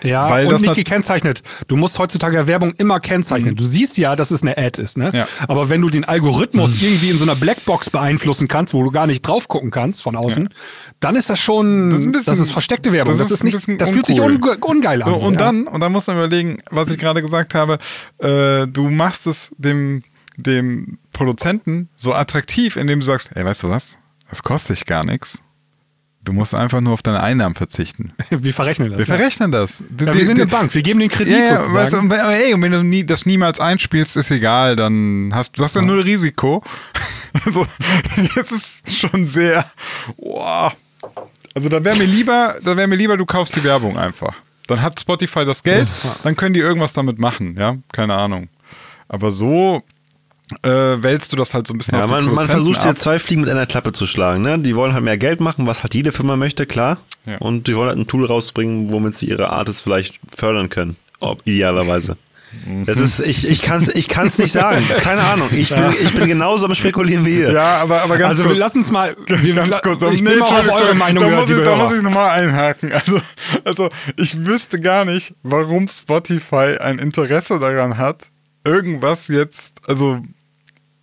Ja, 0.03 0.29
Weil 0.29 0.45
und 0.47 0.53
das 0.53 0.61
nicht 0.61 0.75
gekennzeichnet. 0.75 1.43
Du 1.69 1.77
musst 1.77 1.99
heutzutage 1.99 2.37
ja 2.37 2.47
Werbung 2.47 2.75
immer 2.75 3.01
kennzeichnen. 3.01 3.57
Du 3.57 3.65
siehst 3.65 3.97
ja, 3.97 4.15
dass 4.15 4.31
es 4.31 4.43
eine 4.43 4.57
Ad 4.59 4.81
ist, 4.81 4.99
ne? 4.99 5.11
Ja. 5.13 5.27
Aber 5.49 5.71
wenn 5.71 5.81
du 5.81 5.89
den 5.89 6.05
Algorithmus 6.05 6.81
irgendwie 6.83 7.09
in 7.09 7.17
so 7.17 7.25
einer 7.25 7.35
Blackbox 7.35 7.89
beeinflussen 7.89 8.47
kannst, 8.47 8.75
wo 8.75 8.85
du 8.85 8.91
gar 8.91 9.07
nicht 9.07 9.23
drauf 9.27 9.49
gucken 9.49 9.71
kannst 9.71 10.03
von 10.03 10.15
außen, 10.15 10.51
dann 11.01 11.17
ist 11.17 11.31
das 11.31 11.39
schon, 11.41 11.89
Das 11.91 12.01
ist 12.05 12.13
bisschen- 12.13 12.45
versteckte 12.45 12.93
Werbung. 12.93 13.13
das 13.17 13.19
Das, 13.27 13.29
ist 13.41 13.43
ist 13.55 13.69
nicht, 13.69 13.81
das 13.81 13.91
fühlt 13.91 14.05
sich 14.07 14.21
unge 14.21 14.59
ungeil 14.61 15.03
an. 15.03 15.19
So, 15.19 15.27
und 15.27 15.33
ja. 15.35 15.39
dann, 15.41 15.67
und 15.67 15.81
dann 15.81 15.91
muss 15.93 16.07
man 16.07 16.17
überlegen, 16.17 16.59
was 16.71 16.91
ich 16.91 16.99
gerade 16.99 17.23
gesagt 17.23 17.55
habe, 17.55 17.79
äh, 18.19 18.67
du 18.67 18.91
machst 18.91 19.27
es 19.27 19.51
dem, 19.57 20.03
dem 20.37 20.99
Produzenten 21.13 21.89
so 21.97 22.15
attraktiv, 22.15 22.77
indem 22.77 23.01
du 23.01 23.07
sagst, 23.07 23.31
ey, 23.35 23.45
weißt 23.45 23.65
du 23.65 23.71
was? 23.71 23.99
Das 24.29 24.43
kostet 24.43 24.77
dich 24.77 24.87
gar 24.87 25.05
nichts. 25.05 25.43
Du 26.27 26.33
musst 26.33 26.57
einfach 26.57 26.81
nur 26.81 26.93
auf 26.93 27.03
deine 27.03 27.23
Einnahmen 27.23 27.55
verzichten. 27.55 28.13
Wir 28.31 28.53
verrechnen 28.53 28.91
das. 28.91 28.99
Wir 28.99 29.07
ja. 29.07 29.17
verrechnen 29.17 29.53
das. 29.53 29.85
Ja, 30.01 30.13
wir 30.13 30.25
sind 30.25 30.41
eine 30.41 30.51
Bank, 30.51 30.75
wir 30.75 30.83
geben 30.83 30.99
den 30.99 31.09
Kredit 31.09 31.33
Ja, 31.33 31.57
sozusagen. 31.57 31.75
weißt 31.75 31.93
du, 31.93 31.99
und 31.99 32.11
wenn, 32.11 32.19
ey, 32.19 32.53
und 32.53 32.63
wenn 32.63 32.73
du 32.73 32.83
nie, 32.83 33.05
das 33.05 33.27
niemals 33.27 33.61
einspielst, 33.61 34.17
ist 34.17 34.33
egal, 34.33 34.75
dann 34.75 35.31
hast 35.33 35.57
du 35.57 35.63
hast 35.63 35.77
ja 35.77 35.83
null 35.83 36.01
Risiko. 36.01 36.63
Also, 37.45 37.67
es 38.41 38.51
ist 38.51 38.97
schon 38.97 39.27
sehr, 39.27 39.67
wow. 40.17 40.73
Also, 41.55 41.69
da 41.69 41.85
wäre 41.85 41.95
mir 41.99 42.07
lieber, 42.07 42.55
da 42.65 42.79
wäre 42.79 42.89
mir 42.89 42.97
lieber, 42.97 43.19
du 43.19 43.27
kaufst 43.27 43.55
die 43.57 43.63
Werbung 43.63 43.99
einfach. 43.99 44.35
Dann 44.69 44.81
hat 44.81 44.99
Spotify 44.99 45.45
das 45.45 45.63
Geld, 45.63 45.93
dann 46.23 46.35
können 46.35 46.55
die 46.55 46.61
irgendwas 46.61 46.95
damit 46.95 47.19
machen, 47.19 47.55
ja, 47.59 47.77
keine 47.93 48.15
Ahnung. 48.15 48.49
Aber 49.07 49.33
so, 49.33 49.83
äh, 50.63 50.69
wälzt 50.69 51.33
du 51.33 51.37
das 51.37 51.55
halt 51.55 51.67
so 51.67 51.75
ein 51.75 51.79
bisschen 51.79 51.99
Ja, 51.99 52.05
auf 52.05 52.11
die 52.11 52.15
man, 52.15 52.35
man 52.35 52.45
versucht 52.49 52.85
ja 52.85 52.91
ab. 52.91 52.99
zwei 52.99 53.19
Fliegen 53.19 53.41
mit 53.43 53.51
einer 53.51 53.67
Klappe 53.67 53.93
zu 53.93 54.07
schlagen. 54.07 54.43
Ne? 54.43 54.59
Die 54.59 54.77
wollen 54.77 54.93
halt 54.95 55.03
mehr 55.05 55.19
Geld 55.19 55.41
machen, 55.41 55.67
was 55.67 55.83
halt 55.83 55.95
jede 55.95 56.13
Firma 56.13 56.37
möchte, 56.37 56.67
klar. 56.67 56.99
Ja. 57.25 57.39
Und 57.39 57.67
die 57.67 57.77
wollen 57.77 57.89
halt 57.89 57.99
ein 57.99 58.07
Tool 58.07 58.25
rausbringen, 58.25 58.93
womit 58.93 59.17
sie 59.17 59.27
ihre 59.29 59.51
Artists 59.51 59.81
vielleicht 59.81 60.21
fördern 60.37 60.69
können. 60.69 60.97
Ob, 61.19 61.43
idealerweise. 61.47 62.17
Das 62.87 62.97
ist, 62.97 63.21
ich, 63.21 63.47
ich 63.49 63.61
kann 63.61 63.83
es 63.83 63.89
ich 63.89 64.09
kann's 64.09 64.39
nicht 64.39 64.53
sagen. 64.53 64.83
Keine 64.99 65.21
Ahnung. 65.23 65.49
Ich 65.53 65.69
bin, 65.69 65.93
ich 66.01 66.15
bin 66.15 66.27
genauso 66.27 66.67
am 66.67 66.75
Spekulieren 66.75 67.27
wie 67.27 67.41
ihr. 67.41 67.53
Ja, 67.53 67.79
aber, 67.79 68.03
aber 68.03 68.17
ganz 68.17 68.39
Also 68.39 68.45
kurz. 68.45 68.57
lass 68.57 68.75
uns 68.77 68.91
mal. 68.91 69.15
Wir, 69.27 69.55
Ganz 69.55 69.83
kurz, 69.83 70.01
ich 70.03 70.23
nee, 70.23 70.31
bin 70.31 70.39
mal 70.39 70.45
auf 70.47 70.51
Entschuldigung, 70.53 70.87
eure 70.87 70.95
Meinung 70.95 71.23
da 71.25 71.29
gehört, 71.29 71.49
muss, 71.49 71.59
ich, 71.59 71.65
da 71.65 71.77
muss 71.77 71.97
ich 71.97 72.03
nochmal 72.03 72.31
einhaken. 72.41 72.93
Also, 72.93 73.21
also 73.65 73.89
ich 74.17 74.47
wüsste 74.47 74.81
gar 74.81 75.05
nicht, 75.05 75.35
warum 75.43 75.89
Spotify 75.89 76.79
ein 76.81 76.99
Interesse 76.99 77.59
daran 77.59 77.99
hat, 77.99 78.29
irgendwas 78.65 79.29
jetzt, 79.29 79.81
also 79.87 80.21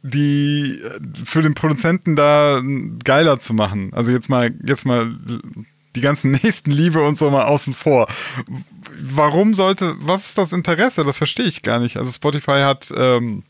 die 0.04 0.80
für 1.24 1.42
den 1.42 1.54
Produzenten 1.54 2.16
da 2.16 2.62
geiler 3.04 3.40
zu 3.40 3.54
machen. 3.54 3.92
Also 3.94 4.12
jetzt 4.12 4.30
mal, 4.30 4.54
jetzt 4.66 4.86
mal 4.86 5.16
die 5.96 6.02
ganzen 6.02 6.32
Nächstenliebe 6.44 7.02
und 7.02 7.18
so 7.18 7.32
mal 7.32 7.46
außen 7.46 7.74
vor. 7.74 8.08
Warum 9.00 9.54
sollte, 9.54 9.96
was 10.00 10.28
ist 10.28 10.38
das 10.38 10.52
Interesse? 10.52 11.04
Das 11.06 11.18
verstehe 11.18 11.46
ich 11.46 11.62
gar 11.64 11.80
nicht. 11.80 11.98
Also 11.98 12.12
Spotify 12.12 12.62
hat 12.64 12.94
ähm, 12.96 13.44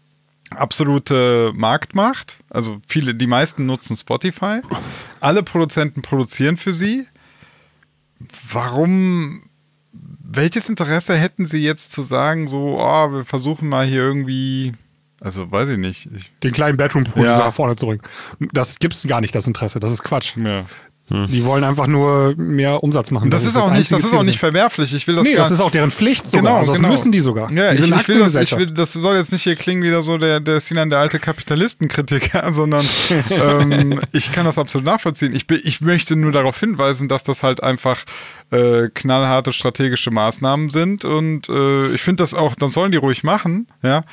absolute 0.52 1.52
Marktmacht. 1.56 2.38
Also 2.50 2.80
viele, 2.88 3.16
die 3.16 3.28
meisten 3.28 3.66
nutzen 3.66 3.98
Spotify. 3.98 4.62
Alle 5.20 5.44
Produzenten 5.44 6.04
produzieren 6.04 6.58
für 6.58 6.74
sie. 6.74 7.08
Warum, 8.52 9.44
welches 9.92 10.70
Interesse 10.70 11.16
hätten 11.16 11.48
sie 11.48 11.64
jetzt 11.64 11.92
zu 11.92 12.04
sagen, 12.04 12.48
so, 12.48 12.80
oh, 12.80 13.12
wir 13.12 13.26
versuchen 13.26 13.68
mal 13.68 13.86
hier 13.86 14.02
irgendwie, 14.02 14.74
also 15.24 15.52
weiß 15.52 15.70
ich 15.70 15.78
nicht. 15.78 16.10
Ich, 16.16 16.32
Den 16.44 16.54
kleinen 16.54 16.78
Bedroom-Producer 16.78 17.32
Ja. 17.32 17.38
nach 17.38 17.54
vorne 17.54 17.76
zurück. 17.76 18.08
Das 18.52 18.80
gibt's 18.80 19.06
gar 19.08 19.22
nicht, 19.22 19.34
das 19.34 19.48
Interesse. 19.48 19.80
Das 19.80 19.92
ist 19.92 20.04
Quatsch. 20.04 20.36
ja. 20.38 20.66
Die 21.10 21.44
wollen 21.44 21.66
einfach 21.66 21.86
nur 21.86 22.34
mehr 22.38 22.82
Umsatz 22.82 23.12
machen. 23.12 23.26
Und 23.26 23.34
das, 23.34 23.44
ist 23.46 23.58
auch 23.58 23.70
nicht, 23.72 23.92
das 23.92 24.06
ist 24.06 24.14
auch 24.14 24.24
nicht 24.24 24.40
verwerflich. 24.40 24.94
Ich 24.96 25.06
will 25.06 25.16
das 25.16 25.28
Nee, 25.28 25.34
gar 25.34 25.44
das 25.44 25.52
ist 25.52 25.60
auch 25.60 25.70
deren 25.70 25.92
Pflicht 25.92 26.26
sogar. 26.26 26.42
Genau, 26.44 26.58
also 26.58 26.72
das 26.72 26.80
genau. 26.80 26.92
müssen 26.92 27.12
die 27.12 27.20
sogar. 27.20 27.52
Ja, 27.52 27.74
die 27.74 27.84
ich, 27.84 27.92
ich, 27.92 28.08
will 28.08 28.20
das, 28.20 28.36
ich 28.36 28.58
will, 28.58 28.68
das 28.68 28.94
soll 28.94 29.18
jetzt 29.18 29.34
nicht 29.34 29.44
hier 29.44 29.58
klingen 29.58 29.84
wieder 29.84 30.02
so 30.02 30.18
der, 30.18 30.40
der 30.40 30.62
Sinan, 30.62 30.90
der 30.90 31.00
alte 31.00 31.20
Kapitalistenkritiker, 31.20 32.52
sondern 32.54 32.86
ähm, 33.30 34.00
ich 34.14 34.32
kann 34.32 34.46
das 34.46 34.58
absolut 34.58 34.88
nachvollziehen. 34.88 35.36
Ich, 35.36 35.46
ich 35.52 35.82
möchte 35.82 36.16
nur 36.16 36.32
darauf 36.32 36.58
hinweisen, 36.58 37.10
dass 37.10 37.24
das 37.24 37.44
halt 37.44 37.62
einfach 37.62 38.06
äh, 38.52 38.88
knallharte 38.94 39.52
strategische 39.52 40.10
Maßnahmen 40.10 40.70
sind 40.70 41.04
und 41.04 41.50
äh, 41.50 41.90
ich 41.94 42.02
finde 42.02 42.24
das 42.24 42.34
auch, 42.34 42.56
dann 42.56 42.72
sollen 42.72 42.92
die 42.94 42.98
ruhig 42.98 43.24
machen, 43.24 43.68
ja. 43.84 44.06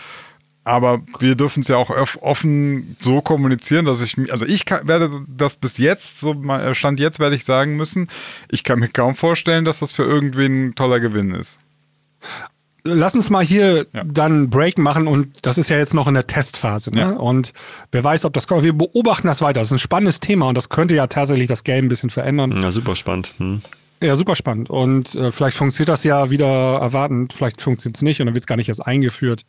Aber 0.70 1.00
wir 1.18 1.34
dürfen 1.34 1.62
es 1.62 1.68
ja 1.68 1.76
auch 1.78 1.90
offen 2.20 2.96
so 3.00 3.20
kommunizieren, 3.20 3.86
dass 3.86 4.00
ich, 4.02 4.16
also 4.30 4.46
ich 4.46 4.64
kann, 4.66 4.86
werde 4.86 5.10
das 5.26 5.56
bis 5.56 5.78
jetzt, 5.78 6.20
so 6.20 6.34
mal- 6.34 6.74
Stand 6.76 7.00
jetzt 7.00 7.18
werde 7.18 7.34
ich 7.34 7.44
sagen 7.44 7.74
müssen, 7.76 8.06
ich 8.50 8.62
kann 8.62 8.78
mir 8.78 8.86
kaum 8.88 9.16
vorstellen, 9.16 9.64
dass 9.64 9.80
das 9.80 9.92
für 9.92 10.04
irgendwen 10.04 10.66
ein 10.68 10.74
toller 10.76 11.00
Gewinn 11.00 11.32
ist. 11.34 11.58
Lass 12.84 13.14
uns 13.14 13.30
mal 13.30 13.44
hier 13.44 13.86
Ja. 13.92 14.04
dann 14.04 14.48
Break 14.48 14.78
machen 14.78 15.08
und 15.08 15.44
das 15.44 15.58
ist 15.58 15.68
ja 15.70 15.76
jetzt 15.76 15.92
noch 15.92 16.06
in 16.06 16.14
der 16.14 16.28
Testphase. 16.28 16.90
Ne? 16.92 17.00
Ja. 17.00 17.10
Und 17.10 17.52
wer 17.90 18.04
weiß, 18.04 18.24
ob 18.24 18.32
das 18.32 18.46
kommt. 18.46 18.62
Wir 18.62 18.72
beobachten 18.72 19.26
das 19.26 19.42
weiter. 19.42 19.60
Das 19.60 19.68
ist 19.68 19.72
ein 19.72 19.78
spannendes 19.80 20.20
Thema 20.20 20.46
und 20.46 20.54
das 20.54 20.68
könnte 20.68 20.94
ja 20.94 21.06
tatsächlich 21.08 21.48
das 21.48 21.64
Game 21.64 21.86
ein 21.86 21.88
bisschen 21.88 22.10
verändern. 22.10 22.56
Ja, 22.62 22.70
super 22.70 22.94
spannend. 22.96 23.34
Hm. 23.38 23.60
Ja, 24.02 24.14
super 24.14 24.34
spannend. 24.36 24.70
Und 24.70 25.14
äh, 25.14 25.30
vielleicht 25.30 25.58
funktioniert 25.58 25.90
das 25.90 26.04
ja 26.04 26.30
wieder 26.30 26.78
erwartend, 26.80 27.34
vielleicht 27.34 27.60
funktioniert 27.60 27.96
es 27.96 28.02
nicht 28.02 28.20
und 28.20 28.26
dann 28.26 28.34
wird 28.34 28.44
es 28.44 28.46
gar 28.46 28.56
nicht 28.56 28.68
erst 28.70 28.86
eingeführt. 28.86 29.44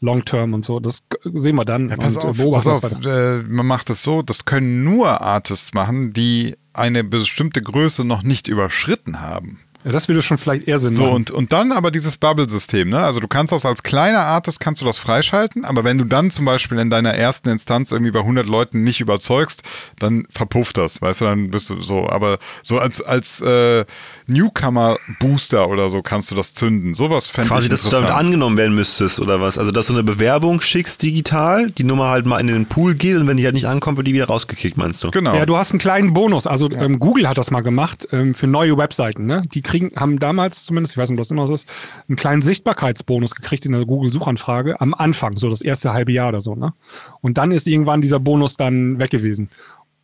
Long 0.00 0.24
Term 0.24 0.54
und 0.54 0.64
so. 0.64 0.80
Das 0.80 1.04
sehen 1.24 1.56
wir 1.56 1.64
dann. 1.64 1.90
Ja, 1.90 1.96
pass 1.96 2.16
äh, 2.16 2.20
auf, 2.20 2.36
pass 2.38 2.64
das 2.64 2.82
auf. 2.84 3.04
Äh, 3.04 3.42
man 3.42 3.66
macht 3.66 3.90
es 3.90 4.02
so, 4.02 4.22
das 4.22 4.46
können 4.46 4.82
nur 4.82 5.20
Artists 5.20 5.74
machen, 5.74 6.12
die 6.12 6.56
eine 6.72 7.04
bestimmte 7.04 7.60
Größe 7.60 8.04
noch 8.04 8.22
nicht 8.22 8.48
überschritten 8.48 9.20
haben. 9.20 9.60
Ja, 9.84 9.92
das 9.92 10.08
würde 10.08 10.20
schon 10.20 10.36
vielleicht 10.36 10.68
eher 10.68 10.78
Sinn 10.78 10.92
So, 10.92 11.04
machen. 11.04 11.14
und, 11.16 11.30
und 11.30 11.52
dann 11.52 11.72
aber 11.72 11.90
dieses 11.90 12.16
Bubble-System, 12.18 12.90
ne? 12.90 13.00
Also 13.00 13.18
du 13.20 13.28
kannst 13.28 13.52
das 13.52 13.64
als 13.64 13.82
kleiner 13.82 14.20
Artist, 14.20 14.60
kannst 14.60 14.82
du 14.82 14.86
das 14.86 14.98
freischalten, 14.98 15.64
aber 15.64 15.84
wenn 15.84 15.96
du 15.96 16.04
dann 16.04 16.30
zum 16.30 16.44
Beispiel 16.44 16.78
in 16.78 16.90
deiner 16.90 17.14
ersten 17.14 17.48
Instanz 17.48 17.90
irgendwie 17.90 18.12
bei 18.12 18.20
100 18.20 18.46
Leuten 18.46 18.82
nicht 18.82 19.00
überzeugst, 19.00 19.62
dann 19.98 20.26
verpufft 20.30 20.76
das, 20.76 21.00
weißt 21.00 21.22
du, 21.22 21.24
dann 21.24 21.50
bist 21.50 21.70
du 21.70 21.80
so, 21.80 22.08
aber 22.08 22.38
so 22.62 22.78
als, 22.78 23.00
als 23.00 23.40
äh, 23.40 23.84
Newcomer-Booster 24.26 25.68
oder 25.68 25.90
so 25.90 26.02
kannst 26.02 26.30
du 26.30 26.34
das 26.34 26.52
zünden. 26.54 26.94
Sowas 26.94 27.26
fände 27.28 27.46
ich 27.46 27.52
Quasi, 27.52 27.68
dass 27.68 27.82
du 27.82 27.90
damit 27.90 28.10
angenommen 28.10 28.56
werden 28.56 28.74
müsstest 28.74 29.20
oder 29.20 29.40
was? 29.40 29.58
Also, 29.58 29.72
dass 29.72 29.86
du 29.86 29.94
eine 29.94 30.02
Bewerbung 30.04 30.60
schickst 30.60 31.02
digital, 31.02 31.70
die 31.70 31.84
Nummer 31.84 32.08
halt 32.08 32.26
mal 32.26 32.38
in 32.38 32.46
den 32.46 32.66
Pool 32.66 32.94
geht 32.94 33.16
und 33.16 33.26
wenn 33.26 33.36
die 33.36 33.44
halt 33.44 33.54
nicht 33.54 33.66
ankommt, 33.66 33.96
wird 33.96 34.06
die 34.06 34.14
wieder 34.14 34.26
rausgekickt, 34.26 34.76
meinst 34.76 35.02
du? 35.02 35.10
Genau. 35.10 35.34
Ja, 35.34 35.46
du 35.46 35.56
hast 35.56 35.72
einen 35.72 35.78
kleinen 35.78 36.12
Bonus. 36.12 36.46
Also 36.46 36.70
ähm, 36.70 36.98
Google 36.98 37.28
hat 37.28 37.38
das 37.38 37.50
mal 37.50 37.62
gemacht 37.62 38.08
ähm, 38.12 38.34
für 38.34 38.46
neue 38.46 38.76
Webseiten. 38.76 39.26
Ne? 39.26 39.42
Die 39.52 39.62
kriegen, 39.70 39.92
haben 39.96 40.18
damals 40.18 40.64
zumindest, 40.64 40.94
ich 40.94 40.98
weiß 40.98 41.08
nicht, 41.08 41.18
ob 41.18 41.22
das 41.22 41.30
immer 41.30 41.46
so 41.46 41.54
ist, 41.54 41.68
einen 42.08 42.16
kleinen 42.16 42.42
Sichtbarkeitsbonus 42.42 43.34
gekriegt 43.34 43.64
in 43.66 43.72
der 43.72 43.84
Google-Suchanfrage 43.86 44.80
am 44.80 44.94
Anfang, 44.94 45.36
so 45.36 45.48
das 45.48 45.62
erste 45.62 45.92
halbe 45.92 46.12
Jahr 46.12 46.28
oder 46.28 46.40
so. 46.40 46.54
Ne? 46.54 46.72
Und 47.20 47.38
dann 47.38 47.52
ist 47.52 47.68
irgendwann 47.68 48.00
dieser 48.00 48.20
Bonus 48.20 48.56
dann 48.56 48.98
weg 48.98 49.10
gewesen. 49.10 49.48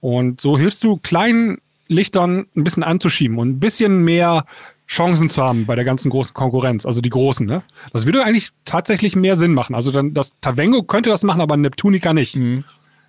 Und 0.01 0.41
so 0.41 0.57
hilfst 0.57 0.83
du 0.85 0.99
kleinen 0.99 1.59
Lichtern 1.89 2.47
ein 2.57 2.65
bisschen 2.65 2.83
anzuschieben 2.83 3.39
und 3.39 3.49
ein 3.49 3.61
bisschen 3.61 4.05
mehr 4.05 4.45
Chancen 4.89 5.31
zu 5.31 5.43
haben 5.43 5.67
bei 5.67 5.75
der 5.75 5.85
ganzen 5.85 6.11
großen 6.11 6.33
Konkurrenz, 6.33 6.87
also 6.87 7.01
die 7.01 7.11
großen. 7.11 7.45
Ne? 7.45 7.63
Das 7.93 8.07
würde 8.07 8.25
eigentlich 8.25 8.51
tatsächlich 8.65 9.17
mehr 9.17 9.37
Sinn 9.37 9.53
machen. 9.53 9.75
Also 9.75 9.91
dann 9.91 10.15
das 10.15 10.33
Tavengo 10.41 10.85
könnte 10.85 11.11
das 11.11 11.25
machen, 11.25 11.41
aber 11.41 11.57
Neptunica 11.57 12.15
nicht. 12.15 12.37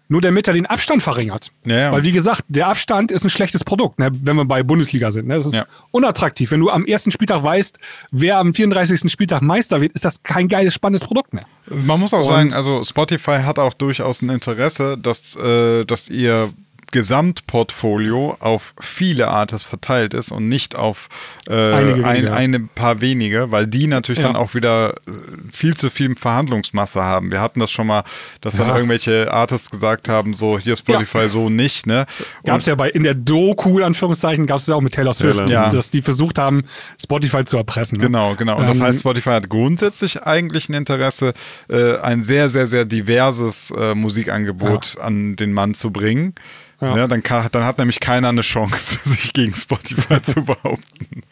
Nur 0.10 0.22
damit 0.22 0.48
er 0.48 0.54
den 0.54 0.66
Abstand 0.66 1.04
verringert. 1.04 1.52
Ja, 1.66 1.76
ja. 1.78 1.92
Weil 1.92 2.04
wie 2.04 2.14
gesagt, 2.14 2.44
der 2.48 2.68
Abstand 2.68 3.12
ist 3.12 3.26
ein 3.26 3.30
schlechtes 3.30 3.64
Produkt, 3.66 4.00
ne, 4.00 4.10
wenn 4.14 4.38
wir 4.38 4.46
bei 4.46 4.64
Bundesliga 4.64 5.12
sind. 5.12 5.28
Ne? 5.28 5.36
Das 5.36 5.46
ist 5.46 5.56
Ja. 5.56 5.66
unattraktiv. 5.92 6.52
Wenn 6.52 6.62
du 6.62 6.70
am 6.70 6.86
ersten 6.86 7.12
Spieltag 7.12 7.44
weißt, 7.44 7.78
wer 8.12 8.38
am 8.38 8.54
34. 8.54 9.12
Spieltag 9.12 9.42
Meister 9.42 9.82
wird, 9.82 9.94
ist 9.94 10.06
das 10.06 10.24
kein 10.24 10.48
geiles, 10.48 10.74
spannendes 10.74 11.04
Produkt 11.06 11.34
mehr. 11.34 11.44
Man 11.70 12.00
muss 12.00 12.14
auch 12.14 12.20
Und- 12.20 12.24
sagen, 12.26 12.54
also 12.54 12.84
Spotify 12.86 13.40
hat 13.44 13.60
auch 13.60 13.74
durchaus 13.74 14.22
ein 14.22 14.30
Interesse, 14.30 14.98
dass, 14.98 15.36
äh, 15.36 15.84
dass 15.86 16.10
ihr 16.10 16.50
Gesamtportfolio 16.92 18.38
auf 18.40 18.74
viele 18.80 19.28
Artists 19.28 19.68
verteilt 19.68 20.14
ist 20.14 20.32
und 20.32 20.48
nicht 20.50 20.76
auf 20.76 21.10
äh, 21.50 21.54
ein, 21.74 22.28
eine 22.28 22.60
paar 22.60 23.02
wenige, 23.02 23.52
weil 23.52 23.68
die 23.68 23.88
natürlich 23.88 24.22
Ja. 24.22 24.28
dann 24.28 24.36
auch 24.36 24.54
wieder 24.54 24.92
äh, 25.08 25.12
viel 25.52 25.76
zu 25.76 25.90
viel 25.90 26.16
Verhandlungsmasse 26.16 27.04
haben. 27.04 27.32
Wir 27.32 27.42
hatten 27.42 27.60
das 27.60 27.72
schon 27.72 27.88
mal, 27.88 28.04
dass 28.42 28.58
dann 28.58 28.68
Ja. 28.68 28.76
irgendwelche 28.76 29.32
Artists 29.32 29.70
gesagt 29.70 30.10
haben, 30.10 30.34
so 30.34 30.58
hier 30.60 30.76
Spotify 30.76 31.30
so 31.30 31.50
nicht, 31.50 31.88
ne? 31.88 32.06
Gab 32.46 32.60
es 32.60 32.66
ja 32.66 32.76
bei 32.76 32.90
in 32.90 33.04
der 33.04 33.16
Doku, 33.16 33.78
in 33.80 33.84
Anführungszeichen, 33.86 34.46
gab 34.46 34.58
es 34.58 34.68
ja 34.68 34.76
auch 34.76 34.82
mit 34.82 34.94
Taylor 34.94 35.14
Swift, 35.14 35.50
Ja. 35.50 35.70
dass 35.70 35.90
die 35.90 36.02
versucht 36.02 36.38
haben, 36.40 36.64
Spotify 37.02 37.46
zu 37.46 37.58
erpressen. 37.58 37.98
Ne? 37.98 38.06
Genau, 38.06 38.36
genau. 38.36 38.58
Und 38.58 38.68
das 38.68 38.80
Ähm, 38.80 38.86
heißt, 38.86 39.00
Spotify 39.00 39.30
hat 39.32 39.50
grundsätzlich 39.50 40.24
eigentlich 40.24 40.70
ein 40.70 40.74
Interesse, 40.74 41.34
äh, 41.70 41.98
ein 41.98 42.22
sehr, 42.22 42.50
sehr, 42.50 42.68
sehr 42.68 42.86
diverses 42.86 43.72
äh, 43.72 43.96
Musikangebot 43.96 44.98
an 45.02 45.36
den 45.36 45.54
Mann 45.54 45.74
zu 45.74 45.92
bringen. 45.92 46.34
Ja. 46.80 46.96
Ja. 46.96 47.08
dann, 47.08 47.24
kann, 47.24 47.48
dann 47.52 47.64
hat 47.64 47.80
nämlich 47.80 48.00
keiner 48.00 48.30
eine 48.30 48.42
Chance, 48.42 49.00
sich 49.10 49.34
gegen 49.34 49.56
Spotify 49.56 50.22
zu 50.22 50.44
behaupten. 50.46 51.24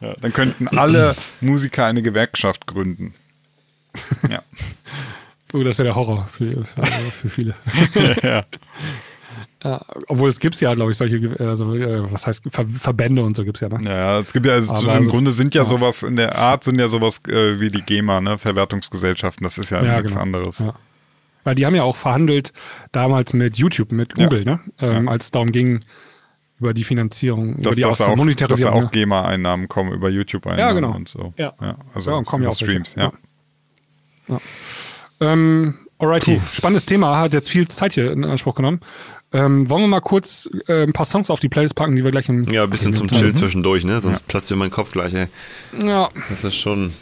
Ja, 0.00 0.14
dann 0.20 0.32
könnten 0.32 0.68
alle 0.68 1.14
Musiker 1.40 1.84
eine 1.86 2.02
Gewerkschaft 2.02 2.66
gründen. 2.66 3.12
Ja. 4.28 4.42
Oh, 5.54 5.62
das 5.62 5.78
wäre 5.78 5.86
der 5.86 5.94
Horror 5.94 6.26
für, 6.26 6.64
für, 6.66 6.84
für 6.84 7.28
viele. 7.30 7.54
ja. 8.22 8.44
ja, 9.64 9.80
obwohl 10.08 10.28
es 10.28 10.38
gibt 10.38 10.60
ja, 10.60 10.74
glaube 10.74 10.90
ich, 10.90 10.98
solche, 10.98 11.34
also, 11.38 11.72
äh, 11.74 12.12
was 12.12 12.26
heißt, 12.26 12.42
Ver 12.50 12.66
Verbände 12.78 13.22
und 13.22 13.36
so 13.36 13.44
gibt 13.44 13.56
es 13.56 13.60
ja. 13.62 13.68
Ne? 13.68 13.88
Ja, 13.88 14.18
es 14.18 14.32
gibt 14.32 14.44
ja, 14.44 14.52
also 14.52 14.74
im 14.74 14.88
also- 14.90 15.10
Grunde 15.10 15.32
sind 15.32 15.54
ja, 15.54 15.64
sowas, 15.64 16.02
in 16.02 16.16
der 16.16 16.36
Art 16.36 16.64
sind 16.64 16.78
ja 16.78 16.88
sowas 16.88 17.22
äh, 17.28 17.58
wie 17.60 17.70
die 17.70 17.80
GEMA, 17.82 18.20
ne, 18.20 18.36
Verwertungsgesellschaften, 18.38 19.44
das 19.44 19.56
ist 19.56 19.70
ja, 19.70 19.82
Ja, 19.82 19.96
nichts 19.96 20.12
genau. 20.12 20.22
anderes. 20.22 20.58
Ja. 20.58 20.74
Weil 21.46 21.54
die 21.54 21.64
haben 21.64 21.76
ja 21.76 21.84
auch 21.84 21.94
verhandelt 21.94 22.52
damals 22.90 23.32
mit 23.32 23.56
YouTube, 23.56 23.92
mit 23.92 24.16
Google, 24.16 24.44
ne? 24.44 24.58
Ähm, 24.80 25.08
als 25.08 25.26
es 25.26 25.30
darum 25.30 25.52
ging, 25.52 25.84
über 26.58 26.74
die 26.74 26.82
Finanzierung, 26.82 27.52
über 27.54 27.62
Dass, 27.62 27.76
die 27.76 27.82
dass, 27.82 27.92
auch, 27.92 27.96
dass 27.98 28.06
da 28.08 28.16
Monetarisierung. 28.16 28.74
auch 28.74 28.82
ne? 28.82 28.88
GEMA-Einnahmen 28.90 29.68
kommen 29.68 29.92
über 29.92 30.08
YouTube-Einnahmen 30.10 30.58
Ja, 30.68 30.72
genau. 30.72 30.92
und 30.96 31.08
so. 31.08 31.32
Ja. 31.36 31.54
also 31.94 32.10
Ja, 32.10 32.16
und 32.16 32.24
kommen 32.26 32.42
ja 32.42 32.48
über 32.48 32.52
auch. 32.52 32.56
Streams, 32.56 32.94
ja. 32.96 33.12
Ja. 34.26 34.40
Ähm, 35.20 35.74
alrighty, 35.98 36.40
spannendes 36.52 36.84
Thema, 36.84 37.16
hat 37.18 37.32
jetzt 37.32 37.48
viel 37.48 37.68
Zeit 37.68 37.92
hier 37.92 38.10
in 38.10 38.24
Anspruch 38.24 38.56
genommen. 38.56 38.80
Ähm, 39.32 39.68
wollen 39.70 39.82
wir 39.82 39.88
mal 39.88 40.00
kurz 40.00 40.48
äh, 40.66 40.82
ein 40.82 40.92
paar 40.92 41.06
Songs 41.06 41.30
auf 41.30 41.38
die 41.40 41.48
Playlist 41.48 41.74
packen, 41.76 41.94
die 41.94 42.02
wir 42.02 42.10
gleich 42.10 42.28
im. 42.28 42.42
Ja, 42.50 42.64
ein 42.64 42.70
bisschen 42.70 42.92
zum 42.92 43.06
Chill 43.08 43.34
zwischendurch, 43.34 43.84
ne? 43.84 44.00
Sonst 44.00 44.26
platzt 44.26 44.50
dir 44.50 44.56
mein 44.56 44.70
Kopf 44.70 44.92
gleich, 44.92 45.14
ey. 45.14 45.26
Ja, 45.84 46.08
Das 46.28 46.42
ist 46.44 46.56
schon. 46.56 46.92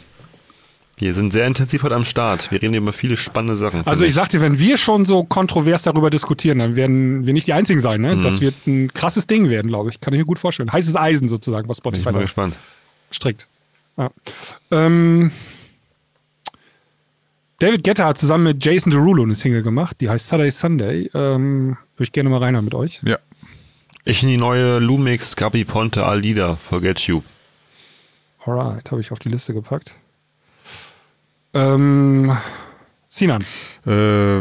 Wir 0.97 1.13
sind 1.13 1.33
sehr 1.33 1.45
intensiv 1.45 1.83
heute 1.83 1.95
am 1.95 2.05
Start. 2.05 2.51
Wir 2.51 2.61
reden 2.61 2.73
über 2.73 2.93
viele 2.93 3.17
spannende 3.17 3.57
Sachen. 3.57 3.85
also 3.85 4.05
ich 4.05 4.13
sag 4.13 4.29
dir, 4.29 4.41
wenn 4.41 4.59
wir 4.59 4.77
schon 4.77 5.03
so 5.03 5.25
kontrovers 5.25 5.81
darüber 5.83 6.09
diskutieren, 6.09 6.59
dann 6.59 6.75
werden 6.77 7.25
wir 7.25 7.33
nicht 7.33 7.47
die 7.47 7.53
Einzigen 7.53 7.81
sein. 7.81 7.99
Ne? 7.99 8.15
Mhm. 8.15 8.21
Das 8.21 8.39
wird 8.39 8.55
ein 8.65 8.93
krasses 8.93 9.27
Ding 9.27 9.49
werden, 9.49 9.67
glaube 9.67 9.89
ich. 9.89 9.99
Kann 9.99 10.13
ich 10.13 10.19
mir 10.19 10.25
gut 10.25 10.39
vorstellen. 10.39 10.71
Heißes 10.71 10.95
Eisen 10.95 11.27
sozusagen, 11.27 11.67
was 11.67 11.81
Bin 11.81 11.95
ich 11.95 12.01
Spotify 12.01 12.15
da 12.15 12.21
gespannt. 12.21 12.55
strickt. 13.11 13.47
Ja. 13.97 14.09
Ähm, 14.71 15.31
David 17.59 17.83
Guetta 17.83 18.05
hat 18.05 18.17
zusammen 18.17 18.45
mit 18.45 18.63
Jason 18.63 18.91
Derulo 18.91 19.23
eine 19.23 19.35
Single 19.35 19.63
gemacht, 19.63 19.97
die 19.99 20.09
heißt 20.09 20.27
Saturday 20.27 20.51
Sunday. 20.51 21.09
Ähm, 21.13 21.77
Würde 21.95 22.03
ich 22.03 22.11
gerne 22.13 22.29
mal 22.29 22.39
reinhören 22.39 22.65
mit 22.65 22.73
euch. 22.75 23.01
Ja. 23.05 23.17
Ich 24.05 24.21
in 24.23 24.29
die 24.29 24.37
neue 24.37 24.79
Lumix 24.79 25.35
Gabi 25.35 25.65
Ponte 25.65 26.05
Alida 26.05 26.55
Forget 26.55 26.99
You. 27.01 27.21
Alright, 28.45 28.91
habe 28.91 29.01
ich 29.01 29.11
auf 29.11 29.19
die 29.19 29.29
Liste 29.29 29.53
gepackt. 29.53 29.95
Ähm, 31.55 32.35
Sinan, 33.09 33.43
Äh, 33.85 33.89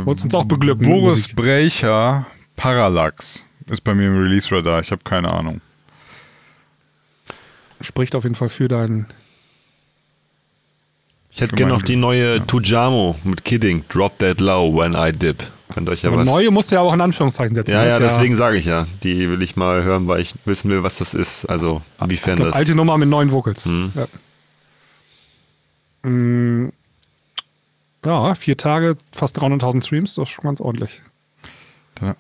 wolltest 0.04 0.26
uns 0.26 0.34
auch 0.34 0.44
beglücken. 0.44 0.84
Boris 0.86 1.14
Musik. 1.28 1.36
Brecher, 1.36 2.26
Parallax. 2.56 3.44
Ist 3.70 3.82
bei 3.82 3.94
mir 3.94 4.08
im 4.08 4.18
Release-Radar. 4.20 4.80
Ich 4.80 4.90
habe 4.90 5.02
keine 5.04 5.32
Ahnung. 5.32 5.60
spricht 7.80 8.14
auf 8.14 8.24
jeden 8.24 8.34
Fall 8.34 8.48
für 8.48 8.68
deinen. 8.68 9.06
Ich 11.30 11.40
hätte 11.40 11.54
gerne 11.56 11.72
noch 11.72 11.82
die 11.82 11.96
neue 11.96 12.46
Tujamo 12.46 13.16
mit 13.24 13.44
Kidding. 13.44 13.84
Drop 13.88 14.18
that 14.20 14.40
low 14.40 14.72
when 14.74 14.94
I 14.94 15.12
dip. 15.12 15.42
Könnt 15.72 15.88
euch 15.88 16.02
ja 16.02 16.10
Aber 16.10 16.18
was. 16.20 16.26
neue 16.26 16.50
musst 16.50 16.70
du 16.70 16.76
ja 16.76 16.80
auch 16.82 16.94
in 16.94 17.00
Anführungszeichen 17.00 17.54
setzen. 17.54 17.72
ja, 17.72 17.84
Das 17.84 17.94
ja, 17.94 17.98
deswegen 18.00 18.36
sage 18.36 18.56
ich 18.58 18.66
ja. 18.66 18.86
Die 19.02 19.28
will 19.28 19.42
ich 19.42 19.56
mal 19.56 19.82
hören, 19.82 20.06
weil 20.08 20.20
ich 20.20 20.34
wissen 20.44 20.70
will, 20.70 20.82
was 20.82 20.98
das 20.98 21.14
ist. 21.14 21.46
Also, 21.46 21.82
Ich 21.98 22.04
inwiefern 22.04 22.36
glaub, 22.36 22.48
das. 22.48 22.56
alte 22.56 22.74
Nummer 22.74 22.96
mit 22.98 23.08
neuen 23.08 23.32
Vocals. 23.32 23.66
Mhm. 23.66 23.92
Ja. 23.94 24.06
Mm, 26.08 26.72
ja, 28.04 28.34
vier 28.34 28.56
Tage, 28.56 28.96
fast 29.12 29.40
300.000 29.40 29.84
Streams, 29.84 30.14
das 30.14 30.28
ist 30.28 30.34
schon 30.34 30.44
ganz 30.44 30.60
ordentlich. 30.60 31.02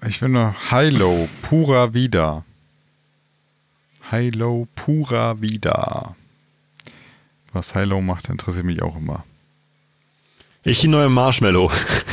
Ich 0.06 0.22
will 0.22 0.30
noch 0.30 0.54
Hilo, 0.70 1.28
Pura 1.42 1.92
Vida. 1.92 2.44
Hilo, 4.10 4.68
Pura 4.74 5.40
Vida. 5.40 6.14
Was 7.52 7.72
Hilo 7.72 8.00
macht, 8.00 8.28
interessiert 8.28 8.64
mich 8.64 8.82
auch 8.82 8.96
immer. 8.96 9.24
Ich 10.62 10.80
die 10.80 10.88
neue 10.88 11.10
Marshmallow. 11.10 11.70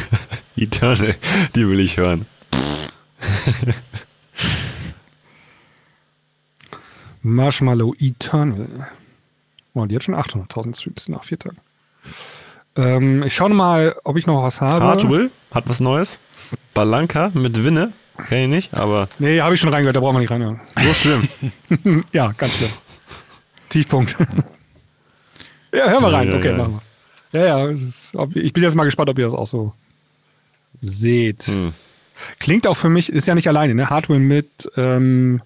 Eternal. 0.58 1.16
Die 1.56 1.68
will 1.68 1.80
ich 1.80 1.98
hören. 1.98 2.26
Marshmallow 7.22 7.96
Eternal. 8.00 8.90
Oh, 9.74 9.86
die 9.86 9.96
hat 9.96 10.04
schon 10.04 10.16
800.000 10.16 10.78
Streams 10.78 11.08
nach 11.08 11.24
vier 11.24 11.40
Tagen. 11.40 11.58
Ähm, 12.76 13.24
ich 13.24 13.36
schaue 13.36 13.50
mal, 13.50 13.96
ob 14.04 14.18
ich 14.18 14.28
noch 14.28 14.44
was 14.44 14.62
habe. 14.62 14.84
Hardwill 14.86 15.32
hat 15.54 15.68
was 15.68 15.80
Neues. 15.80 16.20
Balanka 16.74 17.32
mit 17.34 17.64
Winne. 17.64 17.94
Kenn 18.28 18.44
ich 18.44 18.50
nicht, 18.50 18.74
aber 18.74 19.10
Nee, 19.20 19.42
habe 19.42 19.56
ich 19.56 19.60
schon 19.60 19.74
reingehört, 19.74 19.96
da 19.96 20.00
brauchen 20.00 20.16
wir 20.16 20.20
nicht 20.20 20.32
reinhören. 20.32 20.60
so 20.78 20.94
schlimm. 20.94 22.04
ja, 22.12 22.34
ganz 22.38 22.54
schlimm. 22.54 22.70
Tiefpunkt. 23.70 24.16
ja, 25.74 25.90
hören 25.90 26.04
wir 26.04 26.14
rein. 26.14 26.30
Ja, 26.30 26.38
okay, 26.38 26.52
ja. 26.52 26.58
machen 26.58 26.82
wir. 27.32 27.40
Ja, 27.42 27.46
ja, 27.46 27.66
es 27.70 27.82
ist, 27.82 28.16
ob, 28.16 28.36
ich 28.36 28.54
bin 28.54 28.64
jetzt 28.64 28.76
mal 28.76 28.84
gespannt, 28.84 29.10
ob 29.10 29.18
ihr 29.18 29.26
das 29.26 29.34
auch 29.34 29.48
so 29.48 29.74
seht. 30.82 31.44
Hm. 31.44 31.74
Klingt 32.40 32.68
auch 32.68 32.76
für 32.76 32.90
mich, 32.90 33.12
ist 33.12 33.28
ja 33.28 33.36
nicht 33.36 33.48
alleine, 33.48 33.74
ne? 33.74 33.90
Hardware 33.90 34.20
mit 34.20 34.70
ähm, 34.76 35.42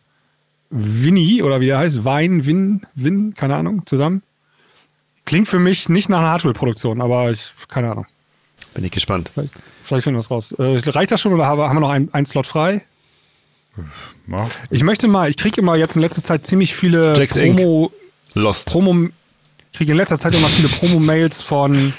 Winnie 0.70 1.44
oder 1.44 1.62
wie 1.62 1.70
er 1.70 1.78
heißt, 1.78 2.04
Wein, 2.04 2.46
Win, 2.46 2.86
Win, 2.96 3.34
keine 3.36 3.56
Ahnung, 3.56 3.86
zusammen. 3.86 4.24
Klingt 5.26 5.48
für 5.48 5.60
mich 5.60 5.90
nicht 5.90 6.08
nach 6.10 6.20
einer 6.20 6.30
Hardware-Produktion, 6.30 7.02
aber 7.02 7.32
ich, 7.32 7.54
keine 7.68 7.92
Ahnung. 7.92 8.06
Bin 8.74 8.84
ich 8.84 8.92
gespannt. 8.92 9.32
Vielleicht, 9.34 9.54
vielleicht 9.84 10.04
finden 10.04 10.18
wir 10.18 10.22
es 10.22 10.32
raus. 10.32 10.52
Äh, 10.54 10.78
reicht 10.90 11.12
das 11.12 11.22
schon 11.22 11.34
oder 11.34 11.46
haben 11.48 11.60
wir 11.60 11.80
noch 11.80 11.90
einen, 11.90 12.26
Slot 12.26 12.46
frei? 12.48 12.86
Ich 14.70 14.84
möchte 14.84 15.08
mal, 15.08 15.30
ich 15.30 15.38
kriege 15.38 15.60
immer 15.60 15.76
jetzt 15.76 15.96
in 15.96 16.02
letzter 16.02 16.24
Zeit 16.24 16.46
ziemlich 16.46 16.76
viele 16.76 17.14
Inc. 17.18 17.58
Promo, 17.58 17.92
Lost. 18.34 18.68
Promo, 18.68 19.10
ich 19.72 19.78
kriege 19.78 19.92
in 19.92 19.98
letzter 19.98 20.18
Zeit 20.18 20.34
immer 20.36 20.48
viele 20.48 20.70
Promo-Mails 20.70 21.42
von 21.42 21.94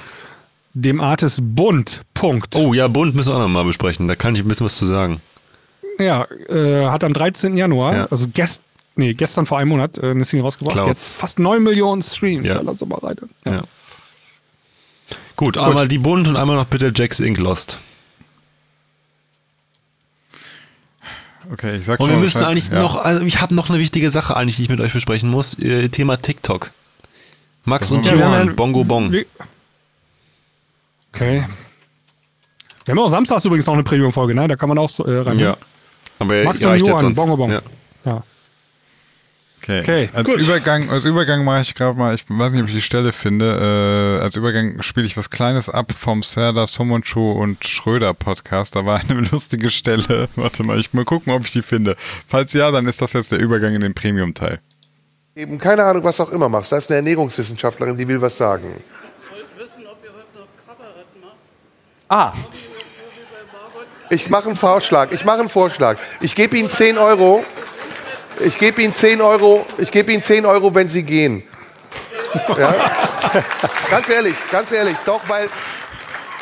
dem 0.73 1.01
Artist 1.01 1.41
Bund. 1.43 2.03
Punkt. 2.15 2.55
Oh 2.57 2.73
ja, 2.75 2.89
Bund 2.89 3.15
müssen 3.15 3.31
wir 3.31 3.37
auch 3.37 3.41
nochmal 3.41 3.65
besprechen. 3.65 4.09
Da 4.09 4.15
kann 4.17 4.35
ich 4.35 4.43
ein 4.43 4.49
bisschen 4.49 4.67
was 4.67 4.77
zu 4.77 4.87
sagen. 4.87 5.21
Ja, 5.99 6.27
äh, 6.49 6.87
hat 6.87 7.05
am 7.05 7.15
13. 7.15 7.57
Januar, 7.57 7.95
Ja. 7.95 8.07
also 8.11 8.27
gest, 8.33 8.63
nee, 8.97 9.15
gestern 9.15 9.47
vor 9.47 9.59
einem 9.59 9.69
Monat, 9.71 9.99
äh, 9.99 10.11
eine 10.11 10.25
Single 10.25 10.45
rausgebracht. 10.45 10.75
Clouds. 10.75 10.89
Jetzt 10.89 11.13
fast 11.17 11.39
9 11.39 11.63
Millionen 11.63 12.03
Streams. 12.03 12.49
Ja. 12.49 12.55
Da 12.57 12.61
lass 12.63 12.81
mal 12.85 12.99
rein. 12.99 13.17
Ja. 13.45 13.53
Ja. 13.57 13.63
Gut, 15.37 15.57
einmal 15.59 15.87
die 15.87 15.99
Bund 15.99 16.27
und 16.29 16.37
einmal 16.37 16.57
noch 16.57 16.65
bitte 16.65 16.93
Jax 16.95 17.21
Inc. 17.21 17.39
Lost. 17.39 17.79
Okay, 21.53 21.77
ich 21.77 21.85
sag 21.85 22.01
Und 22.01 22.09
wir 22.11 22.17
müssen 22.17 22.39
Bescheid. 22.39 22.51
eigentlich 22.51 22.69
Ja. 22.71 22.81
noch, 22.81 22.97
also 22.97 23.21
ich 23.23 23.41
habe 23.41 23.55
noch 23.55 23.69
eine 23.71 23.79
wichtige 23.79 24.11
Sache 24.11 24.37
eigentlich, 24.37 24.57
die 24.57 24.63
ich 24.63 24.69
mit 24.69 24.81
euch 24.81 24.93
besprechen 24.93 25.31
muss. 25.31 25.57
Äh, 25.59 25.89
Thema 25.91 26.17
TikTok. 26.21 26.71
Max 27.65 27.91
und 27.91 28.05
Ja, 28.07 28.17
wir 28.17 28.25
haben 28.25 28.33
Johann, 28.33 28.47
ja- 28.49 28.53
Bongo 28.55 28.85
Bong. 28.85 29.15
Okay. 31.13 31.47
Wir 32.85 32.93
haben 32.93 32.99
auch 32.99 33.09
samstags 33.09 33.45
übrigens 33.45 33.67
noch 33.67 33.75
eine 33.75 33.83
Premium-Folge, 33.85 34.35
ne? 34.35 34.49
Da 34.49 34.57
kann 34.57 34.69
man 34.69 34.79
auch 34.79 34.91
so, 34.91 35.05
äh, 35.05 35.19
rein. 35.19 35.39
Ja. 35.39 35.57
Aber 36.19 36.45
Max 36.45 36.61
ihr 36.61 36.71
und 36.71 36.87
Johann. 36.87 37.15
Bongo 37.15 37.37
Bong. 37.37 37.51
Ja. 37.53 37.61
ja. 38.05 38.23
Okay. 39.69 39.81
Okay, 39.81 40.09
als, 40.13 40.29
gut. 40.29 40.41
Übergang, 40.41 40.91
als 40.91 41.05
Übergang 41.05 41.43
mache 41.45 41.63
ich 41.63 41.75
gerade 41.75 41.99
mal, 41.99 42.15
ich 42.15 42.25
weiß 42.29 42.53
nicht, 42.53 42.63
ob 42.63 42.69
ich 42.69 42.75
die 42.75 42.81
Stelle 42.83 43.11
finde, 43.11 44.17
äh, 44.21 44.23
als 44.23 44.37
Übergang 44.37 44.81
spiele 44.83 45.07
ich 45.07 45.17
was 45.17 45.29
Kleines 45.29 45.69
ab 45.69 45.91
vom 45.93 46.23
Serda, 46.23 46.69
Somoncho 46.69 47.33
und 47.33 47.67
Schröder 47.67 48.15
Podcast. 48.15 48.77
Da 48.77 48.87
war 48.87 49.01
eine 49.01 49.21
lustige 49.33 49.71
Stelle. 49.71 50.29
Warte 50.37 50.63
mal, 50.63 50.79
ich 50.79 50.93
mal 50.93 51.05
gucken, 51.05 51.33
ob 51.33 51.45
ich 51.45 51.51
die 51.53 51.63
finde. 51.63 51.97
Falls 52.29 52.53
ja, 52.53 52.71
dann 52.71 52.87
ist 52.87 53.03
das 53.03 53.13
jetzt 53.13 53.33
der 53.33 53.41
Übergang 53.41 53.75
in 53.75 53.81
den 53.81 53.93
Premium-Teil. 53.95 54.61
eben 55.35 55.59
keine 55.59 55.83
Ahnung, 55.85 56.05
was 56.05 56.21
auch 56.21 56.31
immer 56.31 56.49
machst. 56.49 56.71
Da 56.71 56.77
ist 56.77 56.89
eine 56.89 56.97
Ernährungswissenschaftlerin, 56.99 57.97
die 57.97 58.07
will 58.07 58.21
was 58.21 58.37
sagen. 58.37 58.73
Ah, 62.09 62.33
Ich 64.11 64.31
mache 64.31 64.47
einen 64.47 64.57
Vorschlag. 64.57 65.11
Ich 65.11 65.25
mache 65.25 65.41
einen 65.41 65.49
Vorschlag. 65.49 65.99
Ich 66.21 66.37
gebe 66.37 66.57
Ihnen 66.57 66.71
10 66.71 66.97
Euro. 66.99 67.45
Ich 68.41 68.59
gebe 68.59 68.83
Ihnen 68.83 68.95
10 68.95 69.21
Euro. 69.21 69.67
Ich 69.79 69.91
gebe 69.91 70.13
Ihnen 70.13 70.23
10 70.23 70.47
Euro, 70.47 70.75
wenn 70.75 70.89
Sie 70.89 71.03
gehen. 71.03 71.43
Ja? 72.49 72.75
ganz 73.91 74.09
ehrlich, 74.09 74.35
ganz 74.51 74.71
ehrlich. 74.73 74.97
Doch, 75.05 75.23
weil. 75.29 75.49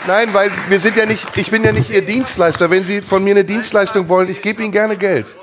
Nein, 0.06 0.34
weil 0.34 0.50
wir 0.68 0.78
sind 0.80 0.98
ja 0.98 1.06
nicht, 1.06 1.26
ich 1.36 1.50
bin 1.50 1.64
ja 1.64 1.72
nicht 1.72 1.88
Ihr 1.88 2.02
Dienstleister. 2.02 2.68
Wenn 2.68 2.82
Sie 2.82 3.00
von 3.00 3.24
mir 3.24 3.30
eine 3.30 3.44
Dienstleistung 3.44 4.08
wollen, 4.08 4.28
ich 4.28 4.42
gebe 4.42 4.62
Ihnen 4.62 4.72
gerne 4.72 4.98
Geld. 4.98 5.34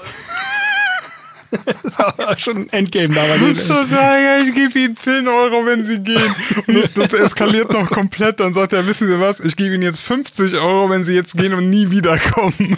Das 1.83 1.99
war 1.99 2.37
schon 2.37 2.57
ein 2.57 2.69
Endgame 2.69 3.13
da. 3.13 3.21
Total 3.67 3.87
geil, 3.87 4.47
ich 4.47 4.53
gebe 4.53 4.79
Ihnen 4.79 4.95
10 4.95 5.27
Euro, 5.27 5.65
wenn 5.65 5.83
Sie 5.83 5.99
gehen. 5.99 6.33
Und 6.67 6.97
das 6.97 7.13
eskaliert 7.13 7.71
noch 7.71 7.89
komplett. 7.89 8.39
Dann 8.39 8.53
sagt 8.53 8.73
er, 8.73 8.85
wissen 8.87 9.07
Sie 9.07 9.19
was, 9.19 9.39
ich 9.39 9.55
gebe 9.55 9.75
Ihnen 9.75 9.83
jetzt 9.83 10.01
50 10.01 10.53
Euro, 10.55 10.89
wenn 10.89 11.03
Sie 11.03 11.13
jetzt 11.13 11.35
gehen 11.35 11.53
und 11.53 11.69
nie 11.69 11.89
wiederkommen. 11.91 12.77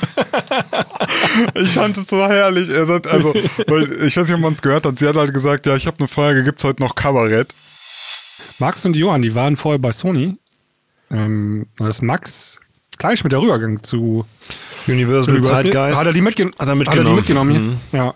Ich 1.55 1.71
fand 1.71 1.97
es 1.97 2.07
so 2.07 2.17
herrlich. 2.27 2.69
Er 2.69 2.85
sagt, 2.85 3.07
also, 3.07 3.33
weil, 3.67 3.91
ich 4.05 4.17
weiß 4.17 4.27
nicht, 4.27 4.35
ob 4.35 4.41
man 4.41 4.53
es 4.53 4.61
gehört 4.61 4.85
hat. 4.85 4.97
Sie 4.97 5.07
hat 5.07 5.15
halt 5.15 5.33
gesagt, 5.33 5.65
ja, 5.65 5.75
ich 5.75 5.87
habe 5.87 5.97
eine 5.99 6.07
Frage, 6.07 6.43
gibt 6.43 6.59
es 6.59 6.63
heute 6.63 6.81
noch 6.81 6.95
Kabarett? 6.95 7.53
Max 8.59 8.85
und 8.85 8.95
Johann, 8.95 9.21
die 9.21 9.35
waren 9.35 9.57
vorher 9.57 9.79
bei 9.79 9.91
Sony. 9.91 10.37
Ähm, 11.11 11.67
da 11.77 11.87
ist 11.87 12.01
Max 12.01 12.59
gleich 12.97 13.23
mit 13.23 13.33
der 13.33 13.41
Rübergang 13.41 13.83
zu 13.83 14.25
Universal 14.87 15.35
Universal. 15.35 15.63
Zeitgeist. 15.63 15.99
Hat 15.99 16.07
er 16.07 16.13
die, 16.13 16.21
mitgen 16.21 16.51
Hat 16.59 16.67
er 16.67 16.77
Hat 16.77 16.87
er 16.87 17.03
die 17.03 17.13
mitgenommen. 17.13 17.15
mitgenommen? 17.15 17.79
Mhm. 17.91 17.97
Ja. 17.97 18.13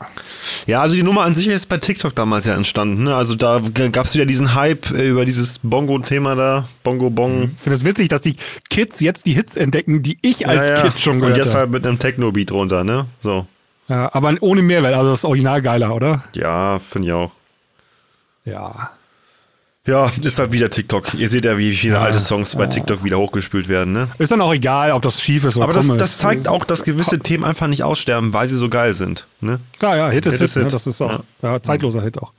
Ja, 0.66 0.82
also 0.82 0.96
die 0.96 1.04
Nummer 1.04 1.22
an 1.24 1.36
sich 1.36 1.48
ist 1.48 1.68
bei 1.68 1.78
TikTok 1.78 2.16
damals 2.16 2.46
ja 2.46 2.56
entstanden. 2.56 3.04
Ne? 3.06 3.16
Also 3.16 3.36
da 3.36 3.62
gab 3.92 4.06
es 4.06 4.14
wieder 4.16 4.26
diesen 4.26 4.54
Hype 4.56 4.90
äh, 4.92 5.10
über 5.10 5.26
dieses 5.26 5.60
Bongo-Thema 5.60 6.36
da. 6.36 6.68
Bongo 6.84 7.10
Bong. 7.10 7.52
Ich 7.56 7.62
finde 7.62 7.76
es 7.76 7.86
witzig, 7.86 8.10
dass 8.10 8.22
die 8.22 8.36
Kids 8.70 9.00
jetzt 9.00 9.26
die 9.26 9.34
Hits 9.34 9.56
entdecken, 9.58 10.04
die 10.04 10.18
ich 10.22 10.48
als 10.48 10.68
ja, 10.70 10.76
ja. 10.76 10.82
Kid 10.84 11.00
schon 11.00 11.16
Und 11.16 11.20
gehört 11.22 11.38
jetzt 11.38 11.50
habe. 11.50 11.60
halt 11.60 11.72
mit 11.72 11.86
einem 11.86 12.00
Techno-Beat 12.00 12.52
runter, 12.52 12.84
ne? 12.84 13.06
So. 13.20 13.46
Ja, 13.88 14.10
aber 14.14 14.36
ohne 14.42 14.62
Mehrwert, 14.62 14.94
also 14.96 15.12
das 15.12 15.24
Original 15.24 15.62
geiler, 15.62 15.96
oder? 15.96 16.24
Ja, 16.34 16.80
finde 16.80 17.08
ich 17.08 17.14
auch. 17.14 17.32
Ja. 18.44 18.92
Ja, 19.88 20.12
ist 20.22 20.38
halt 20.38 20.52
wieder 20.52 20.70
TikTok. 20.70 21.14
Ihr 21.14 21.30
seht 21.30 21.46
ja, 21.46 21.58
wie 21.58 21.74
viele 21.74 22.00
alte 22.00 22.20
Songs 22.20 22.56
bei 22.56 22.68
TikTok 22.68 23.06
wieder 23.06 23.18
hochgespült 23.18 23.70
werden, 23.70 23.94
ne? 23.94 24.10
Ist 24.18 24.32
dann 24.34 24.42
auch 24.42 24.54
egal, 24.54 24.92
ob 24.92 25.02
das 25.02 25.22
schief 25.22 25.46
ist 25.46 25.56
oder 25.56 25.64
Aber 25.64 25.74
das, 25.74 25.88
krumm 25.88 25.98
das 25.98 26.12
ist. 26.12 26.20
zeigt 26.20 26.48
auch, 26.48 26.66
dass 26.66 26.84
gewisse 26.84 27.20
Themen 27.20 27.46
einfach 27.46 27.68
nicht 27.68 27.84
aussterben, 27.84 28.34
weil 28.34 28.50
sie 28.50 28.58
so 28.58 28.68
geil 28.68 28.94
sind. 28.94 29.28
Ne? 29.40 29.60
Klar, 29.80 29.96
ja, 29.96 30.10
Hit 30.10 30.26
ist 30.26 30.34
Hit 30.34 30.42
Hit. 30.42 30.46
ist 30.50 30.56
ne? 30.58 30.64
Hit. 30.64 30.74
Das 30.74 30.88
ist 30.88 31.02
auch 31.02 31.24
ja. 31.42 31.62
zeitloser 31.64 32.02
Hit 32.02 32.22
auch. 32.22 32.34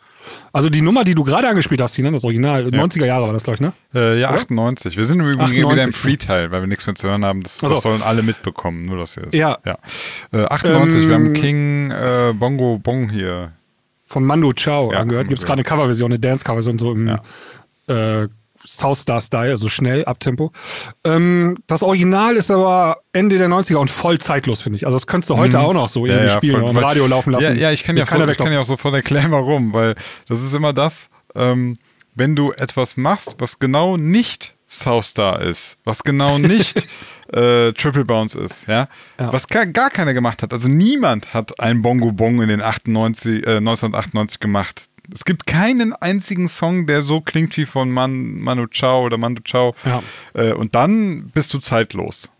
Also 0.53 0.69
die 0.69 0.83
Nummer, 0.83 1.05
die 1.05 1.15
du 1.15 1.25
gerade 1.25 1.49
angespielt 1.49 1.81
hast, 1.81 1.99
ne? 1.99 2.13
das 2.13 2.23
Original, 2.25 2.67
90er 2.67 3.07
Jahre 3.07 3.27
war 3.27 3.33
das, 3.33 3.45
glaube 3.45 3.55
ich, 3.55 3.61
ne? 3.61 3.73
Äh, 3.95 4.21
ja, 4.21 4.31
98. 4.31 4.97
Wir 4.97 5.05
sind 5.07 5.21
im 5.21 5.27
Übrigen 5.27 5.43
98, 5.43 5.73
wieder 5.73 5.85
im 5.85 5.93
Free-Teil, 5.95 6.51
weil 6.51 6.61
wir 6.61 6.67
nichts 6.67 6.87
mehr 6.87 6.97
zu 6.97 7.09
hören 7.09 7.25
haben. 7.25 7.43
Das, 7.43 7.59
so. 7.59 7.69
das 7.71 7.81
sollen 7.83 8.03
alle 8.03 8.23
mitbekommen, 8.23 8.85
nur 8.85 8.99
das 8.99 9.15
hier 9.15 9.25
ist. 9.25 9.35
Ja. 9.35 9.57
ja. 9.65 9.79
Äh, 10.33 10.45
98, 10.45 11.09
wir 11.09 11.15
haben 11.15 11.27
Ähm, 11.27 11.33
King 11.35 11.91
äh, 11.93 12.35
Bongo 12.35 12.79
Bong 12.79 13.09
hier. 13.09 13.53
Von 14.09 14.25
Mando 14.25 14.53
Chao 14.55 14.93
Ja, 14.93 15.01
angehört. 15.01 15.29
Gibt 15.29 15.39
es 15.39 15.43
ja. 15.45 15.47
gerade 15.49 15.61
eine 15.61 15.65
Coverversion, 15.65 16.11
eine 16.11 16.19
Dance-Coverversion, 16.19 16.79
so 16.79 16.93
im 16.93 17.09
Ja. 17.09 18.23
äh, 18.23 18.29
South 18.67 18.99
Star-Style, 19.01 19.51
also 19.53 19.69
schnell, 19.69 20.05
Abtempo. 20.05 20.51
Ähm, 21.05 21.57
das 21.69 21.83
Original 21.85 22.35
ist 22.37 22.51
aber 22.51 22.99
Ende 23.13 23.39
der 23.39 23.49
90er 23.49 23.77
und 23.77 23.91
voll 23.91 24.19
zeitlos, 24.19 24.63
finde 24.63 24.77
ich. 24.77 24.85
Also 24.87 24.97
das 24.97 25.07
könntest 25.07 25.31
du 25.31 25.37
heute 25.37 25.61
auch 25.61 25.73
noch 25.73 25.89
so 25.89 26.05
irgendwie 26.05 26.31
spielen 26.31 26.61
voll, 26.61 26.71
im 26.71 26.77
weil- 26.77 26.85
Radio 26.85 27.07
laufen 27.07 27.31
lassen. 27.33 27.55
Ja, 27.55 27.69
ja 27.69 27.71
ich 27.71 27.85
kann 27.85 27.97
ja, 27.97 28.05
so, 28.05 28.19
ich 28.27 28.37
kann 28.37 28.53
ja 28.53 28.61
auch 28.61 28.65
sofort 28.65 28.95
erklären, 28.95 29.31
warum, 29.31 29.73
weil 29.73 29.95
das 30.27 30.43
ist 30.43 30.55
immer 30.55 30.73
das, 30.73 31.09
ähm, 31.37 31.79
wenn 32.15 32.35
du 32.35 32.51
etwas 32.53 32.97
machst, 32.97 33.37
was 33.39 33.59
genau 33.61 33.97
nicht 33.97 34.55
Southstar 34.67 35.41
ist, 35.41 35.79
was 35.85 36.03
genau 36.03 36.39
nicht 36.39 36.87
äh, 37.33 37.73
Triple 37.73 38.05
Bounce 38.05 38.39
ist, 38.39 38.67
ja, 38.69 38.89
Ja. 39.19 39.33
was 39.33 39.47
gar, 39.49 39.67
keiner 39.91 40.15
gemacht 40.15 40.43
hat. 40.43 40.53
Also 40.53 40.69
niemand 40.69 41.35
hat 41.35 41.61
ein 41.61 41.83
Bongo 41.83 42.13
Bong 42.13 42.41
in 42.43 42.49
den 42.49 42.63
98, 42.63 43.47
äh, 43.47 43.57
1998 43.61 44.41
gemacht. 44.41 44.87
Es 45.15 45.25
gibt 45.25 45.47
keinen 45.47 45.95
einzigen 45.95 46.49
Song, 46.49 46.87
der 46.87 47.01
so 47.03 47.21
klingt 47.23 47.57
wie 47.57 47.65
von 47.67 47.91
Man, 47.91 48.41
Manu 48.41 48.67
Chao 48.67 49.05
oder 49.07 49.17
Manu 49.17 49.41
Chao. 49.43 49.75
Ja. 49.85 50.03
Äh, 50.35 50.53
und 50.53 50.75
dann 50.75 51.31
bist 51.33 51.53
du 51.55 51.59
zeitlos. 51.59 52.31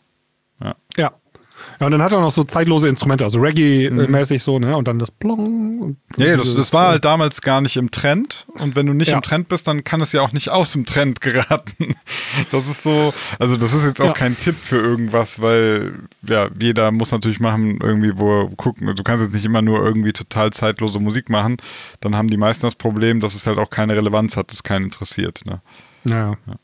Ja. 1.81 1.87
Und 1.87 1.93
dann 1.93 2.03
hat 2.03 2.13
er 2.13 2.21
noch 2.21 2.31
so 2.31 2.45
zeitlose 2.45 2.89
Instrumente, 2.89 3.25
also 3.25 3.39
Reggae-mäßig 3.41 4.43
so, 4.43 4.59
ne? 4.59 4.77
Und 4.77 4.89
dann 4.89 4.99
das 4.99 5.11
Plong. 5.11 5.81
Und 5.81 5.97
Ja, 6.17 6.27
ja, 6.27 6.37
das, 6.37 6.55
das 6.55 6.73
war 6.73 6.89
halt 6.89 7.05
damals 7.05 7.41
gar 7.43 7.61
nicht 7.61 7.77
im 7.77 7.91
Trend. 7.91 8.47
Und 8.55 8.77
wenn 8.77 8.87
du 8.87 8.93
nicht 8.93 9.09
Ja. 9.09 9.17
im 9.17 9.23
Trend 9.23 9.49
bist, 9.49 9.69
dann 9.69 9.85
kann 9.85 10.01
es 10.01 10.13
ja 10.13 10.21
auch 10.23 10.33
nicht 10.33 10.49
aus 10.51 10.73
dem 10.73 10.87
Trend 10.87 11.21
geraten. 11.21 11.95
Das 12.53 12.67
ist 12.69 12.83
so, 12.83 13.13
also 13.39 13.57
das 13.57 13.73
ist 13.73 13.85
jetzt 13.85 14.01
auch 14.01 14.07
Ja. 14.07 14.13
kein 14.13 14.39
Tipp 14.39 14.55
für 14.57 14.77
irgendwas, 14.77 15.41
weil 15.41 15.95
ja, 16.27 16.49
jeder 16.61 16.91
muss 16.93 17.11
natürlich 17.11 17.41
machen, 17.41 17.79
irgendwie, 17.83 18.13
wo 18.17 18.43
er 18.43 18.49
gucken. 18.57 18.95
Du 18.95 19.03
kannst 19.03 19.23
jetzt 19.23 19.35
nicht 19.35 19.45
immer 19.45 19.63
nur 19.63 19.83
irgendwie 19.85 20.13
total 20.13 20.53
zeitlose 20.53 21.01
Musik 21.01 21.29
machen. 21.31 21.57
Dann 22.01 22.15
haben 22.17 22.29
die 22.29 22.37
meisten 22.37 22.67
das 22.67 22.75
Problem, 22.75 23.21
dass 23.21 23.35
es 23.35 23.47
halt 23.47 23.59
auch 23.59 23.71
keine 23.71 23.97
Relevanz 23.97 24.37
hat, 24.37 24.51
dass 24.53 24.63
keinen 24.63 24.85
interessiert. 24.85 25.43
Ne? 25.47 25.61
Ja. 26.05 26.31
ja. 26.47 26.55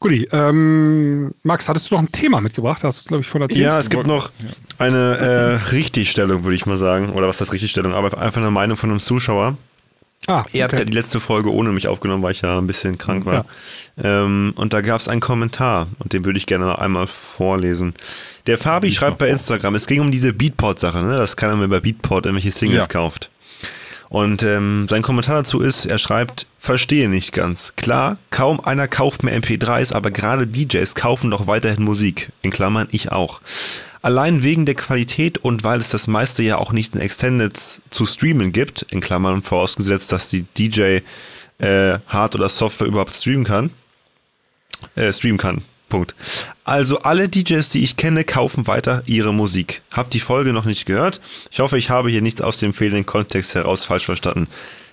Guti, 0.00 0.28
ähm, 0.30 1.34
Max, 1.42 1.68
hattest 1.68 1.90
du 1.90 1.96
noch 1.96 2.02
ein 2.02 2.12
Thema 2.12 2.40
mitgebracht? 2.40 2.84
Hast 2.84 3.04
du, 3.04 3.08
glaube 3.08 3.22
ich, 3.22 3.26
von 3.26 3.42
erzählt? 3.42 3.60
Ja, 3.64 3.78
es 3.78 3.90
gibt 3.90 4.06
noch 4.06 4.30
eine 4.78 5.16
äh, 5.18 5.70
Richtigstellung, 5.72 6.44
würde 6.44 6.54
ich 6.54 6.66
mal 6.66 6.76
sagen. 6.76 7.10
Oder 7.10 7.26
was 7.26 7.40
heißt 7.40 7.52
Richtigstellung? 7.52 7.94
Aber 7.94 8.16
einfach 8.16 8.40
eine 8.40 8.52
Meinung 8.52 8.76
von 8.76 8.90
einem 8.90 9.00
Zuschauer. 9.00 9.56
Ah, 10.26 10.44
Ihr 10.52 10.64
habt 10.64 10.72
ja 10.72 10.78
okay. 10.80 10.84
die 10.84 10.92
letzte 10.92 11.20
Folge 11.20 11.52
ohne 11.52 11.70
mich 11.70 11.88
aufgenommen, 11.88 12.22
weil 12.22 12.32
ich 12.32 12.42
ja 12.42 12.58
ein 12.58 12.66
bisschen 12.66 12.98
krank 12.98 13.24
war. 13.24 13.46
Ähm, 14.02 14.52
und 14.56 14.72
da 14.72 14.82
gab 14.82 15.00
es 15.00 15.08
einen 15.08 15.20
Kommentar 15.20 15.88
und 16.00 16.12
den 16.12 16.24
würde 16.24 16.38
ich 16.38 16.46
gerne 16.46 16.66
noch 16.66 16.78
einmal 16.78 17.06
vorlesen. 17.06 17.94
Der 18.46 18.58
Fabi 18.58 18.92
schreibt 18.92 19.18
bei 19.18 19.28
Instagram, 19.28 19.74
es 19.74 19.86
ging 19.86 20.00
um 20.00 20.10
diese 20.10 20.32
Beatport-Sache, 20.32 21.02
ne? 21.02 21.16
dass 21.16 21.36
keiner 21.36 21.56
mehr 21.56 21.68
bei 21.68 21.80
Beatport 21.80 22.26
irgendwelche 22.26 22.50
Singles 22.50 22.86
Ja. 22.86 22.92
kauft. 22.92 23.30
Und 24.08 24.42
ähm, 24.42 24.86
sein 24.88 25.02
Kommentar 25.02 25.36
dazu 25.36 25.60
ist, 25.60 25.84
er 25.84 25.98
schreibt, 25.98 26.46
verstehe 26.58 27.08
nicht 27.08 27.32
ganz. 27.32 27.74
Klar, 27.76 28.16
kaum 28.30 28.60
einer 28.60 28.88
kauft 28.88 29.22
mehr 29.22 29.38
MP3s, 29.38 29.92
aber 29.92 30.10
gerade 30.10 30.46
DJs 30.46 30.94
kaufen 30.94 31.30
doch 31.30 31.46
weiterhin 31.46 31.84
Musik. 31.84 32.30
In 32.42 32.50
Klammern, 32.50 32.88
ich 32.90 33.12
auch. 33.12 33.40
Allein 34.00 34.42
wegen 34.42 34.64
der 34.64 34.76
Qualität 34.76 35.38
und 35.38 35.64
weil 35.64 35.80
es 35.80 35.90
das 35.90 36.06
meiste 36.06 36.42
ja 36.42 36.56
auch 36.56 36.72
nicht 36.72 36.94
in 36.94 37.00
Extendeds 37.00 37.82
zu 37.90 38.06
streamen 38.06 38.52
gibt, 38.52 38.82
in 38.90 39.00
Klammern 39.00 39.42
vorausgesetzt, 39.42 40.12
dass 40.12 40.30
die 40.30 40.42
DJ 40.56 41.00
äh, 41.58 41.98
Hard 42.06 42.34
oder 42.36 42.48
Software 42.48 42.86
überhaupt 42.86 43.14
streamen 43.14 43.44
kann, 43.44 43.70
äh, 44.94 45.12
streamen 45.12 45.38
kann. 45.38 45.62
Punkt. 45.88 46.14
Also 46.64 47.00
alle 47.00 47.28
DJs, 47.28 47.68
die 47.70 47.82
ich 47.82 47.96
kenne, 47.96 48.24
kaufen 48.24 48.66
weiter 48.66 49.02
ihre 49.06 49.32
Musik. 49.32 49.82
Hab 49.92 50.10
die 50.10 50.20
Folge 50.20 50.52
noch 50.52 50.64
nicht 50.64 50.86
gehört. 50.86 51.20
Ich 51.50 51.60
hoffe, 51.60 51.78
ich 51.78 51.90
habe 51.90 52.10
hier 52.10 52.22
nichts 52.22 52.40
aus 52.40 52.58
dem 52.58 52.74
fehlenden 52.74 53.06
Kontext 53.06 53.54
heraus 53.54 53.84
falsch 53.84 54.04
verstanden. 54.06 54.48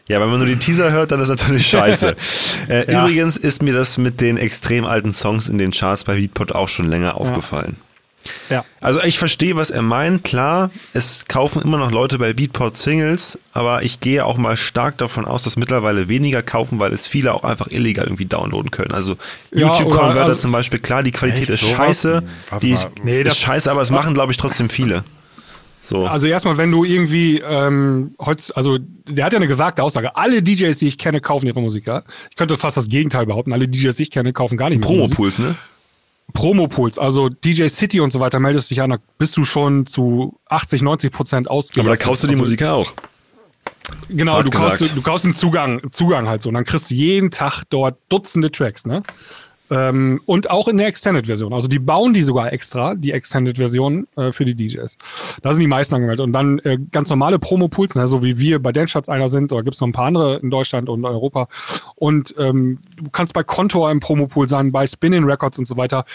Ja, 0.08 0.22
wenn 0.22 0.30
man 0.30 0.38
nur 0.38 0.48
den 0.48 0.60
Teaser 0.60 0.92
hört, 0.92 1.12
dann 1.12 1.20
ist 1.20 1.30
natürlich 1.30 1.68
scheiße. 1.68 2.16
äh, 2.70 2.92
Ja. 2.92 3.02
Übrigens 3.04 3.38
ist 3.38 3.64
mir 3.64 3.74
das 3.74 3.98
mit 3.98 4.22
den 4.22 4.38
extrem 4.38 4.86
alten 4.86 5.14
Songs 5.14 5.50
in 5.50 5.58
den 5.58 5.72
Charts 5.72 6.04
bei 6.04 6.16
Beatport 6.16 6.54
auch 6.54 6.68
schon 6.68 6.88
länger 6.90 7.16
aufgefallen. 7.20 7.78
Ja. 8.50 8.66
Also 8.82 9.02
ich 9.04 9.18
verstehe, 9.20 9.56
was 9.56 9.70
er 9.72 9.82
meint. 9.82 10.24
Klar, 10.24 10.70
es 10.94 11.26
kaufen 11.28 11.62
immer 11.62 11.78
noch 11.78 11.92
Leute 11.92 12.18
bei 12.18 12.34
Beatport 12.34 12.78
Singles, 12.78 13.38
aber 13.54 13.84
ich 13.84 14.00
gehe 14.00 14.26
auch 14.26 14.38
mal 14.38 14.58
stark 14.58 14.98
davon 14.98 15.26
aus, 15.26 15.44
dass 15.44 15.56
mittlerweile 15.58 16.10
weniger 16.10 16.42
kaufen, 16.44 16.80
weil 16.80 16.94
es 16.94 17.08
viele 17.08 17.34
auch 17.34 17.44
einfach 17.44 17.68
illegal 17.68 18.06
irgendwie 18.06 18.26
downloaden 18.26 18.72
können. 18.72 18.92
Also 18.92 19.16
Ja, 19.52 19.68
YouTube-Converter 19.68 20.24
also- 20.24 20.36
zum 20.36 20.52
Beispiel, 20.52 20.80
klar, 20.80 21.04
die 21.04 21.12
Qualität 21.12 21.50
ist 21.50 21.62
scheiße. 21.62 22.24
Warte 22.50 22.66
Die 22.66 22.74
mal. 22.74 22.92
Nee, 23.04 23.22
ist 23.22 23.28
das- 23.32 23.38
scheiße, 23.40 23.70
aber 23.72 23.82
es 23.82 23.92
machen, 23.92 24.14
glaube 24.14 24.32
ich, 24.32 24.38
trotzdem 24.38 24.70
viele. 24.70 25.04
So. 25.82 26.08
Also 26.08 26.26
erstmal, 26.26 26.58
wenn 26.58 26.72
du 26.72 26.84
irgendwie 26.84 27.40
ähm, 27.48 28.16
heutz, 28.20 28.52
also 28.56 28.80
der 29.08 29.24
hat 29.26 29.34
ja 29.34 29.38
eine 29.38 29.48
gewagte 29.48 29.84
Aussage. 29.84 30.16
Alle 30.16 30.42
DJs, 30.42 30.76
die 30.80 30.88
ich 30.88 30.98
kenne, 30.98 31.22
kaufen 31.22 31.46
ihre 31.46 31.62
Musik. 31.62 31.86
Ja? 31.86 32.02
Ich 32.32 32.36
könnte 32.36 32.58
fast 32.58 32.76
das 32.76 32.88
Gegenteil 32.90 33.28
behaupten. 33.28 33.54
Alle 33.54 33.68
DJs, 33.68 33.96
die 33.96 34.02
ich 34.04 34.10
kenne, 34.10 34.34
kaufen 34.34 34.58
gar 34.58 34.70
nicht 34.72 34.80
mehr. 34.80 34.88
Promopools, 34.88 35.38
ne? 35.38 35.54
Promopools, 36.34 37.00
also 37.00 37.30
DJ 37.30 37.68
City 37.68 38.00
und 38.00 38.12
so 38.12 38.20
weiter, 38.20 38.40
meldest 38.40 38.70
dich 38.70 38.82
an, 38.82 38.90
da 38.90 38.98
bist 39.18 39.38
du 39.38 39.46
schon 39.46 39.86
zu 39.86 40.40
80, 40.50 40.82
90 40.82 41.12
Prozent 41.12 41.50
ausgelastet. 41.50 41.88
Aber 41.88 41.96
da 41.96 42.04
kaufst 42.04 42.24
du 42.24 42.28
die 42.28 42.34
also, 42.34 42.44
Musik 42.44 42.64
auch. 42.64 42.92
Genau, 44.10 44.34
Hart 44.34 44.48
du 44.48 44.50
kaufst, 44.50 44.96
du 44.96 45.02
kaufst 45.02 45.26
einen 45.26 45.36
Zugang, 45.36 45.82
Zugang 45.92 46.28
halt 46.28 46.42
so. 46.42 46.50
Und 46.50 46.56
dann 46.56 46.66
kriegst 46.66 46.90
du 46.92 46.96
jeden 46.96 47.32
Tag 47.32 47.64
dort 47.70 47.98
Dutzende 48.10 48.52
Tracks, 48.52 48.86
ne? 48.86 49.04
Ähm, 49.72 50.22
und 50.26 50.50
auch 50.50 50.68
in 50.68 50.78
der 50.78 50.88
Extended-Version. 50.88 51.54
Also 51.54 51.68
die 51.68 51.80
bauen 51.80 52.14
die 52.14 52.22
sogar 52.22 52.54
extra, 52.54 52.96
die 52.96 53.12
Extended-Version 53.12 54.08
äh, 54.16 54.32
für 54.32 54.46
die 54.46 54.56
DJs. 54.56 54.98
Da 55.42 55.54
sind 55.54 55.62
die 55.62 55.68
meisten 55.68 55.96
angemeldet. 55.96 56.24
Und 56.24 56.34
dann 56.34 56.60
äh, 56.60 56.78
ganz 56.92 57.10
normale 57.10 57.40
Promo-Pools, 57.40 57.96
ne, 57.96 58.08
so 58.08 58.24
wie 58.24 58.38
wir 58.38 58.62
bei 58.62 58.72
Dancecharts 58.72 59.10
einer 59.10 59.30
sind, 59.30 59.52
oder 59.52 59.64
gibt's 59.64 59.82
noch 59.82 59.88
ein 59.88 59.94
paar 59.94 60.06
andere 60.06 60.38
in 60.38 60.52
Deutschland 60.52 60.88
und 60.90 61.04
Europa. 61.04 61.48
Und 61.96 62.36
ähm, 62.38 62.80
du 62.96 63.10
kannst 63.10 63.34
bei 63.34 63.44
Contour 63.44 63.90
im 63.92 64.00
Promo-Pool 64.00 64.48
sein, 64.48 64.72
bei 64.72 64.86
Spinning 64.86 65.24
Records 65.24 65.58
und 65.58 65.68
so 65.68 65.78
weiter. 65.78 66.06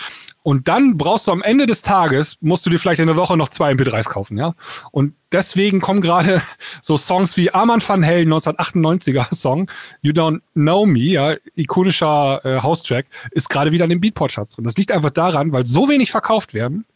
Und 0.43 0.69
dann 0.69 0.97
brauchst 0.97 1.27
du 1.27 1.33
am 1.33 1.43
Ende 1.43 1.67
des 1.67 1.83
Tages, 1.83 2.39
musst 2.41 2.65
du 2.65 2.71
dir 2.71 2.79
vielleicht 2.79 3.01
in 3.01 3.07
der 3.09 3.17
Woche 3.17 3.37
noch 3.37 3.51
zwei 3.51 3.73
MP3s 3.73 4.09
kaufen, 4.09 4.39
ja. 4.39 4.55
Und 4.91 5.15
deswegen 5.33 5.81
kommen 5.81 6.01
gerade 6.01 6.41
so 6.83 6.97
Songs 6.97 7.37
wie 7.37 7.53
Arman 7.53 7.83
van 7.87 8.03
Helden 8.03 8.33
1998er 8.33 9.35
Song, 9.35 9.71
You 10.01 10.13
Don't 10.13 10.41
Know 10.55 10.87
Me, 10.87 11.01
ja, 11.01 11.35
ikonischer 11.57 12.41
äh, 12.45 12.63
House-Track, 12.63 13.07
ist 13.33 13.51
gerade 13.51 13.73
wieder 13.73 13.85
in 13.85 13.91
den 13.91 14.01
Beatport-Charts 14.01 14.55
drin. 14.57 14.65
Das 14.65 14.77
liegt 14.77 14.93
einfach 14.93 15.11
daran, 15.11 15.53
weil 15.53 15.67
so 15.67 15.89
wenig 15.91 16.11
verkauft 16.11 16.55
werden, 16.55 16.87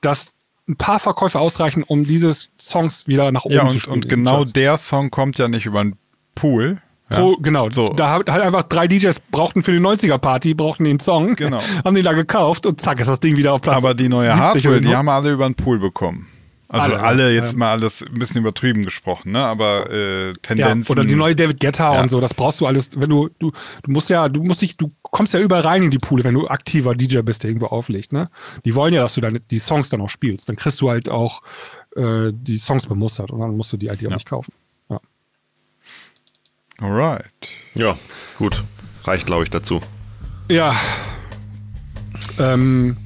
dass 0.00 0.34
ein 0.68 0.76
paar 0.76 0.98
Verkäufe 1.00 1.38
ausreichen, 1.38 1.82
um 1.84 2.04
diese 2.04 2.32
Songs 2.58 3.06
wieder 3.06 3.30
nach 3.32 3.44
oben 3.44 3.54
Ja, 3.54 3.62
zu 3.66 3.72
und, 3.72 3.80
spielen. 3.80 3.94
und 3.94 4.04
den 4.04 4.10
genau 4.10 4.44
der 4.44 4.78
Song 4.78 5.10
kommt 5.10 5.38
ja 5.38 5.48
nicht 5.48 5.66
über 5.66 5.80
einen 5.80 5.96
Pool. 6.34 6.80
Ja. 7.10 7.18
Pro, 7.18 7.36
genau, 7.40 7.68
So. 7.70 7.92
da 7.92 8.10
hat 8.10 8.30
halt 8.30 8.42
einfach 8.42 8.62
drei 8.64 8.86
DJs 8.86 9.20
brauchten 9.30 9.62
für 9.62 9.72
die 9.72 9.80
90er-Party, 9.80 10.54
brauchten 10.54 10.84
den 10.84 11.00
Song, 11.00 11.34
Genau. 11.36 11.60
haben 11.84 11.94
den 11.94 12.04
da 12.04 12.12
gekauft 12.12 12.66
und 12.66 12.80
zack, 12.80 13.00
ist 13.00 13.08
das 13.08 13.20
Ding 13.20 13.36
wieder 13.36 13.52
auf 13.52 13.62
Platz 13.62 13.78
Aber 13.78 13.94
die 13.94 14.08
neue 14.08 14.28
70 14.34 14.42
Hardware, 14.42 14.80
die 14.80 14.88
so. 14.88 14.94
haben 14.96 15.08
alle 15.08 15.32
über 15.32 15.46
einen 15.46 15.54
Pool 15.56 15.78
bekommen. 15.78 16.26
Also 16.72 16.90
Alle, 16.92 17.00
alle, 17.02 17.22
ja. 17.24 17.40
jetzt 17.40 17.56
mal 17.56 17.72
alles 17.72 18.00
ein 18.00 18.14
bisschen 18.16 18.42
übertrieben 18.42 18.84
gesprochen, 18.84 19.32
ne? 19.32 19.40
Aber 19.40 19.90
äh, 19.90 20.28
Ja, 20.28 20.32
Tendenzen. 20.40 20.92
oder 20.92 21.04
die 21.04 21.16
neue 21.16 21.34
David 21.34 21.58
Guetta 21.58 21.94
Ja. 21.96 22.00
und 22.00 22.10
so, 22.10 22.20
das 22.20 22.32
brauchst 22.32 22.60
du 22.60 22.66
alles, 22.66 22.90
wenn 22.94 23.10
du, 23.10 23.28
du, 23.40 23.50
du 23.82 23.90
musst 23.90 24.08
ja, 24.08 24.28
du 24.28 24.44
musst 24.44 24.62
dich, 24.62 24.76
du 24.76 24.92
kommst 25.02 25.34
ja 25.34 25.40
überall 25.40 25.62
rein 25.62 25.82
in 25.82 25.90
die 25.90 25.98
Poole, 25.98 26.22
wenn 26.22 26.34
du 26.34 26.46
aktiver 26.46 26.94
DJ 26.94 27.22
bist, 27.22 27.42
der 27.42 27.50
irgendwo 27.50 27.66
auflegt, 27.66 28.12
ne? 28.12 28.28
Die 28.64 28.76
wollen 28.76 28.94
ja, 28.94 29.02
dass 29.02 29.14
du 29.14 29.20
deine, 29.20 29.40
die 29.40 29.58
Songs 29.58 29.88
dann 29.88 30.00
auch 30.00 30.08
spielst. 30.08 30.48
Dann 30.48 30.54
kriegst 30.54 30.80
du 30.80 30.88
halt 30.90 31.08
auch 31.08 31.42
äh, 31.96 32.30
die 32.32 32.56
Songs 32.58 32.86
bemustert 32.86 33.32
und 33.32 33.40
dann 33.40 33.56
musst 33.56 33.72
du 33.72 33.76
die 33.76 33.88
halt 33.88 34.06
auch 34.06 34.10
nicht 34.12 34.28
kaufen. 34.28 34.52
Alright. 36.80 37.24
Ja, 37.74 37.96
gut. 38.38 38.64
Reicht, 39.04 39.26
glaube 39.26 39.44
ich, 39.44 39.50
dazu. 39.50 39.80
Ja. 40.48 40.74
Ähm, 42.38 42.96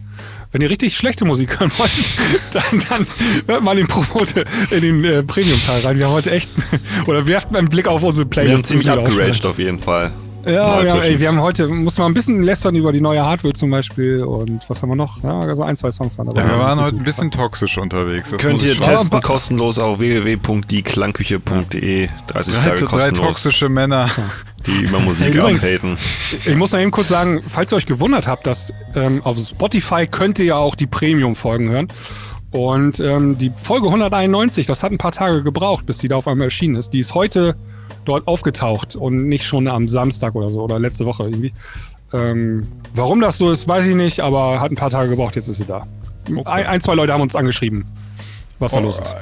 wenn 0.52 0.60
ihr 0.62 0.70
richtig 0.70 0.96
schlechte 0.96 1.24
Musik 1.24 1.58
hören 1.58 1.72
wollt, 1.76 1.90
dann, 2.52 2.82
dann 2.88 3.06
hört 3.46 3.62
mal 3.62 3.72
in 3.72 3.78
den 3.78 3.88
Promote, 3.88 4.44
in 4.70 4.80
den 4.80 5.04
äh, 5.04 5.22
Premium-Teil 5.22 5.80
rein. 5.82 5.98
Wir 5.98 6.06
haben 6.06 6.14
heute 6.14 6.30
echt, 6.30 6.50
oder 7.06 7.26
werft 7.26 7.50
mal 7.50 7.58
einen 7.58 7.68
Blick 7.68 7.88
auf 7.88 8.02
unsere 8.02 8.24
Wir 8.24 8.24
haben 8.24 8.30
Playlist. 8.46 8.66
ziemlich 8.66 8.88
abgeraged 8.90 9.44
auf 9.46 9.58
jeden 9.58 9.78
Fall. 9.80 10.12
Ja, 10.46 10.82
ja 10.82 10.98
ey, 10.98 11.18
wir 11.18 11.28
haben 11.28 11.40
heute, 11.40 11.68
muss 11.68 11.98
mal 11.98 12.06
ein 12.06 12.14
bisschen 12.14 12.42
lästern 12.42 12.76
über 12.76 12.92
die 12.92 13.00
neue 13.00 13.24
Hardware 13.24 13.54
zum 13.54 13.70
Beispiel 13.70 14.22
und 14.22 14.68
was 14.68 14.82
haben 14.82 14.90
wir 14.90 14.96
noch? 14.96 15.22
Ja, 15.22 15.40
also 15.40 15.62
ein, 15.62 15.76
zwei 15.76 15.90
Songs 15.90 16.18
waren 16.18 16.26
dabei. 16.26 16.42
Ja, 16.42 16.48
wir 16.48 16.58
waren 16.58 16.80
heute 16.80 16.96
ein 16.96 17.04
bisschen 17.04 17.30
toxisch 17.30 17.78
unterwegs. 17.78 18.30
Das 18.30 18.40
Könnt 18.40 18.62
ihr 18.62 18.76
testen 18.76 19.20
kostenlos 19.22 19.78
auf 19.78 19.98
www.dieklangküche.de. 19.98 22.08
30 22.26 22.54
drei, 22.54 22.68
Tage 22.68 22.84
drei 22.84 23.10
toxische 23.10 23.68
Männer. 23.68 24.08
die 24.66 24.82
über 24.82 24.98
Musik 25.00 25.38
abhaten. 25.38 25.96
Ich 26.44 26.56
muss 26.56 26.72
noch 26.72 26.80
eben 26.80 26.90
kurz 26.90 27.08
sagen, 27.08 27.42
falls 27.46 27.72
ihr 27.72 27.76
euch 27.76 27.86
gewundert 27.86 28.26
habt, 28.26 28.46
dass 28.46 28.72
ähm, 28.94 29.22
auf 29.22 29.38
Spotify 29.38 30.06
könnt 30.06 30.38
ihr 30.38 30.46
ja 30.46 30.56
auch 30.56 30.74
die 30.74 30.86
Premium-Folgen 30.86 31.68
hören. 31.68 31.88
Und 32.50 33.00
ähm, 33.00 33.36
die 33.36 33.52
Folge 33.56 33.88
191, 33.88 34.66
das 34.66 34.82
hat 34.84 34.92
ein 34.92 34.98
paar 34.98 35.12
Tage 35.12 35.42
gebraucht, 35.42 35.86
bis 35.86 35.98
die 35.98 36.08
da 36.08 36.16
auf 36.16 36.28
einmal 36.28 36.46
erschienen 36.46 36.76
ist. 36.76 36.90
Die 36.90 37.00
ist 37.00 37.12
heute 37.12 37.56
dort 38.04 38.26
aufgetaucht 38.26 38.96
und 38.96 39.28
nicht 39.28 39.44
schon 39.44 39.68
am 39.68 39.88
Samstag 39.88 40.34
oder 40.34 40.50
so 40.50 40.62
oder 40.62 40.78
letzte 40.78 41.06
Woche 41.06 41.24
irgendwie. 41.24 41.52
Ähm, 42.12 42.68
warum 42.94 43.20
das 43.20 43.38
so 43.38 43.50
ist, 43.50 43.66
weiß 43.66 43.86
ich 43.86 43.96
nicht, 43.96 44.20
aber 44.20 44.60
hat 44.60 44.70
ein 44.70 44.76
paar 44.76 44.90
Tage 44.90 45.10
gebraucht, 45.10 45.36
jetzt 45.36 45.48
ist 45.48 45.58
sie 45.58 45.66
da. 45.66 45.86
Ein, 46.44 46.66
ein, 46.66 46.80
zwei 46.80 46.94
Leute 46.94 47.12
haben 47.12 47.20
uns 47.20 47.36
angeschrieben, 47.36 47.84
was 48.58 48.72
da 48.72 48.80
los 48.80 48.98
ist. 48.98 49.14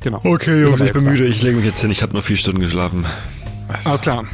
Genau. 0.00 0.20
Okay, 0.22 0.64
Ist 0.64 0.74
aber 0.74 0.84
jetzt 0.84 1.06
da. 1.06 1.12
Ich 1.12 1.42
lege 1.42 1.56
mich 1.56 1.64
jetzt 1.64 1.80
hin. 1.80 1.90
Ich 1.90 2.02
habe 2.02 2.12
nur 2.12 2.22
vier 2.22 2.36
Stunden 2.36 2.60
geschlafen. 2.60 3.06
Alles 3.84 4.00
klar. 4.02 4.24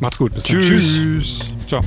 Macht's 0.00 0.18
gut. 0.18 0.34
Bis 0.34 0.44
dann. 0.44 0.60
Tschüss. 0.60 1.40
Ciao. 1.66 1.82